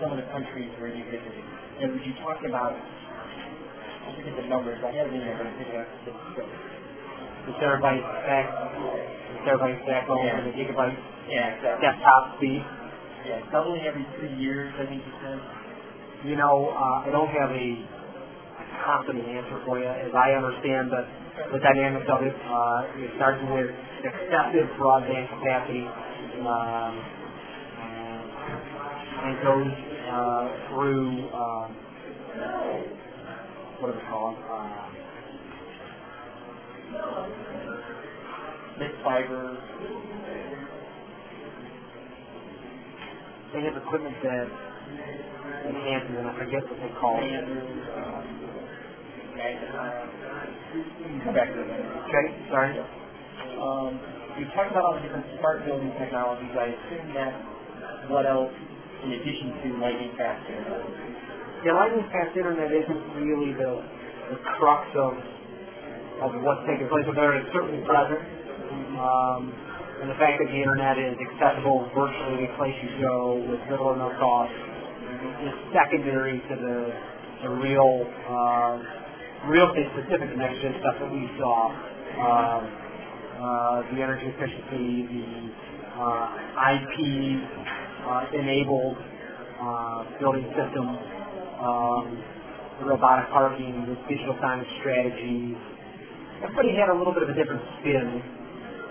some 0.00 0.12
of 0.12 0.18
the 0.18 0.28
countries 0.32 0.70
where 0.80 0.92
you 0.92 1.04
visited? 1.08 1.44
And 1.80 1.92
would 1.92 2.04
you 2.04 2.14
talk 2.24 2.40
about, 2.44 2.72
I 2.72 4.08
forget 4.16 4.34
the 4.40 4.48
numbers, 4.48 4.80
I 4.84 4.92
have 4.96 5.08
it 5.08 5.14
in 5.14 5.20
there, 5.20 5.36
but 5.36 5.46
I 5.46 5.54
think 5.56 5.68
that's 5.72 5.96
the 6.08 6.12
The 7.46 7.52
terabyte 7.62 8.02
back, 8.26 8.46
the 8.74 9.38
terabyte 9.46 9.78
back 9.86 10.06
home, 10.08 10.26
Yeah. 10.26 10.38
and 10.42 10.46
the 10.50 10.54
gigabyte 10.58 10.96
Yeah, 11.28 11.54
exactly. 11.54 11.86
desktop 11.86 12.22
speed. 12.36 12.62
Yeah, 13.26 13.40
doubling 13.52 13.82
every 13.86 14.06
three 14.18 14.34
years, 14.34 14.72
I 14.78 14.86
think 14.86 15.02
you 15.06 15.12
said. 15.22 15.38
You 16.24 16.36
know, 16.36 16.56
uh, 16.74 17.06
I 17.06 17.10
don't 17.10 17.28
have 17.30 17.50
a 17.50 17.66
confident 18.84 19.26
answer 19.28 19.58
for 19.64 19.78
you. 19.78 19.86
As 19.88 20.12
I 20.14 20.32
understand 20.36 20.90
the, 20.90 21.02
the 21.52 21.60
dynamics 21.60 22.06
of 22.10 22.20
it, 22.22 22.34
uh, 22.34 23.00
it 23.00 23.10
starts 23.16 23.40
with 23.50 23.70
excessive 24.04 24.68
broadband 24.76 25.28
capacity 25.30 25.84
um, 26.44 26.94
uh, 27.80 29.26
and 29.26 29.34
goes 29.42 29.72
uh, 30.10 30.44
through 30.68 31.28
uh, 31.32 31.66
what 33.80 33.90
is 33.90 33.96
it 33.96 34.08
called? 34.10 34.36
Uh, 34.40 34.88
Mixed 38.78 39.00
fiber, 39.02 39.56
they 43.52 43.60
have 43.64 43.76
equipment 43.76 44.16
that 44.22 44.48
enhances, 45.66 46.14
and 46.18 46.28
I 46.28 46.38
forget 46.38 46.62
what 46.68 46.78
they 46.80 46.92
call 47.00 47.18
it. 47.22 48.35
Come 49.36 51.34
back 51.34 51.52
to 51.52 51.60
that. 51.60 51.80
Okay, 52.08 52.26
sorry. 52.48 52.72
Um, 52.80 54.00
you 54.40 54.48
talked 54.56 54.72
about 54.72 54.84
all 54.84 54.94
the 54.96 55.04
different 55.04 55.26
smart 55.36 55.64
building 55.68 55.92
technologies. 56.00 56.56
I 56.56 56.72
assume 56.72 57.12
that 57.12 57.32
what 58.08 58.24
else 58.24 58.52
in 59.04 59.12
addition 59.12 59.52
to 59.60 59.66
lightning 59.76 60.16
fast 60.16 60.40
internet? 60.48 60.88
Yeah, 61.64 61.76
lightning 61.76 62.08
fast 62.08 62.32
internet 62.32 62.72
isn't 62.72 63.02
really 63.20 63.52
the, 63.52 63.72
the 64.32 64.38
crux 64.56 64.88
of 64.96 65.12
of 66.16 66.32
what's 66.40 66.64
taking 66.64 66.88
place 66.88 67.04
there. 67.12 67.36
It's 67.36 67.52
certainly 67.52 67.84
present. 67.84 68.24
Um, 68.96 69.52
and 70.00 70.08
the 70.08 70.16
fact 70.16 70.40
that 70.40 70.48
the 70.48 70.60
internet 70.64 70.96
is 70.96 71.12
accessible 71.20 71.92
virtually 71.92 72.48
any 72.48 72.50
place 72.56 72.72
you 72.80 73.04
go 73.04 73.36
with 73.36 73.60
little 73.68 73.92
or 73.92 73.96
no 74.00 74.08
cost 74.16 74.52
is 75.44 75.52
secondary 75.76 76.40
to 76.40 76.54
the, 76.56 76.76
the 77.44 77.50
real 77.60 78.04
uh, 78.28 79.05
real 79.48 79.70
estate 79.70 79.86
specific 79.94 80.36
next 80.36 80.58
gen 80.62 80.74
stuff 80.82 80.96
that 80.98 81.10
we 81.10 81.22
saw. 81.38 81.70
Um, 82.18 82.62
uh, 83.36 83.82
the 83.92 84.00
energy 84.00 84.32
efficiency, 84.32 85.06
the 85.12 85.26
uh, 85.92 86.72
IP 86.72 86.96
uh, 88.08 88.38
enabled 88.40 88.96
uh, 88.96 90.18
building 90.18 90.48
systems, 90.56 90.96
um, 91.60 92.04
the 92.80 92.86
robotic 92.88 93.28
parking, 93.30 93.86
the 93.86 93.96
digital 94.08 94.34
signage 94.40 94.68
strategies. 94.80 95.56
Everybody 96.42 96.72
had 96.76 96.88
a 96.88 96.96
little 96.96 97.12
bit 97.12 97.24
of 97.24 97.30
a 97.30 97.36
different 97.36 97.62
spin. 97.80 98.24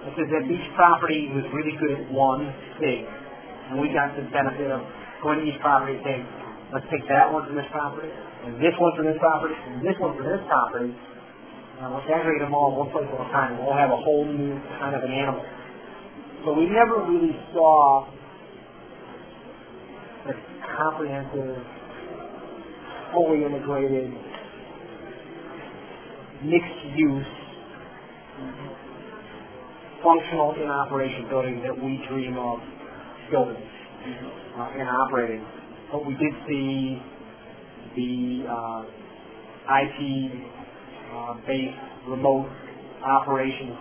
It 0.06 0.14
says 0.14 0.30
that 0.30 0.46
each 0.46 0.68
property 0.78 1.30
was 1.34 1.44
really 1.50 1.74
good 1.82 1.92
at 1.98 2.04
one 2.14 2.54
thing. 2.80 3.06
And 3.70 3.82
we 3.82 3.90
got 3.90 4.14
the 4.14 4.30
benefit 4.30 4.70
of 4.70 4.86
going 5.26 5.42
to 5.42 5.46
each 5.50 5.60
property 5.62 5.98
and 5.98 6.04
saying, 6.06 6.24
let's 6.74 6.86
take 6.90 7.06
that 7.10 7.30
one 7.30 7.46
from 7.46 7.56
this 7.56 7.70
property, 7.72 8.10
and 8.10 8.58
this 8.58 8.74
one 8.80 8.94
from 8.96 9.06
this 9.06 9.20
property, 9.20 9.54
and 9.54 9.86
this 9.86 9.98
one 10.00 10.16
from 10.18 10.26
this 10.26 10.42
property, 10.48 10.90
and 10.90 11.94
let's 11.94 12.08
aggregate 12.08 12.42
them 12.42 12.54
all 12.56 12.74
one 12.74 12.90
place 12.90 13.06
at 13.06 13.20
a 13.20 13.30
time, 13.30 13.58
and 13.58 13.66
we'll 13.66 13.78
have 13.78 13.92
a 13.92 14.00
whole 14.00 14.26
new 14.26 14.56
kind 14.80 14.96
of 14.96 15.04
an 15.04 15.12
animal. 15.12 15.44
So 16.46 16.54
we 16.54 16.66
never 16.70 17.04
really 17.10 17.36
saw 17.54 18.08
the 20.26 20.34
comprehensive, 20.78 21.58
fully 23.14 23.44
integrated, 23.46 24.14
mixed 26.44 26.82
use, 26.96 27.34
functional 30.04 30.54
in 30.62 30.70
operation 30.70 31.26
building 31.30 31.62
that 31.66 31.74
we 31.74 31.98
dream 32.08 32.38
of 32.38 32.60
building 33.32 33.58
uh, 33.58 34.70
and 34.78 34.88
operating. 34.88 35.44
But 35.92 36.06
we 36.06 36.14
did 36.16 36.34
see 36.48 37.02
the 37.96 38.46
uh, 38.50 38.82
IP 39.82 39.98
uh, 41.14 41.34
based 41.48 41.78
remote 42.08 42.50
operations 43.04 43.78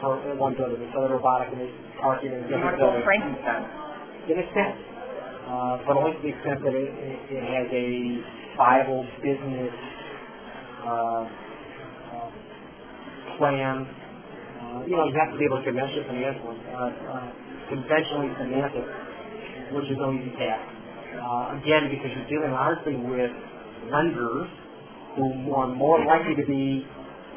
for 0.00 0.16
one 0.36 0.54
building. 0.54 0.90
The 0.92 1.00
robotic 1.08 1.52
and 1.54 1.70
parking 2.00 2.32
in 2.32 2.42
different 2.42 2.78
buildings 2.78 3.04
Frankenstein. 3.04 3.62
to 4.26 4.32
an 4.32 4.38
extent, 4.42 4.74
uh, 5.48 5.78
but 5.86 5.96
only 5.96 6.12
to 6.14 6.22
the 6.22 6.28
extent 6.28 6.58
that 6.62 6.74
it, 6.74 6.90
it, 6.94 7.18
it 7.30 7.42
has 7.46 7.66
a 7.72 7.86
viable 8.56 9.04
business 9.22 9.74
uh, 10.84 11.22
uh, 12.14 12.30
plan. 13.38 13.86
Uh, 13.86 14.82
you 14.86 14.96
know, 14.96 15.04
you 15.06 15.14
have 15.18 15.32
to 15.32 15.38
be 15.38 15.44
able 15.46 15.58
to 15.58 15.64
conventionally 15.64 16.06
finance 16.06 16.38
one. 16.44 16.58
Uh, 16.70 16.90
uh, 17.10 17.28
conventionally 17.68 18.30
finance 18.38 18.72
it, 18.74 19.74
which 19.74 19.90
is 19.90 19.96
no 19.98 20.12
easy 20.12 20.30
task. 20.38 20.75
Uh, 21.16 21.58
again, 21.58 21.90
because 21.90 22.10
you're 22.14 22.28
dealing 22.28 22.52
largely 22.52 22.96
with 22.96 23.32
lenders 23.90 24.48
who 25.16 25.54
are 25.54 25.68
more 25.68 26.04
likely 26.04 26.34
to 26.36 26.46
be 26.46 26.86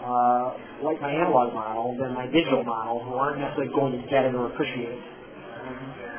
uh, 0.03 0.53
like 0.83 0.99
my 1.01 1.11
analog 1.11 1.53
model 1.53 1.95
than 1.99 2.13
my 2.13 2.25
digital 2.27 2.63
model, 2.63 3.03
who 3.03 3.13
aren't 3.15 3.39
necessarily 3.39 3.71
going 3.73 3.93
to 3.95 4.01
get 4.09 4.25
it 4.25 4.35
or 4.35 4.47
appreciate 4.51 4.89
it 4.89 5.01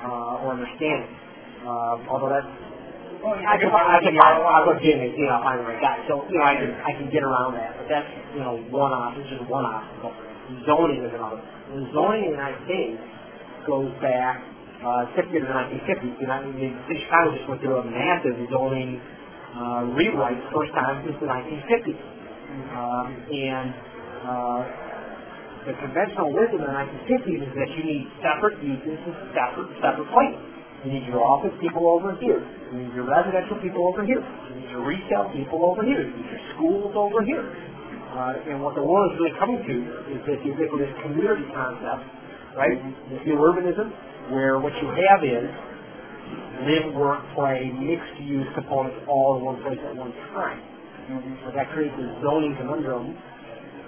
uh, 0.05 0.43
or 0.45 0.57
understand 0.57 1.05
it. 1.05 1.12
Uh, 1.65 2.09
although 2.09 2.32
that's 2.32 2.49
I 3.20 3.57
can 3.61 3.69
I 3.69 4.01
can 4.01 4.16
I 4.16 4.61
can 4.65 4.77
get 4.81 4.97
it, 4.97 5.12
you 5.12 5.28
know, 5.28 5.45
find 5.45 5.61
the 5.61 5.69
right 5.69 5.81
guy. 5.81 6.01
So 6.09 6.24
you 6.32 6.41
know, 6.41 6.45
I 6.49 6.57
can 6.57 6.73
I 6.81 6.93
can 6.97 7.09
get 7.12 7.20
around 7.20 7.53
that, 7.61 7.77
but 7.77 7.87
that's 7.89 8.09
you 8.32 8.41
know 8.41 8.57
one 8.73 8.93
off. 8.97 9.12
It's 9.20 9.28
just 9.28 9.45
one 9.45 9.69
obstacle. 9.69 10.16
Zoning 10.65 11.05
is 11.05 11.12
another. 11.12 11.45
And 11.45 11.85
zoning 11.93 12.24
in 12.24 12.32
the 12.32 12.37
United 12.41 12.61
States 12.65 12.97
goes 13.69 13.93
back 14.01 14.41
uh, 14.81 15.12
to 15.12 15.20
the 15.20 15.44
1950s. 15.44 16.15
You 16.20 16.27
know, 16.27 16.40
the 16.57 16.69
city 16.89 17.01
of 17.01 17.05
Chicago 17.05 17.27
just 17.36 17.47
went 17.48 17.61
through 17.61 17.78
a 17.81 17.86
massive 17.86 18.36
zoning 18.48 19.01
uh, 19.57 19.93
rewrite 19.93 20.40
first 20.55 20.73
time 20.73 21.05
since 21.05 21.19
the 21.20 21.28
1950s, 21.28 22.01
um, 22.70 23.09
and 23.28 23.69
uh, 24.24 24.61
the 25.69 25.74
conventional 25.77 26.32
wisdom 26.32 26.65
in 26.65 26.69
the 26.70 26.77
1950s 26.77 27.40
is 27.44 27.52
that 27.52 27.70
you 27.77 27.82
need 27.85 28.05
separate 28.24 28.57
uses 28.65 28.97
and 29.05 29.16
separate 29.36 29.70
separate 29.85 30.09
places. 30.09 30.40
You 30.81 30.97
need 30.97 31.05
your 31.12 31.20
office 31.20 31.52
people 31.61 31.85
over 31.85 32.16
here. 32.16 32.40
You 32.73 32.81
need 32.81 32.93
your 32.97 33.05
residential 33.05 33.61
people 33.61 33.85
over 33.85 34.01
here. 34.01 34.24
You 34.24 34.52
need 34.57 34.70
your 34.73 34.81
retail 34.81 35.28
people 35.36 35.61
over 35.61 35.85
here. 35.85 36.09
You 36.09 36.16
need 36.16 36.31
your 36.32 36.44
schools 36.57 36.97
over 36.97 37.20
here. 37.20 37.44
Uh, 37.44 38.48
and 38.48 38.65
what 38.65 38.73
the 38.74 38.82
world 38.82 39.12
is 39.12 39.20
really 39.20 39.36
coming 39.36 39.61
to 39.61 39.74
is 40.16 40.20
this 40.24 40.40
ubiquitous 40.43 40.90
community 41.05 41.44
concept, 41.52 42.02
right? 42.57 42.81
This 43.12 43.20
new 43.28 43.36
urbanism, 43.36 43.93
where 44.31 44.59
what 44.59 44.73
you 44.81 44.89
have 44.89 45.20
is 45.27 45.51
live, 46.66 46.94
work, 46.94 47.20
play, 47.35 47.70
mixed 47.74 48.20
use 48.23 48.47
components 48.55 48.97
all 49.09 49.39
in 49.39 49.44
one 49.44 49.59
place 49.62 49.78
at 49.82 49.97
one 49.97 50.12
time. 50.35 50.61
Mm-hmm. 51.11 51.47
But 51.47 51.55
that 51.55 51.70
creates 51.74 51.94
a 51.98 52.07
zoning 52.23 52.55
conundrum 52.57 53.16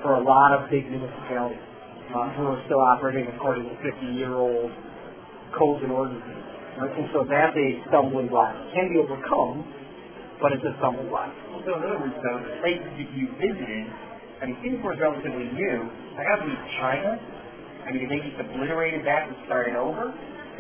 for 0.02 0.18
a 0.18 0.22
lot 0.22 0.52
of 0.52 0.70
big 0.70 0.90
municipalities 0.90 1.62
uh, 2.10 2.34
who 2.34 2.50
are 2.50 2.60
still 2.66 2.82
operating 2.96 3.30
according 3.36 3.70
to 3.70 3.74
50-year-old 3.78 4.70
codes 5.56 5.80
and 5.84 5.92
ordinances. 5.92 6.42
Right? 6.76 6.92
And 6.98 7.06
so 7.12 7.24
that's 7.28 7.54
a 7.54 7.68
stumbling 7.88 8.28
block. 8.28 8.56
It 8.56 8.74
can 8.74 8.86
be 8.90 8.98
overcome, 8.98 9.62
but 10.40 10.52
it's 10.52 10.64
a 10.64 10.74
stumbling 10.82 11.08
block. 11.08 11.30
So 11.62 11.78
in 11.78 11.84
other 11.84 12.00
words, 12.00 12.16
though, 12.18 12.40
the 12.42 12.58
places 12.58 12.90
that 12.98 13.08
you 13.14 13.30
visited, 13.38 13.86
I 14.42 14.50
mean, 14.50 14.58
Singapore 14.64 14.98
is 14.98 15.00
relatively 15.00 15.46
new. 15.54 15.78
I 16.18 16.26
have 16.26 16.42
to 16.42 16.52
China. 16.82 17.14
I 17.86 17.94
mean, 17.94 18.08
did 18.08 18.10
they 18.10 18.20
just 18.26 18.38
obliterated 18.42 19.06
that 19.06 19.30
and 19.30 19.36
started 19.46 19.78
over? 19.78 20.10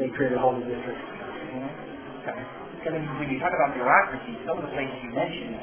They 0.02 0.10
created 0.18 0.34
a 0.34 0.42
whole 0.42 0.58
new 0.58 0.66
district. 0.66 0.98
Mm-hmm. 0.98 2.26
Okay. 2.26 2.42
So 2.82 2.90
then 2.90 3.06
when 3.22 3.30
you 3.30 3.38
talk 3.38 3.54
about 3.54 3.70
bureaucracy, 3.78 4.34
some 4.42 4.58
of 4.58 4.66
the 4.66 4.74
places 4.74 4.98
you 4.98 5.14
mentioned 5.14 5.54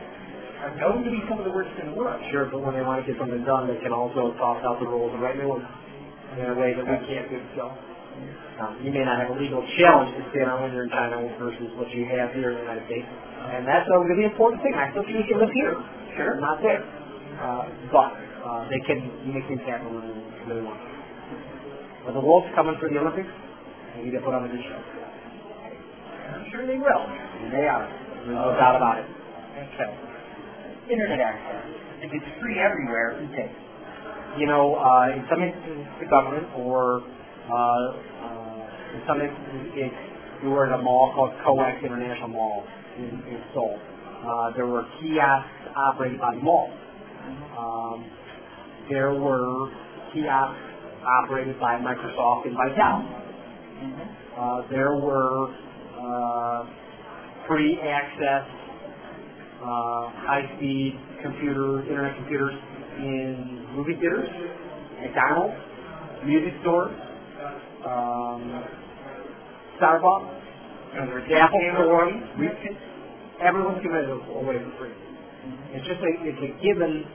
are 0.63 0.71
known 0.79 1.03
to 1.03 1.11
be 1.11 1.19
some 1.27 1.43
of 1.43 1.45
the 1.47 1.51
worst 1.51 1.75
in 1.75 1.91
the 1.91 1.95
world. 1.99 2.15
Sure, 2.31 2.47
but 2.47 2.63
when 2.63 2.71
they 2.71 2.79
want 2.79 3.03
to 3.03 3.05
get 3.07 3.19
something 3.19 3.43
done, 3.43 3.67
they 3.67 3.75
can 3.83 3.91
also 3.91 4.31
toss 4.39 4.63
out 4.63 4.79
the 4.79 4.87
rules 4.87 5.11
and 5.11 5.19
write 5.19 5.35
new 5.35 5.59
ones 5.59 5.67
in 6.39 6.47
a 6.47 6.55
way 6.55 6.71
that 6.71 6.87
we 6.87 6.95
can't 7.03 7.27
do 7.27 7.35
so. 7.59 7.67
Um, 8.63 8.79
you 8.79 8.95
may 8.95 9.03
not 9.03 9.19
have 9.19 9.35
a 9.35 9.37
legal 9.39 9.59
challenge 9.75 10.15
to 10.15 10.23
stand 10.31 10.47
on 10.47 10.63
when 10.63 10.71
you're 10.71 10.87
in 10.87 10.91
China 10.95 11.19
versus 11.35 11.67
what 11.75 11.91
you 11.91 12.07
have 12.07 12.31
here 12.31 12.55
in 12.55 12.63
the 12.63 12.63
United 12.63 12.87
States. 12.87 13.07
And 13.07 13.67
that's 13.67 13.87
a 13.91 13.97
really 14.07 14.23
important 14.23 14.63
thing. 14.63 14.71
I 14.71 14.87
still 14.95 15.03
think 15.03 15.19
you 15.19 15.27
can 15.27 15.39
live 15.43 15.51
here. 15.51 15.75
Sure. 16.15 16.39
Not 16.39 16.63
there. 16.63 16.79
Uh, 16.79 17.67
but 17.91 18.11
uh, 18.15 18.67
they 18.71 18.79
can 18.87 19.03
make 19.35 19.43
things 19.51 19.63
happen 19.67 19.91
when 19.91 20.03
they 20.07 20.15
really 20.47 20.63
want. 20.63 20.79
But 22.07 22.15
the 22.15 22.23
world's 22.23 22.47
coming 22.55 22.79
for 22.79 22.87
the 22.87 22.99
Olympics. 23.03 23.31
They 23.99 24.07
need 24.07 24.15
to 24.15 24.23
put 24.23 24.31
on 24.31 24.47
a 24.47 24.49
good 24.49 24.63
show. 24.63 24.79
I'm 24.79 26.47
sure 26.55 26.63
they 26.63 26.79
will. 26.79 27.03
They 27.51 27.67
are. 27.67 27.83
There's 28.23 28.31
no 28.31 28.55
doubt 28.55 28.79
about 28.79 29.03
it. 29.03 29.07
Okay. 29.75 29.91
Internet 30.87 31.19
access. 31.19 31.67
If 31.99 32.15
it's 32.15 32.29
free 32.39 32.63
everywhere, 32.63 33.19
who 33.19 33.27
takes? 33.35 33.51
you 34.37 34.45
know, 34.45 34.75
uh, 34.75 35.15
in 35.15 35.25
some 35.29 35.41
instances 35.41 35.87
the 35.99 36.05
government 36.07 36.47
or 36.55 37.01
uh, 37.01 37.55
uh, 37.55 38.95
in 38.95 39.01
some 39.07 39.19
instances 39.21 39.73
it's, 39.73 40.01
we 40.43 40.49
were 40.49 40.67
at 40.67 40.79
a 40.79 40.81
mall 40.81 41.11
called 41.15 41.31
COEX 41.43 41.83
International 41.83 42.29
Mall 42.29 42.63
in, 42.97 43.09
in 43.27 43.41
Seoul. 43.53 43.75
Uh, 43.75 44.55
there 44.55 44.67
were 44.67 44.85
kiosks 44.99 45.75
operated 45.75 46.19
by 46.19 46.35
the 46.35 46.41
mall. 46.41 46.69
Um, 47.57 48.05
there 48.89 49.13
were 49.13 49.71
kiosks 50.13 50.61
operated 51.03 51.59
by 51.59 51.75
Microsoft 51.79 52.45
and 52.47 52.55
Vital. 52.55 53.28
Uh, 53.79 54.67
there 54.69 54.95
were 54.97 55.47
uh, 55.49 56.65
free 57.47 57.79
access, 57.79 58.43
uh, 59.59 60.09
high-speed 60.27 60.99
computers, 61.23 61.85
internet 61.87 62.15
computers 62.17 62.53
in 62.97 63.67
movie 63.75 63.95
theaters, 63.99 64.29
McDonald's, 65.01 65.55
music 66.25 66.53
stores, 66.61 66.91
um, 67.85 68.63
Starbucks, 69.79 70.27
And 70.95 71.07
there's 71.07 71.31
Apple 71.31 71.59
Store. 71.75 72.11
Store. 72.11 72.75
Everyone's 73.41 73.81
given 73.81 73.97
it 73.97 74.09
away 74.09 74.59
for 74.59 74.71
free. 74.77 74.95
It's 75.71 75.87
just 75.87 76.01
a, 76.01 76.11
it's 76.27 76.41
a 76.43 76.51
given 76.61 77.05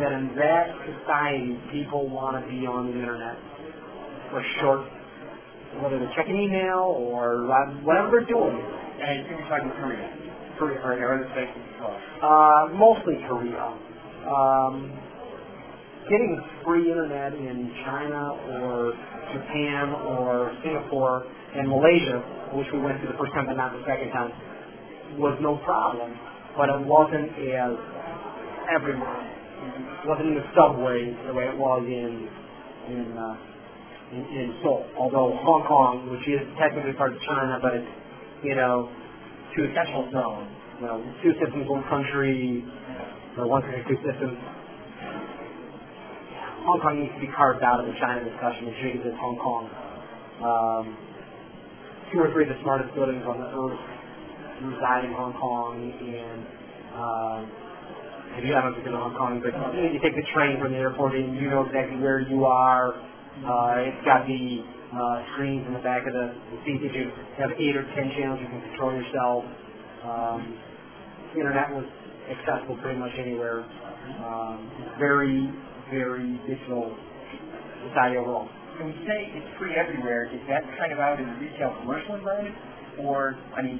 that 0.00 0.12
in 0.12 0.34
that 0.34 0.74
society, 0.82 1.58
people 1.70 2.08
want 2.08 2.42
to 2.42 2.50
be 2.50 2.66
on 2.66 2.86
the 2.86 2.98
internet 2.98 3.36
for 4.30 4.42
short, 4.60 4.86
whether 5.82 5.98
they're 5.98 6.12
checking 6.16 6.36
email 6.36 6.96
or 6.96 7.46
whatever 7.84 8.10
they're 8.10 8.28
doing. 8.28 8.56
And 8.98 9.26
you're 9.30 9.46
talking 9.48 9.70
Korea. 9.78 10.08
Korea, 10.58 10.80
Or 10.82 10.98
or 10.98 11.24
places 11.32 11.54
as 11.54 12.08
uh, 12.22 12.74
mostly 12.74 13.14
Korea. 13.28 13.78
Um, 14.26 14.90
getting 16.10 16.42
free 16.64 16.90
internet 16.90 17.32
in 17.34 17.70
China 17.84 18.34
or 18.58 18.92
Japan 19.32 19.94
or 20.18 20.56
Singapore 20.64 21.26
and 21.54 21.68
Malaysia, 21.68 22.18
which 22.54 22.66
we 22.72 22.80
went 22.80 23.00
to 23.00 23.06
the 23.06 23.16
first 23.18 23.32
time 23.34 23.46
but 23.46 23.56
not 23.56 23.72
the 23.72 23.84
second 23.86 24.10
time, 24.10 24.32
was 25.16 25.38
no 25.40 25.56
problem. 25.64 26.10
But 26.56 26.70
it 26.70 26.80
wasn't 26.82 27.30
as 27.38 27.78
everywhere. 28.74 29.20
It 30.02 30.08
wasn't 30.08 30.28
in 30.28 30.34
the 30.34 30.48
subway 30.56 31.14
the 31.26 31.34
way 31.34 31.44
it 31.44 31.56
was 31.56 31.84
in 31.86 32.28
in 32.88 33.14
uh, 33.14 33.36
in, 34.12 34.22
in 34.24 34.46
Seoul. 34.62 34.84
Although 34.98 35.36
Hong 35.44 35.64
Kong, 35.68 36.08
which 36.10 36.24
is 36.28 36.40
technically 36.58 36.92
part 36.94 37.12
of 37.12 37.20
China, 37.22 37.58
but 37.60 37.74
it's 37.74 37.90
you 38.44 38.54
know 38.54 38.88
To 39.56 39.58
a 39.64 39.70
central 39.74 40.06
zone. 40.12 40.46
you 40.80 40.86
know, 40.86 40.98
two 41.22 41.32
systems, 41.42 41.66
one 41.68 41.82
country, 41.90 42.62
or 43.36 43.48
one 43.48 43.62
country, 43.62 43.82
two 43.88 43.98
systems. 44.06 44.38
Hong 46.62 46.78
Kong 46.84 47.00
needs 47.00 47.14
to 47.16 47.20
be 47.20 47.30
carved 47.32 47.62
out 47.64 47.80
of 47.80 47.86
the 47.88 47.96
China 47.98 48.22
discussion 48.28 48.68
big 48.82 49.00
as 49.00 49.08
it's 49.08 49.18
Hong 49.18 49.38
Kong. 49.40 49.64
Um, 50.38 50.84
two 52.12 52.20
or 52.20 52.30
three 52.32 52.44
of 52.44 52.50
the 52.52 52.60
smartest 52.62 52.94
buildings 52.94 53.24
on 53.24 53.40
the 53.40 53.48
earth 53.48 53.80
reside 54.62 55.04
in 55.08 55.12
Hong 55.16 55.32
Kong, 55.34 55.80
and 55.80 56.40
um, 56.92 57.40
if 58.36 58.44
you 58.44 58.52
haven't 58.52 58.74
been 58.84 58.92
to 58.92 58.98
Hong 59.00 59.16
Kong, 59.16 59.40
but 59.42 59.54
you, 59.74 59.96
you 59.96 60.00
take 60.04 60.14
the 60.14 60.26
train 60.34 60.60
from 60.60 60.72
the 60.72 60.78
airport 60.78 61.14
and 61.16 61.34
you 61.40 61.48
know 61.50 61.64
exactly 61.64 61.96
where 61.98 62.20
you 62.20 62.44
are. 62.44 62.94
Uh, 63.38 63.86
it's 63.86 64.02
got 64.04 64.26
the 64.26 64.64
uh, 64.66 65.16
screens 65.34 65.62
in 65.66 65.72
the 65.74 65.84
back 65.86 66.02
of 66.06 66.12
the, 66.12 66.34
the 66.50 66.58
seat 66.66 66.82
that 66.82 66.92
you 66.94 67.06
have 67.38 67.52
eight 67.54 67.76
or 67.76 67.86
ten 67.94 68.10
channels 68.18 68.40
you 68.42 68.48
can 68.50 68.62
control 68.72 68.90
yourself. 68.90 69.44
Um, 70.02 70.58
the 71.34 71.40
internet 71.46 71.70
was 71.70 71.86
accessible 72.26 72.76
pretty 72.82 72.98
much 72.98 73.14
anywhere. 73.14 73.62
Um, 74.18 74.58
very, 74.98 75.54
very 75.90 76.34
digital 76.50 76.96
society 77.86 78.18
overall. 78.18 78.48
When 78.82 78.90
we 78.90 78.98
say 79.06 79.30
it's 79.38 79.50
free 79.58 79.74
everywhere, 79.78 80.26
is 80.34 80.42
that 80.50 80.66
kind 80.78 80.90
of 80.92 80.98
out 80.98 81.20
in 81.20 81.26
the 81.26 81.38
retail 81.38 81.74
commercial 81.82 82.14
environment? 82.18 82.56
Or, 83.06 83.38
I 83.54 83.62
mean, 83.62 83.78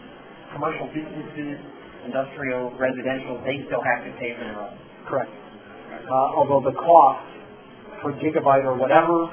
commercial 0.54 0.86
businesses, 0.94 1.58
industrial, 2.06 2.70
residential, 2.78 3.42
they 3.42 3.58
still 3.66 3.82
have 3.82 4.06
to 4.06 4.12
pay 4.22 4.38
for 4.38 4.44
their 4.46 4.58
own? 4.58 4.74
Correct. 5.06 5.30
Uh, 6.06 6.38
although 6.38 6.62
the 6.62 6.76
cost 6.78 7.26
per 8.02 8.12
gigabyte 8.22 8.62
or 8.64 8.78
whatever, 8.78 9.26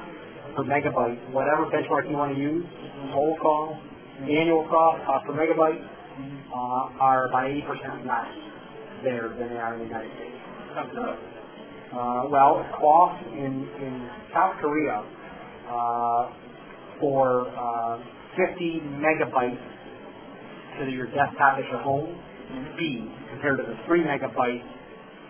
per 0.56 0.64
megabyte, 0.64 1.20
whatever 1.32 1.68
benchmark 1.68 2.08
you 2.08 2.16
want 2.16 2.34
to 2.34 2.40
use, 2.40 2.64
total 3.12 3.36
cost, 3.42 3.80
annual 4.24 4.64
cost, 4.68 5.04
cost 5.04 5.26
per 5.26 5.34
megabyte, 5.36 5.84
uh, 6.48 7.04
are 7.04 7.28
about 7.28 7.44
80% 7.44 8.08
less 8.08 8.26
there 9.04 9.28
than 9.38 9.50
they 9.50 9.60
are 9.60 9.74
in 9.74 9.80
the 9.80 9.86
United 9.86 10.10
States. 10.16 10.40
Uh, 11.92 12.28
well, 12.30 12.64
cost 12.80 13.22
in, 13.32 13.68
in 13.80 14.10
South 14.32 14.56
Korea 14.60 15.04
uh, 15.68 16.32
for 17.00 17.46
uh, 17.48 17.98
50 18.36 18.80
megabytes 18.96 19.60
to 20.80 20.90
your 20.90 21.06
desktop 21.06 21.58
at 21.58 21.64
your 21.70 21.80
home 21.80 22.16
speed 22.74 23.08
compared 23.30 23.58
to 23.58 23.64
the 23.64 23.76
3 23.86 24.04
megabytes 24.04 24.64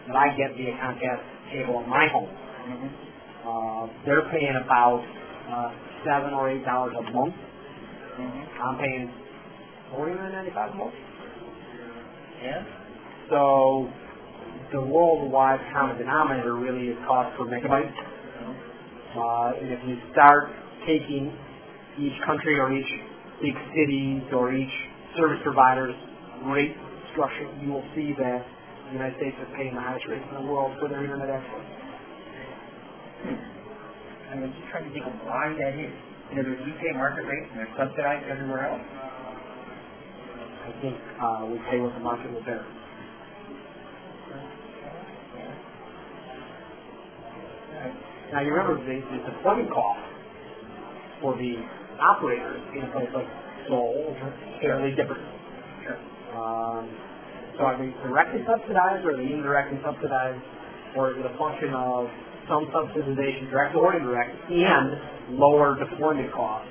that 0.06 0.16
I 0.16 0.28
get 0.36 0.56
via 0.56 0.72
Comcast 0.78 1.22
cable 1.52 1.82
in 1.82 1.88
my 1.90 2.06
home. 2.08 2.30
Mm-hmm. 2.30 3.15
Uh, 3.46 3.86
they're 4.04 4.28
paying 4.32 4.58
about 4.58 5.06
uh, 5.46 5.70
seven 6.02 6.34
or 6.34 6.50
eight 6.50 6.64
dollars 6.64 6.94
a 6.98 7.02
month. 7.14 7.34
Mm-hmm. 8.18 8.62
I'm 8.62 8.78
paying 8.78 9.10
forty 9.94 10.14
nine 10.14 10.32
ninety 10.32 10.50
five 10.50 10.72
a 10.72 10.74
month. 10.74 10.94
Yeah? 12.42 12.64
So 13.30 13.88
the 14.72 14.80
worldwide 14.82 15.60
common 15.72 15.96
denominator 15.98 16.56
really 16.56 16.88
is 16.88 16.98
cost 17.06 17.36
per 17.38 17.44
megabyte. 17.44 17.94
Uh, 19.16 19.62
and 19.62 19.72
if 19.72 19.80
you 19.88 19.96
start 20.12 20.50
taking 20.86 21.32
each 21.98 22.12
country 22.26 22.58
or 22.58 22.72
each 22.74 22.92
big 23.40 23.54
cities 23.72 24.22
or 24.34 24.52
each 24.52 24.74
service 25.16 25.38
provider's 25.42 25.94
rate 26.44 26.76
structure, 27.12 27.48
you 27.62 27.72
will 27.72 27.86
see 27.94 28.12
that 28.18 28.44
the 28.88 28.92
United 28.92 29.16
States 29.16 29.36
is 29.40 29.48
paying 29.56 29.74
the 29.74 29.80
highest 29.80 30.04
rates 30.06 30.24
in 30.28 30.44
the 30.44 30.50
world 30.52 30.76
for 30.80 30.88
their 30.88 31.02
internet 31.02 31.30
access. 31.30 31.85
I 34.26 34.34
was 34.42 34.50
just 34.50 34.66
trying 34.74 34.84
to 34.86 34.92
think 34.92 35.06
of 35.06 35.14
why 35.22 35.54
that 35.54 35.78
is. 35.78 35.94
You 36.30 36.34
know, 36.34 36.42
there's 36.42 36.58
UK 36.58 36.98
market 36.98 37.22
rates 37.30 37.46
and 37.54 37.62
they're 37.62 37.74
subsidized 37.78 38.26
everywhere 38.26 38.74
else. 38.74 38.82
I 40.66 40.72
think 40.82 40.98
uh, 40.98 41.46
we 41.46 41.62
pay 41.70 41.78
what 41.78 41.94
the 41.94 42.02
market 42.02 42.34
will 42.34 42.42
bear. 42.42 42.66
Now 48.34 48.42
you 48.42 48.50
remember 48.50 48.82
the, 48.82 48.98
the 48.98 49.18
deployment 49.30 49.70
cost 49.70 50.02
for 51.22 51.38
the 51.38 51.54
operators 52.02 52.60
in 52.74 52.82
a 52.82 52.90
place 52.90 53.10
like 53.14 53.30
Seoul 53.70 54.10
is 54.10 54.58
fairly 54.58 54.90
different. 54.98 55.22
Um, 56.34 56.90
so 57.54 57.70
are 57.70 57.78
they 57.78 57.94
directly 58.02 58.42
subsidized 58.42 59.06
or 59.06 59.14
are 59.14 59.18
they 59.22 59.30
indirectly 59.30 59.78
subsidized 59.86 60.42
or 60.98 61.14
is 61.14 61.22
it 61.22 61.30
a 61.30 61.34
function 61.38 61.70
of 61.70 62.10
some 62.48 62.66
subsidization, 62.70 63.50
direct 63.50 63.74
or 63.74 63.96
indirect, 63.96 64.34
and 64.50 65.38
lower 65.38 65.76
deployment 65.78 66.32
costs? 66.32 66.70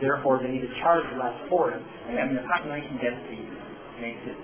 Therefore, 0.00 0.40
they 0.42 0.50
need 0.50 0.62
to 0.62 0.74
charge 0.82 1.06
less 1.18 1.34
for 1.48 1.70
it. 1.70 1.82
Yeah, 2.10 2.22
I 2.22 2.26
mean, 2.26 2.36
the 2.36 2.46
population 2.50 2.98
density 2.98 3.46
makes 4.00 4.22
it 4.26 4.36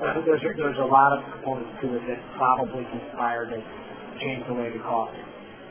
there's, 0.00 0.42
there's 0.56 0.78
a 0.78 0.84
lot 0.88 1.16
of 1.16 1.24
components 1.32 1.72
to 1.82 1.96
it 1.96 2.02
that 2.08 2.20
probably 2.36 2.84
conspired 2.92 3.50
to 3.50 3.58
change 4.20 4.44
the 4.48 4.54
way 4.54 4.70
the 4.72 4.82
cost 4.84 5.16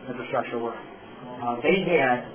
infrastructure 0.10 0.58
works. 0.58 0.82
Uh, 1.42 1.58
they 1.62 1.86
had 1.86 2.26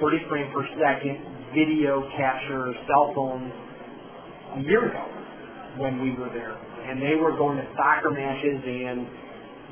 30 0.00 0.28
frames 0.28 0.50
per 0.52 0.64
second 0.76 1.16
video 1.54 2.04
capture 2.16 2.72
cell 2.88 3.12
phones 3.14 3.52
a 4.56 4.60
year 4.60 4.88
ago 4.88 5.04
when 5.80 6.00
we 6.00 6.12
were 6.16 6.28
there. 6.32 6.56
And 6.86 7.00
they 7.02 7.16
were 7.16 7.36
going 7.36 7.56
to 7.56 7.66
soccer 7.76 8.10
matches 8.10 8.60
and 8.64 9.06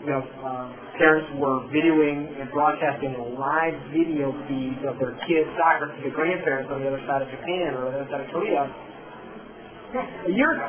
you 0.05 0.11
know, 0.13 0.21
uh, 0.21 0.69
parents 1.01 1.33
were 1.41 1.65
videoing 1.73 2.29
and 2.37 2.51
broadcasting 2.53 3.17
live 3.41 3.73
video 3.89 4.37
feeds 4.45 4.77
of 4.85 5.01
their 5.01 5.17
kids' 5.25 5.49
soccer 5.57 5.89
to 5.89 6.01
the 6.05 6.13
grandparents 6.13 6.69
on 6.69 6.85
the 6.85 6.89
other 6.89 7.01
side 7.09 7.25
of 7.25 7.29
Japan 7.33 7.73
or 7.73 7.89
the 7.89 8.05
other 8.05 8.09
side 8.13 8.21
of 8.21 8.29
Korea 8.29 8.69
a 10.29 10.33
year 10.33 10.53
ago. 10.61 10.69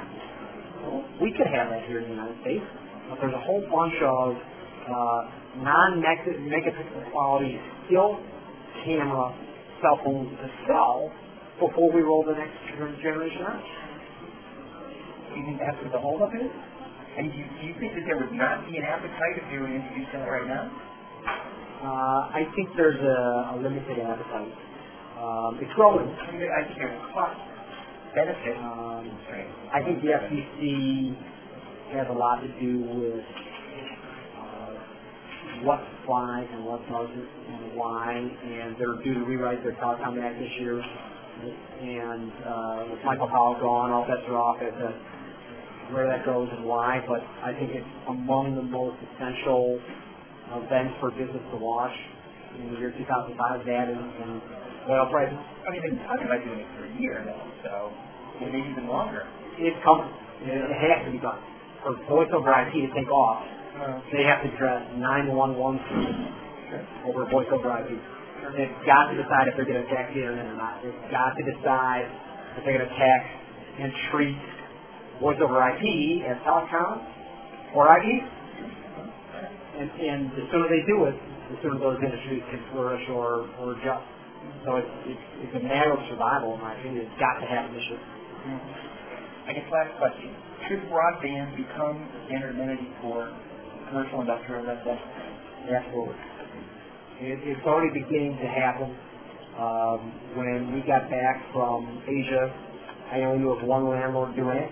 We 1.20 1.36
could 1.36 1.52
have 1.52 1.68
that 1.68 1.84
here 1.88 2.00
in 2.00 2.08
the 2.08 2.16
United 2.16 2.40
States, 2.48 2.64
but 3.10 3.20
there's 3.20 3.36
a 3.36 3.44
whole 3.44 3.60
bunch 3.68 3.98
of 4.00 4.40
uh, 4.88 5.22
non-megapixel 5.60 7.12
quality 7.12 7.60
still 7.88 8.24
camera 8.86 9.36
cell 9.82 10.00
phones 10.06 10.32
to 10.40 10.48
sell 10.68 11.12
before 11.60 11.92
we 11.92 12.02
roll 12.02 12.24
the 12.24 12.40
next 12.40 12.56
generation 13.04 13.44
out. 13.44 13.64
Do 15.34 15.40
you 15.40 15.46
think 15.46 15.60
that's 15.60 15.76
what 15.84 15.92
the 15.92 16.00
holdup 16.00 16.32
is? 16.32 16.48
And 17.16 17.32
do 17.32 17.38
you, 17.40 17.48
do 17.48 17.62
you 17.72 17.76
think 17.80 17.96
that 17.96 18.04
there 18.04 18.20
would 18.20 18.36
not 18.36 18.68
be 18.68 18.76
an 18.76 18.84
appetite 18.84 19.40
if 19.40 19.48
you 19.48 19.64
were 19.64 19.72
introducing 19.72 20.20
it 20.20 20.28
right 20.28 20.48
now? 20.52 20.68
Uh, 21.80 22.36
I 22.36 22.44
think 22.56 22.76
there's 22.76 23.00
a, 23.00 23.56
a 23.56 23.64
limited 23.64 24.04
appetite. 24.04 24.52
Um, 25.16 25.60
it's 25.64 25.72
growing. 25.80 26.12
I, 26.12 26.68
think 26.68 26.76
there's 26.76 27.00
cost 27.16 27.40
benefit. 28.12 28.58
Um, 28.60 29.08
I 29.72 29.80
think 29.80 30.04
the 30.04 30.12
FCC 30.12 31.16
has 31.96 32.08
a 32.12 32.18
lot 32.18 32.44
to 32.44 32.52
do 32.60 32.84
with 32.84 33.24
uh, 33.24 34.76
what 35.64 35.80
flies 36.04 36.48
and 36.52 36.66
what 36.66 36.84
doesn't 36.92 37.30
and 37.48 37.80
why, 37.80 38.12
and 38.12 38.76
they're 38.76 39.00
due 39.04 39.14
to 39.14 39.24
rewrite 39.24 39.64
their 39.64 39.80
Telecom 39.80 40.20
Act 40.20 40.36
this 40.40 40.52
year. 40.60 40.84
And 40.84 42.32
uh, 42.44 42.92
with 42.92 43.00
Michael 43.06 43.28
Powell 43.28 43.56
gone, 43.62 43.92
all 43.92 44.04
bets 44.04 44.28
are 44.28 44.36
off 44.36 44.60
as 44.60 44.74
to 44.84 45.15
where 45.92 46.08
that 46.08 46.26
goes 46.26 46.50
and 46.56 46.66
why, 46.66 47.04
but 47.08 47.22
I 47.44 47.54
think 47.54 47.72
it's 47.74 47.94
among 48.10 48.56
the 48.56 48.66
most 48.66 48.98
essential 49.06 49.78
events 50.58 50.94
for 51.00 51.12
business 51.12 51.44
to 51.54 51.58
watch 51.58 51.94
in 52.58 52.74
the 52.74 52.80
year 52.80 52.94
2005, 52.98 53.66
that 53.66 53.88
and, 53.92 54.00
and 54.00 54.32
oil 54.90 55.08
prices. 55.12 55.38
I 55.38 55.72
mean, 55.72 55.82
they've 55.82 55.92
been 55.98 56.06
talking 56.08 56.26
about 56.26 56.42
doing 56.46 56.60
it 56.62 56.70
for 56.78 56.86
a 56.88 56.94
year 56.98 57.22
now, 57.26 57.42
so 57.66 57.72
maybe 58.42 58.64
even 58.64 58.88
longer. 58.88 59.28
It's 59.60 59.78
coming. 59.84 60.10
It 60.46 60.58
has 60.58 61.06
to 61.06 61.12
be 61.12 61.20
done. 61.20 61.40
For 61.84 61.94
voice 62.10 62.30
over 62.34 62.50
IP 62.50 62.74
to 62.86 62.92
take 62.96 63.10
off, 63.12 63.44
Uh, 63.76 64.00
they 64.08 64.24
have 64.24 64.40
to 64.40 64.48
address 64.56 64.88
911 64.96 65.84
over 67.04 67.26
voice 67.28 67.48
over 67.52 67.68
IP. 67.76 67.92
They've 68.56 68.72
got 68.88 69.12
to 69.12 69.20
decide 69.20 69.52
if 69.52 69.56
they're 69.60 69.68
going 69.68 69.84
to 69.84 69.88
attack 69.92 70.14
the 70.16 70.22
internet 70.24 70.48
or 70.48 70.56
not. 70.56 70.80
They've 70.80 71.12
got 71.12 71.36
to 71.36 71.44
decide 71.44 72.08
if 72.56 72.64
they're 72.64 72.78
going 72.80 72.88
to 72.88 72.94
attack 72.96 73.22
and 73.84 73.92
treat 74.12 74.38
voice 75.20 75.38
over 75.42 75.60
IP 75.60 75.84
as 76.28 76.38
telecom 76.44 77.04
or 77.76 77.88
IP. 77.98 78.08
And, 79.76 79.92
and 79.92 80.32
the 80.32 80.48
sooner 80.52 80.68
they 80.72 80.84
do 80.88 81.06
it, 81.12 81.16
the 81.52 81.58
sooner 81.62 81.80
those 81.80 82.00
industries 82.00 82.44
can 82.50 82.64
flourish 82.72 83.04
or, 83.12 83.48
or 83.60 83.76
adjust. 83.76 84.08
So 84.64 84.78
it's, 84.78 84.94
it's, 85.06 85.26
it's 85.46 85.56
a 85.58 85.64
matter 85.68 85.92
of 85.94 86.00
survival, 86.10 86.56
in 86.56 86.62
my 86.62 86.74
opinion. 86.80 87.06
It's 87.06 87.20
got 87.20 87.40
to 87.42 87.46
happen 87.46 87.76
this 87.76 87.84
year. 87.90 88.00
I 89.48 89.54
guess 89.54 89.68
last 89.72 89.94
question. 89.98 90.34
Should 90.70 90.90
broadband 90.90 91.58
become 91.58 92.02
a 92.02 92.20
standard 92.26 92.56
amenity 92.56 92.90
for 93.02 93.30
commercial, 93.90 94.22
industrial, 94.22 94.66
residential? 94.66 94.98
Absolutely. 95.70 96.16
It, 97.22 97.40
it's 97.46 97.66
already 97.66 97.94
beginning 97.94 98.38
to 98.42 98.48
happen. 98.48 98.90
Um, 99.56 100.00
when 100.36 100.74
we 100.74 100.82
got 100.82 101.10
back 101.10 101.46
from 101.54 102.02
Asia, 102.04 102.52
I 103.14 103.22
only 103.22 103.40
knew 103.40 103.52
of 103.52 103.64
one 103.64 103.88
landlord 103.90 104.36
doing 104.36 104.58
it, 104.58 104.72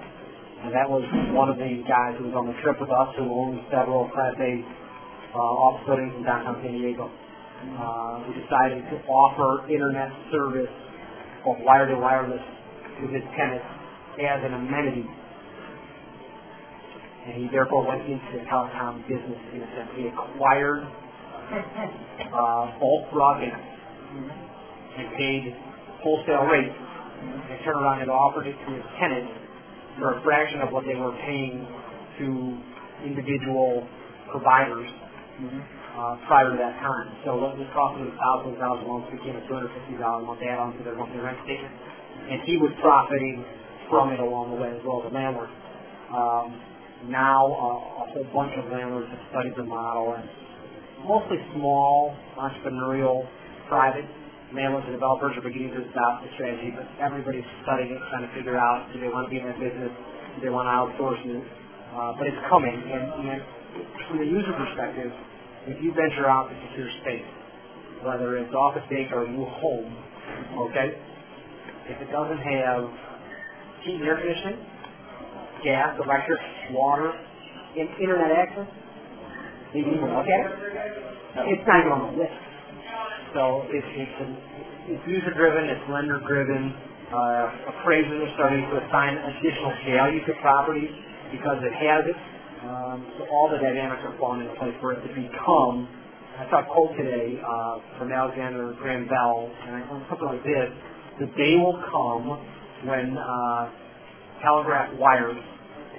and 0.64 0.72
that 0.72 0.88
was 0.88 1.04
one 1.36 1.52
of 1.52 1.60
the 1.60 1.84
guys 1.84 2.16
who 2.16 2.32
was 2.32 2.36
on 2.40 2.48
the 2.48 2.56
trip 2.64 2.80
with 2.80 2.88
us 2.88 3.12
who 3.20 3.28
owned 3.28 3.60
several 3.68 4.08
Class 4.16 4.32
A 4.40 4.64
uh, 5.36 5.64
office 5.68 5.84
buildings 5.84 6.16
in 6.16 6.24
downtown 6.24 6.56
San 6.64 6.72
Diego. 6.80 7.12
Uh, 7.12 8.24
we 8.24 8.32
decided 8.40 8.80
to 8.88 8.96
offer 9.12 9.68
internet 9.68 10.08
service 10.32 10.72
of 11.44 11.60
wire 11.68 11.88
to 11.92 12.00
wireless 12.00 12.40
to 12.40 13.04
his 13.12 13.24
tenants 13.36 13.68
as 14.24 14.40
an 14.48 14.56
amenity. 14.56 15.04
And 17.28 17.44
he 17.44 17.48
therefore 17.52 17.84
went 17.84 18.08
into 18.08 18.24
the 18.32 18.48
telecom 18.48 19.04
business 19.04 19.40
in 19.52 19.60
a 19.64 19.70
sense. 19.76 19.92
He 20.00 20.08
acquired 20.08 20.84
uh, 22.32 22.80
bulk 22.80 23.12
broadband 23.12 23.60
and 24.96 25.08
paid 25.20 25.56
wholesale 26.00 26.48
rates 26.48 26.72
and 26.72 27.60
turned 27.68 27.84
around 27.84 28.00
and 28.00 28.12
offered 28.12 28.48
it 28.48 28.56
to 28.64 28.70
his 28.72 28.84
tenants 29.00 29.43
for 30.00 30.18
a 30.18 30.22
fraction 30.24 30.62
of 30.62 30.72
what 30.72 30.86
they 30.86 30.96
were 30.96 31.14
paying 31.26 31.68
to 32.20 32.28
individual 33.06 33.86
providers 34.32 34.90
uh, 35.94 36.18
prior 36.26 36.50
to 36.50 36.58
that 36.58 36.74
time. 36.82 37.08
So 37.26 37.38
what 37.38 37.58
was 37.58 37.70
costing 37.74 38.06
them 38.06 38.18
thousands 38.18 38.58
of 38.58 38.62
dollars 38.62 38.82
a 38.82 38.88
month 38.90 39.06
became 39.14 39.38
a 39.38 39.44
$250 39.46 40.02
a 40.02 40.26
month 40.26 40.42
add-on 40.42 40.78
to 40.78 40.82
their 40.84 40.98
monthly 40.98 41.22
rent 41.22 41.38
statement. 41.46 41.74
And 42.30 42.42
he 42.46 42.58
was 42.58 42.72
profiting 42.82 43.46
from 43.90 44.14
it 44.14 44.20
along 44.20 44.56
the 44.56 44.58
way 44.58 44.74
as 44.74 44.82
well 44.86 45.04
as 45.04 45.12
the 45.12 45.14
landlord. 45.14 45.52
Um, 46.10 46.48
now 47.10 47.46
uh, 47.46 48.02
a 48.02 48.16
whole 48.16 48.28
bunch 48.34 48.54
of 48.58 48.72
landlords 48.72 49.10
have 49.12 49.24
studied 49.30 49.54
the 49.58 49.66
model 49.66 50.16
and 50.18 50.26
mostly 51.06 51.38
small, 51.54 52.16
entrepreneurial, 52.40 53.28
private 53.68 54.08
landlords 54.54 54.86
and 54.86 54.94
developers 54.94 55.34
are 55.34 55.46
beginning 55.46 55.74
to 55.74 55.82
adopt 55.82 56.24
the 56.24 56.30
strategy, 56.38 56.70
but 56.78 56.86
everybody's 57.02 57.46
studying 57.66 57.90
it, 57.90 58.02
trying 58.14 58.26
to 58.26 58.34
figure 58.38 58.58
out 58.58 58.86
do 58.94 59.02
they 59.02 59.10
want 59.10 59.26
to 59.26 59.32
be 59.34 59.42
in 59.42 59.46
that 59.50 59.58
business, 59.58 59.90
do 59.90 60.38
they 60.46 60.54
want 60.54 60.70
to 60.70 60.74
outsource 60.74 61.22
it. 61.26 61.42
Uh, 61.94 62.14
but 62.18 62.26
it's 62.26 62.42
coming, 62.50 62.74
and, 62.74 63.06
and 63.22 63.42
from 64.10 64.18
the 64.18 64.26
user 64.26 64.54
perspective, 64.58 65.14
if 65.70 65.78
you 65.82 65.94
venture 65.94 66.26
out 66.26 66.50
to 66.50 66.56
secure 66.70 66.90
space, 67.06 67.26
whether 68.02 68.38
it's 68.38 68.50
office 68.54 68.82
space 68.90 69.10
or 69.14 69.26
a 69.26 69.30
new 69.30 69.46
home, 69.46 69.94
okay, 70.70 70.98
if 71.90 71.98
it 72.02 72.10
doesn't 72.10 72.42
have 72.42 72.90
heat 73.86 74.02
and 74.02 74.06
air 74.06 74.18
conditioning, 74.18 74.58
gas, 75.64 75.94
electric, 76.02 76.42
water, 76.74 77.14
and 77.78 77.90
internet 78.02 78.32
access, 78.34 78.70
you 79.74 79.84
can 79.84 80.02
look 80.02 80.26
at 80.26 80.42
it. 80.46 80.54
It's 81.50 81.66
not 81.66 81.80
even 81.82 81.92
on 81.94 82.14
the 82.14 82.22
list. 82.22 82.53
So 83.34 83.66
it's 83.66 83.92
it's, 83.98 84.18
an, 84.22 84.32
it's 84.94 85.06
user 85.10 85.34
driven, 85.34 85.66
it's 85.66 85.82
lender 85.90 86.22
driven. 86.30 86.70
Uh, 87.10 87.74
appraisers 87.74 88.30
are 88.30 88.34
starting 88.38 88.62
to 88.70 88.78
assign 88.86 89.18
additional 89.18 89.74
value 89.90 90.22
to 90.26 90.34
properties 90.42 90.94
because 91.34 91.58
it 91.66 91.74
has 91.74 92.06
it. 92.06 92.18
Um, 92.62 93.02
so 93.18 93.26
all 93.34 93.50
the 93.50 93.58
dynamics 93.58 94.06
are 94.06 94.14
falling 94.22 94.46
into 94.46 94.54
place 94.62 94.74
for 94.80 94.94
it 94.94 95.02
to 95.02 95.10
become. 95.18 95.90
I 96.38 96.46
saw 96.50 96.62
a 96.62 96.68
quote 96.70 96.94
today 96.98 97.42
uh, 97.42 97.82
from 97.98 98.14
Alexander 98.14 98.74
Graham 98.78 99.10
Bell, 99.10 99.50
and 99.66 99.82
I 99.82 99.88
something 99.90 100.30
like 100.30 100.46
this: 100.46 100.70
"The 101.20 101.28
day 101.34 101.58
will 101.58 101.82
come 101.90 102.38
when 102.86 103.18
uh, 103.18 103.70
telegraph 104.46 104.94
wires 104.98 105.42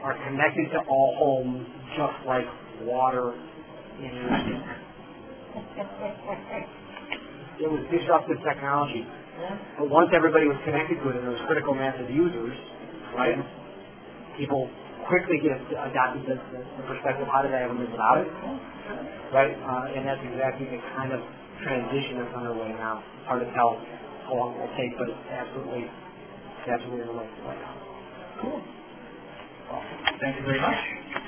are 0.03 0.15
connected 0.23 0.71
to 0.71 0.79
all 0.87 1.15
homes, 1.19 1.67
just 1.99 2.15
like 2.27 2.47
water 2.87 3.35
in 3.99 4.15
your 4.15 4.31
skin." 6.55 6.84
It 7.61 7.71
was 7.71 7.83
disruptive 7.91 8.39
technology. 8.43 9.07
But 9.79 9.91
once 9.91 10.11
everybody 10.15 10.47
was 10.47 10.59
connected 10.65 11.03
to 11.03 11.07
it 11.11 11.15
and 11.19 11.25
there 11.27 11.35
was 11.35 11.45
critical 11.47 11.75
mass 11.75 11.99
of 11.99 12.09
users, 12.11 12.55
right, 13.15 13.39
people 14.39 14.71
quickly 15.07 15.39
get 15.43 15.59
adopted 15.71 16.25
the, 16.27 16.37
the, 16.55 16.85
perspective, 16.87 17.27
how 17.29 17.43
did 17.43 17.53
I 17.53 17.67
ever 17.67 17.75
live 17.75 17.91
without 17.91 18.19
it? 18.25 18.31
Right? 19.35 19.55
Uh, 19.59 19.95
and 19.99 20.07
that's 20.07 20.23
exactly 20.23 20.71
the 20.71 20.81
kind 20.95 21.13
of 21.13 21.21
transition 21.63 22.23
that's 22.23 22.35
underway 22.35 22.73
now. 22.79 23.03
It's 23.19 23.27
hard 23.27 23.43
to 23.43 23.51
tell 23.53 23.79
how 24.27 24.35
long 24.35 24.55
it 24.55 24.61
will 24.65 24.75
take, 24.79 24.93
but 24.97 25.11
it's 25.11 25.27
absolutely, 25.31 25.85
it's 25.91 26.71
absolutely 26.71 27.03
underway 27.03 27.29
right 27.45 27.61
now. 27.61 27.75
Cool. 28.41 28.61
Well, 29.71 29.83
thank 30.23 30.39
you 30.39 30.45
very 30.47 30.61
much. 30.61 31.24